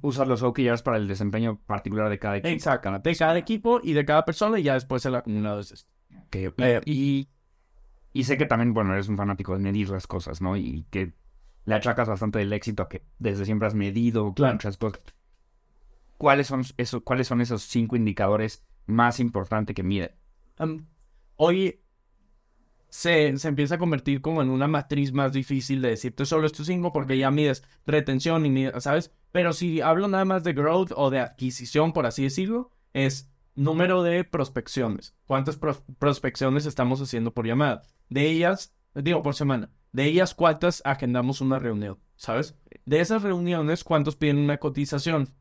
Usas 0.00 0.28
los 0.28 0.42
OKRs 0.42 0.82
para 0.82 0.98
el 0.98 1.08
desempeño 1.08 1.58
particular 1.66 2.08
de 2.08 2.18
cada 2.18 2.36
equipo. 2.36 2.52
Exacto. 2.52 2.96
De 3.00 3.16
cada 3.16 3.36
equipo 3.36 3.80
y 3.82 3.92
de 3.92 4.04
cada 4.04 4.24
persona 4.24 4.58
y 4.60 4.62
ya 4.62 4.74
después 4.74 5.04
el 5.04 5.16
acumulado 5.16 5.58
es 5.60 5.72
esto. 5.72 5.90
Eh, 6.32 6.80
y, 6.84 7.28
y 8.12 8.24
sé 8.24 8.38
que 8.38 8.46
también, 8.46 8.72
bueno, 8.72 8.92
eres 8.92 9.08
un 9.08 9.16
fanático 9.16 9.52
de 9.54 9.58
medir 9.58 9.88
las 9.90 10.06
cosas, 10.06 10.40
¿no? 10.40 10.56
Y 10.56 10.86
que 10.90 11.12
le 11.64 11.74
achacas 11.74 12.08
bastante 12.08 12.38
del 12.38 12.52
éxito 12.52 12.84
a 12.84 12.88
que 12.88 13.02
desde 13.18 13.44
siempre 13.44 13.66
has 13.66 13.74
medido 13.74 14.32
Claro. 14.34 14.54
muchas 14.54 14.76
cosas. 14.78 15.02
¿Cuáles 16.18 16.46
son, 16.46 16.62
esos, 16.76 17.02
¿Cuáles 17.02 17.26
son 17.26 17.40
esos 17.40 17.62
cinco 17.62 17.96
indicadores 17.96 18.64
más 18.86 19.18
importantes 19.20 19.74
que 19.74 19.82
mide? 19.82 20.14
Hoy 21.36 21.79
se, 22.90 23.36
se 23.38 23.48
empieza 23.48 23.76
a 23.76 23.78
convertir 23.78 24.20
como 24.20 24.42
en 24.42 24.50
una 24.50 24.68
matriz 24.68 25.12
más 25.12 25.32
difícil 25.32 25.80
de 25.80 25.90
decirte 25.90 26.26
solo 26.26 26.46
estos 26.46 26.66
cinco 26.66 26.92
porque 26.92 27.16
ya 27.16 27.30
mides 27.30 27.62
retención 27.86 28.44
y 28.44 28.50
mides, 28.50 28.82
¿sabes? 28.84 29.12
Pero 29.32 29.52
si 29.52 29.80
hablo 29.80 30.08
nada 30.08 30.24
más 30.24 30.44
de 30.44 30.52
growth 30.52 30.92
o 30.96 31.10
de 31.10 31.20
adquisición, 31.20 31.92
por 31.92 32.04
así 32.06 32.24
decirlo, 32.24 32.72
es 32.92 33.30
número 33.54 34.02
de 34.02 34.24
prospecciones. 34.24 35.14
¿Cuántas 35.26 35.56
pros- 35.56 35.82
prospecciones 35.98 36.66
estamos 36.66 37.00
haciendo 37.00 37.32
por 37.32 37.46
llamada? 37.46 37.82
De 38.08 38.28
ellas, 38.28 38.74
digo 38.94 39.22
por 39.22 39.34
semana, 39.34 39.70
de 39.92 40.04
ellas 40.04 40.34
cuántas 40.34 40.82
agendamos 40.84 41.40
una 41.40 41.58
reunión, 41.58 41.98
¿sabes? 42.16 42.56
De 42.84 43.00
esas 43.00 43.22
reuniones, 43.22 43.84
¿cuántos 43.84 44.16
piden 44.16 44.38
una 44.38 44.58
cotización? 44.58 45.32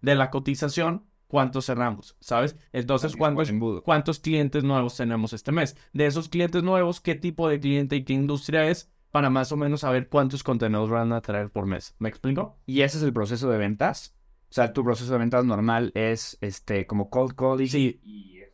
De 0.00 0.14
la 0.14 0.30
cotización, 0.30 1.07
¿cuántos 1.28 1.66
cerramos? 1.66 2.16
¿Sabes? 2.20 2.56
Entonces, 2.72 3.14
¿cuántos, 3.16 4.18
clientes 4.18 4.64
nuevos 4.64 4.96
tenemos 4.96 5.32
este 5.32 5.52
mes. 5.52 5.76
De 5.92 6.06
esos 6.06 6.28
clientes 6.28 6.62
nuevos, 6.62 7.00
qué 7.00 7.14
tipo 7.14 7.48
de 7.48 7.60
cliente 7.60 7.96
y 7.96 8.04
qué 8.04 8.14
industria 8.14 8.68
es 8.68 8.90
para 9.10 9.30
más 9.30 9.52
o 9.52 9.56
menos 9.56 9.80
saber 9.80 10.08
cuántos 10.08 10.42
contenidos 10.42 10.90
van 10.90 11.12
a 11.12 11.20
traer 11.20 11.50
por 11.50 11.66
mes. 11.66 11.94
¿Me 11.98 12.08
explico? 12.08 12.58
¿Y 12.66 12.82
ese 12.82 12.98
es 12.98 13.04
el 13.04 13.12
proceso 13.12 13.48
de 13.48 13.58
ventas? 13.58 14.16
O 14.50 14.54
sea, 14.54 14.72
tu 14.72 14.82
proceso 14.82 15.12
de 15.12 15.18
ventas 15.18 15.44
normal 15.44 15.92
es 15.94 16.38
este 16.40 16.86
como 16.86 17.10
cold 17.10 17.34
calling. 17.34 17.68
Sí, 17.68 18.00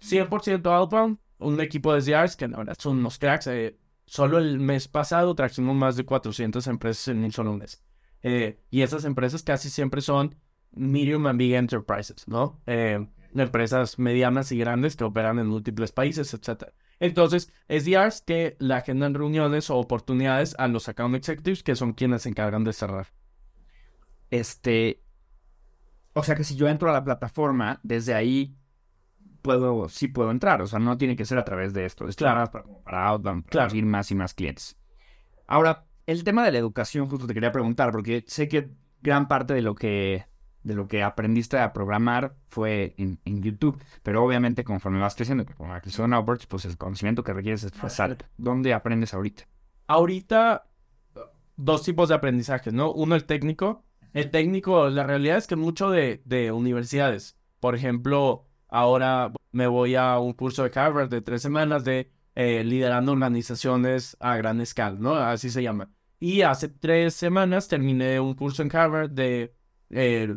100% 0.01 0.67
outbound. 0.67 1.19
Un 1.39 1.61
equipo 1.61 1.93
de 1.93 2.01
SDRs 2.01 2.37
que 2.37 2.49
la 2.49 2.59
verdad 2.59 2.77
son 2.79 2.99
unos 2.99 3.19
cracks. 3.19 3.47
eh, 3.49 3.79
solo 4.07 4.39
el 4.39 4.61
mes 4.61 4.89
pasado 4.89 5.35
trajimos 5.35 5.75
más 5.75 5.97
de 5.97 6.05
400 6.05 6.67
empresas 6.67 7.09
en 7.09 7.25
un 7.25 7.33
solo 7.33 7.55
mes. 7.57 7.83
Eh, 8.23 8.61
y 8.71 8.83
esas 8.83 9.05
empresas 9.05 9.43
casi 9.43 9.69
siempre 9.69 10.01
son 10.01 10.35
medium 10.77 11.27
and 11.27 11.39
big 11.39 11.53
enterprises, 11.55 12.27
¿no? 12.29 12.61
Eh, 12.67 13.07
empresas 13.35 13.99
medianas 13.99 14.53
y 14.53 14.59
grandes 14.59 14.97
que 14.97 15.05
operan 15.05 15.39
en 15.39 15.47
múltiples 15.49 15.93
países, 15.93 16.33
etc. 16.35 16.71
Entonces, 17.01 17.53
SDRs 17.69 18.23
que 18.23 18.57
le 18.61 18.75
agendan 18.75 19.15
reuniones 19.15 19.71
o 19.71 19.77
oportunidades 19.77 20.55
a 20.59 20.69
los 20.69 20.89
account 20.89 21.17
executives 21.17 21.63
que 21.63 21.75
son 21.75 21.93
quienes 21.95 22.23
se 22.23 22.29
encargan 22.29 22.63
de 22.65 22.73
cerrar. 22.73 23.09
Este. 24.31 25.01
O 26.13 26.23
sea 26.23 26.35
que 26.37 26.45
si 26.45 26.55
yo 26.57 26.69
entro 26.69 26.89
a 26.91 26.93
la 26.93 27.03
plataforma, 27.05 27.81
desde 27.83 28.15
ahí 28.15 28.57
puedo, 29.43 29.89
sí 29.89 30.09
puedo 30.09 30.31
entrar. 30.31 30.63
O 30.63 30.67
sea, 30.67 30.79
no 30.79 30.97
tiene 30.97 31.17
que 31.17 31.25
ser 31.25 31.39
a 31.39 31.45
través 31.45 31.73
de 31.75 31.85
esto. 31.85 32.07
Es 32.09 32.17
Claro. 32.17 32.51
para, 32.51 32.65
para 32.85 33.07
outbound, 33.09 33.43
para 33.45 33.51
Claro. 33.51 33.65
conseguir 33.67 33.87
más 33.87 34.11
y 34.11 34.15
más 34.15 34.33
clientes. 34.35 34.77
Ahora, 35.47 35.87
el 36.07 36.23
tema 36.25 36.45
de 36.45 36.53
la 36.53 36.59
educación, 36.59 37.09
justo 37.09 37.27
te 37.27 37.35
quería 37.35 37.51
preguntar, 37.53 37.91
porque 37.91 38.25
sé 38.29 38.49
que 38.49 38.71
gran 39.03 39.27
parte 39.29 39.55
de 39.55 39.63
lo 39.63 39.75
que, 39.75 40.25
de 40.65 40.75
lo 40.75 40.89
que 40.89 41.03
aprendiste 41.03 41.59
a 41.59 41.73
programar 41.73 42.35
fue 42.49 42.95
en, 42.99 43.21
en 43.25 43.43
YouTube, 43.43 43.81
pero 44.03 44.25
obviamente 44.25 44.65
conforme 44.65 44.99
vas 44.99 45.15
creciendo, 45.15 45.47
como 45.57 45.73
la 45.73 45.81
creación 45.81 46.11
de 46.11 46.19
Upworks, 46.19 46.47
pues 46.47 46.65
el 46.65 46.77
conocimiento 46.77 47.23
que 47.23 47.33
requieres 47.33 47.63
es 47.63 47.83
más 47.83 48.01
alto. 48.01 48.25
¿Dónde 48.37 48.75
aprendes 48.75 49.15
ahorita? 49.15 49.45
Ahorita, 49.87 50.67
dos 51.57 51.83
tipos 51.85 52.09
de 52.09 52.17
aprendizajes, 52.17 52.73
¿no? 52.73 52.91
Uno 52.91 53.15
el 53.15 53.25
técnico, 53.25 53.85
El 54.15 54.31
técnico, 54.31 54.89
la 54.91 55.03
realidad 55.03 55.39
es 55.39 55.49
que 55.49 55.57
mucho 55.57 55.91
de, 55.91 56.23
de 56.25 56.53
universidades, 56.53 57.37
por 57.59 57.75
ejemplo, 57.75 58.47
ahora 58.69 59.33
me 59.51 59.67
voy 59.67 59.97
a 59.97 60.19
un 60.21 60.35
curso 60.35 60.63
de 60.63 60.79
Harvard 60.79 61.09
de 61.09 61.21
tres 61.21 61.43
semanas 61.43 61.85
de 61.85 62.13
eh, 62.37 62.63
liderando 62.63 63.11
organizaciones 63.11 64.17
a 64.21 64.37
gran 64.37 64.61
escala, 64.61 64.97
¿no? 65.01 65.17
Así 65.17 65.51
se 65.51 65.65
llama. 65.65 65.91
Y 66.21 66.43
hace 66.43 66.69
tres 66.69 67.15
semanas 67.15 67.67
terminé 67.67 68.21
un 68.21 68.35
curso 68.35 68.63
en 68.63 68.75
Harvard 68.75 69.11
de 69.11 69.53
eh, 69.91 70.37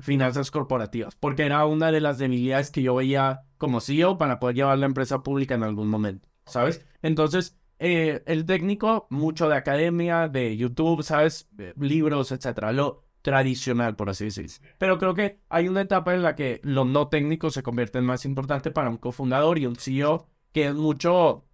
finanzas 0.00 0.50
corporativas, 0.50 1.14
porque 1.16 1.44
era 1.44 1.64
una 1.66 1.92
de 1.92 2.00
las 2.00 2.18
debilidades 2.18 2.70
que 2.70 2.82
yo 2.82 2.94
veía 2.94 3.42
como 3.58 3.80
CEO 3.80 4.18
para 4.18 4.40
poder 4.40 4.56
llevar 4.56 4.78
la 4.78 4.86
empresa 4.86 5.22
pública 5.22 5.54
en 5.54 5.62
algún 5.62 5.88
momento, 5.88 6.28
¿sabes? 6.46 6.84
Entonces, 7.02 7.58
eh, 7.78 8.22
el 8.26 8.44
técnico, 8.44 9.06
mucho 9.10 9.48
de 9.48 9.56
academia, 9.56 10.28
de 10.28 10.56
YouTube, 10.56 11.02
¿sabes? 11.02 11.48
Eh, 11.58 11.72
libros, 11.78 12.32
etcétera, 12.32 12.72
lo 12.72 13.04
tradicional, 13.22 13.96
por 13.96 14.10
así 14.10 14.26
decirlo. 14.26 14.68
Pero 14.78 14.98
creo 14.98 15.14
que 15.14 15.40
hay 15.48 15.68
una 15.68 15.82
etapa 15.82 16.14
en 16.14 16.22
la 16.22 16.34
que 16.34 16.60
lo 16.62 16.84
no 16.84 17.08
técnico 17.08 17.50
se 17.50 17.62
convierte 17.62 17.98
en 17.98 18.04
más 18.04 18.24
importante 18.24 18.70
para 18.70 18.90
un 18.90 18.96
cofundador 18.96 19.58
y 19.58 19.66
un 19.66 19.76
CEO, 19.76 20.28
que 20.52 20.66
es 20.66 20.74
mucho, 20.74 21.46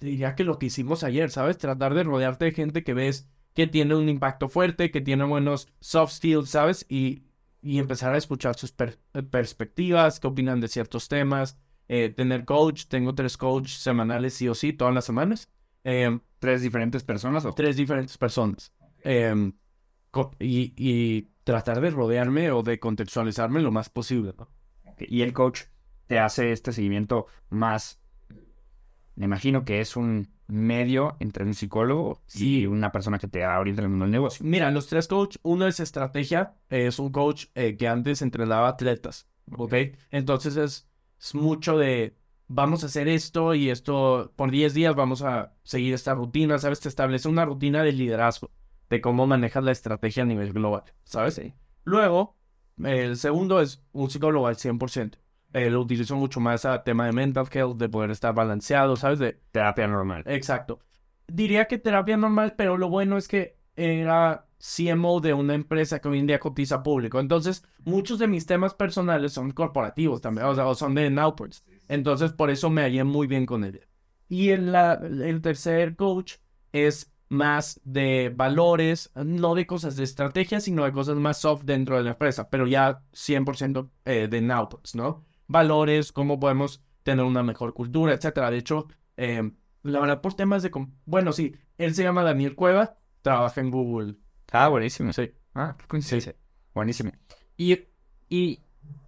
diría 0.00 0.34
que 0.34 0.44
lo 0.44 0.58
que 0.58 0.66
hicimos 0.66 1.04
ayer, 1.04 1.30
¿sabes? 1.30 1.58
Tratar 1.58 1.94
de 1.94 2.04
rodearte 2.04 2.46
de 2.46 2.52
gente 2.52 2.84
que 2.84 2.94
ves 2.94 3.28
que 3.54 3.66
tiene 3.66 3.94
un 3.94 4.08
impacto 4.08 4.48
fuerte, 4.48 4.90
que 4.90 5.00
tiene 5.00 5.24
buenos 5.24 5.68
soft 5.80 6.12
skills, 6.12 6.50
¿sabes? 6.50 6.86
Y, 6.88 7.22
y 7.66 7.80
empezar 7.80 8.14
a 8.14 8.16
escuchar 8.16 8.54
sus 8.54 8.72
perspectivas, 8.72 10.20
qué 10.20 10.28
opinan 10.28 10.60
de 10.60 10.68
ciertos 10.68 11.08
temas, 11.08 11.58
eh, 11.88 12.10
tener 12.10 12.44
coach, 12.44 12.86
tengo 12.86 13.16
tres 13.16 13.36
coaches 13.36 13.78
semanales 13.78 14.34
sí 14.34 14.48
o 14.48 14.54
sí, 14.54 14.72
todas 14.72 14.94
las 14.94 15.04
semanas. 15.04 15.50
Em, 15.82 16.20
¿Tres 16.38 16.62
diferentes 16.62 17.02
personas? 17.02 17.44
O? 17.44 17.52
Tres 17.52 17.76
diferentes 17.76 18.16
personas. 18.18 18.72
Em, 19.02 19.52
y, 20.38 21.28
tratar 21.42 21.80
de 21.80 21.90
rodearme 21.90 22.52
o 22.52 22.62
de 22.62 22.78
contextualizarme 22.78 23.60
lo 23.60 23.72
más 23.72 23.88
posible. 23.88 24.34
Y 25.00 25.22
el 25.22 25.32
coach 25.32 25.62
te 26.06 26.20
hace 26.20 26.52
este 26.52 26.72
seguimiento 26.72 27.26
más, 27.50 28.00
me 29.16 29.24
imagino 29.24 29.64
que 29.64 29.80
es 29.80 29.96
un 29.96 30.35
medio 30.48 31.16
entre 31.20 31.44
un 31.44 31.54
psicólogo 31.54 32.22
y 32.34 32.66
una 32.66 32.92
persona 32.92 33.18
que 33.18 33.28
te 33.28 33.46
orienta 33.46 33.82
en 33.82 33.86
el 33.86 33.90
mundo 33.90 34.04
del 34.04 34.12
negocio. 34.12 34.44
Mira, 34.44 34.70
los 34.70 34.86
tres 34.86 35.08
coaches, 35.08 35.40
uno 35.42 35.66
es 35.66 35.80
estrategia, 35.80 36.54
es 36.70 36.98
un 36.98 37.10
coach 37.10 37.46
eh, 37.54 37.76
que 37.76 37.88
antes 37.88 38.22
entrenaba 38.22 38.68
atletas, 38.68 39.28
¿ok? 39.56 39.74
Entonces 40.10 40.56
es, 40.56 40.88
es 41.20 41.34
mucho 41.34 41.78
de, 41.78 42.16
vamos 42.48 42.82
a 42.82 42.86
hacer 42.86 43.08
esto 43.08 43.54
y 43.54 43.70
esto 43.70 44.32
por 44.36 44.50
10 44.50 44.74
días 44.74 44.94
vamos 44.94 45.22
a 45.22 45.54
seguir 45.62 45.94
esta 45.94 46.14
rutina, 46.14 46.58
¿sabes? 46.58 46.80
Te 46.80 46.88
establece 46.88 47.28
una 47.28 47.44
rutina 47.44 47.82
de 47.82 47.92
liderazgo, 47.92 48.50
de 48.88 49.00
cómo 49.00 49.26
manejas 49.26 49.64
la 49.64 49.72
estrategia 49.72 50.22
a 50.22 50.26
nivel 50.26 50.52
global, 50.52 50.84
¿sabes? 51.04 51.40
Luego, 51.84 52.36
el 52.82 53.16
segundo 53.16 53.60
es 53.60 53.82
un 53.92 54.10
psicólogo 54.10 54.46
al 54.46 54.56
100%. 54.56 55.18
Eh, 55.52 55.70
lo 55.70 55.80
utilizo 55.80 56.16
mucho 56.16 56.40
más 56.40 56.64
a 56.64 56.82
tema 56.84 57.06
de 57.06 57.12
mental 57.12 57.48
health, 57.50 57.76
de 57.76 57.88
poder 57.88 58.10
estar 58.10 58.34
balanceado, 58.34 58.96
¿sabes? 58.96 59.18
De 59.18 59.40
terapia 59.52 59.86
normal. 59.86 60.22
Exacto. 60.26 60.80
Diría 61.28 61.66
que 61.66 61.78
terapia 61.78 62.16
normal, 62.16 62.54
pero 62.56 62.76
lo 62.76 62.88
bueno 62.88 63.16
es 63.16 63.26
que 63.26 63.56
era 63.74 64.46
CMO 64.58 65.20
de 65.20 65.34
una 65.34 65.54
empresa 65.54 66.00
que 66.00 66.08
hoy 66.08 66.18
en 66.18 66.26
día 66.26 66.38
cotiza 66.38 66.82
público. 66.82 67.20
Entonces, 67.20 67.64
muchos 67.84 68.18
de 68.18 68.26
mis 68.26 68.46
temas 68.46 68.74
personales 68.74 69.32
son 69.32 69.50
corporativos 69.52 70.20
también, 70.20 70.46
o 70.46 70.54
sea, 70.54 70.66
o 70.66 70.74
son 70.74 70.94
de 70.94 71.10
Nowports. 71.10 71.64
Entonces, 71.88 72.32
por 72.32 72.50
eso 72.50 72.70
me 72.70 72.82
hallé 72.82 73.04
muy 73.04 73.26
bien 73.26 73.46
con 73.46 73.64
él. 73.64 73.80
Y 74.28 74.50
el, 74.50 74.74
el 74.74 75.40
tercer 75.40 75.94
coach 75.96 76.36
es 76.72 77.12
más 77.28 77.80
de 77.84 78.32
valores, 78.34 79.10
no 79.14 79.54
de 79.54 79.66
cosas 79.66 79.96
de 79.96 80.04
estrategia, 80.04 80.60
sino 80.60 80.84
de 80.84 80.92
cosas 80.92 81.16
más 81.16 81.38
soft 81.38 81.64
dentro 81.64 81.96
de 81.96 82.04
la 82.04 82.10
empresa, 82.10 82.48
pero 82.48 82.66
ya 82.66 83.02
100% 83.12 83.90
eh, 84.04 84.28
de 84.28 84.40
Nowports, 84.40 84.94
¿no? 84.94 85.24
Valores, 85.46 86.12
cómo 86.12 86.40
podemos 86.40 86.82
tener 87.02 87.24
una 87.24 87.42
mejor 87.42 87.74
cultura, 87.74 88.12
etcétera. 88.12 88.50
De 88.50 88.58
hecho, 88.58 88.88
eh, 89.16 89.50
la 89.82 90.00
verdad, 90.00 90.20
por 90.20 90.34
temas 90.34 90.62
de... 90.62 90.70
Bueno, 91.04 91.32
sí, 91.32 91.54
él 91.78 91.94
se 91.94 92.02
llama 92.02 92.22
Daniel 92.22 92.54
Cueva, 92.54 92.96
trabaja 93.22 93.60
en 93.60 93.70
Google 93.70 94.16
Ah, 94.52 94.68
buenísimo. 94.68 95.12
Sí. 95.12 95.30
Ah, 95.54 95.76
qué 95.78 95.86
coincidencia. 95.86 96.34
Buenísimo. 96.74 97.12
Y, 97.56 97.78
y 98.28 98.60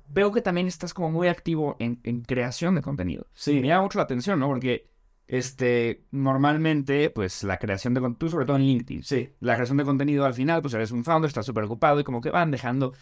veo 0.08 0.32
que 0.32 0.42
también 0.42 0.66
estás 0.66 0.94
como 0.94 1.10
muy 1.10 1.28
activo 1.28 1.76
en, 1.78 2.00
en 2.04 2.22
creación 2.22 2.74
de 2.74 2.82
contenido. 2.82 3.26
Sí. 3.34 3.60
Me 3.60 3.68
llama 3.68 3.82
mucho 3.82 3.98
la 3.98 4.04
atención, 4.04 4.40
¿no? 4.40 4.48
Porque 4.48 4.90
este, 5.26 6.06
normalmente, 6.10 7.10
pues 7.10 7.44
la 7.44 7.58
creación 7.58 7.94
de 7.94 8.00
contenido, 8.00 8.30
sobre 8.30 8.46
todo 8.46 8.56
en 8.56 8.62
LinkedIn, 8.62 9.02
sí. 9.02 9.30
la 9.40 9.54
creación 9.54 9.78
de 9.78 9.84
contenido 9.84 10.24
al 10.24 10.34
final, 10.34 10.62
pues 10.62 10.74
eres 10.74 10.90
un 10.90 11.04
founder, 11.04 11.28
estás 11.28 11.46
súper 11.46 11.64
ocupado 11.64 12.00
y 12.00 12.04
como 12.04 12.20
que 12.20 12.30
van 12.30 12.50
dejando 12.50 12.94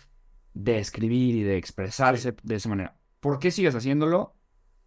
de 0.53 0.79
escribir 0.79 1.37
y 1.37 1.43
de 1.43 1.57
expresarse 1.57 2.35
de 2.43 2.55
esa 2.55 2.69
manera. 2.69 2.97
¿Por 3.20 3.38
qué 3.38 3.51
sigues 3.51 3.74
haciéndolo? 3.74 4.36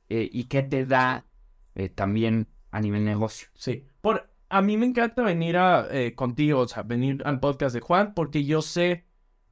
Eh, 0.09 0.29
¿Y 0.31 0.45
qué 0.45 0.63
te 0.63 0.85
da 0.85 1.27
eh, 1.75 1.89
también 1.89 2.47
a 2.71 2.81
nivel 2.81 3.05
negocio? 3.05 3.49
Sí. 3.53 3.85
Por, 4.01 4.29
a 4.49 4.61
mí 4.61 4.77
me 4.77 4.85
encanta 4.85 5.21
venir 5.21 5.57
a, 5.57 5.87
eh, 5.91 6.15
contigo, 6.15 6.61
o 6.61 6.67
sea, 6.67 6.83
venir 6.83 7.21
al 7.25 7.39
podcast 7.39 7.73
de 7.73 7.81
Juan, 7.81 8.13
porque 8.13 8.43
yo 8.43 8.61
sé 8.61 9.05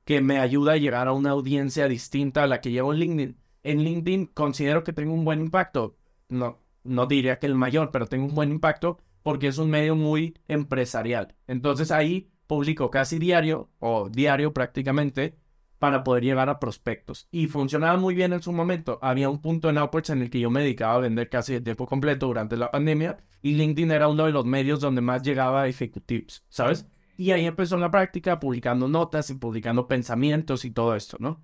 que 0.04 0.22
me 0.22 0.40
ayuda 0.40 0.74
a 0.74 0.78
llegar 0.78 1.08
a 1.08 1.14
una 1.14 1.32
audiencia 1.32 1.88
distinta 1.88 2.44
a 2.44 2.48
la 2.48 2.62
que 2.62 2.72
llevo 2.72 2.94
en 2.94 3.00
LinkedIn. 3.00 3.38
En 3.64 3.84
LinkedIn 3.84 4.28
considero 4.28 4.84
que 4.84 4.94
tengo 4.94 5.14
un 5.14 5.26
buen 5.26 5.42
impacto. 5.42 5.98
No, 6.30 6.60
no 6.84 7.06
diría 7.06 7.40
que 7.40 7.48
el 7.48 7.56
mayor, 7.56 7.92
pero 7.92 8.08
tengo 8.08 8.26
un 8.26 8.34
buen 8.34 8.52
impacto 8.52 9.00
porque 9.22 9.48
es 9.48 9.58
un 9.58 9.70
medio 9.70 9.96
muy 9.96 10.40
empresarial. 10.48 11.36
Entonces 11.48 11.92
ahí 11.92 12.32
publico 12.48 12.90
casi 12.90 13.20
diario 13.20 13.70
o 13.80 14.08
diario 14.10 14.54
prácticamente 14.54 15.38
para 15.80 16.04
poder 16.04 16.24
llegar 16.24 16.50
a 16.50 16.60
prospectos. 16.60 17.28
Y 17.32 17.48
funcionaba 17.48 17.98
muy 17.98 18.16
bien 18.16 18.34
en 18.34 18.42
su 18.42 18.52
momento. 18.52 19.00
Había 19.02 19.30
un 19.30 19.42
punto 19.42 19.70
en 19.70 19.78
Upwords 19.78 20.10
en 20.10 20.22
el 20.22 20.30
que 20.30 20.40
yo 20.40 20.50
me 20.50 20.62
dedicaba 20.62 20.96
a 20.96 21.00
vender 21.00 21.30
casi 21.30 21.54
de 21.54 21.62
tiempo 21.62 21.86
completo 21.86 22.28
durante 22.28 22.58
la 22.58 22.72
pandemia 22.72 23.18
y 23.42 23.54
LinkedIn 23.54 23.92
era 23.92 24.08
uno 24.08 24.26
de 24.26 24.32
los 24.32 24.46
medios 24.46 24.80
donde 24.80 25.02
más 25.02 25.22
llegaba 25.22 25.64
a 25.64 25.68
ejecutivos, 25.68 26.44
¿sabes? 26.50 26.88
Y 27.18 27.32
ahí 27.32 27.46
empezó 27.46 27.78
la 27.78 27.92
práctica 27.92 28.40
publicando 28.40 28.88
notas 28.88 29.30
y 29.30 29.36
publicando 29.36 29.88
pensamientos 29.88 30.66
y 30.66 30.72
todo 30.72 30.96
esto, 30.96 31.18
¿no? 31.20 31.44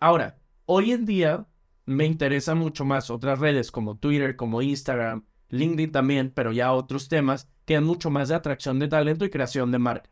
Ahora, 0.00 0.38
hoy 0.66 0.92
en 0.92 1.04
día 1.04 1.46
me 1.84 2.06
interesa 2.06 2.54
mucho 2.54 2.84
más 2.84 3.10
otras 3.10 3.38
redes 3.38 3.70
como 3.70 3.96
Twitter, 3.96 4.36
como 4.36 4.62
Instagram, 4.62 5.24
LinkedIn 5.48 5.92
también, 5.92 6.32
pero 6.34 6.52
ya 6.52 6.72
otros 6.72 7.08
temas 7.08 7.50
que 7.64 7.76
han 7.76 7.84
mucho 7.84 8.10
más 8.10 8.28
de 8.28 8.34
atracción 8.34 8.78
de 8.78 8.88
talento 8.88 9.24
y 9.24 9.30
creación 9.30 9.72
de 9.72 9.78
marca 9.78 10.10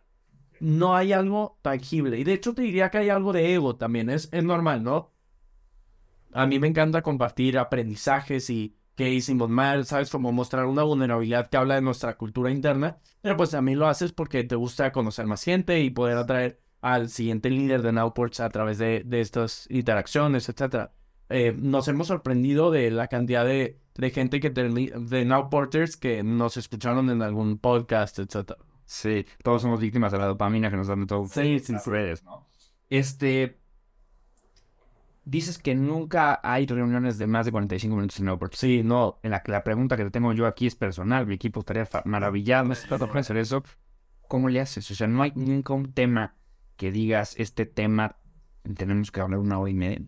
no 0.61 0.97
hay 0.97 1.13
algo 1.13 1.59
tangible. 1.63 2.19
Y 2.19 2.25
de 2.25 2.33
hecho 2.35 2.55
te 2.55 2.63
diría 2.63 2.91
que 2.91 2.99
hay 2.99 3.09
algo 3.09 3.33
de 3.33 3.55
ego 3.55 3.77
también. 3.77 4.11
Es, 4.11 4.29
es 4.33 4.45
normal, 4.45 4.83
¿no? 4.83 5.13
A 6.33 6.47
mí 6.47 6.59
me 6.59 6.69
encanta 6.69 7.03
compartir 7.03 7.59
aprendizajes 7.59 8.51
y 8.51 8.77
qué 8.97 9.11
hicimos 9.11 9.49
mal, 9.49 9.87
¿sabes? 9.87 10.11
Como 10.11 10.33
mostrar 10.33 10.67
una 10.67 10.83
vulnerabilidad 10.83 11.49
que 11.49 11.57
habla 11.57 11.77
de 11.77 11.83
nuestra 11.83 12.17
cultura 12.17 12.51
interna. 12.51 12.99
Pero 13.21 13.37
pues 13.37 13.55
mí 13.63 13.75
lo 13.75 13.87
haces 13.87 14.13
porque 14.13 14.45
te 14.45 14.57
gusta 14.57 14.93
conocer 14.93 15.27
más 15.27 15.45
gente 15.45 15.81
y 15.81 15.91
poder 15.91 16.17
atraer 16.17 16.61
al 16.81 17.09
siguiente 17.09 17.51
líder 17.51 17.83
de 17.83 17.93
Nowports 17.93 18.41
a 18.41 18.49
través 18.49 18.79
de, 18.79 19.03
de 19.05 19.21
estas 19.21 19.67
interacciones, 19.71 20.49
etc. 20.49 20.91
Eh, 21.29 21.55
nos 21.57 21.89
hemos 21.89 22.07
sorprendido 22.07 22.71
de 22.71 22.91
la 22.91 23.09
cantidad 23.09 23.45
de, 23.45 23.81
de 23.97 24.11
gente 24.11 24.41
que 24.41 24.51
de 24.51 25.25
Nowporters 25.25 25.97
que 25.97 26.23
nos 26.23 26.57
escucharon 26.57 27.11
en 27.11 27.23
algún 27.23 27.59
podcast, 27.59 28.19
etc. 28.19 28.53
Sí, 28.87 29.27
todos 29.43 29.63
somos 29.63 29.81
víctimas 29.81 30.13
de 30.13 30.19
la 30.19 30.27
dopamina 30.27 30.71
que 30.71 30.77
nos 30.77 30.87
dan 30.87 31.01
de 31.01 31.07
todo. 31.07 31.27
Sí, 31.27 31.59
sí, 31.59 31.75
redes, 31.85 32.23
¿no? 32.25 32.47
Este. 32.89 33.59
Dices 35.25 35.59
que 35.59 35.75
nunca 35.75 36.41
hay 36.45 36.67
reuniones 36.67 37.19
de 37.19 37.27
más 37.27 37.47
de 37.47 37.53
45 37.53 37.97
minutos 37.97 38.21
en 38.21 38.29
Upwork. 38.29 38.55
Sí, 38.55 38.85
no. 38.85 39.19
En 39.25 39.33
la, 39.33 39.43
la 39.47 39.65
pregunta 39.65 39.97
que 39.97 40.05
te 40.05 40.11
tengo 40.13 40.33
yo 40.33 40.47
aquí 40.47 40.69
es 40.69 40.77
personal. 40.77 41.27
Mi 41.27 41.35
equipo 41.35 41.61
estaría 41.61 41.89
maravillado. 42.05 42.65
No 42.65 42.75
hacer 43.19 43.37
eso. 43.37 43.65
¿Cómo 44.29 44.49
le 44.49 44.61
haces? 44.61 44.89
O 44.89 44.95
sea, 44.95 45.09
no 45.09 45.23
hay 45.23 45.33
ningún 45.35 45.93
tema 45.93 46.37
que 46.77 46.93
digas, 46.93 47.35
este 47.39 47.67
tema 47.67 48.19
tenemos 48.77 49.11
que 49.11 49.21
hablar 49.21 49.41
una 49.41 49.59
hora 49.59 49.71
y 49.71 49.75
media. 49.75 50.03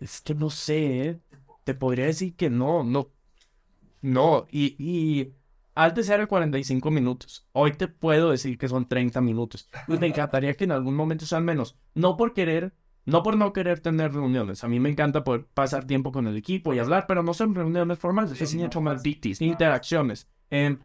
Es 0.00 0.20
que 0.20 0.34
no 0.34 0.48
sé, 0.50 1.08
¿eh? 1.08 1.20
Te 1.64 1.74
podría 1.74 2.06
decir 2.06 2.36
que 2.36 2.50
no, 2.50 2.84
no. 2.84 3.10
No, 4.00 4.46
y, 4.50 4.74
y 4.78 5.32
antes 5.74 6.08
era 6.08 6.26
45 6.26 6.90
minutos. 6.90 7.48
Hoy 7.52 7.72
te 7.72 7.88
puedo 7.88 8.30
decir 8.30 8.58
que 8.58 8.68
son 8.68 8.88
30 8.88 9.20
minutos. 9.20 9.68
me 9.86 10.06
encantaría 10.06 10.54
que 10.54 10.64
en 10.64 10.72
algún 10.72 10.94
momento 10.94 11.26
sean 11.26 11.44
menos. 11.44 11.78
No 11.94 12.16
por 12.16 12.34
querer, 12.34 12.74
no 13.04 13.22
por 13.22 13.36
no 13.36 13.52
querer 13.52 13.80
tener 13.80 14.12
reuniones. 14.12 14.64
A 14.64 14.68
mí 14.68 14.80
me 14.80 14.90
encanta 14.90 15.24
poder 15.24 15.46
pasar 15.46 15.86
tiempo 15.86 16.12
con 16.12 16.26
el 16.26 16.36
equipo 16.36 16.72
y 16.74 16.78
hablar, 16.78 17.06
pero 17.08 17.22
no 17.22 17.34
son 17.34 17.54
reuniones 17.54 17.98
formales. 17.98 18.40
Es 18.40 18.54
mucho 18.54 18.80
más 18.80 19.02
interacciones. 19.40 20.28
Em, 20.50 20.78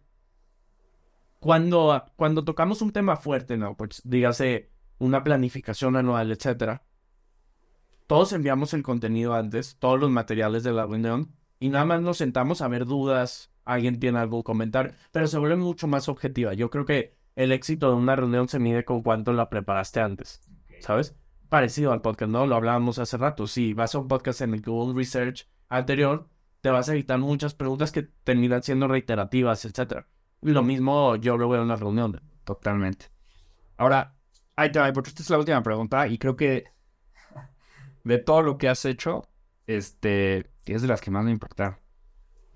cuando, 1.40 2.04
cuando 2.16 2.44
tocamos 2.44 2.82
un 2.82 2.92
tema 2.92 3.16
fuerte, 3.16 3.58
¿no? 3.58 3.76
Pues 3.76 4.02
dígase 4.04 4.72
una 5.00 5.24
planificación 5.24 5.96
anual, 5.96 6.32
etcétera. 6.32 6.84
Todos 8.08 8.32
enviamos 8.32 8.74
el 8.74 8.84
contenido 8.84 9.34
antes, 9.34 9.78
todos 9.80 10.00
los 10.00 10.10
materiales 10.10 10.64
de 10.64 10.72
la 10.72 10.86
reunión, 10.86 11.36
y 11.60 11.70
nada 11.70 11.86
más 11.86 12.02
nos 12.02 12.18
sentamos 12.18 12.62
a 12.62 12.68
ver 12.68 12.86
dudas, 12.86 13.52
alguien 13.68 14.00
tiene 14.00 14.20
algo 14.20 14.40
que 14.40 14.46
comentar, 14.46 14.96
pero 15.12 15.28
se 15.28 15.38
vuelve 15.38 15.58
mucho 15.58 15.88
más 15.88 16.10
objetiva. 16.10 16.54
Yo 16.54 16.70
creo 16.70 16.86
que 16.86 17.18
el 17.36 17.52
éxito 17.52 17.90
de 17.90 17.96
una 17.96 18.16
reunión 18.16 18.48
se 18.48 18.60
mide 18.60 18.86
con 18.86 19.04
cuánto 19.04 19.34
la 19.34 19.50
preparaste 19.50 20.00
antes, 20.00 20.42
¿sabes? 20.80 21.16
Parecido 21.50 21.92
al 21.92 22.02
podcast, 22.02 22.32
¿no? 22.32 22.48
Lo 22.48 22.56
hablábamos 22.56 22.98
hace 22.98 23.18
rato. 23.18 23.46
Si 23.46 23.74
vas 23.74 23.94
a 23.94 24.00
un 24.00 24.08
podcast 24.08 24.42
en 24.42 24.54
el 24.54 24.68
un 24.70 24.98
research 24.98 25.48
anterior, 25.70 26.30
te 26.62 26.70
vas 26.70 26.90
a 26.90 26.94
evitar 26.94 27.20
muchas 27.20 27.54
preguntas 27.54 27.92
que 27.92 28.04
terminan 28.24 28.64
siendo 28.64 28.88
reiterativas, 28.88 29.64
etc. 29.66 30.06
Lo 30.42 30.64
mismo 30.64 31.16
yo 31.18 31.38
lo 31.38 31.48
veo 31.48 31.60
en 31.60 31.66
una 31.66 31.76
reunión. 31.76 32.22
Totalmente. 32.44 33.08
Ahora, 33.78 34.16
ahí 34.56 34.72
te 34.72 34.80
va, 34.80 34.92
porque 34.92 35.10
esta 35.10 35.22
es 35.22 35.30
la 35.30 35.38
última 35.38 35.62
pregunta 35.62 36.08
y 36.08 36.18
creo 36.18 36.36
que 36.36 36.66
de 38.04 38.18
todo 38.18 38.42
lo 38.42 38.58
que 38.58 38.70
has 38.70 38.86
hecho, 38.86 39.28
este, 39.68 40.50
es 40.66 40.82
de 40.82 40.88
las 40.88 41.02
que 41.02 41.12
más 41.12 41.26
me 41.26 41.32
importa. 41.32 41.80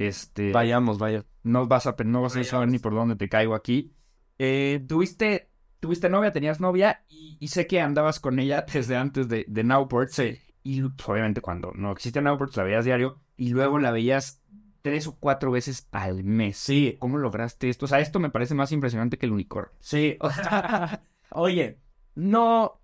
Este, 0.07 0.51
Vayamos, 0.51 0.97
vaya. 0.99 1.25
no 1.43 1.67
vas 1.67 1.87
a, 1.87 1.95
no 2.05 2.21
vas 2.21 2.35
a 2.35 2.43
saber 2.43 2.69
ni 2.69 2.79
por 2.79 2.93
dónde 2.93 3.15
te 3.15 3.29
caigo 3.29 3.55
aquí. 3.55 3.93
Eh, 4.39 4.83
tuviste, 4.87 5.49
tuviste 5.79 6.09
novia, 6.09 6.31
tenías 6.31 6.59
novia 6.59 7.03
y, 7.09 7.37
y 7.39 7.47
sé 7.49 7.67
que 7.67 7.79
andabas 7.79 8.19
con 8.19 8.39
ella 8.39 8.65
desde 8.73 8.95
antes 8.97 9.27
de, 9.29 9.45
de 9.47 9.63
Nowport. 9.63 10.09
Sí. 10.09 10.37
Y 10.63 10.81
pues, 10.81 11.09
obviamente 11.09 11.41
cuando 11.41 11.71
no 11.73 11.91
existía 11.91 12.21
Nowport 12.21 12.55
la 12.55 12.63
veías 12.63 12.85
diario 12.85 13.19
y 13.37 13.49
luego 13.49 13.79
la 13.79 13.91
veías 13.91 14.41
tres 14.81 15.07
o 15.07 15.15
cuatro 15.19 15.51
veces 15.51 15.87
al 15.91 16.23
mes. 16.23 16.57
Sí, 16.57 16.97
¿Cómo 16.99 17.17
lograste 17.17 17.69
esto? 17.69 17.85
O 17.85 17.87
sea, 17.87 17.99
esto 17.99 18.19
me 18.19 18.29
parece 18.31 18.55
más 18.55 18.71
impresionante 18.71 19.17
que 19.17 19.25
el 19.25 19.31
unicornio. 19.31 19.71
sí. 19.79 20.17
O 20.19 20.29
sea, 20.31 21.03
oye, 21.31 21.79
no, 22.15 22.79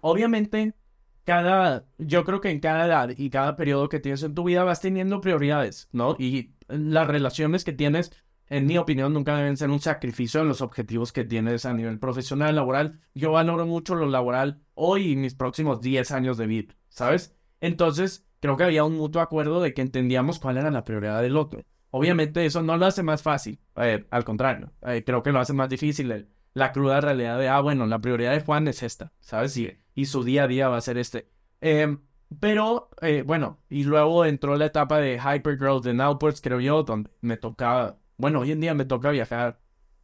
obviamente, 0.00 0.74
cada, 1.24 1.86
yo 1.98 2.24
creo 2.24 2.40
que 2.40 2.50
en 2.50 2.60
cada 2.60 2.86
edad 2.86 3.10
y 3.16 3.30
cada 3.30 3.56
periodo 3.56 3.88
que 3.88 4.00
tienes 4.00 4.22
en 4.22 4.34
tu 4.34 4.44
vida 4.44 4.64
vas 4.64 4.80
teniendo 4.80 5.20
prioridades, 5.20 5.88
¿no? 5.92 6.16
Y 6.18 6.52
las 6.68 7.06
relaciones 7.06 7.64
que 7.64 7.72
tienes, 7.72 8.12
en 8.48 8.66
mi 8.66 8.78
opinión, 8.78 9.12
nunca 9.14 9.36
deben 9.36 9.56
ser 9.56 9.70
un 9.70 9.80
sacrificio 9.80 10.40
en 10.42 10.48
los 10.48 10.60
objetivos 10.60 11.12
que 11.12 11.24
tienes 11.24 11.64
a 11.64 11.72
nivel 11.74 11.98
profesional, 11.98 12.54
laboral. 12.56 13.00
Yo 13.14 13.32
valoro 13.32 13.66
mucho 13.66 13.94
lo 13.94 14.06
laboral 14.06 14.60
hoy 14.74 15.12
y 15.12 15.16
mis 15.16 15.34
próximos 15.34 15.80
10 15.80 16.10
años 16.12 16.36
de 16.36 16.46
vida, 16.46 16.74
¿sabes? 16.88 17.34
Entonces, 17.60 18.26
creo 18.40 18.56
que 18.56 18.64
había 18.64 18.84
un 18.84 18.96
mutuo 18.96 19.22
acuerdo 19.22 19.60
de 19.62 19.72
que 19.74 19.82
entendíamos 19.82 20.38
cuál 20.38 20.58
era 20.58 20.70
la 20.70 20.84
prioridad 20.84 21.22
del 21.22 21.36
otro. 21.36 21.64
Obviamente 21.90 22.44
eso 22.46 22.62
no 22.62 22.76
lo 22.76 22.86
hace 22.86 23.02
más 23.02 23.22
fácil, 23.22 23.60
eh, 23.76 24.06
al 24.10 24.24
contrario, 24.24 24.72
eh, 24.82 25.02
creo 25.04 25.22
que 25.22 25.30
lo 25.32 25.40
hace 25.40 25.52
más 25.52 25.68
difícil 25.68 26.10
el- 26.10 26.28
la 26.54 26.72
cruda 26.72 27.00
realidad 27.00 27.38
de, 27.38 27.48
ah, 27.48 27.60
bueno, 27.60 27.86
la 27.86 28.00
prioridad 28.00 28.32
de 28.32 28.40
Juan 28.40 28.68
es 28.68 28.82
esta, 28.82 29.12
¿sabes? 29.20 29.56
Y, 29.56 29.72
y 29.94 30.06
su 30.06 30.24
día 30.24 30.44
a 30.44 30.48
día 30.48 30.68
va 30.68 30.76
a 30.76 30.80
ser 30.80 30.98
este. 30.98 31.28
Em, 31.60 32.00
pero, 32.40 32.90
eh, 33.00 33.22
bueno, 33.26 33.60
y 33.68 33.84
luego 33.84 34.24
entró 34.24 34.56
la 34.56 34.66
etapa 34.66 34.98
de 34.98 35.18
Hypergrowth 35.18 35.86
en 35.86 36.00
Outwards, 36.00 36.40
creo 36.40 36.60
yo, 36.60 36.82
donde 36.82 37.10
me 37.20 37.36
tocaba, 37.36 37.98
bueno, 38.16 38.40
hoy 38.40 38.52
en 38.52 38.60
día 38.60 38.74
me 38.74 38.84
toca 38.84 39.10
viajar 39.10 39.60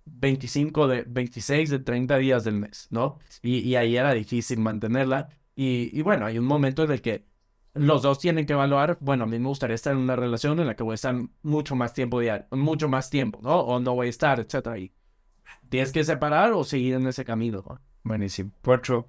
25 0.07 0.89
de, 0.89 1.05
26 1.07 1.70
de 1.70 1.79
30 1.81 2.16
días 2.19 2.45
del 2.45 2.55
mes, 2.55 2.89
¿no? 2.91 3.19
Y, 3.43 3.59
y 3.61 3.77
ahí 3.77 3.97
era 3.97 4.12
difícil 4.12 4.59
mantenerla. 4.61 5.29
Y, 5.55 5.91
y 5.93 6.03
bueno, 6.03 6.27
hay 6.27 6.39
un 6.39 6.45
momento 6.47 6.85
en 6.85 6.93
el 6.93 7.03
que 7.03 7.27
los 7.75 8.03
dos 8.03 8.19
tienen 8.19 8.47
que 8.47 8.55
evaluar, 8.55 8.99
bueno, 9.01 9.25
a 9.25 9.27
mí 9.27 9.39
me 9.39 9.49
gustaría 9.49 9.75
estar 9.75 9.93
en 9.93 10.01
una 10.01 10.16
relación 10.16 10.59
en 10.61 10.66
la 10.66 10.77
que 10.77 10.83
voy 10.83 10.93
a 10.93 10.95
estar 10.95 11.15
mucho 11.43 11.77
más 11.77 11.95
tiempo 11.95 12.20
diario, 12.20 12.47
mucho 12.51 12.89
más 12.89 13.11
tiempo, 13.11 13.41
¿no? 13.43 13.61
O 13.61 13.81
no 13.81 13.95
voy 13.95 14.09
a 14.09 14.11
estar, 14.11 14.41
etcétera. 14.41 14.79
Y 14.79 14.93
tienes 15.69 15.93
que 15.93 16.05
separar 16.05 16.53
o 16.53 16.65
seguir 16.65 16.95
en 16.95 17.07
ese 17.07 17.25
camino. 17.25 17.65
¿no? 17.69 17.81
Buenísimo. 18.05 18.51
Pocho, 18.62 19.09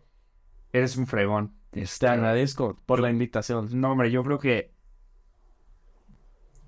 eres 0.73 0.97
un 0.97 1.07
fregón. 1.07 1.53
Te 1.71 1.81
Este, 1.81 2.07
agradezco 2.07 2.77
por 2.85 2.99
la 2.99 3.09
invitación. 3.09 3.69
No, 3.79 3.91
hombre, 3.91 4.11
yo 4.11 4.23
creo 4.23 4.39
que 4.39 4.71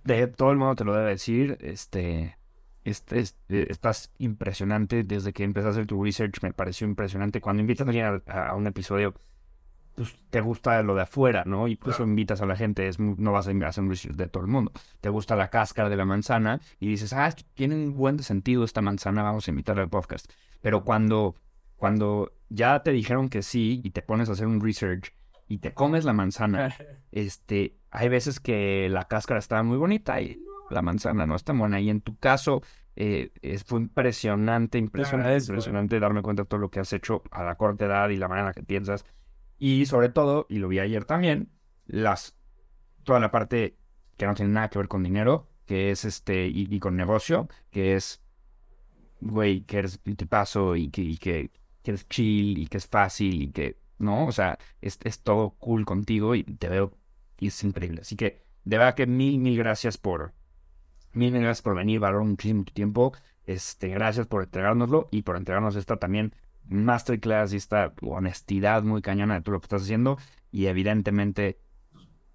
de 0.03 0.27
todo 0.27 0.51
el 0.51 0.57
mundo 0.57 0.75
te 0.75 0.83
lo 0.85 0.93
debe 0.93 1.09
decir. 1.11 1.57
Este, 1.61 2.37
este, 2.83 3.19
es- 3.19 3.37
eh, 3.49 3.67
estás 3.69 4.11
impresionante 4.17 5.03
desde 5.03 5.33
que 5.33 5.43
empezaste 5.43 5.85
tu 5.85 6.03
research. 6.03 6.41
Me 6.41 6.53
pareció 6.53 6.87
impresionante. 6.87 7.41
Cuando 7.41 7.61
invitas 7.61 7.87
a 7.87 7.89
alguien 7.89 8.21
a, 8.27 8.47
a 8.49 8.55
un 8.55 8.67
episodio, 8.67 9.13
pues 9.95 10.15
te 10.29 10.41
gusta 10.41 10.81
lo 10.83 10.95
de 10.95 11.01
afuera, 11.01 11.43
¿no? 11.45 11.67
Y 11.67 11.75
por 11.75 11.91
eso 11.93 12.03
invitas 12.03 12.41
a 12.41 12.45
la 12.45 12.55
gente. 12.55 12.87
Es, 12.87 12.99
no 12.99 13.31
vas 13.31 13.47
a 13.47 13.51
hacer 13.67 13.83
un 13.83 13.89
research 13.89 14.15
de 14.15 14.27
todo 14.27 14.43
el 14.43 14.49
mundo. 14.49 14.71
Te 15.01 15.09
gusta 15.09 15.35
la 15.35 15.49
cáscara 15.49 15.89
de 15.89 15.95
la 15.95 16.05
manzana 16.05 16.59
y 16.79 16.87
dices, 16.87 17.13
ah, 17.13 17.27
esto 17.27 17.43
tiene 17.53 17.75
un 17.75 17.95
buen 17.95 18.19
sentido 18.19 18.63
esta 18.63 18.81
manzana, 18.81 19.23
vamos 19.23 19.47
a 19.47 19.51
invitarla 19.51 19.83
al 19.83 19.89
podcast. 19.89 20.31
Pero 20.61 20.83
cuando, 20.83 21.35
cuando 21.75 22.31
ya 22.49 22.81
te 22.83 22.91
dijeron 22.91 23.29
que 23.29 23.41
sí 23.41 23.81
y 23.83 23.91
te 23.91 24.01
pones 24.01 24.29
a 24.29 24.33
hacer 24.33 24.47
un 24.47 24.61
research 24.61 25.13
y 25.47 25.57
te 25.57 25.73
comes 25.73 26.05
la 26.05 26.13
manzana, 26.13 26.75
este, 27.11 27.77
hay 27.89 28.09
veces 28.09 28.39
que 28.39 28.87
la 28.89 29.05
cáscara 29.05 29.39
está 29.39 29.61
muy 29.63 29.77
bonita 29.77 30.21
y 30.21 30.41
la 30.69 30.81
manzana 30.81 31.25
no 31.25 31.35
está 31.35 31.53
buena. 31.53 31.79
Y 31.81 31.89
en 31.89 32.01
tu 32.01 32.17
caso, 32.17 32.61
eh, 32.95 33.31
es, 33.41 33.63
fue 33.63 33.79
impresionante, 33.79 34.77
impresionante, 34.77 35.27
agradezco. 35.27 35.53
impresionante 35.53 35.99
darme 35.99 36.21
cuenta 36.21 36.43
de 36.43 36.47
todo 36.47 36.59
lo 36.59 36.69
que 36.69 36.79
has 36.79 36.93
hecho 36.93 37.23
a 37.31 37.43
la 37.43 37.55
corta 37.55 37.85
edad 37.85 38.09
y 38.09 38.17
la 38.17 38.27
manera 38.27 38.53
que 38.53 38.63
piensas. 38.63 39.05
Y 39.63 39.85
sobre 39.85 40.09
todo, 40.09 40.47
y 40.49 40.57
lo 40.57 40.69
vi 40.69 40.79
ayer 40.79 41.05
también, 41.05 41.51
las, 41.85 42.35
toda 43.03 43.19
la 43.19 43.29
parte 43.29 43.77
que 44.17 44.25
no 44.25 44.33
tiene 44.33 44.51
nada 44.51 44.71
que 44.71 44.79
ver 44.79 44.87
con 44.87 45.03
dinero, 45.03 45.49
que 45.67 45.91
es 45.91 46.03
este, 46.03 46.47
y, 46.47 46.79
con 46.79 46.95
negocio, 46.95 47.47
que 47.69 47.95
es, 47.95 48.23
güey, 49.19 49.61
que 49.61 49.77
eres 49.77 49.99
un 50.03 50.15
tipazo 50.15 50.75
y 50.75 50.89
que, 50.89 51.15
que, 51.19 51.51
que 51.83 51.91
eres 51.91 52.09
chill 52.09 52.57
y 52.57 52.65
que 52.65 52.77
es 52.77 52.87
fácil 52.87 53.39
y 53.39 53.51
que, 53.51 53.77
¿no? 53.99 54.25
O 54.25 54.31
sea, 54.31 54.57
es, 54.81 54.97
es 55.03 55.21
todo 55.21 55.51
cool 55.59 55.85
contigo 55.85 56.33
y 56.33 56.43
te 56.43 56.67
veo 56.67 56.97
y 57.37 57.49
es 57.49 57.63
increíble. 57.63 58.01
Así 58.01 58.15
que, 58.15 58.41
de 58.63 58.79
verdad 58.79 58.95
que 58.95 59.05
mil, 59.05 59.37
mil 59.37 59.55
gracias 59.59 59.99
por, 59.99 60.33
mil, 61.13 61.31
mil 61.33 61.43
gracias 61.43 61.61
por 61.61 61.75
venir, 61.75 61.99
valoro 61.99 62.25
muchísimo 62.25 62.63
tu 62.63 62.73
tiempo. 62.73 63.13
Este, 63.45 63.89
gracias 63.89 64.25
por 64.25 64.41
entregárnoslo 64.41 65.07
y 65.11 65.21
por 65.21 65.37
entregarnos 65.37 65.75
esta 65.75 65.97
también 65.97 66.33
masterclass 66.67 67.53
y 67.53 67.57
esta 67.57 67.93
honestidad 68.01 68.83
muy 68.83 69.01
cañona 69.01 69.35
de 69.35 69.41
todo 69.41 69.53
lo 69.53 69.59
que 69.59 69.65
estás 69.65 69.83
haciendo. 69.83 70.17
Y 70.51 70.65
evidentemente 70.67 71.59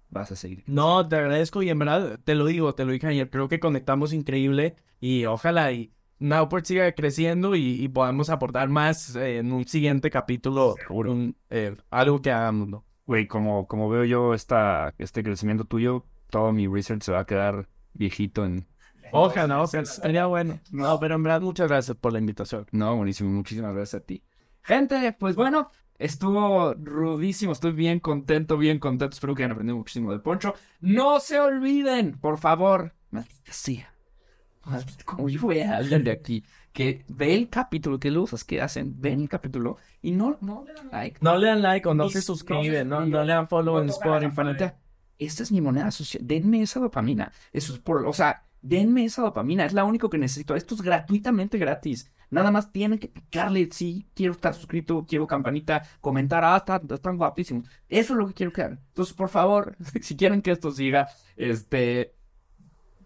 vas 0.09 0.31
a 0.31 0.35
seguir. 0.35 0.63
No, 0.67 1.07
te 1.07 1.15
agradezco 1.15 1.61
y 1.61 1.69
en 1.69 1.79
verdad 1.79 2.19
te 2.23 2.35
lo 2.35 2.45
digo, 2.45 2.73
te 2.75 2.85
lo 2.85 2.91
dije 2.91 3.07
ayer, 3.07 3.29
creo 3.29 3.47
que 3.47 3.59
conectamos 3.59 4.13
increíble 4.13 4.75
y 4.99 5.25
ojalá 5.25 5.71
y 5.71 5.91
Nowport 6.19 6.65
siga 6.65 6.91
creciendo 6.93 7.55
y, 7.55 7.83
y 7.83 7.87
podamos 7.89 8.29
aportar 8.29 8.69
más 8.69 9.15
eh, 9.15 9.37
en 9.37 9.51
un 9.51 9.67
siguiente 9.67 10.09
capítulo, 10.09 10.75
un, 10.89 11.35
eh, 11.49 11.75
algo 11.91 12.21
que 12.21 12.31
hagamos, 12.31 12.67
¿no? 12.67 12.85
Güey, 13.05 13.27
como, 13.27 13.67
como 13.67 13.87
veo 13.89 14.03
yo 14.03 14.33
esta, 14.33 14.93
este 14.97 15.23
crecimiento 15.23 15.63
tuyo, 15.65 16.05
todo 16.29 16.51
mi 16.51 16.67
research 16.67 17.03
se 17.03 17.11
va 17.11 17.19
a 17.19 17.25
quedar 17.25 17.69
viejito 17.93 18.45
en... 18.45 18.67
Ojalá, 19.11 19.61
ojalá, 19.61 19.85
sería 19.85 20.25
bueno. 20.25 20.59
No, 20.71 20.99
pero 20.99 21.15
en 21.15 21.23
verdad 21.23 21.41
muchas 21.41 21.67
gracias 21.67 21.97
por 21.97 22.13
la 22.13 22.19
invitación. 22.19 22.65
No, 22.71 22.95
buenísimo. 22.95 23.29
Muchísimas 23.29 23.73
gracias 23.73 24.01
a 24.01 24.05
ti. 24.05 24.23
Gente, 24.61 25.15
pues 25.17 25.35
bueno, 25.35 25.71
estuvo 25.97 26.73
rudísimo, 26.73 27.53
estoy 27.53 27.71
bien 27.71 27.99
contento, 27.99 28.57
bien 28.57 28.79
contento, 28.79 29.13
espero 29.13 29.33
que 29.35 29.43
hayan 29.43 29.53
aprendido 29.53 29.77
muchísimo 29.77 30.11
de 30.11 30.19
Poncho. 30.19 30.53
No 30.81 31.19
se 31.19 31.39
olviden, 31.39 32.17
por 32.19 32.37
favor, 32.37 32.93
maldita 33.09 33.53
sea, 33.53 33.93
maldita, 34.65 35.03
como 35.05 35.29
yo 35.29 35.41
voy 35.41 35.59
a 35.59 35.77
hablar 35.77 36.03
de 36.03 36.11
aquí, 36.11 36.43
que 36.73 37.05
ve 37.07 37.33
el 37.33 37.49
capítulo, 37.49 37.99
que 37.99 38.11
los 38.11 38.43
que 38.43 38.61
hacen, 38.61 38.93
ven 38.99 39.21
el 39.21 39.29
capítulo 39.29 39.77
y 40.01 40.11
no, 40.11 40.37
no 40.41 40.63
le 40.65 40.73
dan 40.73 40.89
like. 40.91 41.19
No 41.21 41.37
le 41.37 41.47
dan 41.47 41.61
like 41.61 41.87
o 41.87 41.93
no 41.93 42.05
Y 42.05 42.11
se 42.11 42.21
suscriben, 42.21 42.89
no, 42.89 43.05
no 43.05 43.23
le 43.23 43.33
dan 43.33 43.47
follow 43.47 43.79
en 43.79 43.87
No 43.87 43.93
Spotify. 43.93 44.73
Esta 45.19 45.41
es 45.41 45.51
mi 45.51 45.61
moneda 45.61 45.89
social. 45.89 46.21
Denme 46.27 46.61
esa 46.61 46.79
dopamina. 46.79 47.31
Eso 47.51 47.73
es 47.73 47.79
por, 47.79 48.05
o 48.05 48.13
sea, 48.13 48.43
denme 48.61 49.05
esa 49.05 49.21
dopamina. 49.21 49.65
Es 49.65 49.73
la 49.73 49.83
único 49.83 50.09
que 50.09 50.17
necesito. 50.17 50.55
Esto 50.55 50.75
es 50.75 50.81
gratuitamente 50.81 51.57
gratis. 51.57 52.11
Nada 52.29 52.51
más 52.51 52.71
tienen 52.71 52.99
que 52.99 53.07
picarle. 53.07 53.69
Sí, 53.71 54.07
quiero 54.13 54.33
estar 54.33 54.53
suscrito, 54.53 55.05
quiero 55.07 55.27
campanita, 55.27 55.83
comentar. 56.01 56.43
Ah, 56.43 56.57
están, 56.57 56.81
están 56.89 57.17
guapísimos. 57.17 57.67
Eso 57.87 58.13
es 58.13 58.19
lo 58.19 58.27
que 58.27 58.33
quiero 58.33 58.51
que 58.51 58.61
hagan. 58.61 58.79
Entonces, 58.89 59.13
por 59.13 59.29
favor, 59.29 59.75
si 60.01 60.15
quieren 60.15 60.41
que 60.41 60.51
esto 60.51 60.71
siga, 60.71 61.07
este, 61.35 62.13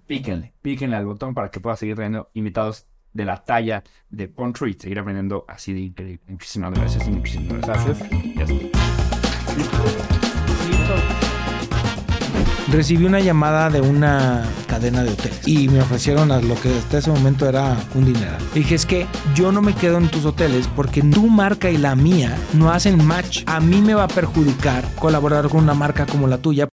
píquenle, 0.08 0.54
píquenle 0.62 0.96
al 0.96 1.06
botón 1.06 1.34
para 1.34 1.52
que 1.52 1.60
pueda 1.60 1.76
seguir 1.76 1.96
teniendo 1.96 2.30
invitados 2.34 2.88
de 3.14 3.26
la 3.26 3.44
talla 3.44 3.84
de 4.10 4.28
Poncho 4.28 4.68
y 4.68 4.74
seguir 4.74 5.00
aprendiendo 5.00 5.46
así 5.48 5.74
de 5.74 5.82
increíble. 5.82 6.22
Muchísimas 6.28 6.72
gracias 6.74 7.08
muchísimas 7.08 7.62
gracias. 7.62 8.00
Recibí 12.72 13.06
una 13.06 13.20
llamada 13.20 13.70
de 13.70 13.82
una 13.82 14.46
cadena 14.68 15.04
de 15.04 15.12
hoteles 15.12 15.31
y 15.46 15.68
me 15.70 15.82
ofrecieron 15.82 16.32
a 16.32 16.42
lo 16.42 16.56
que 16.56 16.70
hasta 16.78 17.00
ese 17.00 17.12
momento 17.12 17.48
era 17.48 17.76
un 17.96 18.06
dinero. 18.06 18.38
Dije, 18.54 18.76
es 18.76 18.86
que 18.86 19.08
yo 19.36 19.52
no 19.52 19.62
me 19.62 19.74
quedo 19.74 19.98
en 19.98 20.10
tus 20.10 20.26
hoteles 20.26 20.68
porque 20.76 21.02
tu 21.02 21.28
marca 21.28 21.70
y 21.70 21.78
la 21.78 21.96
mía 21.96 22.38
no 22.54 22.72
hacen 22.72 23.04
match. 23.06 23.44
A 23.46 23.60
mí 23.60 23.82
me 23.82 23.94
va 23.94 24.04
a 24.04 24.08
perjudicar 24.08 24.84
colaborar 24.96 25.50
con 25.50 25.64
una 25.64 25.74
marca 25.74 26.06
como 26.06 26.28
la 26.28 26.38
tuya 26.38 26.68